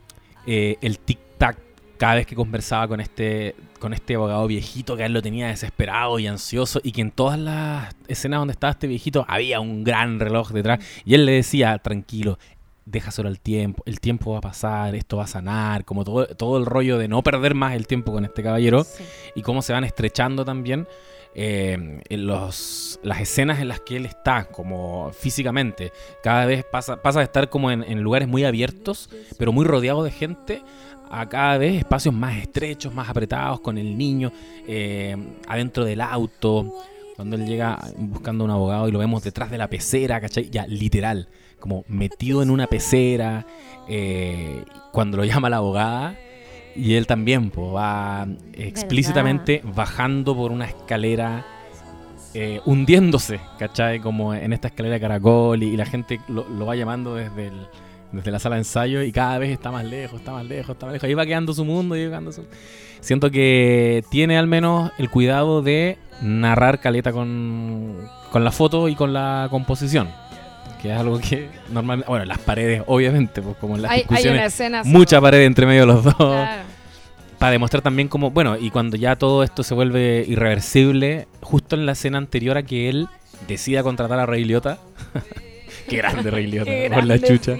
eh, 0.46 0.76
el 0.80 1.00
tic-tac 1.00 1.56
cada 1.98 2.14
vez 2.14 2.26
que 2.26 2.36
conversaba 2.36 2.86
con 2.86 3.00
este, 3.00 3.56
con 3.80 3.92
este 3.92 4.14
abogado 4.14 4.46
viejito 4.46 4.96
que 4.96 5.02
a 5.02 5.06
él 5.06 5.12
lo 5.12 5.22
tenía 5.22 5.48
desesperado 5.48 6.20
y 6.20 6.28
ansioso. 6.28 6.80
Y 6.84 6.92
que 6.92 7.00
en 7.00 7.10
todas 7.10 7.38
las 7.38 7.96
escenas 8.06 8.40
donde 8.40 8.52
estaba 8.52 8.70
este 8.70 8.86
viejito 8.86 9.24
había 9.26 9.58
un 9.58 9.82
gran 9.82 10.20
reloj 10.20 10.52
detrás. 10.52 10.78
Y 11.04 11.14
él 11.14 11.26
le 11.26 11.32
decía, 11.32 11.76
tranquilo, 11.78 12.38
deja 12.84 13.10
solo 13.10 13.28
el 13.28 13.40
tiempo, 13.40 13.82
el 13.86 14.00
tiempo 14.00 14.32
va 14.32 14.38
a 14.38 14.42
pasar, 14.42 14.94
esto 14.94 15.16
va 15.16 15.24
a 15.24 15.28
sanar, 15.28 15.84
como 15.84 16.04
todo, 16.04 16.26
todo 16.26 16.58
el 16.58 16.66
rollo 16.66 16.98
de 16.98 17.08
no 17.08 17.22
perder 17.22 17.54
más 17.54 17.74
el 17.74 17.86
tiempo 17.86 18.12
con 18.12 18.24
este 18.24 18.42
caballero 18.42 18.84
sí. 18.84 19.04
y 19.34 19.42
cómo 19.42 19.62
se 19.62 19.72
van 19.72 19.84
estrechando 19.84 20.44
también 20.44 20.86
eh, 21.34 22.00
en 22.08 22.26
los, 22.26 22.98
las 23.04 23.20
escenas 23.20 23.60
en 23.60 23.68
las 23.68 23.80
que 23.80 23.96
él 23.96 24.06
está, 24.06 24.46
como 24.46 25.12
físicamente. 25.12 25.92
Cada 26.24 26.44
vez 26.46 26.64
pasa, 26.64 27.00
pasa 27.00 27.20
de 27.20 27.26
estar 27.26 27.48
como 27.48 27.70
en, 27.70 27.84
en 27.84 28.00
lugares 28.00 28.26
muy 28.26 28.44
abiertos, 28.44 29.08
pero 29.38 29.52
muy 29.52 29.64
rodeado 29.64 30.02
de 30.02 30.10
gente, 30.10 30.62
a 31.10 31.28
cada 31.28 31.58
vez 31.58 31.76
espacios 31.78 32.14
más 32.14 32.36
estrechos, 32.36 32.94
más 32.94 33.08
apretados, 33.08 33.60
con 33.60 33.76
el 33.78 33.98
niño 33.98 34.32
eh, 34.66 35.16
adentro 35.48 35.84
del 35.84 36.00
auto. 36.00 36.72
Cuando 37.16 37.36
él 37.36 37.46
llega 37.46 37.78
buscando 37.98 38.44
a 38.44 38.46
un 38.46 38.50
abogado 38.50 38.88
y 38.88 38.92
lo 38.92 38.98
vemos 38.98 39.22
detrás 39.22 39.50
de 39.50 39.58
la 39.58 39.68
pecera, 39.68 40.20
¿cachai? 40.20 40.48
Ya, 40.50 40.66
literal, 40.66 41.28
como 41.58 41.84
metido 41.88 42.42
en 42.42 42.50
una 42.50 42.66
pecera. 42.66 43.44
eh, 43.88 44.64
cuando 44.92 45.16
lo 45.18 45.24
llama 45.24 45.50
la 45.50 45.56
abogada, 45.58 46.14
y 46.76 46.94
él 46.94 47.06
también 47.06 47.50
po, 47.50 47.72
va 47.72 48.26
explícitamente 48.54 49.60
bajando 49.74 50.34
por 50.36 50.52
una 50.52 50.64
escalera, 50.66 51.44
eh, 52.34 52.60
hundiéndose, 52.64 53.40
¿cachai? 53.58 53.98
Como 54.00 54.32
en 54.32 54.52
esta 54.52 54.68
escalera 54.68 54.94
de 54.94 55.00
caracol, 55.00 55.62
y, 55.62 55.66
y 55.70 55.76
la 55.76 55.84
gente 55.86 56.20
lo, 56.28 56.48
lo 56.48 56.64
va 56.66 56.76
llamando 56.76 57.16
desde, 57.16 57.48
el- 57.48 57.66
desde 58.12 58.30
la 58.30 58.38
sala 58.38 58.56
de 58.56 58.60
ensayo, 58.60 59.02
y 59.02 59.12
cada 59.12 59.38
vez 59.38 59.50
está 59.50 59.70
más 59.70 59.84
lejos, 59.84 60.20
está 60.20 60.32
más 60.32 60.44
lejos, 60.44 60.70
está 60.70 60.86
más 60.86 60.92
lejos. 60.94 61.08
Ahí 61.08 61.14
va 61.14 61.26
quedando 61.26 61.52
su 61.52 61.64
mundo, 61.64 61.96
y 61.96 62.04
va 62.04 62.10
quedando 62.10 62.32
su... 62.32 62.44
Siento 63.00 63.30
que 63.30 64.04
tiene 64.10 64.36
al 64.36 64.46
menos 64.46 64.92
el 64.98 65.08
cuidado 65.08 65.62
de 65.62 65.96
narrar 66.20 66.80
caleta 66.80 67.12
con, 67.12 67.96
con 68.30 68.44
la 68.44 68.52
foto 68.52 68.88
y 68.88 68.94
con 68.94 69.12
la 69.12 69.48
composición. 69.50 70.08
Que 70.82 70.92
es 70.92 70.98
algo 70.98 71.18
que 71.18 71.48
normalmente. 71.70 72.08
Bueno, 72.08 72.24
las 72.24 72.38
paredes, 72.38 72.82
obviamente, 72.86 73.42
pues 73.42 73.56
como 73.56 73.76
en 73.76 73.82
las 73.82 73.90
Hay, 73.90 73.98
hay 73.98 74.02
discusiones. 74.04 74.38
una 74.38 74.46
escena. 74.46 74.82
mucha 74.84 75.20
pared 75.20 75.44
entre 75.44 75.66
medio 75.66 75.82
de 75.82 75.86
los 75.86 76.04
dos. 76.04 76.14
Claro. 76.14 76.62
Para 77.38 77.52
demostrar 77.52 77.82
también 77.82 78.08
cómo. 78.08 78.30
Bueno, 78.30 78.56
y 78.58 78.70
cuando 78.70 78.96
ya 78.96 79.16
todo 79.16 79.42
esto 79.42 79.62
se 79.62 79.74
vuelve 79.74 80.24
irreversible, 80.26 81.26
justo 81.40 81.76
en 81.76 81.86
la 81.86 81.92
escena 81.92 82.18
anterior 82.18 82.56
a 82.58 82.62
que 82.62 82.88
él 82.90 83.08
decida 83.48 83.82
contratar 83.82 84.18
a 84.18 84.26
Ray 84.26 84.44
Liotta. 84.44 84.78
Qué 85.88 85.96
grande 85.96 86.30
Ray 86.30 86.46
Liotta, 86.46 86.94
por 86.94 87.04
la 87.04 87.18
chucha. 87.18 87.56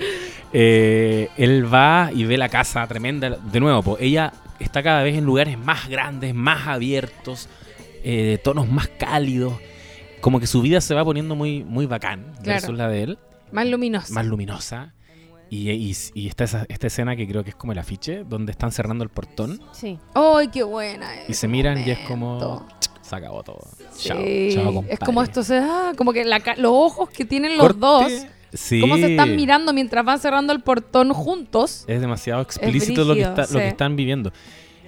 Eh, 0.53 1.29
él 1.37 1.73
va 1.73 2.11
y 2.15 2.25
ve 2.25 2.37
la 2.37 2.49
casa 2.49 2.87
tremenda. 2.87 3.31
De 3.31 3.61
nuevo, 3.61 3.83
pues, 3.83 4.03
ella 4.03 4.33
está 4.59 4.83
cada 4.83 5.03
vez 5.03 5.17
en 5.17 5.25
lugares 5.25 5.59
más 5.59 5.89
grandes, 5.89 6.35
más 6.35 6.67
abiertos, 6.67 7.49
eh, 8.05 8.23
de 8.25 8.39
tonos 8.39 8.69
más 8.69 8.89
cálidos. 8.89 9.55
Como 10.21 10.41
que 10.41 10.47
su 10.47 10.61
vida 10.63 10.81
se 10.81 10.95
va 10.95 11.05
poniendo 11.05 11.35
muy, 11.35 11.65
muy 11.65 11.87
bacán 11.87 12.25
Claro. 12.43 12.61
versus 12.61 12.77
la 12.77 12.89
de 12.89 13.03
él, 13.05 13.19
Más 13.53 13.67
luminosa. 13.67 14.13
más 14.13 14.27
luminosa. 14.27 14.95
Y, 15.49 15.71
y, 15.71 15.97
y 16.15 16.29
está 16.29 16.45
esa- 16.45 16.67
esta 16.69 16.87
escena 16.87 17.17
que 17.17 17.27
creo 17.27 17.43
que 17.43 17.51
es 17.51 17.57
como 17.57 17.73
el 17.73 17.79
afiche, 17.79 18.23
donde 18.25 18.53
están 18.53 18.71
cerrando 18.71 19.03
el 19.03 19.11
portón 19.11 19.61
Sí. 19.73 19.99
¡Ay, 20.15 20.49
qué 20.49 20.63
buena! 20.63 21.09
y 21.27 21.35
se 21.35 21.49
miran 21.49 21.79
y 21.85 21.91
es 21.91 21.99
como. 22.01 22.67
Se 23.03 23.17
acabó 23.17 23.43
todo. 23.43 23.59
Sí. 23.93 24.51
Chao, 24.53 24.85
es 24.89 24.99
como 25.01 25.23
esto, 25.25 25.43
se 25.43 25.57
da, 25.57 25.93
como 25.97 26.13
que 26.13 26.25
la 26.25 26.39
los 26.57 26.71
ojos 26.73 27.09
que 27.11 27.25
tienen 27.25 27.57
los 27.57 27.67
Corte. 27.75 27.81
dos, 27.81 28.27
Sí. 28.53 28.81
cómo 28.81 28.97
se 28.97 29.13
están 29.13 29.37
mirando 29.37 29.73
mientras 29.73 30.05
van 30.05 30.19
cerrando 30.19 30.53
el 30.53 30.61
portón 30.61 31.13
juntos. 31.13 31.85
Es 31.87 32.01
demasiado 32.01 32.41
explícito 32.43 33.05
lo, 33.05 33.15
que 33.15 33.23
está, 33.23 33.43
lo 33.43 33.59
que 33.59 33.69
están 33.69 33.97
viviendo. 33.97 34.33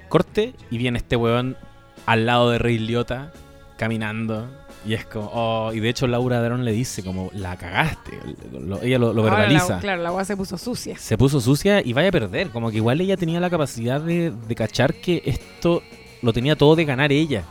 Corte 0.08 0.54
y 0.70 0.78
viene 0.78 0.98
este 0.98 1.16
weón 1.16 1.56
al 2.06 2.26
lado 2.26 2.50
de 2.50 2.58
Rey 2.58 2.78
Liotta 2.78 3.32
caminando. 3.76 4.48
Y 4.84 4.94
es 4.94 5.04
como, 5.06 5.30
oh, 5.32 5.72
y 5.72 5.78
de 5.78 5.88
hecho 5.88 6.08
Laura 6.08 6.42
Dern 6.42 6.64
le 6.64 6.72
dice 6.72 7.04
como, 7.04 7.30
la 7.34 7.56
cagaste. 7.56 8.18
Lo- 8.52 8.82
ella 8.82 8.98
lo, 8.98 9.12
lo 9.12 9.22
Ahora 9.22 9.34
la- 9.34 9.40
verbaliza. 9.42 9.78
claro, 9.78 10.02
la 10.02 10.08
agua 10.08 10.24
se 10.24 10.36
puso 10.36 10.58
sucia. 10.58 10.98
Se 10.98 11.16
puso 11.16 11.40
sucia 11.40 11.80
y 11.86 11.92
vaya 11.92 12.08
a 12.08 12.12
perder. 12.12 12.50
Como 12.50 12.70
que 12.70 12.78
igual 12.78 13.00
ella 13.00 13.16
tenía 13.16 13.38
la 13.38 13.48
capacidad 13.48 14.00
de, 14.00 14.32
de 14.32 14.54
cachar 14.56 14.94
que 14.94 15.22
esto 15.24 15.82
lo 16.20 16.32
tenía 16.32 16.56
todo 16.56 16.74
de 16.74 16.84
ganar 16.84 17.12
ella. 17.12 17.44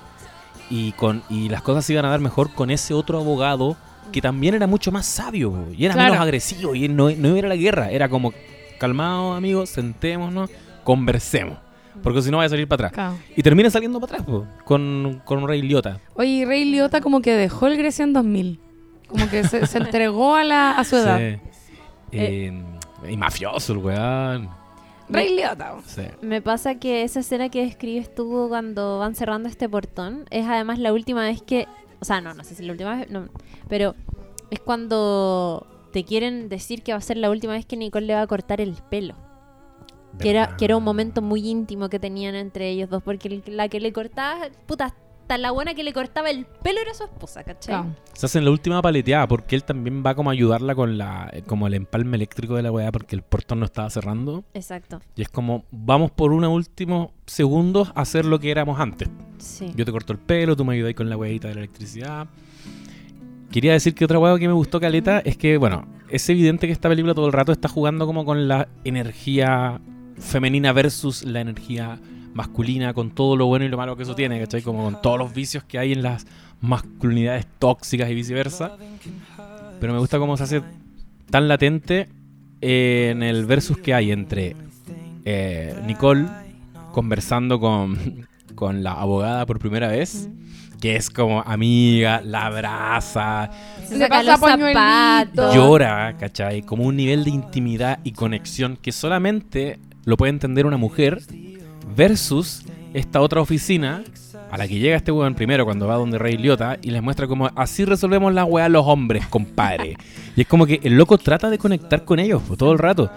Y, 0.70 0.92
con, 0.94 1.24
y 1.30 1.48
las 1.48 1.62
cosas 1.62 1.86
se 1.86 1.94
iban 1.94 2.04
a 2.06 2.10
dar 2.10 2.20
mejor 2.20 2.54
con 2.54 2.70
ese 2.70 2.94
otro 2.94 3.20
abogado 3.20 3.78
que 4.12 4.22
también 4.22 4.56
era 4.56 4.68
mucho 4.68 4.92
más 4.92 5.06
sabio 5.06 5.68
y 5.76 5.86
era 5.86 5.94
Claro. 5.94 6.12
menos 6.12 6.24
agresivo. 6.24 6.76
Y 6.76 6.88
no, 6.88 7.10
no 7.12 7.36
era 7.36 7.48
la 7.48 7.56
guerra, 7.56 7.90
era 7.92 8.10
como, 8.10 8.34
calmados 8.80 9.38
amigos, 9.38 9.70
sentémonos, 9.70 10.50
conversemos. 10.84 11.58
Porque 12.04 12.22
si 12.22 12.32
no 12.32 12.38
vaya 12.38 12.48
a 12.48 12.50
salir 12.50 12.68
para 12.68 12.88
atrás. 12.88 12.92
Claro. 12.94 13.18
Y 13.36 13.44
termina 13.44 13.70
saliendo 13.70 14.00
para 14.00 14.14
atrás 14.14 14.26
po, 14.28 14.48
con, 14.66 15.22
con 15.26 15.46
Rey 15.48 15.62
Liotta. 15.62 16.00
Oye, 16.16 16.46
Rey 16.46 16.66
Liotta 16.66 17.02
como 17.02 17.22
que 17.22 17.34
dejó 17.34 17.68
el 17.68 17.78
Grecia 17.78 18.04
en 18.04 18.14
2000. 18.14 18.60
Como 19.08 19.30
que 19.30 19.44
se, 19.44 19.68
se 19.68 19.78
entregó 19.78 20.36
a, 20.36 20.44
la, 20.44 20.72
a 20.72 20.84
su 20.86 20.96
edad. 20.96 21.20
Sí. 21.20 21.38
Eh, 22.14 22.64
y 23.10 23.18
mafioso 23.18 23.74
el 23.74 23.80
weón. 23.80 24.50
Rey 25.10 25.36
Liotta. 25.36 25.76
Sí. 25.86 26.04
Me 26.22 26.42
pasa 26.42 26.76
que 26.76 27.04
esa 27.04 27.20
escena 27.20 27.50
que 27.50 27.66
describes 27.66 28.14
tú 28.16 28.46
cuando 28.48 29.00
van 29.00 29.14
cerrando 29.16 29.50
este 29.50 29.68
portón 29.68 30.26
es 30.32 30.48
además 30.48 30.80
la 30.80 30.94
última 30.94 31.24
vez 31.24 31.42
que. 31.42 31.68
O 32.02 32.06
sea, 32.06 32.20
no, 32.20 32.34
no 32.34 32.44
sé 32.44 32.56
si 32.56 32.64
es 32.64 32.68
la 32.68 32.74
última 32.74 32.98
vez. 32.98 33.10
No, 33.10 33.30
pero 33.70 33.96
es 34.50 34.60
cuando 34.60 35.68
te 35.94 36.04
quieren 36.04 36.50
decir 36.50 36.84
que 36.84 36.92
va 36.92 36.98
a 36.98 37.02
ser 37.02 37.18
la 37.18 37.30
última 37.30 37.54
vez 37.54 37.66
que 37.66 37.78
Nicole 37.78 38.08
le 38.08 38.16
va 38.16 38.22
a 38.22 38.28
cortar 38.28 38.60
el 38.60 38.74
pelo. 38.90 39.16
Que 40.20 40.32
era, 40.32 40.58
que 40.58 40.66
era 40.66 40.76
un 40.76 40.84
momento 40.84 41.22
muy 41.22 41.48
íntimo 41.48 41.88
que 41.88 41.98
tenían 41.98 42.36
entre 42.36 42.70
ellos 42.70 42.90
dos. 42.90 43.02
Porque 43.02 43.42
la 43.46 43.70
que 43.70 43.80
le 43.80 43.94
cortaba. 43.94 44.50
Puta, 44.66 44.96
hasta 45.22 45.38
la 45.38 45.52
buena 45.52 45.74
que 45.74 45.84
le 45.84 45.94
cortaba 45.94 46.30
el 46.30 46.46
pelo 46.46 46.82
era 46.82 46.94
su 46.94 47.04
esposa, 47.04 47.44
¿cachai? 47.44 47.76
Ah. 47.76 47.86
Se 48.14 48.26
hacen 48.26 48.44
la 48.44 48.52
última 48.52 48.82
paleteada 48.82 49.28
porque 49.28 49.56
él 49.56 49.64
también 49.64 50.04
va 50.06 50.16
como 50.16 50.30
a 50.30 50.34
ayudarla 50.34 50.76
con 50.76 50.98
la 50.98 51.32
como 51.48 51.68
el 51.68 51.74
empalme 51.74 52.18
eléctrico 52.18 52.56
de 52.56 52.64
la 52.64 52.72
weá 52.72 52.92
porque 52.92 53.16
el 53.16 53.22
portón 53.22 53.60
no 53.60 53.66
estaba 53.66 53.90
cerrando. 53.90 54.44
Exacto. 54.54 55.00
Y 55.16 55.22
es 55.22 55.30
como, 55.30 55.64
vamos 55.72 56.12
por 56.12 56.34
unos 56.34 56.52
últimos 56.52 57.12
segundos 57.26 57.92
a 57.96 58.02
hacer 58.02 58.26
lo 58.26 58.40
que 58.40 58.52
éramos 58.52 58.80
antes. 58.80 59.10
Sí. 59.38 59.72
Yo 59.76 59.86
te 59.86 59.92
corto 59.92 60.14
el 60.14 60.20
pelo, 60.20 60.56
tú 60.56 60.66
me 60.66 60.74
ayudas 60.74 60.94
con 60.96 61.10
la 61.10 61.18
weadita 61.18 61.48
de 61.48 61.56
la 61.56 61.62
electricidad. 61.62 62.28
Quería 63.52 63.74
decir 63.74 63.94
que 63.94 64.06
otra 64.06 64.18
hueá 64.18 64.38
que 64.40 64.48
me 64.48 64.54
gustó 64.54 64.80
Caleta 64.80 65.20
es 65.20 65.38
que, 65.38 65.58
bueno, 65.58 65.86
es 66.10 66.28
evidente 66.30 66.68
que 66.68 66.74
esta 66.74 66.90
película 66.90 67.14
todo 67.14 67.28
el 67.28 67.34
rato 67.34 67.52
está 67.52 67.68
jugando 67.68 68.06
como 68.06 68.26
con 68.26 68.48
la 68.48 68.70
energía 68.84 69.82
femenina 70.18 70.72
versus 70.72 71.24
la 71.24 71.42
energía 71.42 72.00
masculina, 72.34 72.94
con 72.94 73.12
todo 73.12 73.36
lo 73.36 73.46
bueno 73.48 73.66
y 73.66 73.70
lo 73.70 73.78
malo 73.78 73.96
que 73.98 74.04
eso 74.04 74.16
tiene, 74.16 74.40
¿cachai? 74.40 74.62
Como 74.62 74.84
con 74.84 75.02
todos 75.02 75.18
los 75.18 75.34
vicios 75.34 75.64
que 75.64 75.80
hay 75.80 75.94
en 75.94 76.02
las 76.04 76.26
masculinidades 76.62 77.46
tóxicas 77.60 78.10
y 78.10 78.16
viceversa. 78.16 78.78
Pero 79.80 79.94
me 79.94 80.00
gusta 80.00 80.20
cómo 80.20 80.38
se 80.38 80.44
hace 80.44 80.62
tan 81.30 81.48
latente 81.48 82.08
en 82.62 83.24
el 83.24 83.46
versus 83.46 83.78
que 83.78 83.94
hay 83.94 84.12
entre 84.12 84.56
eh, 85.26 85.76
Nicole 85.86 86.28
conversando 86.92 87.60
con, 87.60 88.28
con 88.56 88.84
la 88.84 88.94
abogada 88.94 89.46
por 89.46 89.60
primera 89.60 89.88
vez, 89.88 90.30
que 90.80 90.96
es 90.96 91.10
como 91.10 91.42
amiga, 91.42 92.22
la 92.24 92.48
abraza, 92.48 93.50
Se 93.88 93.94
Le 93.98 94.00
saca 94.06 94.18
pasa 94.18 94.32
los 94.32 94.40
pañuelito. 94.40 94.80
zapatos. 94.80 95.56
llora, 95.56 96.18
¿cachai? 96.18 96.62
Como 96.62 96.84
un 96.86 96.96
nivel 96.96 97.24
de 97.24 97.30
intimidad 97.32 98.00
y 98.04 98.12
conexión 98.12 98.78
que 98.78 98.92
solamente 98.92 99.80
lo 100.06 100.18
puede 100.18 100.32
entender 100.32 100.66
una 100.66 100.78
mujer 100.78 101.22
versus 101.96 102.64
esta 102.94 103.22
otra 103.22 103.42
oficina 103.42 104.04
a 104.52 104.58
la 104.58 104.68
que 104.68 104.80
llega 104.80 104.98
este 104.98 105.12
weón 105.12 105.34
primero 105.34 105.64
cuando 105.66 105.88
va 105.88 105.96
donde 105.96 106.18
Rey 106.18 106.38
Liotta 106.38 106.78
y 106.82 106.92
les 106.92 107.02
muestra 107.02 107.28
como 107.28 107.50
así 107.56 107.86
resolvemos 107.86 108.34
la 108.34 108.44
weá 108.46 108.68
los 108.70 108.86
hombres, 108.86 109.26
compadre. 109.28 109.96
y 110.36 110.42
es 110.42 110.48
como 110.48 110.66
que 110.66 110.80
el 110.84 110.96
loco 110.96 111.18
trata 111.18 111.50
de 111.50 111.58
conectar 111.58 112.04
con 112.04 112.20
ellos 112.20 112.42
pues, 112.46 112.58
todo 112.58 112.74
el 112.74 112.80
rato. 112.80 113.10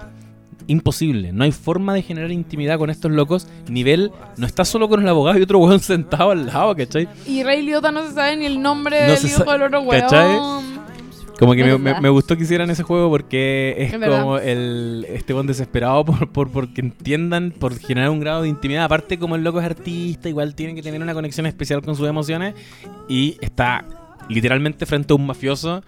Imposible, 0.67 1.33
no 1.33 1.45
hay 1.45 1.53
forma 1.53 1.93
de 1.93 2.01
generar 2.01 2.31
intimidad 2.31 2.79
con 2.79 2.89
estos 2.89 3.11
locos. 3.11 3.49
Nivel, 3.69 4.13
no 4.37 4.47
está 4.47 4.65
solo 4.65 4.89
con 4.89 5.03
el 5.03 5.09
abogado 5.09 5.39
y 5.39 5.43
otro 5.43 5.59
weón 5.59 5.81
sentado 5.81 6.31
al 6.31 6.47
lado, 6.47 6.75
¿cachai? 6.75 7.09
Y 7.27 7.43
Rey 7.43 7.63
Liotta 7.63 7.91
no 7.91 8.07
se 8.07 8.15
sabe 8.15 8.37
ni 8.37 8.47
el 8.47 8.63
nombre 8.63 9.07
No 9.07 9.13
del 9.15 9.27
hijo 9.27 9.53
del 9.53 9.63
otro 9.63 9.81
weón. 9.81 10.01
¿cachai? 10.01 10.74
Como 11.39 11.55
que 11.55 11.65
me, 11.65 11.73
me- 11.73 11.85
verdad. 11.85 12.01
me 12.01 12.09
gustó 12.09 12.37
que 12.37 12.45
hicieran 12.45 12.71
ese 12.71 12.83
juego 12.83 13.11
porque 13.11 13.75
es 13.79 13.93
Es 13.95 14.01
verdad. 14.01 14.21
como 14.23 14.39
el 14.39 15.05
este 15.09 15.33
buen 15.33 15.47
desesperado 15.47 16.05
por, 16.05 16.31
por 16.31 16.51
porque 16.51 16.81
entiendan, 16.81 17.51
por 17.51 17.77
generar 17.79 18.11
un 18.11 18.21
grado 18.21 18.43
de 18.43 18.49
intimidad. 18.49 18.85
Aparte, 18.85 19.19
como 19.19 19.35
el 19.37 19.43
loco 19.45 19.59
es 19.61 19.67
artista, 19.67 20.29
igual 20.29 20.55
tiene 20.55 20.75
que 20.75 20.83
tener 20.83 21.01
una 21.03 21.15
conexión 21.15 21.47
especial 21.47 21.83
con 21.83 21.97
sus 21.97 22.09
emociones. 22.09 22.55
Y 23.09 23.37
está 23.41 23.85
literalmente 24.29 24.87
frente 24.87 25.13
a 25.13 25.17
un 25.17 25.27
mafioso 25.27 25.83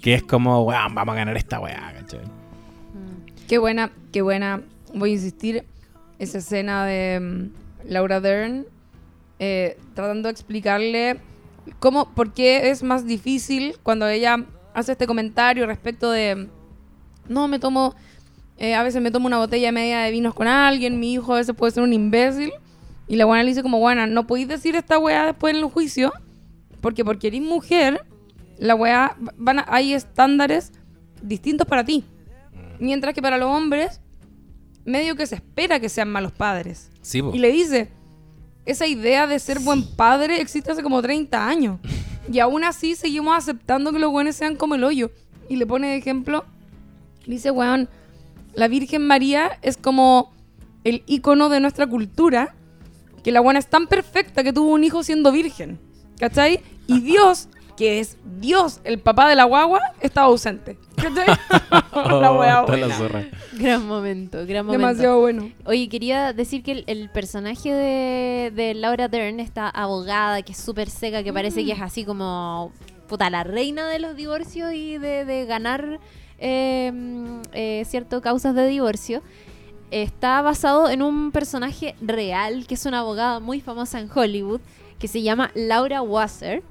que 0.00 0.14
es 0.14 0.22
como, 0.22 0.62
weón, 0.64 0.94
vamos 0.94 1.12
a 1.12 1.16
ganar 1.16 1.36
esta 1.36 1.60
weá, 1.60 1.92
¿cachai? 2.00 2.20
Mm. 2.20 3.46
Qué 3.48 3.58
buena, 3.58 3.90
qué 4.12 4.22
buena. 4.22 4.62
Voy 4.94 5.10
a 5.10 5.12
insistir. 5.14 5.64
Esa 6.18 6.38
escena 6.38 6.86
de 6.86 7.20
mm, 7.20 7.90
Laura 7.90 8.20
Dern 8.22 8.64
eh, 9.38 9.76
tratando 9.94 10.28
de 10.28 10.32
explicarle 10.32 11.18
cómo, 11.78 12.08
por 12.14 12.32
qué 12.32 12.70
es 12.70 12.82
más 12.82 13.06
difícil 13.06 13.76
cuando 13.82 14.08
ella 14.08 14.38
hace 14.76 14.92
este 14.92 15.06
comentario 15.06 15.66
respecto 15.66 16.10
de 16.10 16.48
no 17.28 17.48
me 17.48 17.58
tomo, 17.58 17.94
eh, 18.58 18.74
a 18.74 18.82
veces 18.82 19.02
me 19.02 19.10
tomo 19.10 19.26
una 19.26 19.38
botella 19.38 19.72
media 19.72 20.00
de 20.00 20.10
vinos 20.10 20.34
con 20.34 20.46
alguien, 20.46 21.00
mi 21.00 21.14
hijo 21.14 21.32
a 21.34 21.38
veces 21.38 21.54
puede 21.56 21.72
ser 21.72 21.82
un 21.82 21.92
imbécil. 21.92 22.52
Y 23.08 23.16
la 23.16 23.24
buena 23.24 23.42
le 23.42 23.50
dice 23.50 23.62
como, 23.62 23.78
buena, 23.78 24.06
no 24.06 24.26
podéis 24.26 24.48
decir 24.48 24.76
esta 24.76 24.98
weá 24.98 25.26
después 25.26 25.54
en 25.54 25.60
el 25.62 25.70
juicio, 25.70 26.12
porque 26.80 27.04
porque 27.04 27.28
eres 27.28 27.40
mujer, 27.40 28.04
la 28.58 28.74
weá, 28.74 29.16
van 29.36 29.60
a- 29.60 29.66
hay 29.68 29.94
estándares 29.94 30.72
distintos 31.22 31.66
para 31.66 31.84
ti. 31.84 32.04
Mientras 32.78 33.14
que 33.14 33.22
para 33.22 33.38
los 33.38 33.48
hombres, 33.48 34.00
medio 34.84 35.16
que 35.16 35.26
se 35.26 35.36
espera 35.36 35.80
que 35.80 35.88
sean 35.88 36.10
malos 36.10 36.32
padres. 36.32 36.90
Sí. 37.00 37.22
Y 37.32 37.38
le 37.38 37.50
dice, 37.50 37.90
esa 38.66 38.86
idea 38.86 39.26
de 39.26 39.38
ser 39.38 39.60
buen 39.60 39.84
padre 39.96 40.40
existe 40.40 40.70
hace 40.72 40.82
como 40.82 41.00
30 41.00 41.48
años. 41.48 41.78
Y 42.32 42.40
aún 42.40 42.64
así 42.64 42.94
seguimos 42.96 43.36
aceptando 43.36 43.92
que 43.92 43.98
los 43.98 44.10
buenos 44.10 44.36
sean 44.36 44.56
como 44.56 44.74
el 44.74 44.84
hoyo. 44.84 45.10
Y 45.48 45.56
le 45.56 45.66
pone 45.66 45.88
de 45.88 45.96
ejemplo, 45.96 46.44
dice, 47.26 47.50
weón, 47.50 47.88
la 48.54 48.68
Virgen 48.68 49.06
María 49.06 49.58
es 49.62 49.76
como 49.76 50.32
el 50.84 51.02
icono 51.06 51.48
de 51.48 51.60
nuestra 51.60 51.86
cultura, 51.86 52.54
que 53.22 53.32
la 53.32 53.40
buena 53.40 53.58
es 53.58 53.68
tan 53.68 53.86
perfecta 53.86 54.44
que 54.44 54.52
tuvo 54.52 54.70
un 54.72 54.84
hijo 54.84 55.02
siendo 55.02 55.32
virgen. 55.32 55.78
¿Cachai? 56.18 56.60
Y 56.86 57.00
Dios, 57.02 57.48
que 57.76 58.00
es 58.00 58.16
Dios, 58.38 58.80
el 58.84 58.98
papá 58.98 59.28
de 59.28 59.34
la 59.34 59.44
guagua, 59.44 59.80
estaba 60.00 60.28
ausente. 60.28 60.78
La 61.94 62.32
wea 62.32 62.62
Oh, 62.62 62.64
está 62.64 62.76
la 62.76 62.86
buena. 62.86 62.94
zorra. 62.94 63.24
Gran 63.54 63.86
momento, 63.86 64.38
gran 64.46 64.66
momento. 64.66 64.86
Demasiado 64.86 65.20
bueno. 65.20 65.50
Oye, 65.64 65.88
quería 65.88 66.32
decir 66.32 66.62
que 66.62 66.72
el, 66.72 66.84
el 66.86 67.10
personaje 67.10 67.72
de, 67.72 68.52
de 68.54 68.74
Laura 68.74 69.08
Dern, 69.08 69.40
esta 69.40 69.68
abogada 69.68 70.42
que 70.42 70.52
es 70.52 70.58
súper 70.58 70.90
seca, 70.90 71.22
que 71.22 71.32
parece 71.32 71.64
que 71.64 71.72
es 71.72 71.80
así 71.80 72.04
como 72.04 72.72
puta, 73.08 73.30
la 73.30 73.44
reina 73.44 73.88
de 73.88 73.98
los 73.98 74.16
divorcios 74.16 74.72
y 74.72 74.98
de, 74.98 75.24
de 75.24 75.46
ganar 75.46 76.00
eh, 76.38 76.92
eh, 77.52 77.84
ciertas 77.86 78.20
causas 78.20 78.54
de 78.54 78.66
divorcio, 78.66 79.22
está 79.90 80.42
basado 80.42 80.90
en 80.90 81.02
un 81.02 81.30
personaje 81.30 81.94
real, 82.00 82.66
que 82.66 82.74
es 82.74 82.84
una 82.86 83.00
abogada 83.00 83.38
muy 83.40 83.60
famosa 83.60 84.00
en 84.00 84.10
Hollywood, 84.12 84.60
que 84.98 85.08
se 85.08 85.22
llama 85.22 85.50
Laura 85.54 86.02
Wasser 86.02 86.62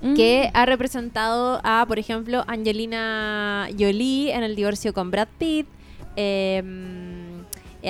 que 0.00 0.50
ha 0.54 0.64
representado 0.64 1.60
a, 1.64 1.84
por 1.86 1.98
ejemplo, 1.98 2.44
Angelina 2.46 3.68
Jolie 3.76 4.32
en 4.32 4.44
el 4.44 4.54
divorcio 4.54 4.94
con 4.94 5.10
Brad 5.10 5.28
Pitt, 5.38 5.66
eh, 6.16 6.62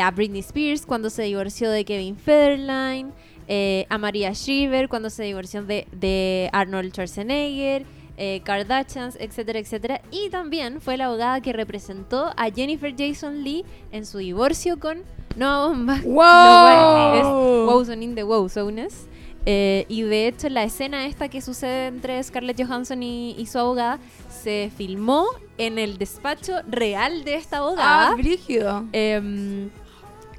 a 0.00 0.10
Britney 0.10 0.40
Spears 0.40 0.86
cuando 0.86 1.10
se 1.10 1.22
divorció 1.22 1.70
de 1.70 1.84
Kevin 1.84 2.16
Federline, 2.16 3.10
eh, 3.46 3.86
a 3.88 3.98
Maria 3.98 4.32
Shriver 4.32 4.88
cuando 4.88 5.10
se 5.10 5.22
divorció 5.22 5.62
de, 5.62 5.86
de 5.92 6.50
Arnold 6.52 6.92
Schwarzenegger, 6.92 7.86
eh, 8.18 8.40
Kardashians, 8.44 9.16
etcétera, 9.20 9.58
etcétera. 9.58 10.02
Y 10.10 10.28
también 10.28 10.80
fue 10.80 10.96
la 10.96 11.06
abogada 11.06 11.40
que 11.40 11.52
representó 11.52 12.32
a 12.36 12.50
Jennifer 12.50 12.92
Jason 12.96 13.44
Lee 13.44 13.64
en 13.92 14.04
su 14.04 14.18
divorcio 14.18 14.78
con 14.78 15.04
Noah 15.36 15.68
Baumbach. 15.68 16.02
¡Wow! 16.02 16.14
No, 16.14 17.14
es 17.14 17.68
Wowzone 17.68 18.04
in 18.04 18.14
the 18.14 18.24
Wowzones. 18.24 19.08
Eh, 19.46 19.86
y 19.88 20.02
de 20.02 20.28
hecho 20.28 20.48
la 20.48 20.64
escena 20.64 21.06
esta 21.06 21.28
que 21.28 21.40
sucede 21.40 21.86
entre 21.86 22.22
Scarlett 22.22 22.62
Johansson 22.62 23.02
y, 23.02 23.34
y 23.38 23.46
su 23.46 23.58
abogada 23.58 23.98
se 24.42 24.70
filmó 24.76 25.26
en 25.58 25.78
el 25.78 25.98
despacho 25.98 26.54
real 26.68 27.24
de 27.24 27.34
esta 27.34 27.58
abogada. 27.58 28.08
Ah, 28.10 28.14
brígido. 28.14 28.84
Em, 28.92 29.70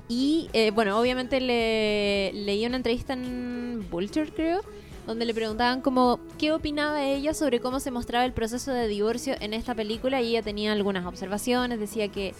y 0.08 0.50
eh, 0.54 0.72
bueno, 0.72 1.00
obviamente 1.00 1.40
le 1.40 2.32
leí 2.34 2.66
una 2.66 2.78
entrevista 2.78 3.14
en 3.14 3.86
Vulture, 3.92 4.32
creo, 4.32 4.62
donde 5.06 5.26
le 5.26 5.34
preguntaban 5.34 5.82
como 5.82 6.20
qué 6.38 6.52
opinaba 6.52 7.04
ella 7.04 7.34
sobre 7.34 7.60
cómo 7.60 7.80
se 7.80 7.92
mostraba 7.92 8.26
el 8.26 8.34
proceso 8.34 8.72
de 8.72 8.88
divorcio 8.88 9.36
en 9.40 9.54
esta 9.54 9.76
película 9.76 10.22
y 10.22 10.30
ella 10.30 10.42
tenía 10.42 10.72
algunas 10.72 11.06
observaciones, 11.06 11.80
decía 11.80 12.08
que, 12.08 12.34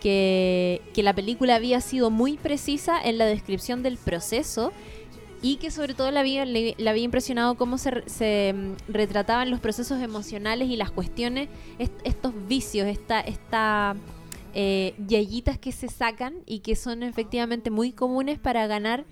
que, 0.00 0.82
que 0.94 1.02
la 1.02 1.14
película 1.14 1.56
había 1.56 1.80
sido 1.80 2.10
muy 2.10 2.36
precisa 2.36 3.00
en 3.02 3.18
la 3.18 3.26
descripción 3.26 3.82
del 3.82 3.96
proceso 3.96 4.72
y 5.48 5.56
que 5.56 5.70
sobre 5.70 5.94
todo 5.94 6.10
la 6.10 6.20
había, 6.20 6.44
le 6.44 6.74
había 6.88 7.04
impresionado 7.04 7.54
cómo 7.56 7.78
se, 7.78 8.02
se, 8.06 8.52
mm, 8.56 8.92
retrataban 8.92 9.50
los 9.50 9.60
procesos 9.60 10.00
emocionales 10.02 10.68
y 10.68 10.76
las 10.76 10.90
cuestiones, 10.90 11.48
est- 11.78 11.92
estos 12.04 12.32
vicios, 12.48 12.86
esta, 12.88 13.20
esta 13.20 13.94
eh, 14.54 14.94
yayitas 15.06 15.58
que 15.58 15.70
se 15.72 15.88
sacan 15.88 16.34
y 16.46 16.60
que 16.60 16.74
son 16.74 17.02
efectivamente 17.02 17.70
muy 17.70 17.92
comunes 17.92 18.38
para 18.38 18.66
ganar, 18.66 19.04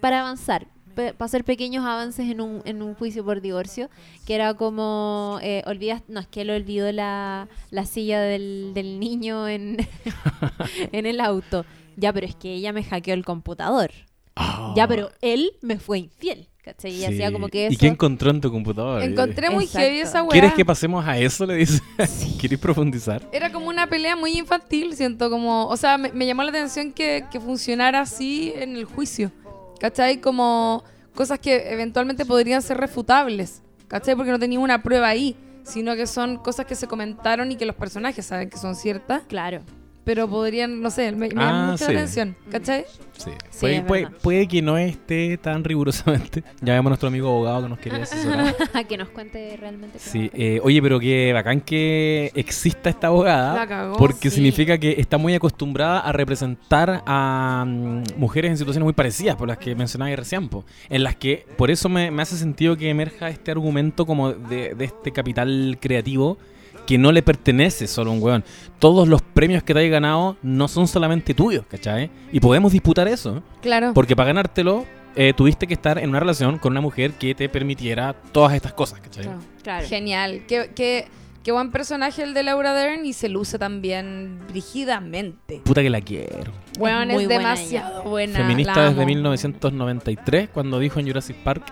para 0.00 0.20
avanzar, 0.20 0.66
para 0.94 1.14
hacer 1.20 1.44
pequeños 1.44 1.84
avances 1.84 2.30
en 2.30 2.40
un, 2.40 2.62
en 2.64 2.82
un 2.82 2.94
juicio 2.94 3.22
por 3.24 3.40
divorcio, 3.40 3.88
que 4.26 4.34
era 4.34 4.54
como, 4.54 5.38
eh, 5.42 5.62
olvidas, 5.66 6.02
no, 6.08 6.18
es 6.20 6.26
que 6.26 6.40
él 6.40 6.50
olvidó 6.50 6.90
la, 6.90 7.48
la 7.70 7.84
silla 7.84 8.20
del, 8.22 8.72
del 8.74 8.98
niño 8.98 9.46
en, 9.46 9.76
en 10.92 11.06
el 11.06 11.20
auto. 11.20 11.64
Ya, 11.98 12.12
pero 12.12 12.26
es 12.26 12.34
que 12.34 12.52
ella 12.54 12.72
me 12.72 12.82
hackeó 12.84 13.14
el 13.14 13.24
computador. 13.24 13.90
Ah. 14.36 14.72
Ya, 14.76 14.86
pero 14.86 15.10
él 15.20 15.52
me 15.62 15.78
fue 15.78 15.98
infiel. 15.98 16.48
¿Cachai? 16.62 16.90
Y 16.92 16.98
Sí. 16.98 17.04
hacía 17.04 17.30
como 17.30 17.46
que 17.48 17.66
eso. 17.66 17.74
¿Y 17.74 17.76
qué 17.76 17.86
encontró 17.86 18.28
en 18.30 18.40
tu 18.40 18.50
computador? 18.50 19.00
Encontré 19.02 19.50
muy 19.50 19.64
Exacto. 19.64 19.86
heavy 19.86 20.00
esa 20.00 20.22
weá. 20.24 20.30
¿Quieres 20.32 20.52
que 20.52 20.64
pasemos 20.64 21.06
a 21.06 21.16
eso? 21.16 21.46
Le 21.46 21.54
dice. 21.54 21.80
¿Quieres 22.40 22.58
profundizar? 22.58 23.22
Era 23.32 23.52
como 23.52 23.68
una 23.68 23.86
pelea 23.86 24.16
muy 24.16 24.36
infantil, 24.36 24.94
siento 24.96 25.30
como... 25.30 25.66
O 25.68 25.76
sea, 25.76 25.96
me, 25.96 26.10
me 26.12 26.26
llamó 26.26 26.42
la 26.42 26.50
atención 26.50 26.92
que, 26.92 27.24
que 27.30 27.38
funcionara 27.38 28.00
así 28.00 28.52
en 28.56 28.74
el 28.76 28.84
juicio. 28.84 29.30
¿Cachai? 29.78 30.20
Como 30.20 30.82
cosas 31.14 31.38
que 31.38 31.72
eventualmente 31.72 32.24
podrían 32.26 32.60
ser 32.62 32.78
refutables. 32.78 33.62
¿Cachai? 33.86 34.16
Porque 34.16 34.32
no 34.32 34.38
tenía 34.40 34.58
una 34.58 34.82
prueba 34.82 35.08
ahí. 35.08 35.36
Sino 35.62 35.94
que 35.94 36.08
son 36.08 36.36
cosas 36.38 36.66
que 36.66 36.74
se 36.74 36.88
comentaron 36.88 37.52
y 37.52 37.56
que 37.56 37.64
los 37.64 37.76
personajes 37.76 38.26
saben 38.26 38.50
que 38.50 38.56
son 38.58 38.74
ciertas. 38.74 39.22
Claro. 39.28 39.62
Pero 40.06 40.28
podrían, 40.28 40.80
no 40.80 40.88
sé, 40.92 41.10
me, 41.10 41.28
me 41.28 41.34
Ah, 41.36 41.50
llamó 41.50 41.72
mucha 41.72 41.86
sí. 41.86 41.92
atención. 41.92 42.36
¿Cachai? 42.48 42.84
Sí. 43.18 43.32
Sí, 43.50 43.82
puede, 44.22 44.46
que 44.46 44.62
no 44.62 44.78
esté 44.78 45.36
tan 45.36 45.64
rigurosamente. 45.64 46.44
Ya 46.62 46.74
vemos 46.74 46.86
a 46.86 46.90
nuestro 46.90 47.08
amigo 47.08 47.28
abogado 47.28 47.64
que 47.64 47.68
nos 47.68 47.78
quería 47.80 48.02
asesorar. 48.04 48.54
que 48.88 48.96
nos 48.96 49.08
cuente 49.08 49.56
realmente. 49.56 49.98
Sí, 49.98 50.30
eh, 50.32 50.60
oye, 50.62 50.80
pero 50.80 51.00
qué 51.00 51.32
bacán 51.32 51.60
que 51.60 52.30
exista 52.36 52.88
esta 52.88 53.08
abogada. 53.08 53.54
La 53.56 53.66
cagó, 53.66 53.96
porque 53.96 54.30
sí. 54.30 54.36
significa 54.36 54.78
que 54.78 54.94
está 54.96 55.18
muy 55.18 55.34
acostumbrada 55.34 55.98
a 55.98 56.12
representar 56.12 57.02
a 57.04 57.64
mm, 57.66 58.02
mujeres 58.16 58.52
en 58.52 58.58
situaciones 58.58 58.84
muy 58.84 58.92
parecidas, 58.92 59.34
por 59.34 59.48
las 59.48 59.58
que 59.58 59.74
mencionaba 59.74 60.14
recién, 60.14 60.48
po, 60.48 60.64
en 60.88 61.02
las 61.02 61.16
que 61.16 61.46
por 61.56 61.72
eso 61.72 61.88
me, 61.88 62.12
me 62.12 62.22
hace 62.22 62.36
sentido 62.36 62.76
que 62.76 62.88
emerja 62.90 63.28
este 63.28 63.50
argumento 63.50 64.06
como 64.06 64.32
de, 64.32 64.76
de 64.76 64.84
este 64.84 65.10
capital 65.10 65.78
creativo 65.80 66.38
que 66.86 66.98
no 66.98 67.10
le 67.12 67.22
pertenece 67.22 67.86
solo 67.86 68.10
a 68.10 68.14
un 68.14 68.22
weón. 68.22 68.44
Todos 68.78 69.08
los 69.08 69.20
premios 69.22 69.62
que 69.62 69.72
te 69.74 69.80
hayas 69.80 69.90
ganado 69.92 70.36
no 70.42 70.68
son 70.68 70.86
solamente 70.88 71.34
tuyos, 71.34 71.64
¿cachai? 71.66 72.10
Y 72.32 72.40
podemos 72.40 72.72
disputar 72.72 73.08
eso, 73.08 73.42
Claro. 73.60 73.92
porque 73.94 74.14
para 74.16 74.28
ganártelo 74.28 74.84
eh, 75.16 75.32
tuviste 75.36 75.66
que 75.66 75.74
estar 75.74 75.98
en 75.98 76.10
una 76.10 76.20
relación 76.20 76.58
con 76.58 76.72
una 76.72 76.80
mujer 76.80 77.12
que 77.12 77.34
te 77.34 77.48
permitiera 77.48 78.14
todas 78.32 78.52
estas 78.54 78.72
cosas, 78.74 79.00
¿cachai? 79.00 79.24
Claro. 79.24 79.38
Claro. 79.62 79.86
Genial. 79.88 80.42
Qué, 80.46 80.70
qué, 80.76 81.08
qué 81.42 81.52
buen 81.52 81.70
personaje 81.72 82.22
el 82.22 82.34
de 82.34 82.42
Laura 82.42 82.72
Dern 82.74 83.04
y 83.06 83.14
se 83.14 83.28
luce 83.30 83.58
también 83.58 84.38
brígidamente. 84.48 85.60
Puta 85.64 85.82
que 85.82 85.90
la 85.90 86.00
quiero. 86.02 86.52
Bueno, 86.78 87.00
es 87.18 87.26
buena 87.26 87.28
demasiado 87.38 88.02
buena. 88.04 88.38
Feminista 88.38 88.80
desde 88.84 89.00
amo. 89.00 89.06
1993, 89.06 90.50
cuando 90.52 90.78
dijo 90.78 91.00
en 91.00 91.06
Jurassic 91.06 91.36
Park, 91.36 91.64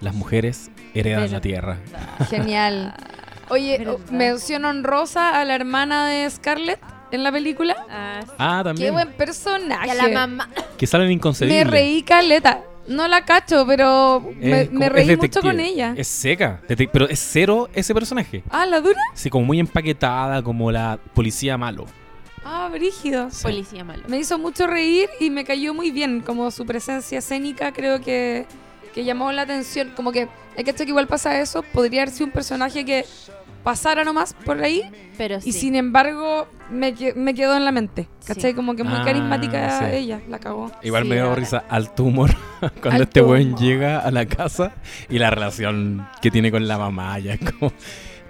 las 0.00 0.14
mujeres 0.14 0.70
heredan 0.94 1.22
Pero- 1.22 1.32
la 1.32 1.40
tierra. 1.40 1.78
Genial. 2.30 2.94
Oye, 3.50 3.86
oh, 3.88 3.98
mención 4.12 4.64
honrosa 4.64 5.38
a 5.40 5.44
la 5.44 5.54
hermana 5.54 6.06
de 6.06 6.30
Scarlett 6.30 6.80
en 7.10 7.24
la 7.24 7.32
película. 7.32 7.76
Ah, 7.90 8.20
sí. 8.22 8.32
Ah, 8.38 8.60
Qué 8.62 8.68
también. 8.68 8.94
buen 8.94 9.12
personaje. 9.12 9.86
Y 9.88 9.90
a 9.90 9.94
la 9.94 10.08
mamá. 10.08 10.48
Que 10.78 10.86
salen 10.86 11.10
inconcebibles. 11.10 11.64
Me 11.64 11.70
reí 11.70 12.02
caleta. 12.02 12.62
No 12.86 13.06
la 13.06 13.24
cacho, 13.24 13.66
pero 13.66 14.20
me, 14.36 14.62
Es 14.62 14.72
me 14.72 14.88
reí 14.88 15.16
mucho 15.16 15.40
con 15.42 15.60
ella. 15.60 15.94
Es 15.96 16.08
seca, 16.08 16.60
pero 16.92 17.08
es 17.08 17.20
cero 17.20 17.68
ese 17.72 17.94
personaje. 17.94 18.42
Ah, 18.50 18.66
¿la 18.66 18.80
dura? 18.80 19.00
Sí, 19.14 19.30
como 19.30 19.44
muy 19.44 19.60
empaquetada, 19.60 20.42
como 20.42 20.72
la 20.72 20.98
policía 21.14 21.56
malo. 21.56 21.86
Ah, 22.44 22.68
brígido. 22.72 23.30
Sí. 23.30 23.42
Policía 23.42 23.84
malo. 23.84 24.02
Me 24.08 24.18
hizo 24.18 24.38
mucho 24.38 24.66
reír 24.66 25.08
y 25.20 25.30
me 25.30 25.44
cayó 25.44 25.74
muy 25.74 25.90
bien. 25.90 26.20
Como 26.20 26.50
su 26.50 26.66
presencia 26.66 27.18
escénica 27.18 27.72
creo 27.72 28.00
que, 28.00 28.46
que 28.94 29.04
llamó 29.04 29.30
la 29.30 29.42
atención. 29.42 29.92
Como 29.94 30.10
que 30.10 30.28
hay 30.56 30.64
que 30.64 30.74
que 30.74 30.84
igual 30.84 31.06
pasa 31.06 31.38
eso. 31.40 31.62
Podría 31.62 32.02
haber 32.02 32.12
sido 32.14 32.26
un 32.26 32.32
personaje 32.32 32.84
que 32.84 33.04
pasara 33.62 34.04
nomás 34.04 34.34
por 34.44 34.62
ahí. 34.62 34.82
Pero 35.18 35.40
sí. 35.40 35.50
Y 35.50 35.52
sin 35.52 35.76
embargo 35.76 36.46
me, 36.70 36.94
que- 36.94 37.14
me 37.14 37.34
quedó 37.34 37.56
en 37.56 37.64
la 37.64 37.72
mente. 37.72 38.08
¿Cachai? 38.26 38.50
Sí. 38.52 38.56
Como 38.56 38.74
que 38.76 38.84
muy 38.84 38.94
Ah, 38.98 39.02
carismática 39.04 39.78
sí. 39.90 39.96
ella. 39.96 40.20
La 40.28 40.38
cagó. 40.38 40.70
Igual 40.82 41.02
Sí, 41.04 41.08
me 41.08 41.14
dio 41.16 41.34
risa 41.34 41.64
alto 41.68 42.04
humor 42.04 42.30
cuando 42.82 43.02
este 43.04 43.20
buen 43.20 43.56
llega 43.56 43.98
a 44.00 44.10
la 44.10 44.26
casa 44.26 44.72
y 45.08 45.18
la 45.18 45.30
relación 45.30 46.06
que 46.22 46.30
tiene 46.30 46.50
con 46.50 46.66
la 46.66 46.78
mamá 46.78 47.18
ya 47.18 47.34
es 47.34 47.40
como, 47.52 47.72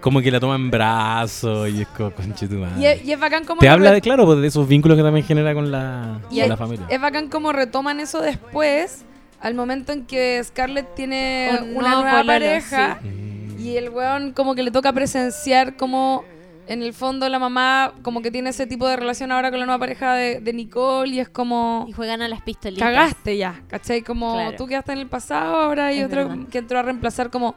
como 0.01 0.20
que 0.20 0.31
la 0.31 0.40
toma 0.40 0.55
en 0.57 0.70
brazos 0.70 1.69
y 1.69 1.82
es 1.82 1.89
como 1.89 2.11
conche 2.12 2.48
tu 2.48 2.55
madre. 2.57 2.81
Y 2.81 2.86
es, 2.86 3.05
y 3.05 3.12
es 3.12 3.20
bacán 3.20 3.44
como 3.44 3.61
Te 3.61 3.69
habla 3.69 3.90
re- 3.90 3.97
de, 3.97 4.01
claro, 4.01 4.24
pues, 4.27 4.40
de 4.40 4.47
esos 4.48 4.66
vínculos 4.66 4.97
que 4.97 5.02
también 5.05 5.24
genera 5.27 5.52
con 5.55 5.70
la, 5.70 6.20
Y 6.31 6.35
con 6.36 6.43
es- 6.44 6.48
la 6.48 6.57
familia. 6.57 6.86
Es 6.89 7.01
bacán 7.01 7.28
como 7.28 7.52
retoman 7.52 8.01
eso 8.01 8.20
después. 8.20 9.05
Al 9.43 9.55
momento 9.55 9.93
en 9.93 10.05
que 10.05 10.39
Scarlett 10.44 10.94
tiene 10.94 11.48
Un 11.62 11.77
una 11.77 11.89
nuevo 11.89 12.02
nueva 12.02 12.11
pololo, 12.19 12.27
pareja. 12.27 12.98
Mm. 13.02 13.40
Y 13.61 13.77
el 13.77 13.91
weón 13.91 14.32
como 14.32 14.55
que 14.55 14.62
le 14.62 14.70
toca 14.70 14.93
presenciar 14.93 15.77
como 15.77 16.24
en 16.66 16.82
el 16.82 16.93
fondo 16.95 17.28
la 17.28 17.39
mamá 17.39 17.93
como 18.03 18.23
que 18.23 18.31
tiene 18.31 18.51
ese 18.51 18.66
tipo 18.66 18.87
de 18.87 18.97
relación 18.97 19.32
ahora 19.32 19.51
con 19.51 19.59
la 19.61 19.66
nueva 19.66 19.78
pareja 19.81 20.15
de, 20.15 20.41
de 20.41 20.53
Nicole 20.53 21.11
y 21.15 21.19
es 21.20 21.28
como 21.28 21.85
Y 21.89 21.93
juegan 21.93 22.23
a 22.23 22.28
las 22.28 22.43
pistolitas. 22.43 22.87
cagaste 22.89 23.37
ya, 23.37 23.62
¿cachai? 23.69 24.03
Como 24.03 24.35
Claro. 24.35 24.57
tú 24.57 24.66
quedaste 24.66 24.93
en 24.93 24.99
el 24.99 25.09
pasado, 25.09 25.57
ahora 25.57 25.87
hay 25.87 25.99
Es 25.99 26.07
otro 26.07 26.28
verdad. 26.28 26.47
que 26.49 26.59
entró 26.59 26.78
a 26.78 26.82
reemplazar 26.82 27.31
como 27.31 27.57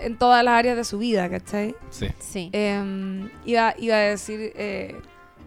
en 0.00 0.16
todas 0.16 0.42
las 0.42 0.54
áreas 0.54 0.76
de 0.76 0.84
su 0.84 0.98
vida, 0.98 1.28
¿cachai? 1.28 1.74
Sí. 1.90 2.08
Sí. 2.18 2.50
Em, 2.52 3.28
iba, 3.44 3.74
iba 3.78 3.94
a 3.94 3.98
decir 3.98 4.52
eh, 4.56 4.96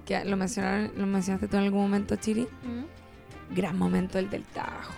que 0.06 0.23
lo 0.23 0.38
mencionaron, 0.38 0.91
lo 0.95 1.06
mencionaste 1.07 1.48
tú 1.48 1.57
en 1.57 1.64
algún 1.64 1.81
momento, 1.81 2.15
Chiri. 2.15 2.41
¿Mm? 2.44 3.56
Gran 3.56 3.77
momento 3.77 4.19
el 4.19 4.30
del 4.30 4.44
tajo. 4.44 4.94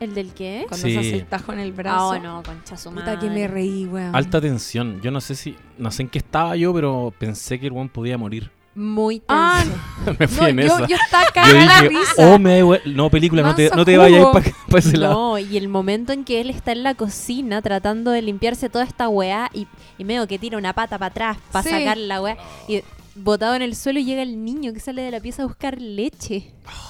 ¿El 0.00 0.14
del 0.14 0.32
qué? 0.32 0.64
Cuando 0.68 0.86
Sí. 0.86 0.92
se 0.94 0.98
hace 1.00 1.14
el 1.16 1.26
tajo 1.26 1.52
en 1.52 1.58
el 1.58 1.70
Ah, 1.70 1.74
brazo. 1.76 2.08
oh, 2.10 2.18
no, 2.18 2.42
concha 2.44 2.76
su 2.76 2.90
Puta 2.90 3.04
madre. 3.04 3.18
que 3.18 3.30
me 3.30 3.48
reí, 3.48 3.84
weón. 3.86 4.14
Alta 4.14 4.40
tensión. 4.40 5.00
Yo 5.02 5.10
no 5.10 5.20
sé 5.20 5.34
si, 5.34 5.56
no 5.76 5.90
sé 5.90 6.02
en 6.02 6.08
qué 6.08 6.18
estaba 6.18 6.54
yo, 6.56 6.72
pero 6.72 7.12
pensé 7.18 7.58
que 7.58 7.66
el 7.66 7.72
buen 7.72 7.88
podía 7.88 8.16
morir. 8.16 8.50
Muy 8.76 9.18
tenso. 9.18 9.26
Ah, 9.30 9.64
Me 10.20 10.28
fui 10.28 10.52
No, 10.52 10.62
en 10.62 10.68
yo, 10.68 10.76
esa. 10.76 10.86
yo 10.86 10.96
estaba 10.96 11.24
Yo 11.24 11.32
cagada 11.34 11.64
la 11.64 11.82
dije, 11.82 11.88
risa. 11.88 12.12
oh, 12.34 12.38
me 12.38 12.50
da 12.50 12.58
igual. 12.58 12.80
No, 12.86 13.10
película, 13.10 13.42
no 13.42 13.54
te, 13.56 13.70
no 13.74 13.84
te 13.84 13.96
vayas 13.96 14.24
para 14.26 14.78
ese 14.78 14.96
lado. 14.96 15.14
No, 15.14 15.38
y 15.38 15.56
el 15.56 15.66
momento 15.68 16.12
en 16.12 16.24
que 16.24 16.40
él 16.40 16.50
está 16.50 16.70
en 16.70 16.84
la 16.84 16.94
cocina 16.94 17.60
tratando 17.60 18.12
de 18.12 18.22
limpiarse 18.22 18.68
toda 18.68 18.84
esta 18.84 19.08
weá 19.08 19.50
y, 19.52 19.66
y 19.98 20.04
medio 20.04 20.28
que 20.28 20.38
tira 20.38 20.56
una 20.58 20.74
pata 20.74 20.96
para 20.96 21.10
atrás 21.10 21.38
para 21.50 21.64
Sí. 21.64 21.70
sacar 21.70 21.96
la 21.96 22.22
weá 22.22 22.36
y 22.68 22.82
botado 23.16 23.56
en 23.56 23.62
el 23.62 23.74
suelo 23.74 23.98
y 23.98 24.04
llega 24.04 24.22
el 24.22 24.44
niño 24.44 24.72
que 24.72 24.78
sale 24.78 25.02
de 25.02 25.10
la 25.10 25.18
pieza 25.18 25.42
a 25.42 25.46
buscar 25.46 25.80
leche. 25.80 26.52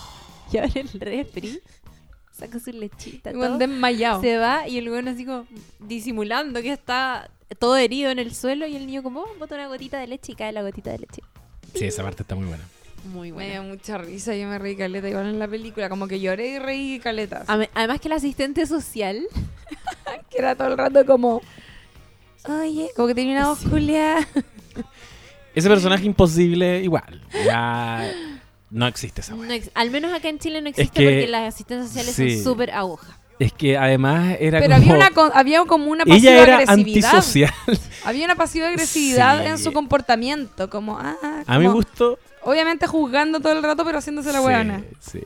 Y 0.51 0.57
abre 0.57 0.81
el 0.81 0.89
refri, 0.99 1.61
saca 2.39 2.61
su 2.61 2.71
lechita, 2.71 3.33
todo, 3.33 3.59
desmayado. 3.59 4.21
se 4.21 4.39
va 4.39 4.69
y 4.69 4.79
el 4.79 4.89
weón 4.89 5.09
así 5.09 5.25
como 5.25 5.47
disimulando 5.81 6.63
que 6.63 6.73
está 6.73 7.31
todo 7.59 7.77
herido 7.77 8.11
en 8.11 8.19
el 8.19 8.35
suelo 8.35 8.67
y 8.67 8.77
el 8.77 8.87
niño 8.87 9.03
como 9.03 9.21
oh, 9.23 9.29
bota 9.39 9.57
una 9.57 9.67
gotita 9.67 9.99
de 9.99 10.07
leche 10.07 10.33
y 10.33 10.35
cae 10.37 10.53
la 10.53 10.63
gotita 10.63 10.91
de 10.91 10.99
leche. 10.99 11.23
Sí, 11.75 11.87
esa 11.87 12.03
parte 12.03 12.23
está 12.23 12.35
muy 12.35 12.47
buena. 12.47 12.65
Muy 13.13 13.29
Me 13.31 13.35
bueno. 13.35 13.51
dio 13.51 13.63
mucha 13.63 13.99
risa, 13.99 14.35
yo 14.35 14.49
me 14.49 14.59
reí 14.59 14.77
caleta 14.77 15.09
igual 15.09 15.27
en 15.27 15.39
la 15.39 15.49
película, 15.49 15.89
como 15.89 16.07
que 16.09 16.21
lloré 16.21 16.49
y 16.49 16.59
reí 16.59 17.01
caletas. 17.01 17.45
Además 17.49 18.01
que 18.01 18.09
el 18.09 18.13
asistente 18.13 18.67
social 18.67 19.23
que 20.31 20.39
era 20.39 20.55
todo 20.55 20.69
el 20.69 20.79
rato 20.79 21.05
como, 21.07 21.41
oye, 22.49 22.91
como 22.95 23.09
que 23.09 23.15
tenía 23.15 23.39
una 23.39 23.49
voz 23.49 23.61
culiada. 23.61 24.27
Ese 25.55 25.69
personaje 25.69 26.05
imposible, 26.05 26.83
igual. 26.83 27.23
Ya 27.45 28.13
no 28.71 28.87
existe 28.87 29.21
esa 29.23 29.35
No 29.35 29.51
ex- 29.53 29.71
al 29.75 29.91
menos 29.91 30.13
acá 30.13 30.29
en 30.29 30.39
Chile 30.39 30.61
no 30.63 30.69
existe 30.69 30.93
que- 30.93 31.05
porque 31.05 31.27
las 31.29 31.55
asistentes 31.55 31.89
sociales 31.89 32.15
sí. 32.15 32.37
son 32.37 32.45
súper 32.53 32.71
agujas. 32.73 33.11
Es 33.39 33.53
que 33.53 33.77
además 33.79 34.37
era 34.41 34.59
Pero 34.59 34.75
como. 34.75 34.83
había, 34.85 34.95
una, 34.97 35.11
con- 35.13 35.31
había 35.33 35.65
como 35.65 35.91
una 35.91 36.05
pasiva 36.05 36.33
ella 36.33 36.43
era 36.43 36.59
agresividad. 36.59 37.15
antisocial. 37.15 37.55
Había 38.05 38.25
una 38.25 38.35
pasiva 38.35 38.67
agresividad 38.69 39.43
Sí. 39.45 39.49
en 39.51 39.59
su 39.59 39.73
comportamiento, 39.73 40.69
como, 40.69 40.99
ah, 40.99 41.15
A 41.47 41.59
mi 41.59 41.67
como- 41.67 41.77
gusto. 41.77 42.19
Obviamente 42.43 42.87
juzgando 42.87 43.41
todo 43.41 43.53
el 43.53 43.63
rato, 43.63 43.85
pero 43.85 43.99
haciéndose 43.99 44.33
la 44.33 44.39
sí, 44.41 44.45
hueona. 44.45 44.83
Sí. 45.01 45.21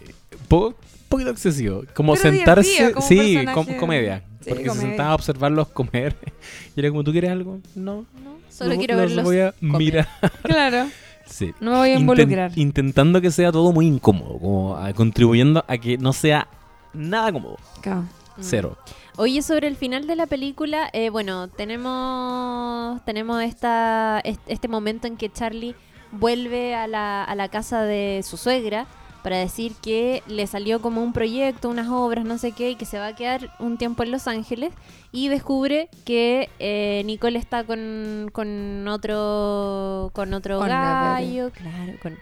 Po- 0.49 0.75
poquito 1.09 1.31
excesivo. 1.31 1.85
Como 1.95 2.15
Pero 2.15 2.31
sentarse. 2.35 2.93
como 2.93 3.07
sí, 3.07 3.17
personaje. 3.17 3.55
com- 3.55 3.77
comedia. 3.79 4.23
Sí, 4.41 4.49
porque 4.51 4.71
se 4.71 4.77
sentaba 4.81 5.11
a 5.11 5.15
observarlos 5.15 5.69
comer. 5.69 6.17
Y 6.77 6.81
era 6.81 6.89
como, 6.91 7.05
¿tú 7.05 7.13
quieres 7.13 7.31
algo? 7.31 7.61
No. 7.75 8.05
¿no? 8.25 8.39
Solo 8.51 8.71
Lo- 8.75 8.79
quiero 8.79 8.95
los 8.97 9.07
verlos. 9.07 9.25
voy 9.25 9.39
a 9.41 9.53
comer. 9.53 9.79
mirar. 9.79 10.09
Claro, 10.43 10.87
Sí. 11.33 11.53
no 11.61 11.73
me 11.73 11.77
voy 11.79 11.91
a 11.91 11.99
involucrar. 11.99 12.53
intentando 12.57 13.21
que 13.21 13.31
sea 13.31 13.51
todo 13.51 13.73
muy 13.73 13.87
incómodo, 13.87 14.39
como 14.39 14.77
ah, 14.77 14.93
contribuyendo 14.93 15.65
a 15.67 15.79
que 15.79 15.99
no 15.99 16.13
sea 16.13 16.47
nada 16.93 17.33
cómodo. 17.33 17.57
Claro. 17.81 18.03
Mm. 18.37 18.41
Cero. 18.43 18.77
Oye, 19.17 19.43
sobre 19.43 19.69
el 19.69 19.77
final 19.77 20.07
de 20.07 20.17
la 20.17 20.27
película, 20.27 20.89
eh, 20.93 21.11
bueno, 21.11 21.49
tenemos 21.49 23.01
tenemos 23.05 23.43
esta, 23.43 24.21
est- 24.25 24.41
este 24.47 24.69
momento 24.69 25.07
en 25.07 25.17
que 25.17 25.31
Charlie 25.31 25.75
vuelve 26.13 26.75
a 26.75 26.87
la, 26.87 27.25
a 27.25 27.35
la 27.35 27.49
casa 27.49 27.83
de 27.83 28.23
su 28.25 28.37
suegra 28.37 28.87
para 29.23 29.39
decir 29.39 29.75
que 29.81 30.23
le 30.27 30.47
salió 30.47 30.81
como 30.81 31.03
un 31.03 31.13
proyecto, 31.13 31.69
unas 31.69 31.89
obras, 31.89 32.25
no 32.25 32.39
sé 32.39 32.53
qué, 32.53 32.71
y 32.71 32.77
que 32.77 32.85
se 32.85 32.99
va 32.99 33.09
a 33.09 33.15
quedar 33.15 33.55
un 33.59 33.79
tiempo 33.79 34.03
en 34.03 34.11
Los 34.11 34.27
Ángeles 34.27 34.73
y 35.13 35.29
descubre 35.29 35.89
que 36.05 36.49
eh, 36.59 37.03
Nicole 37.05 37.39
está 37.39 37.65
con, 37.65 38.31
con 38.33 38.87
otro 38.89 40.11
con 40.13 40.35
otro 40.35 40.59
Con 40.59 40.69
gallo, 40.69 41.51
claro, 41.51 41.93
con 42.03 42.19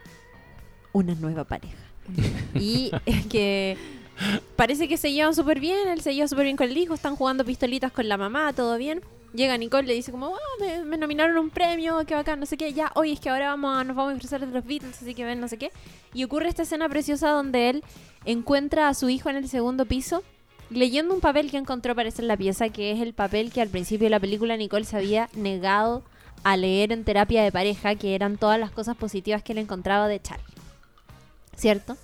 una 0.93 1.15
nueva 1.15 1.45
pareja. 1.45 1.77
y 2.55 2.91
que 3.31 3.77
parece 4.57 4.89
que 4.89 4.97
se 4.97 5.13
llevan 5.13 5.35
súper 5.35 5.61
bien, 5.61 5.89
él 5.89 6.01
se 6.01 6.15
lleva 6.15 6.29
súper 6.29 6.45
bien 6.45 6.57
con 6.57 6.69
el 6.69 6.77
hijo, 6.77 6.95
están 6.95 7.17
jugando 7.17 7.45
pistolitas 7.45 7.93
con 7.93 8.09
la 8.09 8.17
mamá, 8.17 8.53
todo 8.53 8.77
bien. 8.77 9.01
Llega 9.33 9.57
Nicole, 9.57 9.87
le 9.87 9.95
dice 9.95 10.11
como, 10.11 10.35
"Ah, 10.35 10.83
me, 10.85 10.97
nominaron 10.97 11.39
un 11.39 11.51
premio, 11.51 12.05
qué 12.07 12.15
bacán, 12.15 12.41
no 12.41 12.47
sé 12.47 12.57
qué, 12.57 12.73
ya, 12.73 12.91
hoy 12.95 13.13
es 13.13 13.21
que 13.21 13.31
ahora 13.31 13.51
vamos 13.51 13.77
a, 13.77 13.85
nos 13.85 13.97
vamos 13.97 14.11
a 14.11 14.15
disfrazar 14.15 14.41
de 14.41 14.53
los 14.53 14.65
Beatles, 14.65 15.01
así 15.01 15.15
que 15.15 15.25
ven, 15.25 15.41
no 15.41 15.49
sé 15.49 15.57
qué. 15.57 15.71
Y 16.15 16.25
ocurre 16.25 16.49
esta 16.49 16.63
escena 16.63 16.89
preciosa 16.89 17.31
donde 17.31 17.71
él 17.71 17.85
encuentra 18.25 18.89
a 18.89 18.95
su 18.95 19.09
hijo 19.09 19.31
en 19.31 19.37
el 19.37 19.49
segundo 19.49 19.87
piso 19.87 20.23
leyendo 20.71 21.15
un 21.15 21.21
papel 21.21 21.51
que 21.51 21.57
encontró 21.57 21.95
parece 21.95 22.23
en 22.23 22.29
la 22.29 22.37
pieza, 22.37 22.69
que 22.69 22.93
es 22.93 23.01
el 23.01 23.13
papel 23.13 23.53
que 23.53 23.61
al 23.61 23.69
principio 23.69 24.07
de 24.07 24.11
la 24.11 24.21
película 24.21 24.57
Nicole 24.57 24.85
se 24.85 24.97
había 24.97 25.29
negado 25.35 26.03
a 26.43 26.57
leer 26.57 26.93
en 26.93 27.05
terapia 27.05 27.43
de 27.43 27.53
pareja, 27.53 27.97
que 27.97 28.15
eran 28.15 28.39
todas 28.39 28.59
las 28.59 28.71
cosas 28.71 28.97
positivas 28.97 29.43
que 29.43 29.53
él 29.53 29.59
encontraba 29.59 30.09
de 30.09 30.23
Charlie. 30.23 30.55
¿Cierto? 31.57 31.97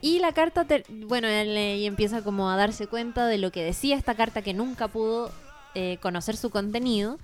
Y 0.00 0.18
la 0.20 0.32
carta, 0.32 0.66
bueno, 0.88 1.28
él 1.28 1.56
eh, 1.56 1.84
empieza 1.84 2.22
como 2.22 2.50
a 2.50 2.56
darse 2.56 2.86
cuenta 2.86 3.26
de 3.26 3.38
lo 3.38 3.52
que 3.52 3.62
decía 3.62 3.96
esta 3.96 4.14
carta 4.14 4.42
que 4.42 4.54
nunca 4.54 4.88
pudo 4.88 5.30
eh, 5.74 5.98
conocer 6.00 6.36
su 6.36 6.50
contenido. 6.50 7.18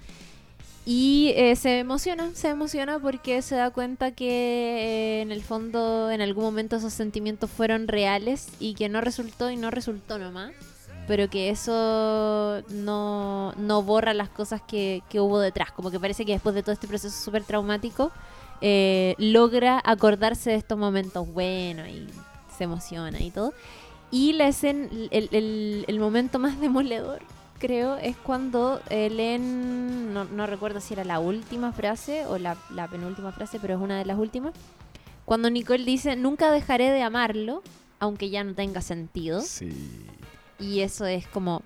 Y 0.86 1.32
eh, 1.36 1.56
se 1.56 1.78
emociona, 1.78 2.30
se 2.34 2.48
emociona 2.50 2.98
porque 2.98 3.40
se 3.40 3.54
da 3.54 3.70
cuenta 3.70 4.10
que 4.10 4.28
eh, 4.28 5.22
en 5.22 5.32
el 5.32 5.42
fondo 5.42 6.10
en 6.10 6.20
algún 6.20 6.44
momento 6.44 6.76
esos 6.76 6.92
sentimientos 6.92 7.50
fueron 7.50 7.88
reales 7.88 8.48
y 8.60 8.74
que 8.74 8.90
no 8.90 9.00
resultó 9.00 9.50
y 9.50 9.56
no 9.56 9.70
resultó 9.70 10.18
nomás. 10.18 10.52
Pero 11.06 11.28
que 11.30 11.50
eso 11.50 12.62
no, 12.70 13.52
no 13.56 13.82
borra 13.82 14.14
las 14.14 14.28
cosas 14.30 14.60
que, 14.62 15.02
que 15.10 15.20
hubo 15.20 15.38
detrás. 15.38 15.70
Como 15.72 15.90
que 15.90 16.00
parece 16.00 16.24
que 16.26 16.32
después 16.32 16.54
de 16.54 16.62
todo 16.62 16.72
este 16.72 16.86
proceso 16.88 17.18
súper 17.22 17.44
traumático, 17.44 18.10
eh, 18.60 19.14
logra 19.18 19.80
acordarse 19.84 20.50
de 20.50 20.56
estos 20.56 20.78
momentos 20.78 21.26
buenos 21.30 21.88
y 21.88 22.06
se 22.56 22.64
emociona 22.64 23.20
y 23.20 23.30
todo. 23.30 23.52
Y 24.10 24.32
la 24.34 24.48
escena, 24.48 24.88
el, 25.10 25.28
el- 25.32 25.84
el 25.88 25.98
momento 25.98 26.38
más 26.38 26.58
demoledor, 26.60 27.20
creo, 27.66 27.96
es 27.96 28.16
cuando 28.16 28.80
eh, 28.90 29.08
leen, 29.10 30.12
no, 30.12 30.24
no 30.24 30.46
recuerdo 30.46 30.80
si 30.80 30.94
era 30.94 31.04
la 31.04 31.18
última 31.18 31.72
frase 31.72 32.26
o 32.26 32.36
la, 32.38 32.56
la 32.70 32.88
penúltima 32.88 33.32
frase, 33.32 33.58
pero 33.60 33.74
es 33.74 33.80
una 33.80 33.98
de 33.98 34.04
las 34.04 34.18
últimas. 34.18 34.52
Cuando 35.24 35.48
Nicole 35.50 35.84
dice, 35.84 36.16
nunca 36.16 36.50
dejaré 36.52 36.90
de 36.90 37.02
amarlo, 37.02 37.62
aunque 37.98 38.28
ya 38.30 38.44
no 38.44 38.54
tenga 38.54 38.82
sentido. 38.82 39.40
Sí. 39.40 39.70
Y 40.58 40.80
eso 40.80 41.06
es 41.06 41.26
como, 41.28 41.62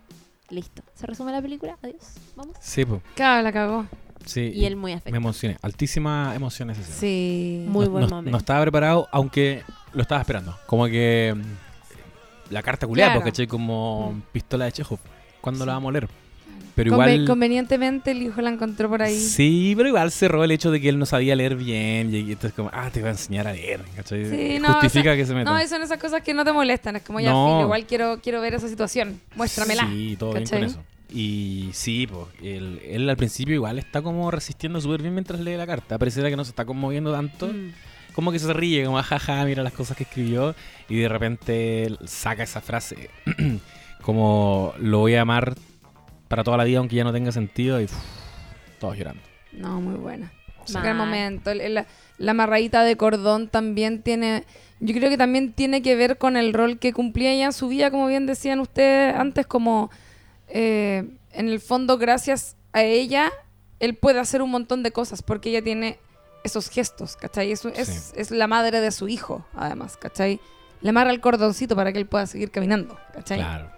listo. 0.50 0.82
¿Se 0.94 1.06
resume 1.06 1.32
la 1.32 1.42
película? 1.42 1.76
Adiós. 1.82 2.14
Vamos. 2.36 2.56
Sí, 2.60 2.84
po. 2.84 3.00
Claro, 3.14 3.42
la 3.42 3.52
cagó. 3.52 3.86
Sí. 4.24 4.52
Y 4.54 4.64
él 4.66 4.76
muy 4.76 4.92
Me 4.92 4.96
afectado. 4.98 5.16
emocioné. 5.16 5.56
Altísima 5.62 6.32
emoción 6.34 6.70
esa. 6.70 6.82
Sí. 6.82 7.64
Muy 7.68 7.86
no, 7.86 7.90
buen 7.90 8.04
no- 8.04 8.10
momento. 8.10 8.30
no 8.30 8.38
estaba 8.38 8.60
preparado, 8.62 9.08
aunque 9.10 9.62
lo 9.92 10.02
estaba 10.02 10.20
esperando. 10.20 10.56
Como 10.66 10.86
que 10.86 11.34
mm, 11.36 12.52
la 12.52 12.62
carta 12.62 12.86
culiada, 12.86 13.12
Claro. 13.12 13.24
porque. 13.24 13.48
Como 13.48 14.12
Mm. 14.12 14.20
pistola 14.32 14.66
de 14.66 14.72
Chekhov. 14.72 14.98
¿Cuándo 15.48 15.64
Sí. 15.64 15.66
la 15.66 15.72
vamos 15.74 15.90
a 15.90 15.92
leer? 15.92 16.08
Pero 16.74 16.92
Conve- 16.92 17.12
igual. 17.14 17.26
Convenientemente 17.26 18.12
el 18.12 18.22
hijo 18.22 18.40
la 18.40 18.50
encontró 18.50 18.88
por 18.88 19.02
ahí. 19.02 19.18
Sí, 19.18 19.74
pero 19.76 19.88
igual 19.88 20.12
cerró 20.12 20.44
el 20.44 20.50
hecho 20.52 20.70
de 20.70 20.80
que 20.80 20.88
él 20.88 20.96
no 20.98 21.06
sabía 21.06 21.34
leer 21.34 21.56
bien. 21.56 22.14
Y 22.14 22.18
entonces, 22.20 22.52
como, 22.52 22.70
ah, 22.72 22.88
te 22.92 23.00
voy 23.00 23.08
a 23.08 23.12
enseñar 23.12 23.48
a 23.48 23.52
leer. 23.52 23.80
¿cachai? 23.96 24.24
Sí, 24.26 24.58
no, 24.60 24.74
Justifica 24.74 25.16
que 25.16 25.26
se 25.26 25.34
meta. 25.34 25.50
No, 25.52 25.66
son 25.68 25.82
esas 25.82 25.98
cosas 25.98 26.22
que 26.22 26.32
no 26.34 26.44
te 26.44 26.52
molestan. 26.52 26.94
Es 26.94 27.02
como 27.02 27.18
ya, 27.18 27.30
No. 27.30 27.46
filo, 27.48 27.62
igual 27.62 27.84
quiero, 27.86 28.20
quiero 28.22 28.40
ver 28.40 28.54
esa 28.54 28.68
situación. 28.68 29.20
Muéstramela. 29.34 29.88
Sí, 29.88 30.14
todo 30.18 30.32
bien 30.32 30.44
¿cachai? 30.44 30.60
con 30.60 30.68
eso. 30.68 30.82
Y 31.12 31.70
sí, 31.72 32.06
pues, 32.06 32.26
él, 32.42 32.80
él 32.84 33.08
al 33.10 33.16
principio 33.16 33.54
igual 33.54 33.78
está 33.80 34.00
como 34.02 34.30
resistiendo 34.30 34.80
súper 34.80 35.00
bien 35.02 35.14
mientras 35.14 35.40
lee 35.40 35.56
la 35.56 35.66
carta. 35.66 35.98
Pareciera 35.98 36.28
que 36.30 36.36
no 36.36 36.44
se 36.44 36.50
está 36.50 36.64
conmoviendo 36.64 37.10
tanto. 37.12 37.48
Mm. 37.48 37.72
Como 38.12 38.30
que 38.30 38.38
se 38.38 38.52
ríe, 38.52 38.84
como 38.84 39.02
jaja, 39.02 39.44
mira 39.46 39.62
las 39.64 39.72
cosas 39.72 39.96
que 39.96 40.04
escribió. 40.04 40.54
Y 40.88 40.98
de 40.98 41.08
repente 41.08 41.88
saca 42.04 42.44
esa 42.44 42.60
frase. 42.60 43.10
como 44.08 44.72
lo 44.78 45.00
voy 45.00 45.16
a 45.16 45.20
amar 45.20 45.54
para 46.28 46.42
toda 46.42 46.56
la 46.56 46.64
vida, 46.64 46.78
aunque 46.78 46.96
ya 46.96 47.04
no 47.04 47.12
tenga 47.12 47.30
sentido. 47.30 47.78
Y 47.78 47.84
uf, 47.84 47.92
todos 48.80 48.96
llorando. 48.96 49.20
No, 49.52 49.82
muy 49.82 49.96
buena. 49.96 50.32
Sí. 50.64 50.72
Mal. 50.72 50.94
momento. 50.94 51.50
La 51.52 52.30
amarradita 52.30 52.84
de 52.84 52.96
cordón 52.96 53.48
también 53.48 54.02
tiene. 54.02 54.44
Yo 54.80 54.94
creo 54.94 55.10
que 55.10 55.18
también 55.18 55.52
tiene 55.52 55.82
que 55.82 55.94
ver 55.94 56.16
con 56.16 56.38
el 56.38 56.54
rol 56.54 56.78
que 56.78 56.94
cumplía 56.94 57.32
ella 57.32 57.44
en 57.44 57.52
su 57.52 57.68
vida, 57.68 57.90
como 57.90 58.06
bien 58.06 58.24
decían 58.24 58.60
ustedes 58.60 59.14
antes, 59.14 59.46
como 59.46 59.90
eh, 60.48 61.06
en 61.32 61.48
el 61.50 61.60
fondo, 61.60 61.98
gracias 61.98 62.56
a 62.72 62.84
ella, 62.84 63.30
él 63.78 63.94
puede 63.94 64.20
hacer 64.20 64.40
un 64.40 64.50
montón 64.50 64.82
de 64.82 64.90
cosas 64.90 65.20
porque 65.20 65.50
ella 65.50 65.60
tiene 65.60 65.98
esos 66.44 66.70
gestos, 66.70 67.14
¿cachai? 67.16 67.52
Es, 67.52 67.62
es, 67.66 68.14
es 68.16 68.30
la 68.30 68.46
madre 68.46 68.80
de 68.80 68.90
su 68.90 69.06
hijo, 69.06 69.44
además, 69.54 69.98
¿cachai? 69.98 70.40
Le 70.80 70.88
amarra 70.88 71.10
el 71.10 71.20
cordoncito 71.20 71.76
para 71.76 71.92
que 71.92 71.98
él 71.98 72.06
pueda 72.06 72.26
seguir 72.26 72.50
caminando, 72.50 72.98
¿cachai? 73.12 73.36
Claro. 73.36 73.77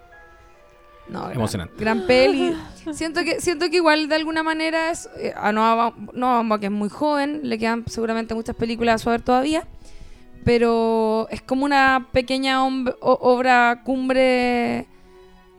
No, 1.11 1.23
gran- 1.23 1.33
Emocionante. 1.35 1.73
Gran 1.77 2.07
peli. 2.07 2.55
siento 2.93 3.23
que 3.23 3.41
siento 3.41 3.69
que 3.69 3.75
igual 3.75 4.07
de 4.07 4.15
alguna 4.15 4.43
manera 4.43 4.89
es 4.91 5.09
eh, 5.17 5.33
a 5.35 5.51
Noah 5.51 6.59
que 6.59 6.65
es 6.67 6.71
muy 6.71 6.89
joven, 6.89 7.41
le 7.43 7.57
quedan 7.59 7.83
seguramente 7.87 8.33
muchas 8.33 8.55
películas 8.55 8.95
a 8.95 8.97
su 9.03 9.09
haber 9.09 9.21
todavía, 9.21 9.67
pero 10.45 11.27
es 11.29 11.41
como 11.41 11.65
una 11.65 12.07
pequeña 12.11 12.63
obra 12.65 13.81
cumbre 13.83 14.87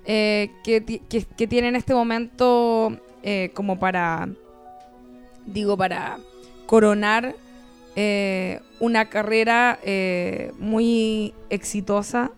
eh, 0.05 0.51
que, 0.65 0.83
que- 1.09 1.25
que 1.25 1.47
tiene 1.47 1.69
en 1.69 1.77
este 1.77 1.95
momento 1.95 2.97
eh, 3.23 3.51
como 3.55 3.79
para 3.79 4.29
digo 5.47 5.77
para 5.77 6.19
coronar 6.67 7.35
eh, 7.95 8.61
una 8.81 9.09
carrera 9.11 9.79
muy 10.59 11.35
exitosa 11.51 12.31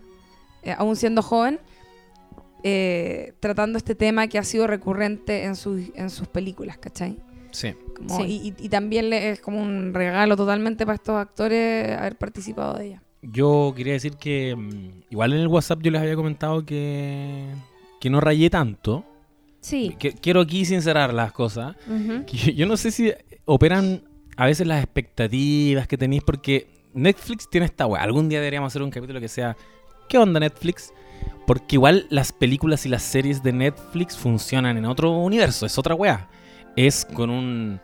aún 0.77 0.95
siendo 0.95 1.21
joven 1.21 1.59
eh, 2.67 3.33
tratando 3.39 3.77
este 3.77 3.93
tema 3.93 4.27
que 4.27 4.39
ha 4.39 4.43
sido 4.43 4.65
recurrente 4.65 5.43
en 5.43 5.55
sus, 5.55 5.81
en 5.93 6.09
sus 6.09 6.27
películas, 6.27 6.79
¿cachai? 6.79 7.15
Sí. 7.51 7.75
Como- 7.95 8.17
Sí. 8.25 8.53
y, 8.57 8.69
también 8.69 9.11
le, 9.11 9.29
es 9.29 9.39
como 9.39 9.61
un 9.61 9.93
regalo 9.93 10.35
totalmente 10.35 10.83
para 10.83 10.95
estos 10.95 11.15
actores 11.15 11.95
haber 11.95 12.15
participado 12.17 12.73
de 12.73 12.87
ella. 12.87 13.03
Yo 13.21 13.71
quería 13.77 13.93
decir 13.93 14.13
que 14.13 14.55
mm, 14.55 15.11
igual 15.11 15.33
en 15.33 15.41
el 15.41 15.47
WhatsApp 15.47 15.79
yo 15.83 15.91
les 15.91 16.01
había 16.01 16.15
comentado 16.15 16.65
que, 16.65 17.45
que 18.01 18.09
no 18.09 18.19
rayé 18.19 18.49
tanto. 18.49 19.05
Sí. 19.61 19.95
Que, 19.99 20.13
quiero 20.13 20.41
aquí 20.41 20.65
sincerar 20.65 21.13
las 21.13 21.31
cosas. 21.33 21.75
Ujú. 21.87 22.25
Que 22.25 22.35
yo, 22.37 22.51
yo 22.51 22.65
no 22.65 22.77
sé 22.77 22.89
si 22.89 23.13
operan 23.45 24.01
a 24.37 24.47
veces 24.47 24.65
las 24.65 24.83
expectativas 24.83 25.87
que 25.87 25.99
tenéis 25.99 26.23
porque 26.23 26.65
Netflix 26.95 27.47
tiene 27.47 27.65
esta 27.67 27.85
weá. 27.85 28.01
Algún 28.01 28.27
día 28.27 28.39
deberíamos 28.39 28.71
hacer 28.73 28.81
un 28.81 28.89
capítulo 28.89 29.19
que 29.21 29.27
sea 29.27 29.55
¿Qué 30.07 30.17
onda 30.17 30.39
Netflix? 30.39 30.93
Porque 31.47 31.75
igual 31.75 32.07
las 32.09 32.31
películas 32.31 32.85
y 32.85 32.89
las 32.89 33.03
series 33.03 33.43
de 33.43 33.53
Netflix 33.53 34.17
funcionan 34.17 34.77
en 34.77 34.85
otro 34.85 35.11
universo, 35.11 35.65
es 35.65 35.77
otra 35.77 35.93
weá. 35.95 36.27
Es 36.75 37.05
con 37.05 37.29
un 37.29 37.79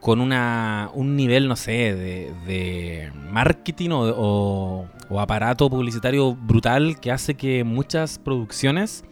con 0.00 0.20
una, 0.20 0.90
un 0.94 1.16
nivel, 1.16 1.48
no 1.48 1.56
sé, 1.56 1.72
de, 1.94 2.32
de 2.46 3.10
marketing 3.30 3.90
o, 3.90 4.02
o- 4.16 4.88
o 5.08 5.20
aparato 5.20 5.68
publicitario 5.68 6.34
brutal 6.34 7.00
que 7.00 7.10
hace 7.10 7.34
que 7.34 7.64
muchas 7.64 8.18
producciones 8.18 9.04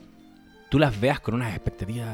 tú 0.71 0.79
las 0.79 0.99
veas 1.01 1.19
con 1.21 1.35
unas 1.35 1.51
expectativas 1.55 2.09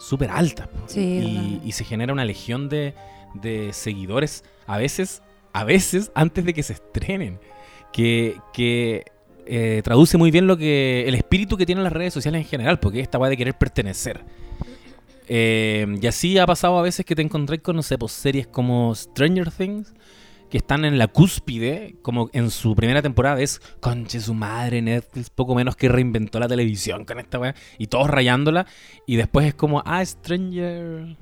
súper 0.00 0.30
altas. 0.30 0.68
Sí, 0.86 1.00
y, 1.00 1.68
y 1.68 1.72
se 1.72 1.84
genera 1.84 2.12
una 2.12 2.24
legión 2.24 2.68
de, 2.68 2.94
de 3.34 3.72
seguidores, 3.72 4.42
a 4.66 4.78
veces, 4.78 5.22
a 5.52 5.62
veces 5.64 6.10
antes 6.16 6.44
de 6.44 6.54
que 6.54 6.62
se 6.64 6.72
estrenen, 6.72 7.38
que, 7.92 8.36
que 8.52 9.04
eh, 9.46 9.80
traduce 9.84 10.18
muy 10.18 10.30
bien 10.30 10.46
lo 10.46 10.56
que 10.56 11.04
el 11.06 11.14
espíritu 11.14 11.56
que 11.56 11.66
tienen 11.66 11.84
las 11.84 11.92
redes 11.92 12.14
sociales 12.14 12.42
en 12.42 12.46
general, 12.48 12.78
porque 12.80 12.98
es 13.00 13.04
esta 13.04 13.18
weá 13.18 13.30
de 13.30 13.36
querer 13.36 13.54
pertenecer. 13.54 14.24
Eh, 15.28 15.86
y 16.00 16.06
así 16.06 16.38
ha 16.38 16.46
pasado 16.46 16.78
a 16.78 16.82
veces 16.82 17.06
que 17.06 17.14
te 17.14 17.22
encontré 17.22 17.60
con, 17.60 17.76
no 17.76 17.82
sé, 17.82 17.96
pues, 17.98 18.12
series 18.12 18.46
como 18.46 18.94
Stranger 18.94 19.50
Things, 19.50 19.94
que 20.50 20.58
están 20.58 20.84
en 20.84 20.98
la 20.98 21.08
cúspide, 21.08 21.94
como 22.02 22.28
en 22.34 22.50
su 22.50 22.74
primera 22.74 23.00
temporada 23.00 23.40
es, 23.40 23.60
conche 23.80 24.20
su 24.20 24.34
madre, 24.34 24.82
Netflix, 24.82 25.30
poco 25.30 25.54
menos 25.54 25.76
que 25.76 25.88
reinventó 25.88 26.38
la 26.38 26.48
televisión 26.48 27.06
con 27.06 27.18
esta 27.18 27.38
weá, 27.38 27.54
y 27.78 27.86
todos 27.86 28.10
rayándola, 28.10 28.66
y 29.06 29.16
después 29.16 29.46
es 29.46 29.54
como, 29.54 29.82
ah, 29.86 30.04
Stranger... 30.04 31.16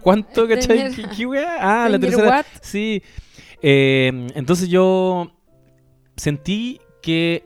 ¿Cuánto, 0.00 0.48
cachai? 0.48 0.78
Stranger- 0.78 0.96
¿Qué, 1.10 1.16
qué 1.16 1.26
weá? 1.26 1.84
Ah, 1.84 1.88
la 1.88 1.98
tercera... 2.00 2.28
What? 2.28 2.46
Sí. 2.60 3.02
Eh, 3.60 4.26
entonces 4.34 4.68
yo 4.68 5.30
sentí 6.16 6.80
que, 7.00 7.44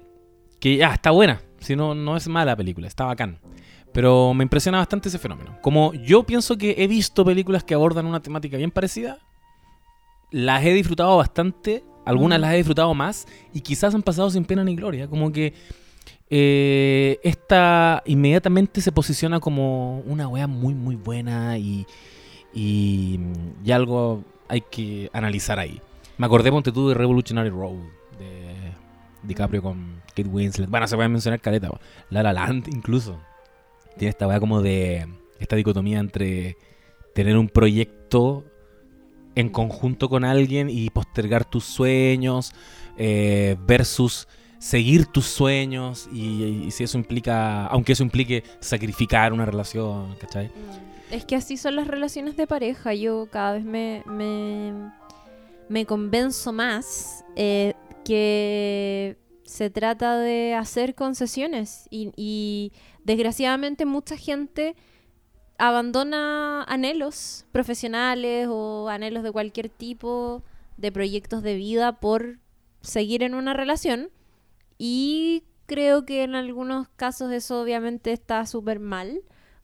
que 0.66 0.78
ya 0.78 0.92
está 0.94 1.12
buena. 1.12 1.40
Si 1.60 1.76
no, 1.76 1.94
no 1.94 2.16
es 2.16 2.26
mala 2.26 2.56
película, 2.56 2.88
está 2.88 3.04
bacán. 3.04 3.38
Pero 3.92 4.34
me 4.34 4.42
impresiona 4.42 4.78
bastante 4.78 5.08
ese 5.08 5.18
fenómeno. 5.20 5.56
Como 5.62 5.94
yo 5.94 6.24
pienso 6.24 6.58
que 6.58 6.74
he 6.78 6.88
visto 6.88 7.24
películas 7.24 7.62
que 7.62 7.74
abordan 7.74 8.04
una 8.04 8.20
temática 8.20 8.56
bien 8.56 8.72
parecida, 8.72 9.18
las 10.32 10.64
he 10.64 10.72
disfrutado 10.72 11.16
bastante, 11.18 11.84
algunas 12.04 12.40
Mm. 12.40 12.42
las 12.42 12.52
he 12.52 12.56
disfrutado 12.56 12.92
más 12.94 13.28
y 13.54 13.60
quizás 13.60 13.94
han 13.94 14.02
pasado 14.02 14.28
sin 14.28 14.44
pena 14.44 14.64
ni 14.64 14.74
gloria. 14.74 15.06
Como 15.06 15.30
que 15.30 15.54
eh, 16.30 17.20
esta 17.22 18.02
inmediatamente 18.04 18.80
se 18.80 18.90
posiciona 18.90 19.38
como 19.38 20.00
una 20.00 20.26
wea 20.26 20.48
muy, 20.48 20.74
muy 20.74 20.96
buena 20.96 21.58
y, 21.58 21.86
y, 22.52 23.20
y 23.64 23.70
algo 23.70 24.24
hay 24.48 24.62
que 24.62 25.10
analizar 25.12 25.60
ahí. 25.60 25.80
Me 26.18 26.26
acordé, 26.26 26.50
ponte 26.50 26.72
tú, 26.72 26.88
de 26.88 26.94
Revolutionary 26.94 27.50
Road, 27.50 27.76
DiCaprio 29.26 29.62
con 29.62 30.02
Kate 30.08 30.28
Winslet. 30.28 30.68
Bueno, 30.68 30.86
se 30.86 30.96
puede 30.96 31.08
mencionar 31.08 31.40
caleta, 31.40 31.68
po. 31.68 31.78
La 32.10 32.22
La 32.22 32.32
Land 32.32 32.68
incluso. 32.68 33.20
Tiene 33.96 34.10
esta 34.10 34.26
weá 34.26 34.40
como 34.40 34.62
de 34.62 35.06
esta 35.38 35.56
dicotomía 35.56 35.98
entre 35.98 36.56
tener 37.14 37.36
un 37.36 37.48
proyecto 37.48 38.44
en 39.34 39.48
conjunto 39.50 40.08
con 40.08 40.24
alguien 40.24 40.68
y 40.70 40.90
postergar 40.90 41.44
tus 41.44 41.64
sueños 41.64 42.52
eh, 42.96 43.56
versus 43.66 44.26
seguir 44.58 45.06
tus 45.06 45.26
sueños 45.26 46.08
y, 46.12 46.70
si 46.70 46.84
eso 46.84 46.98
implica, 46.98 47.66
aunque 47.66 47.92
eso 47.92 48.02
implique 48.02 48.42
sacrificar 48.60 49.32
una 49.32 49.44
relación, 49.44 50.16
¿cachai? 50.16 50.50
Es 51.10 51.24
que 51.24 51.36
así 51.36 51.56
son 51.56 51.76
las 51.76 51.86
relaciones 51.86 52.36
de 52.36 52.46
pareja. 52.46 52.94
Yo 52.94 53.28
cada 53.30 53.52
vez 53.52 53.64
me, 53.64 54.02
me, 54.06 54.72
me 55.68 55.86
convenzo 55.86 56.52
más 56.52 57.24
eh, 57.36 57.74
que 58.06 59.18
se 59.42 59.68
trata 59.68 60.16
de 60.16 60.54
hacer 60.54 60.94
concesiones 60.94 61.88
y, 61.90 62.72
desgraciadamente 63.02 63.84
mucha 63.84 64.16
gente 64.16 64.76
abandona 65.58 66.62
anhelos 66.64 67.46
profesionales 67.50 68.46
o 68.48 68.88
anhelos 68.88 69.24
de 69.24 69.32
cualquier 69.32 69.68
tipo 69.68 70.44
de 70.76 70.92
proyectos 70.92 71.42
de 71.42 71.56
vida 71.56 71.98
por 71.98 72.38
seguir 72.80 73.24
en 73.24 73.34
una 73.34 73.54
relación 73.54 74.10
y 74.78 75.42
creo 75.66 76.04
que 76.04 76.22
en 76.22 76.36
algunos 76.36 76.88
casos 76.90 77.32
eso 77.32 77.60
obviamente 77.60 78.12
está 78.12 78.46
súper 78.46 78.78
mal 78.78 79.22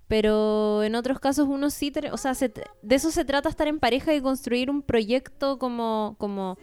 pero 0.09 0.83
en 0.83 0.95
otros 0.97 1.21
casos 1.21 1.47
uno 1.49 1.71
sí, 1.71 1.93
o 2.11 2.17
sea, 2.17 2.35
se 2.35 2.49
de 2.49 2.95
eso 2.95 3.11
se 3.11 3.25
trata 3.25 3.49
estar 3.49 3.69
en 3.69 3.79
pareja 3.79 4.15
y 4.15 4.21
construir 4.21 4.69
un 4.71 4.83
proyecto 4.83 5.59
como, 5.59 6.17
como 6.19 6.59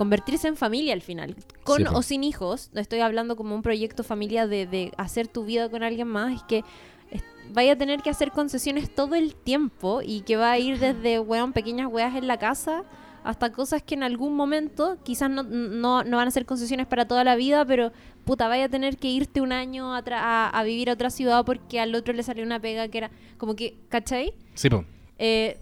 convertirse 0.00 0.48
en 0.48 0.56
familia 0.56 0.94
al 0.94 1.02
final, 1.02 1.36
con 1.62 1.76
Sí, 1.82 1.84
o 1.92 2.00
sin 2.00 2.24
hijos, 2.24 2.70
no 2.72 2.80
estoy 2.80 3.00
hablando 3.00 3.36
como 3.36 3.54
un 3.54 3.60
proyecto 3.60 4.02
familia 4.02 4.46
de, 4.46 4.66
de 4.66 4.92
hacer 4.96 5.28
tu 5.28 5.44
vida 5.44 5.68
con 5.68 5.82
alguien 5.82 6.08
más, 6.08 6.34
es 6.36 6.42
que 6.44 6.64
vaya 7.52 7.72
a 7.72 7.76
tener 7.76 8.00
que 8.00 8.08
hacer 8.08 8.30
concesiones 8.30 8.88
todo 8.94 9.14
el 9.14 9.34
tiempo 9.34 10.00
y 10.02 10.22
que 10.22 10.36
va 10.36 10.52
a 10.52 10.58
ir 10.58 10.78
desde, 10.78 11.20
weón, 11.20 11.52
pequeñas 11.52 11.88
weas 11.92 12.14
en 12.16 12.26
la 12.28 12.38
casa 12.38 12.84
hasta 13.24 13.52
cosas 13.52 13.82
que 13.82 13.94
en 13.94 14.02
algún 14.02 14.34
momento 14.34 14.96
quizás 15.04 15.28
no, 15.28 15.42
no, 15.42 16.02
no 16.02 16.16
van 16.16 16.28
a 16.28 16.30
ser 16.30 16.46
concesiones 16.46 16.86
para 16.86 17.04
toda 17.06 17.22
la 17.22 17.36
vida, 17.36 17.66
pero 17.66 17.92
puta, 18.24 18.48
vaya 18.48 18.64
a 18.64 18.68
tener 18.70 18.96
que 18.96 19.08
irte 19.08 19.42
un 19.42 19.52
año 19.52 19.94
a, 19.94 20.02
tra- 20.02 20.20
a, 20.22 20.48
a 20.48 20.64
vivir 20.64 20.88
a 20.88 20.94
otra 20.94 21.10
ciudad 21.10 21.44
porque 21.44 21.78
al 21.78 21.94
otro 21.94 22.14
le 22.14 22.22
salió 22.22 22.42
una 22.42 22.58
pega 22.58 22.88
que 22.88 22.96
era 22.96 23.10
como 23.36 23.54
que, 23.54 23.74
¿cachai? 23.90 24.32
Sí, 24.54 24.70
po. 24.70 24.86
Eh, 25.18 25.58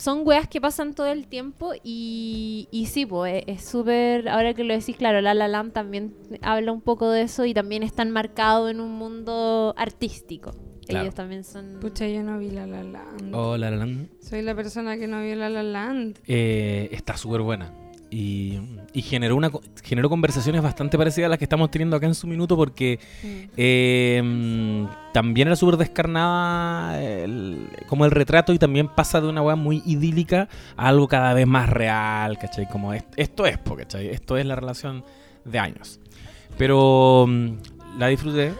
son 0.00 0.26
weas 0.26 0.48
que 0.48 0.60
pasan 0.60 0.94
todo 0.94 1.06
el 1.08 1.26
tiempo 1.26 1.72
y, 1.84 2.68
y 2.70 2.86
sí, 2.86 3.06
pues 3.06 3.44
es 3.46 3.62
súper, 3.64 4.28
ahora 4.28 4.54
que 4.54 4.64
lo 4.64 4.74
decís, 4.74 4.96
claro, 4.96 5.20
La 5.20 5.34
La 5.34 5.46
Land 5.48 5.72
también 5.72 6.14
habla 6.42 6.72
un 6.72 6.80
poco 6.80 7.10
de 7.10 7.22
eso 7.22 7.44
y 7.44 7.54
también 7.54 7.82
están 7.82 8.10
marcados 8.10 8.70
en 8.70 8.80
un 8.80 8.92
mundo 8.92 9.74
artístico. 9.76 10.52
Claro. 10.86 11.04
Ellos 11.04 11.14
también 11.14 11.44
son... 11.44 11.78
Pucha, 11.80 12.08
yo 12.08 12.22
no 12.24 12.38
vi 12.38 12.50
La 12.50 12.66
La 12.66 12.82
Land. 12.82 13.32
Oh, 13.34 13.56
La 13.56 13.70
La 13.70 13.76
Land, 13.76 14.08
Soy 14.20 14.42
la 14.42 14.56
persona 14.56 14.96
que 14.96 15.06
no 15.06 15.22
vio 15.22 15.36
La 15.36 15.48
La 15.48 15.62
Land. 15.62 16.18
eh, 16.26 16.88
está 16.90 17.16
súper 17.16 17.42
buena. 17.42 17.72
Y, 18.12 18.58
y 18.92 19.02
generó, 19.02 19.36
una, 19.36 19.52
generó 19.84 20.08
conversaciones 20.10 20.60
bastante 20.62 20.98
parecidas 20.98 21.26
a 21.26 21.28
las 21.30 21.38
que 21.38 21.44
estamos 21.44 21.70
teniendo 21.70 21.94
acá 21.96 22.06
en 22.06 22.16
su 22.16 22.26
minuto 22.26 22.56
porque 22.56 22.98
Mm. 23.22 23.28
eh, 23.56 24.20
mm, 24.24 25.12
también 25.12 25.46
era 25.46 25.54
súper 25.56 25.76
descarnada 25.76 27.00
el- 27.00 27.68
como 27.86 28.04
el 28.04 28.10
retrato 28.10 28.52
y 28.52 28.58
también 28.58 28.88
pasa 28.88 29.20
de 29.20 29.28
una 29.28 29.42
weá 29.42 29.54
muy 29.54 29.82
idílica 29.86 30.48
a 30.76 30.88
algo 30.88 31.06
cada 31.06 31.34
vez 31.34 31.46
más 31.46 31.68
real, 31.68 32.36
¿cachai? 32.38 32.68
Como 32.68 32.92
es- 32.92 33.04
esto 33.16 33.46
es, 33.46 33.58
¿cachai? 33.58 34.08
Esto 34.08 34.36
es 34.36 34.44
la 34.44 34.56
relación 34.56 35.04
de 35.44 35.58
años. 35.60 36.00
Pero 36.58 37.26
mm, 37.28 37.48
la 37.98 38.08
disfruté 38.08 38.52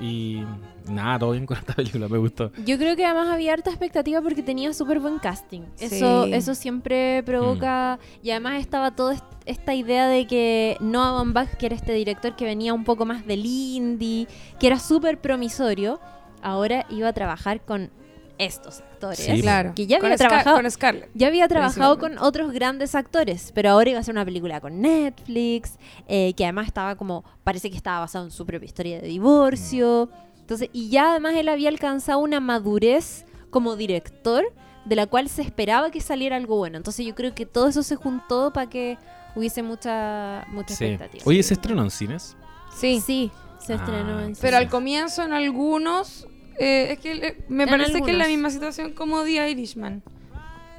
y 0.00 0.42
nada, 0.88 1.18
todo 1.18 1.30
bien 1.32 1.46
con 1.46 1.56
esta 1.56 1.74
película, 1.74 2.08
me 2.08 2.18
gustó. 2.18 2.50
Yo 2.64 2.76
creo 2.78 2.96
que 2.96 3.04
además 3.04 3.28
había 3.28 3.52
harta 3.52 3.70
expectativa 3.70 4.20
porque 4.22 4.42
tenía 4.42 4.72
súper 4.74 5.00
buen 5.00 5.18
casting. 5.18 5.62
Eso, 5.78 6.24
Sí. 6.26 6.32
eso 6.34 6.54
siempre 6.54 7.22
provoca. 7.24 7.98
Y 8.22 8.30
además 8.30 8.60
estaba 8.60 8.90
toda 8.94 9.14
est- 9.14 9.24
esta 9.46 9.74
idea 9.74 10.08
de 10.08 10.26
que 10.26 10.76
Noah 10.80 11.12
Baumbach, 11.12 11.50
que 11.56 11.66
era 11.66 11.74
este 11.74 11.92
director 11.92 12.36
que 12.36 12.44
venía 12.44 12.72
un 12.74 12.84
poco 12.84 13.04
más 13.06 13.26
del 13.26 13.44
indie, 13.44 14.26
que 14.58 14.66
era 14.66 14.78
súper 14.78 15.20
promisorio, 15.20 16.00
ahora 16.42 16.86
iba 16.90 17.08
a 17.08 17.12
trabajar 17.12 17.60
con 17.62 17.90
estos 18.36 18.80
actores. 18.80 19.20
Sí, 19.20 19.40
Claro. 19.42 19.72
Que 19.76 19.86
ya 19.86 19.98
con 19.98 20.06
había 20.06 20.16
Scar- 20.18 20.28
trabajado. 20.28 20.56
Con 20.56 20.70
Scarlett. 20.70 21.08
Ya 21.14 21.28
había 21.28 21.46
trabajado 21.46 21.98
con 22.00 22.18
otros 22.18 22.52
grandes 22.52 22.96
actores, 22.96 23.52
pero 23.54 23.70
ahora 23.70 23.90
iba 23.90 24.00
a 24.00 24.02
ser 24.02 24.12
una 24.12 24.24
película 24.24 24.60
con 24.60 24.80
Netflix, 24.80 25.78
eh, 26.08 26.32
que 26.34 26.44
además 26.44 26.66
estaba 26.66 26.96
como, 26.96 27.22
parece 27.44 27.70
que 27.70 27.76
estaba 27.76 28.00
basado 28.00 28.24
en 28.24 28.32
su 28.32 28.44
propia 28.44 28.66
historia 28.66 29.00
de 29.00 29.06
divorcio. 29.06 30.08
Entonces, 30.44 30.68
y 30.74 30.90
ya 30.90 31.10
además 31.12 31.34
él 31.36 31.48
había 31.48 31.70
alcanzado 31.70 32.18
una 32.18 32.38
madurez 32.38 33.24
como 33.48 33.76
director 33.76 34.44
de 34.84 34.94
la 34.94 35.06
cual 35.06 35.30
se 35.30 35.40
esperaba 35.40 35.90
que 35.90 36.02
saliera 36.02 36.36
algo 36.36 36.56
bueno. 36.58 36.76
Entonces 36.76 37.06
yo 37.06 37.14
creo 37.14 37.34
que 37.34 37.46
todo 37.46 37.68
eso 37.68 37.82
se 37.82 37.96
juntó 37.96 38.52
para 38.52 38.68
que 38.68 38.98
hubiese 39.34 39.62
mucha, 39.62 40.44
mucha 40.50 40.74
Sí. 40.74 40.84
expectativa. 40.84 41.24
Oye, 41.26 41.42
¿se 41.42 41.54
estrenó 41.54 41.82
en 41.82 41.90
cines? 41.90 42.36
Sí. 42.76 43.00
Sí, 43.00 43.30
se 43.58 43.72
Ah, 43.72 43.76
estrenó 43.76 44.20
en 44.20 44.34
Pero 44.38 44.58
Sí. 44.58 44.62
al 44.64 44.68
comienzo, 44.68 45.22
en 45.22 45.32
algunos, 45.32 46.26
eh, 46.58 46.88
es 46.92 46.98
que 46.98 47.12
eh, 47.12 47.44
me 47.48 47.62
En 47.62 47.70
parece 47.70 48.02
que 48.02 48.10
es 48.10 48.18
la 48.18 48.26
misma 48.28 48.50
situación 48.50 48.92
como 48.92 49.22
The 49.24 49.50
Irishman. 49.50 50.02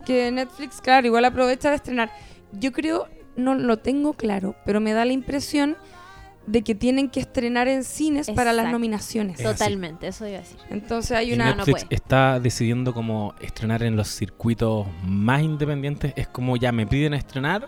Que 0.06 0.30
Netflix, 0.32 0.80
claro, 0.82 1.08
igual 1.08 1.26
aprovecha 1.26 1.72
de 1.72 1.78
estrenar. 1.78 2.12
Yo 2.52 2.72
creo, 2.72 3.08
no 3.36 3.56
lo 3.56 3.78
tengo 3.78 4.14
claro, 4.14 4.56
pero 4.64 4.80
me 4.80 4.94
da 4.94 5.04
la 5.06 5.14
impresión 5.14 5.76
de 6.48 6.62
que 6.64 6.76
tienen 6.76 7.10
que 7.10 7.20
estrenar 7.20 7.68
en 7.68 7.84
cines 7.84 8.30
para 8.32 8.54
las 8.54 8.72
nominaciones. 8.72 9.40
Es 9.40 9.46
así. 9.46 9.58
Totalmente, 9.58 10.08
eso 10.08 10.28
iba 10.28 10.38
a 10.38 10.42
decir. 10.42 10.58
Entonces 10.70 11.12
hay 11.18 11.32
Y 11.32 11.34
una... 11.34 11.50
no 11.52 11.56
Netflix 11.58 11.84
puede. 11.86 11.96
está 11.96 12.40
decidiendo 12.40 12.94
como 12.94 13.34
estrenar 13.42 13.82
en 13.84 13.96
los 13.96 14.08
circuitos 14.10 14.86
más 15.06 15.42
independientes. 15.42 16.14
Es 16.16 16.28
como 16.28 16.56
ya 16.58 16.72
me 16.72 16.86
piden 16.86 17.14
estrenar, 17.16 17.68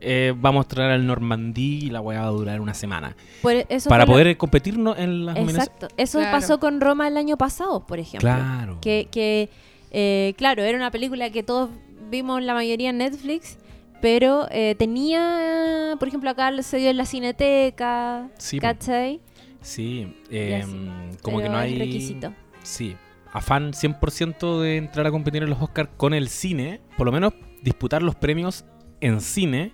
eh, 0.00 0.32
vamos 0.36 0.60
a 0.60 0.68
estrenar 0.68 0.92
el 0.92 1.06
Normandí 1.06 1.86
y 1.86 1.90
la 1.90 2.00
weá 2.00 2.20
va 2.20 2.26
a 2.28 2.30
durar 2.30 2.60
una 2.60 2.74
semana. 2.74 3.16
Por 3.42 3.54
eso 3.68 3.88
Para 3.88 4.06
poder 4.06 4.36
competirnos 4.36 4.96
en 4.98 5.26
las 5.26 5.34
nominaciones. 5.34 5.66
Exacto. 5.68 5.88
Eso 5.96 6.18
Claro. 6.18 6.36
pasó 6.36 6.60
con 6.60 6.80
Roma 6.80 7.08
el 7.08 7.16
año 7.16 7.36
pasado, 7.36 7.86
por 7.86 7.98
ejemplo. 7.98 8.20
Claro. 8.30 8.78
Que, 8.80 9.08
que 9.10 9.48
eh, 9.90 10.34
claro, 10.36 10.62
era 10.62 10.76
una 10.76 10.90
película 10.90 11.30
que 11.30 11.42
todos 11.42 11.70
vimos 12.10 12.40
la 12.42 12.54
mayoría 12.54 12.90
en 12.90 12.98
Netflix, 12.98 13.58
pero 14.00 14.46
eh, 14.50 14.74
tenía, 14.78 15.94
por 15.98 16.08
ejemplo, 16.08 16.30
acá 16.30 16.50
se 16.62 16.78
dio 16.78 16.90
en 16.90 16.96
la 16.96 17.06
cineteca, 17.06 18.28
Sí. 18.38 18.58
¿cachai? 18.58 19.20
Sí, 19.60 20.16
eh, 20.30 20.62
así. 20.62 21.18
como 21.22 21.40
que 21.40 21.48
no 21.48 21.56
hay... 21.56 21.78
requisito. 21.78 22.32
Sí, 22.62 22.96
afán 23.32 23.72
100% 23.72 24.60
de 24.60 24.76
entrar 24.76 25.06
a 25.06 25.10
competir 25.10 25.42
en 25.42 25.50
los 25.50 25.60
Oscars 25.60 25.90
con 25.96 26.14
el 26.14 26.28
cine, 26.28 26.80
por 26.96 27.06
lo 27.06 27.12
menos 27.12 27.32
disputar 27.62 28.02
los 28.02 28.14
premios 28.14 28.64
en 29.00 29.20
cine, 29.20 29.72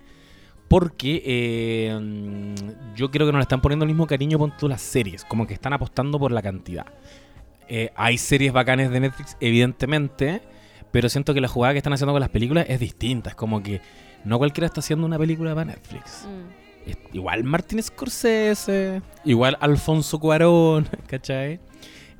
porque 0.68 1.22
eh, 1.26 1.98
mm, 2.00 2.94
yo 2.96 3.10
creo 3.10 3.26
que 3.26 3.32
no 3.32 3.38
le 3.38 3.42
están 3.42 3.60
poniendo 3.60 3.84
el 3.84 3.88
mismo 3.88 4.06
cariño 4.06 4.38
con 4.38 4.50
todas 4.56 4.70
las 4.70 4.82
series, 4.82 5.24
como 5.24 5.46
que 5.46 5.54
están 5.54 5.72
apostando 5.74 6.18
por 6.18 6.32
la 6.32 6.40
cantidad. 6.42 6.86
Eh, 7.68 7.90
hay 7.94 8.16
series 8.18 8.52
bacanes 8.52 8.90
de 8.90 9.00
Netflix, 9.00 9.36
evidentemente, 9.40 10.40
pero 10.90 11.08
siento 11.08 11.32
que 11.34 11.40
la 11.40 11.48
jugada 11.48 11.74
que 11.74 11.78
están 11.78 11.92
haciendo 11.92 12.12
con 12.12 12.20
las 12.20 12.28
películas 12.30 12.66
es 12.68 12.80
distinta, 12.80 13.30
es 13.30 13.36
como 13.36 13.62
que 13.62 13.80
no 14.24 14.38
cualquiera 14.38 14.66
está 14.66 14.80
haciendo 14.80 15.06
una 15.06 15.18
película 15.18 15.54
para 15.54 15.66
Netflix. 15.66 16.26
Mm. 16.26 16.62
Igual 17.16 17.44
Martin 17.44 17.80
Scorsese, 17.82 19.02
igual 19.24 19.56
Alfonso 19.60 20.18
Cuarón, 20.18 20.88
¿cachai? 21.06 21.60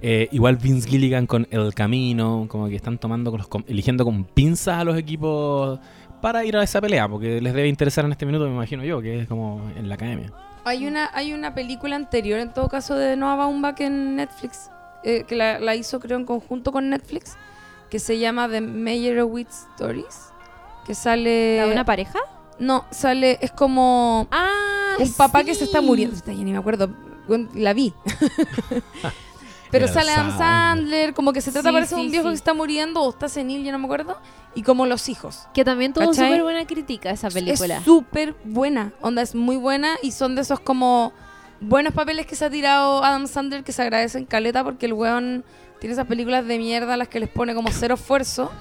Eh, 0.01 0.29
igual 0.33 0.57
Vince 0.57 0.89
Gilligan 0.89 1.27
con 1.27 1.47
El 1.51 1.75
Camino, 1.75 2.47
como 2.49 2.69
que 2.69 2.77
están 2.77 2.99
tomando 2.99 3.31
con 3.31 3.39
los 3.39 3.49
com- 3.49 3.65
eligiendo 3.69 4.05
con 4.05 4.25
pinzas 4.25 4.79
a 4.79 4.85
los 4.85 4.97
equipos 4.97 5.79
para 6.21 6.45
ir 6.45 6.57
a 6.57 6.63
esa 6.63 6.81
pelea, 6.81 7.09
porque 7.09 7.41
les 7.41 7.55
debe 7.55 7.69
interesar 7.69 8.05
en 8.05 8.13
este 8.13 8.27
minuto, 8.27 8.45
me 8.47 8.55
imagino 8.55 8.85
yo, 8.85 9.01
que 9.01 9.21
es 9.21 9.29
como 9.29 9.71
en 9.77 9.89
la 9.89 9.95
academia. 9.97 10.33
Hay 10.65 10.87
una, 10.87 11.11
hay 11.13 11.33
una 11.33 11.55
película 11.55 11.97
anterior, 11.97 12.39
en 12.39 12.53
todo 12.53 12.69
caso, 12.69 12.95
de 12.95 13.17
Noah 13.17 13.35
Baumbach 13.37 13.81
en 13.81 14.17
Netflix, 14.17 14.71
eh, 15.05 15.25
que 15.27 15.35
la, 15.35 15.59
la 15.59 15.75
hizo 15.75 15.99
creo 15.99 16.19
en 16.19 16.25
conjunto 16.25 16.71
con 16.71 16.89
Netflix, 16.91 17.37
que 17.91 17.99
se 17.99 18.19
llama 18.21 18.49
The 18.49 18.61
Meyerowitz 18.61 19.67
Stories, 19.75 20.32
que 20.85 20.95
sale... 20.95 21.57
¿La 21.59 21.67
de 21.67 21.73
una 21.73 21.85
pareja? 21.85 22.19
No, 22.59 22.85
sale, 22.91 23.39
es 23.41 23.51
como 23.51 24.29
Ah, 24.31 24.95
un 24.99 25.13
papá 25.15 25.43
que 25.45 25.55
se 25.55 25.65
está 25.65 25.81
muriendo. 25.81 26.15
Puta, 26.17 26.33
Ya 26.33 26.45
ni 26.45 26.53
me 26.53 26.59
acuerdo, 26.59 26.91
la 27.55 27.73
vi. 27.73 27.93
Pero 29.71 29.87
Era 29.87 29.95
sale 29.95 30.13
Adam 30.13 30.37
Sandler. 30.37 31.15
Como 31.15 31.33
que 31.33 31.41
se 31.41 31.51
trata 31.51 31.71
Sí, 31.71 31.73
parece 31.73 31.95
de 31.95 32.01
sí, 32.03 32.07
un 32.07 32.11
viejo 32.13 32.27
sí. 32.29 32.33
que 32.33 32.37
está 32.37 32.53
muriendo 32.53 33.01
o 33.03 33.09
está 33.11 33.29
senil, 33.29 33.65
ya 33.65 33.73
no 33.73 33.79
me 33.79 33.87
acuerdo, 33.87 34.19
y 34.55 34.63
como 34.63 34.85
los 34.85 35.09
hijos. 35.09 35.49
Que 35.55 35.65
también 35.65 35.95
tuvo 35.95 36.13
súper 36.13 36.43
buena 36.43 36.67
crítica 36.67 37.11
esa 37.11 37.31
película. 37.31 37.79
Es 37.79 37.85
súper 37.85 38.35
buena, 38.45 38.93
onda 39.01 39.23
es 39.23 39.35
muy 39.35 39.57
buena 39.57 39.97
y 40.03 40.13
son 40.13 40.35
de 40.35 40.43
esos 40.43 40.61
como 40.61 41.13
buenos 41.61 41.95
papeles 41.95 42.27
que 42.27 42.37
se 42.37 42.45
ha 42.45 42.51
tirado 42.51 43.03
Adam 43.03 43.27
Sandler 43.27 43.65
que 43.65 43.73
se 43.73 43.81
agradecen 43.81 44.27
caleta 44.27 44.63
porque 44.63 44.85
el 44.87 44.93
weón 44.93 45.43
tiene 45.81 45.95
esas 45.95 46.07
películas 46.07 46.47
de 46.47 46.59
mierda 46.59 46.95
a 46.95 46.97
las 46.99 47.09
que 47.09 47.19
les 47.19 47.31
pone 47.31 47.55
como 47.55 47.71
cero 47.73 47.95
esfuerzo, 47.95 48.53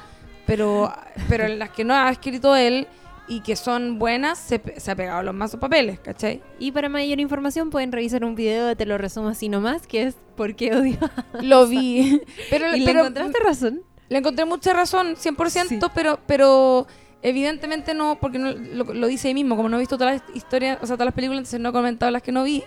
pero, 0.51 0.93
pero 1.29 1.45
en 1.45 1.59
las 1.59 1.69
que 1.69 1.83
no 1.83 1.93
ha 1.93 2.09
escrito 2.11 2.55
él 2.55 2.87
y 3.27 3.39
que 3.41 3.55
son 3.55 3.97
buenas 3.99 4.37
se, 4.37 4.61
ha 4.91 4.95
pegado 4.95 5.23
los 5.23 5.33
mazos 5.33 5.59
papeles, 5.59 5.99
¿cachai? 5.99 6.41
Y 6.59 6.71
para 6.73 6.89
mayor 6.89 7.19
información 7.21 7.69
pueden 7.69 7.91
revisar 7.93 8.25
un 8.25 8.35
video 8.35 8.65
de 8.65 8.75
Te 8.75 8.85
lo 8.85 8.97
resumo 8.97 9.29
así 9.29 9.47
nomás, 9.47 9.87
que 9.87 10.03
es 10.07 10.15
¿Por 10.35 10.55
qué 10.55 10.75
odio? 10.75 10.97
a- 11.01 11.41
Lo 11.41 11.67
vi, 11.67 12.21
pero, 12.49 12.75
¿Y 12.75 12.79
le 12.81 12.85
pero 12.85 12.99
encontraste 13.01 13.39
razón? 13.39 13.81
le 14.09 14.17
encontré 14.17 14.43
mucha 14.43 14.73
razón, 14.73 15.15
100%, 15.15 15.67
Sí. 15.69 15.79
pero, 15.95 16.19
pero 16.27 16.85
Evidentemente 17.23 17.93
no, 17.93 18.17
porque 18.19 18.39
no, 18.39 18.51
lo, 18.51 18.83
lo 18.95 19.05
dice 19.07 19.27
ahí 19.27 19.35
mismo, 19.35 19.55
como 19.55 19.69
no 19.69 19.77
he 19.77 19.79
visto 19.79 19.95
todas 19.97 20.21
las 20.27 20.35
historias, 20.35 20.79
o 20.81 20.87
sea, 20.87 20.95
todas 20.95 21.05
las 21.05 21.13
películas, 21.13 21.41
entonces 21.41 21.59
no 21.59 21.69
he 21.69 21.71
comentado 21.71 22.11
las 22.11 22.23
que 22.23 22.31
no 22.31 22.43
vi. 22.43 22.63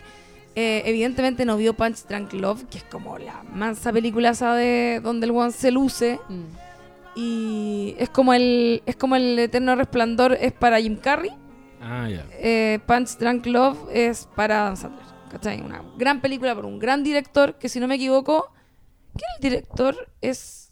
Eh, 0.54 0.82
evidentemente 0.86 1.44
no 1.44 1.56
vio 1.56 1.74
Punch 1.74 2.06
Drunk 2.08 2.32
Love, 2.34 2.62
que 2.70 2.78
es 2.78 2.84
como 2.84 3.18
la 3.18 3.42
mansa 3.52 3.92
película 3.92 4.30
esa 4.30 4.54
de 4.54 5.00
donde 5.02 5.26
el 5.26 5.32
one 5.32 5.50
se 5.50 5.72
luce. 5.72 6.20
Mm. 6.28 6.42
Y 7.16 7.94
es 7.98 8.08
como 8.10 8.34
el 8.34 8.82
es 8.86 8.96
como 8.96 9.16
el 9.16 9.38
eterno 9.38 9.74
resplandor 9.76 10.36
es 10.40 10.52
para 10.52 10.80
Jim 10.80 10.96
Carrey. 10.96 11.30
Ah, 11.80 12.08
ya. 12.08 12.24
eh, 12.32 12.78
Punch 12.86 13.18
Drunk 13.18 13.46
Love 13.46 13.88
es 13.92 14.26
para 14.34 14.62
Adam 14.62 14.76
Sandler. 14.76 15.04
¿Cachai? 15.30 15.60
Una 15.60 15.82
gran 15.98 16.20
película 16.20 16.54
por 16.54 16.64
un 16.64 16.78
gran 16.78 17.02
director 17.04 17.58
que 17.58 17.68
si 17.68 17.78
no 17.80 17.86
me 17.88 17.96
equivoco, 17.96 18.52
¿quién 19.14 19.28
es 19.30 19.36
el 19.44 19.50
director? 19.50 20.08
Es 20.20 20.70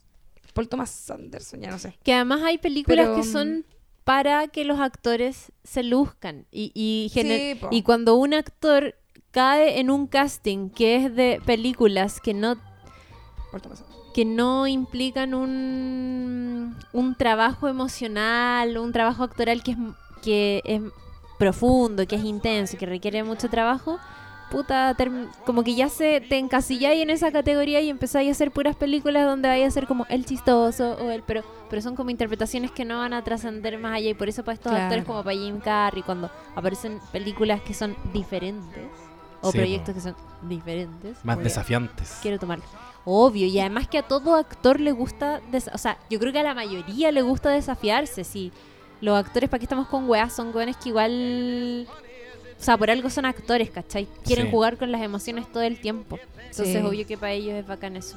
Paul 0.54 0.68
Thomas 0.68 1.10
Anderson, 1.10 1.60
ya 1.60 1.70
no 1.70 1.78
sé. 1.78 1.98
Que 2.04 2.14
además 2.14 2.42
hay 2.42 2.58
películas 2.58 3.06
Pero, 3.08 3.16
que 3.16 3.24
son 3.24 3.66
para 4.04 4.48
que 4.48 4.64
los 4.64 4.80
actores 4.80 5.52
se 5.64 5.82
luzcan. 5.82 6.46
Y, 6.50 6.70
y, 6.74 7.10
gener- 7.12 7.54
Sí, 7.54 7.60
po. 7.60 7.68
y 7.70 7.82
cuando 7.82 8.14
un 8.16 8.34
actor 8.34 8.94
cae 9.32 9.80
en 9.80 9.90
un 9.90 10.06
casting 10.06 10.70
que 10.70 10.96
es 10.96 11.14
de 11.14 11.40
películas 11.44 12.20
que 12.20 12.34
no 12.34 12.56
Paul 13.50 13.62
Thomas 13.62 13.80
Anderson. 13.80 13.91
Que 14.12 14.24
no 14.24 14.66
implican 14.66 15.34
un, 15.34 16.76
un 16.92 17.14
trabajo 17.14 17.68
emocional, 17.68 18.76
un 18.78 18.92
trabajo 18.92 19.22
actoral 19.24 19.62
que 19.62 19.72
es, 19.72 19.76
que 20.22 20.62
es 20.64 20.80
profundo, 21.38 22.06
que 22.06 22.16
es 22.16 22.24
intenso, 22.24 22.76
que 22.78 22.86
requiere 22.86 23.22
mucho 23.24 23.48
trabajo, 23.48 23.98
puta, 24.50 24.94
como 25.46 25.64
que 25.64 25.74
ya 25.74 25.88
se 25.88 26.20
te 26.20 26.36
encasilláis 26.38 27.02
en 27.02 27.10
esa 27.10 27.32
categoría 27.32 27.80
y 27.80 27.88
empezáis 27.88 28.28
a 28.28 28.32
hacer 28.32 28.50
puras 28.50 28.76
películas 28.76 29.24
donde 29.26 29.48
vaya 29.48 29.66
a 29.66 29.70
ser 29.70 29.86
como 29.86 30.04
el 30.10 30.26
chistoso 30.26 30.92
o 31.00 31.10
el 31.10 31.22
pero 31.22 31.42
pero 31.70 31.80
son 31.80 31.96
como 31.96 32.10
interpretaciones 32.10 32.70
que 32.70 32.84
no 32.84 32.98
van 32.98 33.14
a 33.14 33.24
trascender 33.24 33.78
más 33.78 33.94
allá 33.96 34.10
y 34.10 34.14
por 34.14 34.28
eso 34.28 34.44
para 34.44 34.52
estos 34.54 34.70
Claro. 34.70 34.84
actores 34.84 35.04
como 35.06 35.24
para 35.24 35.34
Jim 35.34 35.58
Carrey 35.60 36.02
cuando 36.02 36.30
aparecen 36.54 37.00
películas 37.12 37.62
que 37.62 37.72
son 37.72 37.96
diferentes 38.12 38.84
o 39.40 39.50
Sí, 39.52 39.56
proyectos 39.58 39.88
po. 39.88 39.94
que 39.94 40.00
son 40.02 40.16
diferentes 40.50 41.24
Más 41.24 41.38
a- 41.38 41.40
desafiantes. 41.40 42.18
quiero 42.20 42.38
tomarlo. 42.38 42.64
Obvio, 43.04 43.46
y 43.46 43.58
además 43.58 43.88
que 43.88 43.98
a 43.98 44.02
todo 44.02 44.36
actor 44.36 44.78
le 44.80 44.92
gusta, 44.92 45.40
o 45.72 45.78
sea, 45.78 45.98
yo 46.08 46.18
creo 46.20 46.32
que 46.32 46.38
a 46.38 46.44
la 46.44 46.54
mayoría 46.54 47.10
le 47.10 47.22
gusta 47.22 47.50
desafiarse, 47.50 48.22
sí. 48.24 48.52
Los 49.00 49.18
actores, 49.18 49.50
¿para 49.50 49.58
qué 49.58 49.64
estamos 49.64 49.88
con 49.88 50.08
weas? 50.08 50.32
Son 50.32 50.54
weones 50.54 50.76
que 50.76 50.90
igual, 50.90 51.88
o 52.60 52.62
sea, 52.62 52.76
por 52.78 52.90
algo 52.90 53.10
son 53.10 53.24
actores, 53.24 53.70
¿cachai? 53.70 54.06
Quieren 54.24 54.46
Sí. 54.46 54.50
jugar 54.52 54.76
con 54.76 54.92
las 54.92 55.02
emociones 55.02 55.50
todo 55.50 55.64
el 55.64 55.80
tiempo. 55.80 56.18
Entonces, 56.50 56.80
Sí. 56.80 56.86
obvio 56.86 57.04
que 57.04 57.18
para 57.18 57.32
ellos 57.32 57.54
es 57.54 57.66
bacán 57.66 57.96
eso. 57.96 58.16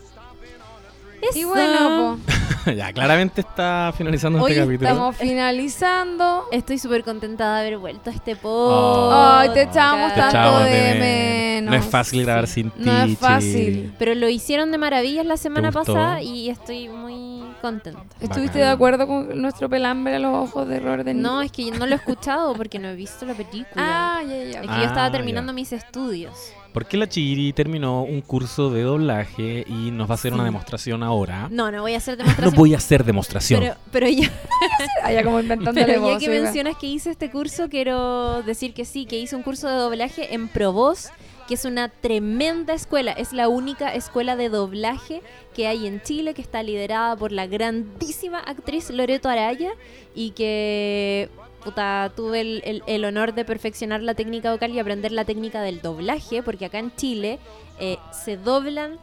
Y 1.33 1.39
Eso. 1.39 1.49
bueno, 1.49 2.17
po, 2.65 2.71
ya, 2.71 2.91
claramente 2.93 3.41
está 3.41 3.93
finalizando 3.97 4.41
hoy 4.43 4.51
este 4.51 4.63
capítulo. 4.63 4.89
estamos 4.89 5.15
finalizando. 5.17 6.45
Estoy 6.51 6.77
súper 6.77 7.03
contenta 7.03 7.53
de 7.55 7.59
haber 7.61 7.77
vuelto 7.77 8.09
a 8.09 8.13
este 8.13 8.35
podcast. 8.35 9.41
Ay, 9.41 9.49
te 9.53 9.61
echamos 9.63 10.13
Te 10.13 10.19
tanto 10.21 10.59
de 10.59 10.71
de 10.71 10.99
menos. 10.99 11.71
No 11.71 11.77
es 11.77 11.85
fácil 11.85 12.23
grabar 12.23 12.47
sin 12.47 12.69
ti. 12.71 12.81
No 12.83 13.03
es 13.03 13.17
fácil. 13.17 13.93
Pero 13.97 14.15
lo 14.15 14.29
hicieron 14.29 14.71
de 14.71 14.77
maravillas 14.77 15.25
la 15.25 15.37
semana 15.37 15.71
pasada 15.71 16.21
y 16.21 16.49
estoy 16.49 16.89
muy 16.89 17.43
contenta. 17.61 18.01
¿Estuviste 18.19 18.59
Bacán. 18.59 18.61
de 18.61 18.67
acuerdo 18.69 19.07
con 19.07 19.41
nuestro 19.41 19.69
pelambre 19.69 20.15
a 20.15 20.19
los 20.19 20.33
ojos 20.49 20.67
de 20.67 20.75
error 20.77 21.03
de 21.03 21.13
No, 21.13 21.41
es 21.41 21.51
que 21.51 21.65
yo 21.65 21.73
no 21.73 21.85
lo 21.87 21.93
he 21.93 21.95
escuchado 21.97 22.53
porque 22.53 22.77
no 22.79 22.89
he 22.89 22.95
visto 22.95 23.25
la 23.25 23.33
película. 23.33 23.73
Ah, 23.77 24.21
ya, 24.23 24.35
ya, 24.35 24.61
Es 24.61 24.67
que 24.69 24.77
yo 24.77 24.83
estaba 24.83 25.05
Ah, 25.05 25.11
terminando 25.11 25.53
mis 25.53 25.71
estudios. 25.71 26.33
¿Por 26.75 26.85
qué 26.85 26.97
la 26.97 27.07
Chiri 27.07 27.53
terminó 27.53 28.03
un 28.03 28.19
curso 28.21 28.69
de 28.69 28.81
doblaje 28.83 29.63
y 29.65 29.91
nos 29.91 30.09
va 30.09 30.11
a 30.11 30.15
hacer 30.15 30.33
una 30.33 30.43
Sí. 30.43 30.47
demostración 30.49 31.03
ahora? 31.03 31.47
No, 31.49 31.71
no 31.71 31.81
voy 31.81 31.93
a 31.93 31.97
hacer 31.97 32.17
No 32.17 32.23
demostración. 32.25 32.55
voy 32.55 32.73
a 32.73 32.77
hacer 32.77 33.03
demostración. 33.05 33.61
pero, 33.61 33.75
pero 33.91 34.09
ya, 34.09 34.29
Allá 35.03 35.23
como 35.23 35.39
inventándole 35.39 35.85
pero 35.87 35.93
ya 36.05 36.13
voz, 36.13 36.19
que 36.23 36.29
oiga. 36.29 36.43
mencionas 36.43 36.75
que 36.77 36.87
hice 36.87 37.09
este 37.11 37.31
curso, 37.31 37.69
quiero 37.69 38.43
decir 38.43 38.73
que 38.73 38.83
sí, 38.83 39.05
que 39.05 39.17
hice 39.17 39.35
un 39.37 39.41
curso 39.43 39.69
de 39.69 39.75
doblaje 39.75 40.33
en 40.35 40.49
Provoz, 40.49 41.07
que 41.47 41.53
es 41.53 41.63
una 41.63 41.87
tremenda 41.89 42.73
escuela. 42.73 43.13
Es 43.13 43.31
la 43.31 43.47
única 43.47 43.93
escuela 43.95 44.35
de 44.35 44.49
doblaje 44.49 45.21
que 45.55 45.67
hay 45.67 45.87
en 45.87 46.01
Chile, 46.01 46.33
que 46.33 46.41
está 46.41 46.61
liderada 46.61 47.15
por 47.15 47.31
la 47.31 47.47
grandísima 47.47 48.39
actriz 48.39 48.89
Loreto 48.89 49.29
Araya 49.29 49.69
y 50.13 50.31
que 50.31 51.29
puta, 51.65 52.11
tuve 52.15 52.39
el, 52.41 52.61
el- 52.63 52.83
el 52.87 53.03
honor 53.03 53.33
de 53.33 53.43
perfeccionar 53.43 54.01
la 54.01 54.13
técnica 54.13 54.51
vocal 54.51 54.71
y 54.71 54.79
aprender 54.79 55.11
la 55.11 55.25
técnica 55.25 55.61
del 55.61 55.81
doblaje, 55.81 56.41
porque 56.43 56.65
acá 56.65 56.79
en 56.79 56.95
Chile 56.95 57.39
eh, 57.79 57.97
se 58.13 58.37
doblan 58.37 58.97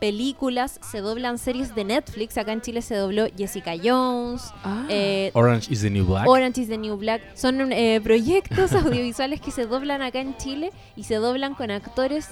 películas, 0.00 0.78
se 0.80 1.00
doblan 1.00 1.38
series 1.38 1.74
de 1.74 1.84
Netflix. 1.84 2.38
Acá 2.38 2.52
en 2.52 2.60
Chile 2.60 2.82
se 2.82 2.94
dobló 2.94 3.26
Jessica 3.36 3.72
Jones, 3.82 4.42
Ah. 4.62 4.86
eh, 4.88 5.30
Orange 5.34 5.72
is 5.72 5.80
the 5.80 5.90
New 5.90 6.06
Black. 6.06 6.28
Orange 6.28 6.60
is 6.60 6.68
the 6.68 6.78
New 6.78 6.96
Black. 6.96 7.20
Son 7.34 7.72
eh, 7.72 8.00
proyectos 8.02 8.72
audiovisuales 8.74 9.40
que 9.40 9.50
se 9.50 9.66
doblan 9.66 10.02
acá 10.02 10.20
en 10.20 10.36
Chile 10.36 10.70
y 10.96 11.04
se 11.04 11.16
doblan 11.16 11.54
con 11.54 11.70
actores 11.72 12.28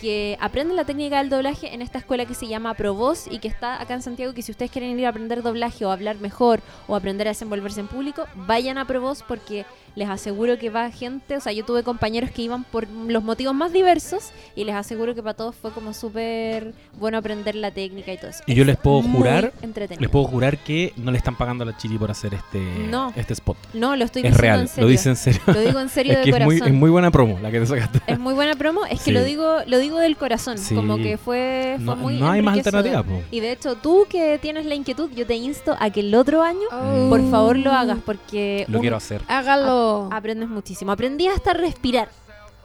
que 0.00 0.36
aprenden 0.40 0.76
la 0.76 0.84
técnica 0.84 1.18
del 1.18 1.28
doblaje 1.28 1.74
en 1.74 1.82
esta 1.82 1.98
escuela 1.98 2.24
que 2.24 2.34
se 2.34 2.46
llama 2.48 2.74
Provoz 2.74 3.26
y 3.30 3.38
que 3.38 3.48
está 3.48 3.80
acá 3.80 3.94
en 3.94 4.02
Santiago. 4.02 4.32
Que 4.32 4.42
si 4.42 4.50
ustedes 4.52 4.70
quieren 4.70 4.98
ir 4.98 5.06
a 5.06 5.10
aprender 5.10 5.42
doblaje 5.42 5.84
o 5.84 5.90
hablar 5.90 6.16
mejor 6.20 6.60
o 6.88 6.96
aprender 6.96 7.28
a 7.28 7.30
desenvolverse 7.32 7.80
en 7.80 7.88
público, 7.88 8.24
vayan 8.34 8.78
a 8.78 8.86
Provoz 8.86 9.22
porque 9.26 9.66
les 9.96 10.08
aseguro 10.08 10.56
que 10.58 10.70
va 10.70 10.90
gente. 10.90 11.36
O 11.36 11.40
sea, 11.40 11.52
yo 11.52 11.64
tuve 11.64 11.82
compañeros 11.82 12.30
que 12.30 12.42
iban 12.42 12.62
por 12.64 12.88
los 12.88 13.22
motivos 13.24 13.54
más 13.54 13.72
diversos 13.72 14.30
y 14.54 14.64
les 14.64 14.74
aseguro 14.76 15.14
que 15.14 15.22
para 15.22 15.34
todos 15.34 15.54
fue 15.56 15.72
como 15.72 15.92
súper 15.92 16.72
bueno 16.98 17.18
aprender 17.18 17.54
la 17.56 17.70
técnica 17.72 18.12
y 18.12 18.16
todo 18.16 18.30
eso. 18.30 18.42
Y 18.46 18.54
yo 18.54 18.64
les 18.64 18.76
puedo 18.76 19.02
Muy 19.02 19.18
jurar, 19.18 19.52
les 19.98 20.08
puedo 20.08 20.24
jurar 20.26 20.58
que 20.58 20.92
no 20.96 21.10
le 21.10 21.18
están 21.18 21.36
pagando 21.36 21.64
a 21.64 21.66
la 21.66 21.76
Chiri 21.76 21.98
por 21.98 22.10
hacer 22.10 22.34
este, 22.34 22.60
No. 22.88 23.12
este 23.16 23.32
spot. 23.34 23.56
No, 23.74 23.96
lo 23.96 24.04
estoy 24.04 24.20
Es 24.22 24.32
diciendo 24.32 24.40
real, 24.42 24.60
en 24.60 24.68
serio. 24.68 24.84
lo 24.84 24.90
dice 24.90 25.08
en 25.08 25.16
serio. 25.16 25.40
Lo 25.46 25.60
digo 25.60 25.80
en 25.80 25.88
serio 25.88 26.12
es 26.14 26.18
de 26.18 26.24
que 26.24 26.30
es 26.30 26.34
corazón. 26.36 26.58
muy, 26.58 26.68
es 26.68 26.74
muy 26.74 26.90
buena 26.90 27.10
promo 27.10 27.38
la 27.40 27.50
que 27.50 27.58
te 27.60 27.66
sacaste. 27.66 28.00
Es 28.06 28.18
muy 28.18 28.34
buena 28.34 28.54
promo, 28.54 28.84
es 28.86 28.98
que 29.00 29.06
Sí. 29.06 29.12
lo 29.12 29.24
digo 29.24 29.56
lo 29.66 29.78
digo 29.78 29.89
del 29.98 30.16
corazón, 30.16 30.58
Sí. 30.58 30.74
como 30.74 30.96
que 30.96 31.16
fue, 31.18 31.74
fue 31.76 31.84
No, 31.84 31.96
muy 31.96 32.18
no 32.18 32.30
hay 32.30 32.42
más 32.42 32.56
alternativa, 32.58 33.02
po. 33.02 33.22
Y 33.30 33.40
de 33.40 33.52
hecho, 33.52 33.74
tú 33.76 34.06
que 34.08 34.38
tienes 34.38 34.66
la 34.66 34.74
inquietud, 34.74 35.10
yo 35.14 35.26
te 35.26 35.34
insto 35.36 35.76
a 35.78 35.90
que 35.90 36.00
el 36.00 36.14
otro 36.14 36.42
año, 36.42 36.66
Oh. 36.72 37.08
por 37.08 37.30
favor, 37.30 37.56
lo 37.58 37.72
hagas 37.72 37.98
porque 38.04 38.64
Lo 38.68 38.78
un- 38.78 38.82
quiero 38.82 38.96
hacer. 38.96 39.22
Hágalo. 39.28 40.08
aprendes 40.12 40.48
muchísimo. 40.48 40.92
Aprendí 40.92 41.26
hasta 41.28 41.52
respirar. 41.54 42.08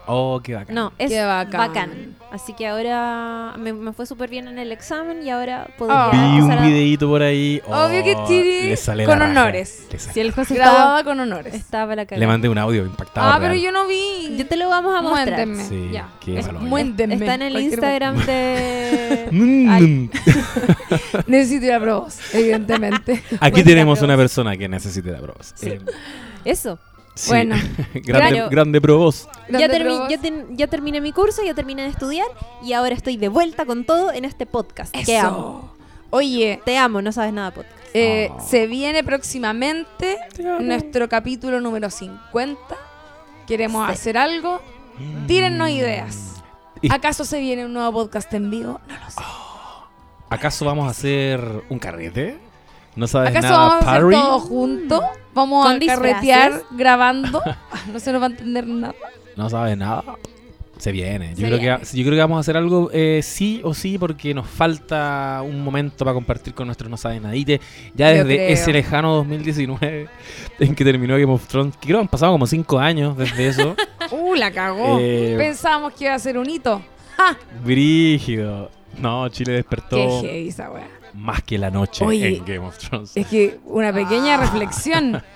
Oh, 0.07 0.39
qué 0.43 0.53
bacán. 0.55 0.75
No, 0.75 0.93
es 0.97 1.11
Qué 1.11 1.23
bacán. 1.23 1.67
bacán. 1.67 2.15
Así 2.31 2.53
que 2.53 2.67
ahora 2.67 3.53
me, 3.57 3.71
me 3.71 3.93
fue 3.93 4.05
súper 4.05 4.29
bien 4.29 4.47
en 4.47 4.59
el 4.59 4.71
examen 4.73 5.23
y 5.23 5.29
ahora 5.29 5.67
podría 5.77 6.05
Ah. 6.05 6.11
Vi 6.11 6.41
un 6.41 6.61
videito 6.63 7.07
por 7.07 7.21
ahí. 7.21 7.61
Obvio 7.65 8.03
que 8.03 8.13
oh, 8.15 8.27
Chiri 8.27 8.69
le 8.69 8.75
sale 8.77 9.05
con 9.05 9.21
honores. 9.21 9.87
Le, 9.91 9.99
sale- 9.99 10.13
Si 10.13 10.19
el 10.19 10.31
José 10.33 10.55
estaba, 10.55 10.73
Grabada 10.75 11.03
con 11.05 11.19
honores. 11.19 11.53
estaba 11.53 11.95
la 11.95 12.01
le 12.01 12.07
cagada. 12.07 12.27
mandé 12.27 12.49
un 12.49 12.57
audio 12.57 12.85
impactado. 12.85 13.25
Ah, 13.27 13.39
real. 13.39 13.51
pero 13.51 13.63
yo 13.63 13.71
no 13.71 13.87
vi. 13.87 14.35
Yo 14.37 14.45
te 14.45 14.57
lo 14.57 14.67
vamos 14.69 14.93
a 14.95 15.01
mostrar. 15.01 15.47
Muéntenme. 15.47 15.63
Sí, 15.63 15.89
Ya. 15.93 16.09
qué 16.19 16.39
Es- 16.39 16.45
malo. 16.47 16.59
muéntenme. 16.61 17.15
Está 17.15 17.35
en 17.35 17.41
el 17.43 17.59
Instagram 17.59 18.17
de... 18.25 19.29
Necesito 21.27 21.65
ir 21.65 21.73
a 21.73 21.79
probos, 21.79 22.17
evidentemente. 22.33 23.23
Aquí 23.39 23.63
tenemos 23.63 24.01
una 24.01 24.17
persona 24.17 24.57
que 24.57 24.67
necesite 24.67 25.11
la 25.11 25.19
probos. 25.19 25.51
Sí. 25.55 25.69
Eh, 25.69 25.81
Eso. 26.43 26.77
Sí. 27.15 27.29
Bueno. 27.29 27.55
grande, 27.93 28.03
Claro. 28.03 28.49
grande 28.49 28.81
probos. 28.81 29.27
Ya, 29.49 29.57
Grande 29.59 29.77
termi- 29.79 29.83
probos. 29.95 30.09
ya, 30.09 30.17
ten- 30.19 30.57
ya 30.57 30.67
terminé 30.67 31.01
mi 31.01 31.11
curso, 31.11 31.43
ya 31.43 31.53
terminé 31.53 31.81
de 31.83 31.89
estudiar 31.89 32.27
y 32.63 32.73
ahora 32.73 32.93
estoy 32.95 33.17
de 33.17 33.27
vuelta 33.29 33.65
con 33.65 33.83
todo 33.85 34.11
en 34.11 34.25
este 34.25 34.45
podcast. 34.45 34.93
Te 34.93 35.01
Eso. 35.01 35.27
amo. 35.27 35.75
Oye, 36.11 36.61
Te 36.65 36.77
amo, 36.77 37.01
no 37.01 37.11
sabes 37.11 37.33
nada 37.33 37.49
de 37.51 37.55
podcast. 37.57 37.75
eh, 37.93 38.29
Oh. 38.31 38.39
se 38.39 38.67
viene 38.67 39.03
próximamente 39.03 40.17
nuestro 40.59 41.09
capítulo 41.09 41.59
número 41.61 41.89
50. 41.89 42.57
Queremos 43.47 43.85
Sí. 43.87 43.93
hacer 43.93 44.17
algo. 44.17 44.61
Tírennos 45.27 45.69
ideas. 45.69 46.33
Y- 46.81 46.91
¿Acaso 46.93 47.25
se 47.25 47.39
viene 47.39 47.65
un 47.65 47.73
nuevo 47.73 47.91
podcast 47.91 48.33
en 48.33 48.49
vivo? 48.49 48.79
No 48.87 48.93
lo 48.95 49.09
sé. 49.09 49.21
¿Acaso 50.29 50.65
vamos 50.65 50.87
a 50.87 50.91
hacer 50.91 51.63
un 51.69 51.79
carrete? 51.79 52.37
¿No 52.95 53.07
sabes 53.07 53.29
¿Acaso 53.31 53.47
nada, 53.49 53.57
vamos 53.67 53.73
a 53.73 53.77
hacer 53.91 54.01
Parry? 54.03 54.15
todo 54.15 54.39
junto? 54.39 55.01
¿Vamos 55.33 55.65
¿Con 55.65 55.75
a 55.75 55.79
carretear 55.85 56.51
disfraces? 56.53 56.77
grabando? 56.77 57.41
No 57.91 57.99
se 57.99 58.11
nos 58.11 58.21
va 58.21 58.27
a 58.27 58.29
entender 58.29 58.65
nada. 58.67 58.95
No 59.35 59.49
sabes 59.49 59.77
nada. 59.77 60.03
Se 60.77 60.91
viene. 60.91 61.29
Yo, 61.29 61.35
Se 61.35 61.45
creo, 61.47 61.59
viene. 61.59 61.77
Que, 61.79 61.97
yo 61.97 62.03
creo 62.03 62.15
que 62.15 62.19
vamos 62.21 62.37
a 62.37 62.39
hacer 62.41 62.57
algo 62.57 62.89
eh, 62.91 63.21
sí 63.23 63.61
o 63.63 63.73
sí 63.73 63.97
porque 63.97 64.33
nos 64.33 64.45
falta 64.47 65.41
un 65.45 65.63
momento 65.63 66.03
para 66.03 66.13
compartir 66.13 66.53
con 66.53 66.67
nuestros 66.67 66.89
No 66.89 66.97
Saben 66.97 67.23
Nadite. 67.23 67.61
Ya 67.93 68.11
Yo 68.11 68.17
desde 68.25 68.35
creo. 68.35 68.49
ese 68.49 68.73
lejano 68.73 69.15
2019 69.15 70.07
en 70.59 70.75
que 70.75 70.83
terminó 70.83 71.13
Game 71.17 71.31
of 71.31 71.47
Thrones. 71.47 71.75
Que 71.77 71.87
creo 71.87 71.97
que 71.99 72.01
han 72.01 72.07
pasado 72.09 72.31
como 72.33 72.45
5 72.47 72.77
años 72.79 73.17
desde 73.17 73.47
eso. 73.47 73.75
Uh, 74.11 74.35
la 74.35 74.51
cagó. 74.51 74.99
Eh, 75.01 75.33
Pensábamos 75.35 75.93
que 75.93 76.03
iba 76.03 76.13
a 76.13 76.19
ser 76.19 76.37
un 76.37 76.47
hito. 76.47 76.79
Brígido. 77.63 78.69
No, 78.99 79.27
Chile 79.29 79.53
despertó 79.53 79.95
Qué 79.95 80.07
heavy 80.27 80.47
esa 80.49 80.69
wea. 80.71 80.87
Más 81.15 81.41
que 81.43 81.57
la 81.57 81.71
noche 81.71 82.03
Oye, 82.05 82.37
en 82.37 82.45
Game 82.45 82.59
of 82.67 82.77
Thrones. 82.77 83.11
Es 83.15 83.27
que 83.27 83.59
una 83.65 83.93
pequeña 83.93 84.37
reflexión. 84.37 85.21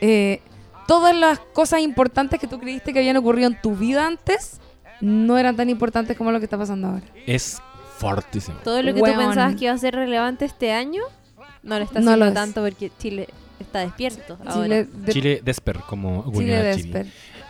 Eh, 0.00 0.40
todas 0.86 1.12
las 1.12 1.40
cosas 1.40 1.80
importantes 1.80 2.38
que 2.38 2.46
tú 2.46 2.60
creíste 2.60 2.92
que 2.92 3.00
habían 3.00 3.16
ocurrido 3.16 3.48
en 3.48 3.60
tu 3.60 3.74
vida 3.74 4.06
antes 4.06 4.60
no 5.00 5.36
eran 5.38 5.56
tan 5.56 5.68
importantes 5.70 6.16
como 6.16 6.30
lo 6.30 6.38
que 6.38 6.44
está 6.44 6.56
pasando 6.56 6.86
ahora. 6.86 7.02
Es 7.26 7.60
fortísimo. 7.98 8.58
Todo 8.62 8.80
lo 8.82 8.94
que 8.94 9.00
tú 9.00 9.06
pensabas 9.06 9.56
que 9.56 9.64
iba 9.64 9.74
a 9.74 9.78
ser 9.78 9.96
relevante 9.96 10.44
este 10.44 10.70
año, 10.70 11.02
no 11.64 11.78
lo 11.80 11.84
está 11.84 11.98
No 11.98 12.10
haciendo 12.12 12.24
lo 12.26 12.28
es. 12.28 12.34
tanto 12.34 12.62
porque 12.62 12.92
Chile 12.96 13.28
está 13.58 13.80
despierto 13.80 14.38
ahora. 14.46 14.62
Chile, 14.62 14.88
de- 14.92 15.12
Chile 15.12 15.40
Desper, 15.44 15.78
como 15.80 16.30
Chile. 16.32 16.62
Desper. 16.62 17.06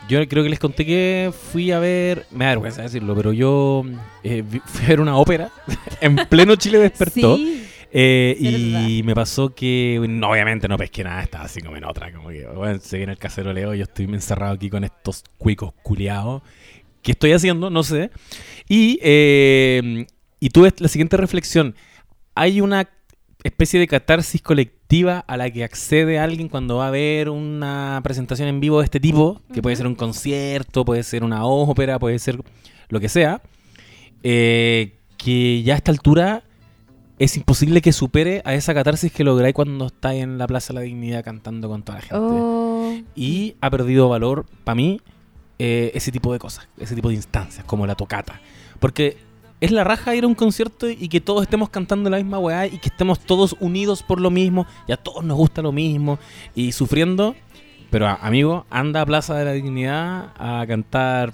Yo 0.08 0.26
creo 0.26 0.42
que 0.42 0.48
les 0.48 0.58
conté 0.58 0.86
que 0.86 1.30
fui 1.52 1.70
a 1.70 1.78
ver, 1.78 2.24
me 2.30 2.46
da 2.46 2.52
vergüenza 2.52 2.80
decirlo, 2.80 3.14
pero 3.14 3.34
yo 3.34 3.82
eh, 4.24 4.42
fui 4.64 4.86
a 4.86 4.88
ver 4.88 5.00
una 5.02 5.18
ópera 5.18 5.50
en 6.00 6.16
pleno 6.16 6.56
Chile 6.56 6.78
despertó. 6.78 7.36
Sí. 7.36 7.66
Eh, 7.90 8.36
y 8.38 9.02
me 9.02 9.14
pasó 9.14 9.54
que, 9.54 10.04
no, 10.08 10.30
obviamente 10.30 10.68
no 10.68 10.76
pesqué 10.76 11.04
nada, 11.04 11.22
estaba 11.22 11.44
así 11.44 11.60
como 11.60 11.76
en 11.76 11.84
otra, 11.84 12.12
como 12.12 12.28
que, 12.28 12.46
bueno, 12.46 12.78
se 12.80 12.98
viene 12.98 13.12
el 13.12 13.18
caceroleo, 13.18 13.74
yo 13.74 13.84
estoy 13.84 14.04
encerrado 14.06 14.54
aquí 14.54 14.68
con 14.68 14.84
estos 14.84 15.24
cuicos 15.38 15.72
culiados. 15.82 16.42
¿Qué 17.02 17.12
estoy 17.12 17.32
haciendo? 17.32 17.70
No 17.70 17.82
sé. 17.82 18.10
Y, 18.68 18.98
eh, 19.02 20.06
y 20.40 20.50
tuve 20.50 20.72
la 20.78 20.88
siguiente 20.88 21.16
reflexión. 21.16 21.74
Hay 22.34 22.60
una 22.60 22.88
especie 23.42 23.78
de 23.80 23.86
catarsis 23.86 24.42
colectiva 24.42 25.20
a 25.20 25.36
la 25.36 25.50
que 25.50 25.64
accede 25.64 26.18
alguien 26.18 26.48
cuando 26.48 26.76
va 26.76 26.88
a 26.88 26.90
ver 26.90 27.30
una 27.30 28.00
presentación 28.02 28.48
en 28.48 28.60
vivo 28.60 28.80
de 28.80 28.84
este 28.84 29.00
tipo, 29.00 29.40
que 29.52 29.62
puede 29.62 29.76
ser 29.76 29.86
un 29.86 29.94
concierto, 29.94 30.84
puede 30.84 31.02
ser 31.02 31.24
una 31.24 31.44
ópera, 31.44 31.98
puede 31.98 32.18
ser 32.18 32.38
lo 32.88 33.00
que 33.00 33.08
sea, 33.08 33.40
eh, 34.22 34.98
que 35.16 35.62
ya 35.62 35.74
a 35.74 35.76
esta 35.76 35.92
altura 35.92 36.42
es 37.18 37.36
imposible 37.36 37.80
que 37.82 37.92
supere 37.92 38.42
a 38.44 38.54
esa 38.54 38.74
catarsis 38.74 39.12
que 39.12 39.24
lográis 39.24 39.54
cuando 39.54 39.86
estáis 39.86 40.22
en 40.22 40.38
la 40.38 40.46
Plaza 40.46 40.72
de 40.72 40.74
la 40.74 40.80
Dignidad 40.82 41.24
cantando 41.24 41.68
con 41.68 41.82
toda 41.82 41.98
la 41.98 42.02
gente. 42.02 42.16
Oh. 42.20 42.92
Y 43.14 43.56
ha 43.60 43.70
perdido 43.70 44.08
valor, 44.08 44.46
para 44.64 44.76
mí, 44.76 45.00
eh, 45.58 45.90
ese 45.94 46.12
tipo 46.12 46.32
de 46.32 46.38
cosas, 46.38 46.68
ese 46.78 46.94
tipo 46.94 47.08
de 47.08 47.16
instancias, 47.16 47.64
como 47.64 47.86
la 47.86 47.96
tocata. 47.96 48.40
Porque 48.78 49.16
es 49.60 49.72
la 49.72 49.82
raja 49.82 50.14
ir 50.14 50.22
a 50.22 50.28
un 50.28 50.36
concierto 50.36 50.88
y 50.88 51.08
que 51.08 51.20
todos 51.20 51.42
estemos 51.42 51.68
cantando 51.70 52.08
la 52.08 52.18
misma 52.18 52.38
weá 52.38 52.66
y 52.66 52.78
que 52.78 52.88
estemos 52.88 53.18
todos 53.18 53.56
unidos 53.58 54.04
por 54.04 54.20
lo 54.20 54.30
mismo 54.30 54.66
y 54.86 54.92
a 54.92 54.96
todos 54.96 55.24
nos 55.24 55.36
gusta 55.36 55.62
lo 55.62 55.72
mismo 55.72 56.20
y 56.54 56.70
sufriendo. 56.70 57.34
Pero 57.90 58.06
amigo, 58.06 58.66
anda 58.70 59.00
a 59.00 59.06
Plaza 59.06 59.34
de 59.34 59.44
la 59.44 59.52
Dignidad 59.52 60.32
a 60.38 60.64
cantar 60.68 61.32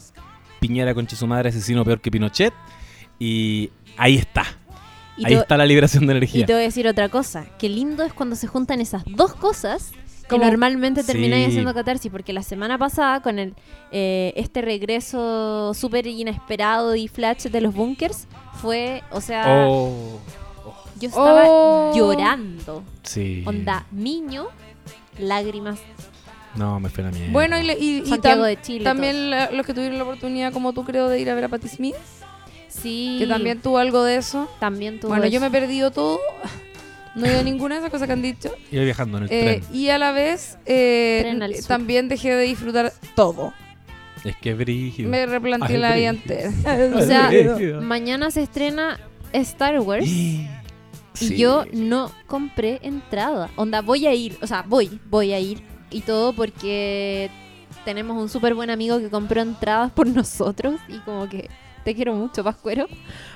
Piñera 0.61 0.95
con 0.95 1.07
su 1.07 1.27
madre 1.27 1.51
asesino 1.51 1.85
peor 1.85 2.01
que 2.01 2.11
Pinochet 2.11 2.55
y 3.19 3.71
ahí 3.99 4.17
está. 4.17 4.45
Y 5.17 5.27
ahí 5.27 5.35
te- 5.35 5.41
está 5.41 5.57
la 5.57 5.67
liberación 5.67 6.07
de 6.07 6.15
Y 6.15 6.17
energía. 6.17 6.47
te 6.47 6.53
voy 6.53 6.63
a 6.63 6.65
decir 6.67 6.87
otra 6.89 7.09
cosa. 7.09 7.45
Qué 7.59 7.69
lindo 7.69 8.03
es 8.03 8.13
cuando 8.13 8.35
se 8.37 8.47
juntan 8.47 8.81
esas 8.81 9.05
dos 9.07 9.35
cosas 9.35 9.93
que 10.29 10.39
normalmente 10.39 11.05
termináis 11.05 11.45
Sí. 11.45 11.51
haciendo 11.51 11.75
catarsis. 11.75 12.11
Porque 12.11 12.33
la 12.33 12.43
semana 12.43 12.79
pasada, 12.79 13.21
con 13.23 13.39
el 13.39 13.55
eh, 13.93 14.33
este 14.37 14.61
regreso 14.63 15.73
súper 15.75 16.07
inesperado 16.07 16.97
y 16.97 17.09
flash 17.09 17.45
de 17.47 17.61
los 17.61 17.75
bunkers, 17.75 18.27
fue, 18.61 19.03
o 19.11 19.21
sea, 19.21 19.67
Oh, 19.69 20.19
yo 20.99 21.09
estaba 21.09 21.45
Oh. 21.47 21.93
llorando. 21.95 22.83
sí. 23.03 23.45
Onda, 23.47 23.87
niño, 23.93 24.47
lágrimas. 25.19 25.79
No, 26.57 26.79
me 26.81 26.89
fue 26.89 27.03
la 27.05 27.11
mierda. 27.11 27.33
Bueno, 27.33 27.59
y, 27.59 27.65
le- 27.65 27.79
y- 27.79 27.99
y 27.99 28.07
Santiago 28.07 28.43
tam- 28.45 28.47
de 28.47 28.61
Chile. 28.63 28.85
también 28.85 29.31
la- 29.31 29.51
los 29.51 29.67
que 29.67 29.75
tuvieron 29.75 29.99
la 29.99 30.05
oportunidad, 30.05 30.53
como 30.53 30.73
tú 30.73 30.85
creo, 30.85 31.09
de 31.09 31.21
ir 31.21 31.29
a 31.31 31.35
ver 31.35 31.45
a 31.45 31.49
Patti 31.49 31.69
Smith. 31.69 31.97
Sí. 32.83 33.17
que 33.19 33.27
también 33.27 33.61
tuvo 33.61 33.79
algo 33.79 34.03
de 34.05 34.17
eso. 34.17 34.49
También 34.61 35.01
tuvo 35.01 35.11
Bueno, 35.11 35.27
yo 35.27 35.41
me 35.41 35.47
he 35.47 35.51
perdido 35.51 35.91
todo. 35.91 36.21
No 37.17 37.27
he 37.27 37.31
ido 37.31 37.39
a 37.39 37.43
ninguna 37.45 37.77
de 37.77 37.79
esas 37.79 37.93
cosas 37.93 38.09
que 38.09 38.13
han 38.13 38.23
dicho. 38.23 38.51
Iba 38.73 38.83
viajando 38.83 39.19
en 39.19 39.25
el 39.25 39.31
Eh, 39.33 39.61
tren. 39.63 39.77
y 39.77 39.89
a 39.91 39.99
la 39.99 40.11
vez, 40.11 40.59
eh, 40.67 41.39
también 41.69 42.09
dejé 42.09 42.35
de 42.35 42.43
disfrutar 42.43 42.93
todo. 43.15 43.53
Es 44.25 44.35
que 44.35 44.51
es 44.51 44.59
brígido. 44.59 45.09
Me 45.11 45.25
replanteé 45.25 45.77
Ay, 45.77 45.81
la 45.81 45.95
vida 45.95 46.09
entera. 46.09 46.51
O 46.97 47.01
sea, 47.03 47.31
mañana 47.81 48.33
se 48.33 48.43
estrena 48.43 48.99
Star 49.33 49.79
Wars. 49.79 50.09
Y 50.09 50.49
Y 51.21 51.37
yo 51.37 51.65
no 51.73 52.11
compré 52.27 52.81
entrada. 52.83 53.49
Onda, 53.55 53.81
voy 53.81 54.07
a 54.09 54.13
ir, 54.13 54.37
o 54.43 54.49
sea, 54.49 54.65
voy, 54.67 54.99
voy 55.09 55.33
a 55.35 55.39
ir 55.39 55.63
y 55.91 56.01
todo 56.01 56.33
porque 56.33 57.31
tenemos 57.85 58.21
un 58.21 58.29
súper 58.29 58.55
buen 58.55 58.71
amigo 58.71 58.99
que 58.99 59.09
compró 59.09 59.41
entradas 59.41 59.93
por 59.93 60.07
nosotros 60.21 60.81
y 60.89 60.99
como 61.05 61.29
que 61.29 61.49
te 61.85 61.95
quiero 61.95 62.15
mucho, 62.15 62.43
Pascuero. 62.43 62.87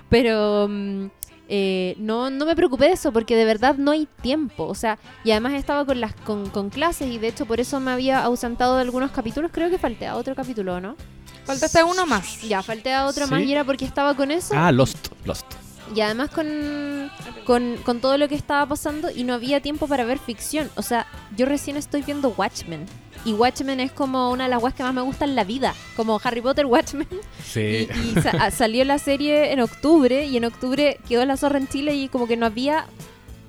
Pero 0.09 0.67
mm, 0.69 1.07
eh, 1.49 1.95
no, 1.99 2.31
no 2.31 2.45
me 2.47 2.57
preocupé 2.57 2.87
de 2.87 2.93
eso 2.93 3.13
porque 3.13 3.37
de 3.37 3.45
verdad 3.45 3.77
no 3.79 3.91
hay 3.93 4.09
tiempo. 4.23 4.65
O 4.67 4.75
sea, 4.75 4.99
y 5.25 5.31
además 5.31 5.55
estaba 5.55 5.85
con 5.85 6.01
las 6.01 6.15
con, 6.15 6.49
con 6.51 6.71
clases 6.71 7.09
y 7.09 7.19
de 7.19 7.29
hecho 7.29 7.47
por 7.47 7.61
eso 7.61 7.79
me 7.81 7.91
había 7.91 8.23
ausentado 8.25 8.77
de 8.77 8.83
algunos 8.83 9.11
capítulos. 9.11 9.51
Creo 9.53 9.71
que 9.71 9.79
falté 9.79 10.07
a 10.07 10.17
otro 10.17 10.35
capítulo, 10.35 10.81
¿no? 10.81 10.97
Faltaste 11.45 11.83
uno 11.83 12.05
más. 12.05 12.43
Ya, 12.43 12.63
falté 12.63 12.93
a 12.93 13.07
otro 13.07 13.25
Sí. 13.27 13.31
más 13.31 13.43
y 13.43 13.53
era 13.53 13.65
porque 13.65 13.85
estaba 13.85 14.15
con 14.15 14.31
eso. 14.31 14.55
Ah, 14.57 14.71
Lost, 14.73 15.09
Lost. 15.25 15.47
Y 15.95 16.01
además 16.01 16.31
con, 16.31 17.11
con, 17.45 17.77
con 17.85 18.01
todo 18.01 18.19
lo 18.19 18.29
que 18.29 18.35
estaba 18.35 18.67
pasando 18.67 19.11
y 19.11 19.25
no 19.25 19.35
había 19.35 19.61
tiempo 19.61 19.87
para 19.89 20.05
ver 20.05 20.19
ficción. 20.19 20.71
O 20.77 20.83
sea, 20.83 21.07
yo 21.37 21.47
recién 21.47 21.77
estoy 21.77 22.03
viendo 22.03 22.31
Watchmen. 22.37 22.85
Y 23.25 23.33
Watchmen 23.33 23.81
es 23.81 23.91
como 23.91 24.31
una 24.31 24.45
de 24.45 24.51
las 24.51 24.63
weas 24.63 24.75
que 24.75 24.83
más 24.85 24.95
me 24.95 25.01
gusta 25.03 25.25
en 25.25 25.35
la 25.35 25.45
vida. 25.45 25.75
Como 25.97 26.21
Harry 26.23 26.41
Potter 26.41 26.67
Watchmen. 26.67 27.09
Sí. 27.45 27.89
Y, 28.05 28.19
y 28.19 28.21
sa- 28.23 28.33
ah, 28.39 28.51
salió 28.51 28.85
la 28.85 28.99
serie 28.99 29.53
en 29.53 29.61
octubre 29.61 30.25
y 30.27 30.37
en 30.37 30.45
octubre 30.45 30.99
quedó 31.09 31.25
la 31.25 31.37
zorra 31.37 31.59
en 31.59 31.67
Chile 31.69 31.95
y 31.95 32.09
como 32.09 32.27
que 32.29 32.37
no 32.37 32.47
había 32.47 32.87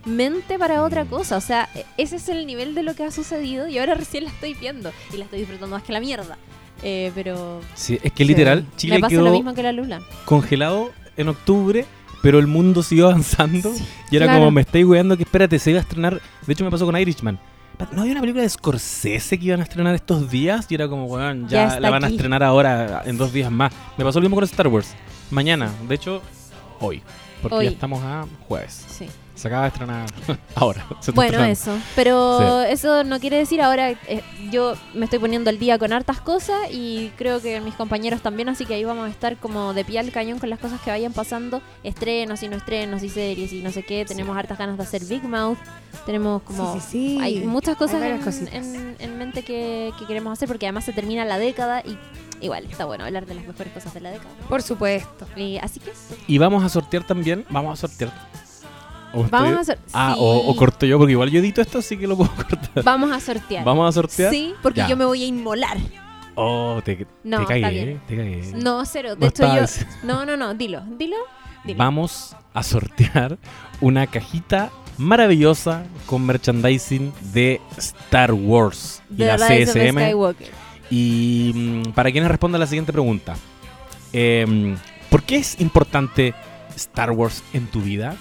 mente 0.06 0.58
para 0.58 0.84
otra 0.84 1.06
cosa. 1.06 1.38
O 1.38 1.42
sea, 1.42 1.70
e- 1.76 1.86
ese 1.98 2.16
es 2.16 2.30
el 2.30 2.46
nivel 2.48 2.74
de 2.74 2.84
lo 2.84 2.96
que 2.96 3.04
ha 3.04 3.12
sucedido 3.12 3.68
y 3.68 3.78
ahora 3.78 3.94
recién 3.96 4.24
la 4.24 4.32
estoy 4.32 4.54
viendo. 4.56 4.92
Y 5.14 5.18
la 5.18 5.26
estoy 5.26 5.40
disfrutando 5.40 5.76
más 5.76 5.84
que 5.84 5.94
la 5.94 6.00
mierda. 6.00 6.38
Eh, 6.82 7.12
pero 7.14 7.60
Sí, 7.76 8.00
es 8.02 8.12
que 8.14 8.24
literal, 8.24 8.64
me 8.64 8.78
Chile 8.78 9.00
pasa 9.00 9.10
quedó 9.10 9.24
lo 9.26 9.32
mismo 9.32 9.54
que 9.54 9.62
la 9.64 9.74
Lula. 9.74 10.02
congelado 10.26 10.92
en 11.18 11.28
octubre, 11.28 11.86
pero 12.22 12.40
el 12.40 12.48
mundo 12.48 12.84
siguió 12.84 13.08
avanzando. 13.10 13.74
Y 14.12 14.16
era 14.16 14.26
Claro. 14.26 14.40
como, 14.40 14.52
me 14.52 14.62
estáis 14.62 14.86
weando 14.86 15.16
que 15.18 15.24
espérate, 15.24 15.58
se 15.60 15.72
iba 15.72 15.80
a 15.80 15.84
estrenar. 15.84 16.22
De 16.46 16.54
hecho, 16.54 16.64
me 16.64 16.72
pasó 16.72 16.86
con 16.86 16.98
Irishman. 16.98 17.40
¿No 17.94 18.02
había 18.02 18.12
una 18.12 18.20
película 18.22 18.44
de 18.44 18.50
Scorsese 18.50 19.40
que 19.40 19.46
iban 19.46 19.62
a 19.62 19.64
estrenar 19.64 19.96
estos 19.96 20.30
días? 20.30 20.66
Y 20.70 20.76
era 20.76 20.90
como, 20.90 21.06
weón, 21.06 21.48
Ya 21.48 21.80
la 21.80 21.90
van 21.90 22.04
a 22.04 22.08
estrenar 22.08 22.44
ahora, 22.44 23.04
en 23.06 23.18
dos 23.18 23.32
días 23.32 23.50
más. 23.50 23.72
Me 23.98 24.04
pasó 24.04 24.20
lo 24.20 24.24
mismo 24.24 24.36
con 24.36 24.44
Star 24.44 24.68
Wars. 24.68 24.94
Mañana, 25.32 25.72
de 25.88 25.96
hecho, 25.96 26.22
hoy. 26.82 27.02
Porque 27.42 27.56
Hoy. 27.56 27.66
ya 27.66 27.72
estamos 27.72 28.04
a 28.04 28.26
jueves. 28.50 28.86
Sí. 28.90 29.06
Se 29.40 29.48
acaba 29.48 29.64
de 29.64 29.68
estrenar 29.70 30.06
ahora. 30.56 30.86
se 31.00 31.12
Bueno, 31.12 31.42
eso. 31.46 31.78
Pero 31.96 32.62
eso 32.64 33.04
no 33.06 33.20
quiere 33.20 33.38
decir 33.38 33.62
ahora. 33.62 33.92
eh, 33.92 34.22
yo 34.52 34.74
me 34.94 35.06
estoy 35.06 35.20
poniendo 35.20 35.50
al 35.50 35.60
día 35.60 35.78
con 35.80 35.94
hartas 35.94 36.20
cosas 36.20 36.58
y 36.72 37.12
creo 37.18 37.42
que 37.42 37.62
mis 37.62 37.74
compañeros 37.76 38.22
también, 38.22 38.50
así 38.50 38.66
que 38.66 38.74
ahí 38.74 38.84
vamos 38.84 39.08
a 39.08 39.10
estar 39.10 39.38
como 39.38 39.74
de 39.74 39.86
pie 39.86 40.00
al 40.00 40.12
cañón 40.12 40.40
con 40.40 40.50
las 40.50 40.60
cosas 40.60 40.82
que 40.82 40.90
vayan 40.90 41.14
pasando. 41.14 41.62
Estrenos 41.84 42.44
y 42.44 42.50
no 42.50 42.58
estrenos 42.58 43.02
y 43.04 43.10
series 43.10 43.54
y 43.54 43.62
no 43.62 43.72
sé 43.72 43.84
qué. 43.84 44.04
Tenemos 44.06 44.36
hartas 44.38 44.58
ganas 44.58 44.76
de 44.78 44.84
hacer 44.84 45.06
Big 45.06 45.24
Mouth. 45.24 45.58
Tenemos 46.06 46.42
como. 46.44 46.74
Sí, 46.74 46.80
sí, 46.82 46.88
sí. 46.90 47.20
Hay 47.22 47.40
muchas 47.46 47.78
cosas 47.78 48.02
Hay 48.02 48.12
en, 48.12 48.22
cositas. 48.22 48.54
en- 48.54 48.96
en 49.00 49.18
mente 49.18 49.44
que, 49.44 49.92
que 49.98 50.06
queremos 50.06 50.34
hacer 50.34 50.48
porque 50.50 50.66
además 50.66 50.84
se 50.84 50.92
termina 50.94 51.24
la 51.24 51.38
década 51.38 51.82
y 51.86 51.98
igual 52.42 52.66
está 52.66 52.86
bueno 52.86 53.06
hablar 53.06 53.26
de 53.26 53.36
las 53.36 53.46
mejores 53.46 53.72
cosas 53.72 53.94
de 53.94 54.02
la 54.02 54.12
década. 54.12 54.30
Por 54.50 54.62
supuesto. 54.62 55.26
Y 55.38 55.58
así 55.60 55.80
que 55.80 55.92
eso. 55.92 56.16
Y 56.28 56.38
vamos 56.38 56.64
a 56.64 56.70
sortear 56.70 57.06
también. 57.06 57.46
Vamos 57.50 57.74
a 57.74 57.88
sortear. 57.88 58.12
¿O 59.14 59.24
Vamos 59.24 59.58
a, 59.60 59.64
sor- 59.64 59.80
Ah, 59.94 60.14
sí, 60.16 60.20
o, 60.22 60.38
o 60.50 60.56
corto 60.56 60.86
yo, 60.86 60.98
porque 60.98 61.12
igual 61.14 61.30
yo 61.32 61.40
edito 61.40 61.62
esto, 61.62 61.80
así 61.80 61.98
que 61.98 62.06
lo 62.08 62.16
puedo 62.18 62.32
cortar. 62.36 62.84
Vamos 62.84 63.12
a 63.12 63.20
sortear. 63.20 63.64
Vamos 63.66 63.90
a 63.90 63.92
sortear. 63.92 64.32
Sí, 64.32 64.54
porque 64.62 64.80
Ya. 64.82 64.88
yo 64.90 64.98
me 64.98 65.06
voy 65.06 65.24
a 65.24 65.26
inmolar. 65.26 65.78
Oh, 66.36 66.80
te, 66.86 67.06
No, 67.24 67.40
te 67.46 67.60
cagué, 67.62 68.00
te 68.08 68.16
cagué. 68.16 68.52
No, 68.56 68.86
cero. 68.86 69.16
De 69.16 69.22
No 69.22 69.28
hecho, 69.28 69.44
yo. 69.56 69.84
No, 70.04 70.26
no, 70.26 70.38
no. 70.38 70.54
Dilo, 70.54 70.82
dilo. 70.98 71.18
dilo. 71.66 71.78
Vamos 71.78 72.36
a 72.54 72.64
sortear 72.64 73.38
una 73.82 74.08
cajita 74.08 74.70
maravillosa 74.98 75.84
con 76.06 76.26
merchandising 76.26 77.12
de 77.34 77.60
Star 77.78 78.32
Wars 78.34 79.02
y 79.12 79.16
The 79.18 79.26
la 79.26 79.48
Rise 79.48 79.92
CSM. 79.92 80.16
Y 80.92 81.52
mm, 81.56 81.92
para 81.94 82.12
quienes 82.12 82.30
respondan 82.30 82.60
la 82.62 82.68
siguiente 82.68 82.92
pregunta, 82.94 83.36
em, 84.14 84.78
¿por 85.10 85.24
qué 85.24 85.38
es 85.38 85.60
importante 85.60 86.34
Star 86.76 87.12
Wars 87.12 87.44
en 87.54 87.68
tu 87.68 87.82
vida? 87.82 88.16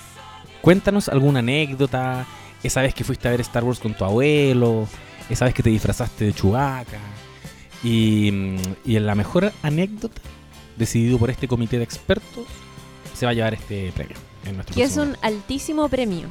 Cuéntanos 0.69 1.09
alguna 1.09 1.39
anécdota, 1.39 2.27
esa 2.63 2.83
vez 2.83 2.93
que 2.93 3.03
fuiste 3.03 3.27
a 3.27 3.31
ver 3.31 3.41
Star 3.41 3.65
Wars 3.65 3.79
con 3.81 3.95
tu 3.95 4.05
abuelo, 4.05 4.87
esa 5.31 5.47
vez 5.47 5.55
que 5.55 5.63
te 5.63 5.71
disfrazaste 5.71 6.27
de 6.27 6.35
Chewbacca. 6.35 6.99
Y, 7.83 8.29
y 8.85 8.97
en 8.97 9.07
la 9.07 9.15
mejor 9.15 9.51
anécdota, 9.63 10.21
decidido 10.77 11.17
por 11.19 11.31
este 11.31 11.49
comité 11.49 11.79
de 11.79 11.85
expertos, 11.85 12.45
se 13.15 13.25
va 13.25 13.31
a 13.31 13.35
llevar 13.35 13.55
este 13.55 13.93
premio. 13.93 14.19
En 14.45 14.61
Que 14.75 14.83
es 14.83 14.99
un 14.99 15.17
altísimo 15.23 15.89
premio. 15.89 16.29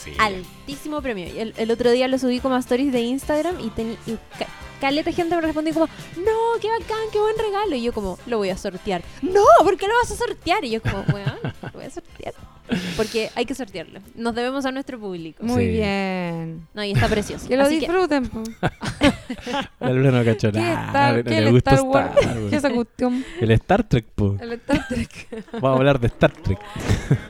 Sí. 0.00 0.12
Altísimo 0.20 1.02
premio. 1.02 1.26
Y 1.26 1.40
El, 1.40 1.54
el 1.56 1.70
otro 1.72 1.90
día 1.90 2.06
lo 2.06 2.16
subí 2.16 2.38
como 2.38 2.54
a 2.54 2.60
stories 2.60 2.92
de 2.92 3.00
Instagram 3.00 3.56
y, 3.58 3.70
ca- 3.70 4.46
caleta 4.80 5.10
gente 5.10 5.34
me 5.34 5.40
respondió 5.40 5.74
como, 5.74 5.86
no, 5.86 6.60
qué 6.60 6.68
bacán, 6.68 7.08
qué 7.12 7.18
buen 7.18 7.36
regalo. 7.36 7.74
Y 7.74 7.82
yo 7.82 7.92
como, 7.92 8.20
lo 8.26 8.38
voy 8.38 8.50
a 8.50 8.56
sortear. 8.56 9.02
No, 9.20 9.42
¿por 9.64 9.76
qué 9.76 9.88
lo 9.88 9.94
vas 10.00 10.12
a 10.12 10.14
sortear? 10.16 10.64
Y 10.64 10.70
yo 10.70 10.80
como, 10.80 11.00
weón, 11.12 11.34
lo 11.60 11.70
voy 11.72 11.86
a 11.86 11.90
sortear. 11.90 12.34
Porque 12.96 13.30
hay 13.34 13.44
que 13.46 13.54
sortearlo. 13.54 14.00
Nos 14.14 14.34
debemos 14.34 14.64
a 14.66 14.72
nuestro 14.72 14.98
público. 14.98 15.42
Muy 15.44 15.64
Sí. 15.66 15.70
bien. 15.72 16.66
No, 16.74 16.84
y 16.84 16.92
está 16.92 17.08
precioso. 17.08 17.48
Que 17.48 17.56
lo 17.56 17.64
Así 17.64 17.78
disfruten. 17.80 18.28
po. 18.28 18.42
La 19.80 19.90
Lula 19.90 20.10
no 20.10 20.24
cachó 20.24 20.50
¿Qué 20.52 20.58
nada. 20.58 20.86
Star, 20.86 21.16
no 21.18 21.24
qué 21.24 21.30
le 21.30 21.38
el 21.38 21.52
gusta 21.52 21.70
Star 21.72 21.86
Wars? 21.86 22.10
Star 22.16 22.36
Wars. 22.38 22.50
¿Qué 22.50 22.56
esa 22.56 22.70
cuestión? 22.72 23.24
El 23.40 23.50
Star 23.52 23.88
Trek, 23.88 24.06
po. 24.14 24.36
El 24.40 24.52
Star 24.52 24.88
Trek. 24.88 25.28
Vamos 25.52 25.70
a 25.70 25.72
hablar 25.78 26.00
de 26.00 26.06
Star 26.08 26.32
Trek. 26.32 26.58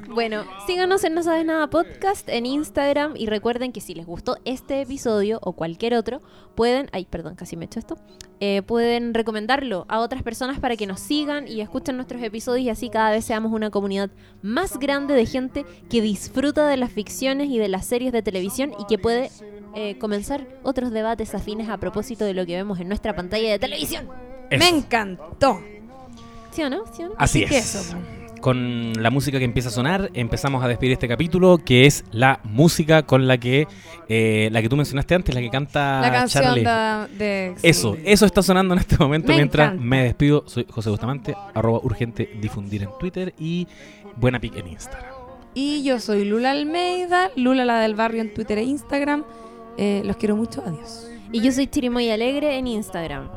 Bueno, 0.08 0.44
síganos 0.66 1.04
en 1.04 1.14
No 1.14 1.22
Sabes 1.22 1.44
Nada 1.44 1.68
Podcast 1.70 2.28
en 2.28 2.46
Instagram 2.46 3.14
y 3.16 3.26
recuerden 3.26 3.72
que 3.72 3.80
si 3.80 3.94
les 3.94 4.06
gustó 4.06 4.36
este 4.44 4.82
episodio 4.82 5.38
o 5.42 5.52
cualquier 5.52 5.94
otro, 5.94 6.20
pueden, 6.54 6.88
ay, 6.92 7.06
perdón, 7.08 7.34
casi 7.36 7.56
me 7.56 7.64
he 7.64 7.66
hecho 7.66 7.78
esto, 7.78 7.96
eh, 8.42 8.62
pueden 8.62 9.12
recomendarlo 9.12 9.84
a 9.88 10.00
otras 10.00 10.22
personas 10.22 10.58
para 10.58 10.74
que 10.76 10.86
nos 10.86 11.00
sigan 11.00 11.46
y 11.46 11.60
escuchen 11.60 11.96
nuestros 11.96 12.22
episodios 12.22 12.64
y 12.64 12.70
así 12.70 12.88
cada 12.88 13.10
vez 13.10 13.26
seamos 13.26 13.52
una 13.52 13.68
comunidad 13.68 14.10
más 14.40 14.78
grande 14.78 15.12
de 15.12 15.26
gente 15.26 15.66
que 15.90 16.00
disfruta 16.00 16.66
de 16.66 16.78
las 16.78 16.90
ficciones 16.90 17.50
y 17.50 17.58
de 17.58 17.68
las 17.68 17.84
series 17.84 18.12
de 18.12 18.22
televisión 18.22 18.72
y 18.78 18.86
que 18.86 18.96
puede 18.96 19.30
eh, 19.74 19.98
comenzar 19.98 20.46
otros 20.62 20.90
debates 20.90 21.34
afines 21.34 21.68
a 21.68 21.76
propósito 21.76 22.24
de 22.24 22.32
lo 22.32 22.46
que 22.46 22.56
vemos 22.56 22.80
en 22.80 22.88
nuestra 22.88 23.14
pantalla 23.14 23.50
de 23.50 23.58
televisión. 23.58 24.08
Eso. 24.48 24.58
Me 24.58 24.68
encantó. 24.68 25.60
¿Sí 26.50 26.62
o 26.62 26.70
no? 26.70 26.84
¿Sí 26.92 27.02
o 27.02 27.10
no? 27.10 27.14
Así 27.18 27.44
es. 27.44 27.52
eso, 27.52 27.96
Con 28.40 28.94
la 29.02 29.10
música 29.10 29.38
que 29.38 29.44
empieza 29.44 29.68
a 29.68 29.72
sonar, 29.72 30.10
empezamos 30.14 30.64
a 30.64 30.68
despedir 30.68 30.92
este 30.94 31.06
capítulo, 31.08 31.58
que 31.58 31.84
es 31.86 32.04
la 32.10 32.40
música 32.44 33.02
con 33.02 33.28
la 33.28 33.36
que 33.38 33.66
eh, 34.08 34.48
la 34.50 34.62
que 34.62 34.68
tú 34.68 34.76
mencionaste 34.76 35.14
antes, 35.14 35.34
la 35.34 35.40
que 35.42 35.50
canta 35.50 36.00
La 36.00 36.10
canción 36.10 36.44
Charlie. 36.44 36.64
de, 36.64 37.16
de- 37.18 37.54
Eso, 37.62 37.94
sí. 37.96 38.02
eso 38.06 38.24
está 38.26 38.42
sonando 38.42 38.72
en 38.74 38.80
este 38.80 38.96
momento 38.98 39.28
Me 39.28 39.36
mientras 39.36 39.66
encanta. 39.68 39.84
me 39.84 40.04
despido. 40.04 40.44
Soy 40.46 40.66
José 40.70 40.88
Bustamante, 40.90 41.34
arroba 41.54 41.80
urgente 41.82 42.30
difundir 42.40 42.82
en 42.82 42.88
Twitter 42.98 43.34
y 43.38 43.66
buena 44.16 44.40
pic 44.40 44.56
en 44.56 44.68
Instagram. 44.68 45.10
Y 45.52 45.82
yo 45.82 45.98
soy 46.00 46.24
Lula 46.24 46.52
Almeida, 46.52 47.30
Lula 47.36 47.64
la 47.64 47.80
del 47.80 47.94
barrio 47.94 48.22
en 48.22 48.32
Twitter 48.32 48.56
e 48.58 48.62
Instagram. 48.62 49.24
Eh, 49.76 50.00
los 50.04 50.16
quiero 50.16 50.34
mucho, 50.36 50.62
adiós. 50.64 51.08
Y 51.32 51.40
yo 51.42 51.52
soy 51.52 51.66
Chirimoy 51.66 52.08
Alegre 52.10 52.56
en 52.56 52.66
Instagram. 52.68 53.28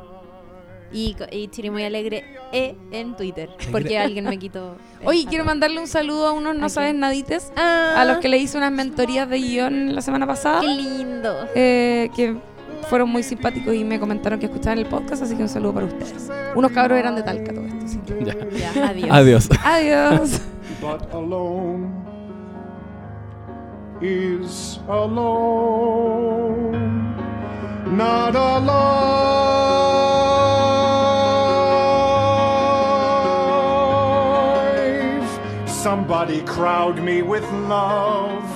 Y, 0.94 1.16
y 1.32 1.48
Chirimoy 1.48 1.84
Alegre 1.84 2.24
E 2.52 2.76
en 2.92 3.16
Twitter. 3.16 3.50
Porque 3.72 3.98
alguien 3.98 4.26
me 4.26 4.38
quitó. 4.38 4.76
Oye, 5.06 5.22
quiero 5.28 5.44
arroba. 5.44 5.54
mandarle 5.56 5.80
un 5.80 5.88
saludo 5.88 6.28
a 6.28 6.32
unos 6.32 6.56
no 6.56 6.68
¿A 6.68 6.70
sabes 6.70 6.94
nadites, 6.94 7.52
Ah, 7.58 7.96
a 7.98 8.06
los 8.06 8.20
que 8.20 8.30
le 8.30 8.38
hice 8.38 8.58
unas 8.58 8.72
mentorías 8.72 9.28
de 9.30 9.40
guion 9.40 9.96
la 9.96 10.02
semana 10.02 10.28
pasada, 10.28 10.62
¡Qué 10.62 10.68
lindo! 10.68 11.36
eh, 11.56 12.10
que 12.16 12.36
fueron 12.90 13.10
muy 13.10 13.24
simpáticos 13.24 13.74
y 13.74 13.84
me 13.84 14.00
comentaron 14.00 14.40
que 14.40 14.46
escuchaban 14.46 14.78
el 14.78 14.86
podcast, 14.86 15.24
así 15.24 15.36
que 15.36 15.42
un 15.44 15.50
saludo 15.50 15.74
para 15.74 15.86
ustedes. 15.88 16.30
Unos 16.56 16.72
cabros 16.72 17.00
eran 17.00 17.16
de 17.16 17.24
Talca 17.24 17.52
todo 17.54 17.66
esto. 17.66 17.86
así 17.86 17.98
que- 18.00 18.24
Ya. 18.26 18.36
Ya, 18.74 18.88
adiós. 18.90 19.10
Adiós. 19.12 19.50
Adiós. 19.66 20.42
but 20.82 21.02
alone 21.14 21.92
is 24.02 24.80
alone, 24.90 26.72
not 27.96 28.36
alive. 28.36 29.93
Somebody 36.24 36.48
crowd 36.48 37.04
me 37.04 37.22
with 37.22 37.44
love, 37.68 38.50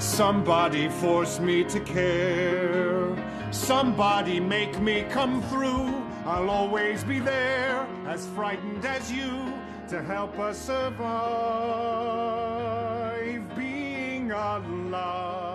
somebody 0.00 0.88
force 0.88 1.40
me 1.40 1.64
to 1.64 1.80
care, 1.80 3.12
somebody 3.50 4.38
make 4.38 4.80
me 4.80 5.02
come 5.10 5.42
through. 5.50 5.92
I'll 6.24 6.48
always 6.48 7.02
be 7.02 7.18
there, 7.18 7.88
as 8.06 8.28
frightened 8.36 8.84
as 8.86 9.10
you, 9.10 9.52
to 9.88 10.00
help 10.00 10.38
us 10.38 10.58
survive 10.58 11.02
being 13.56 14.30
alive. 14.30 15.47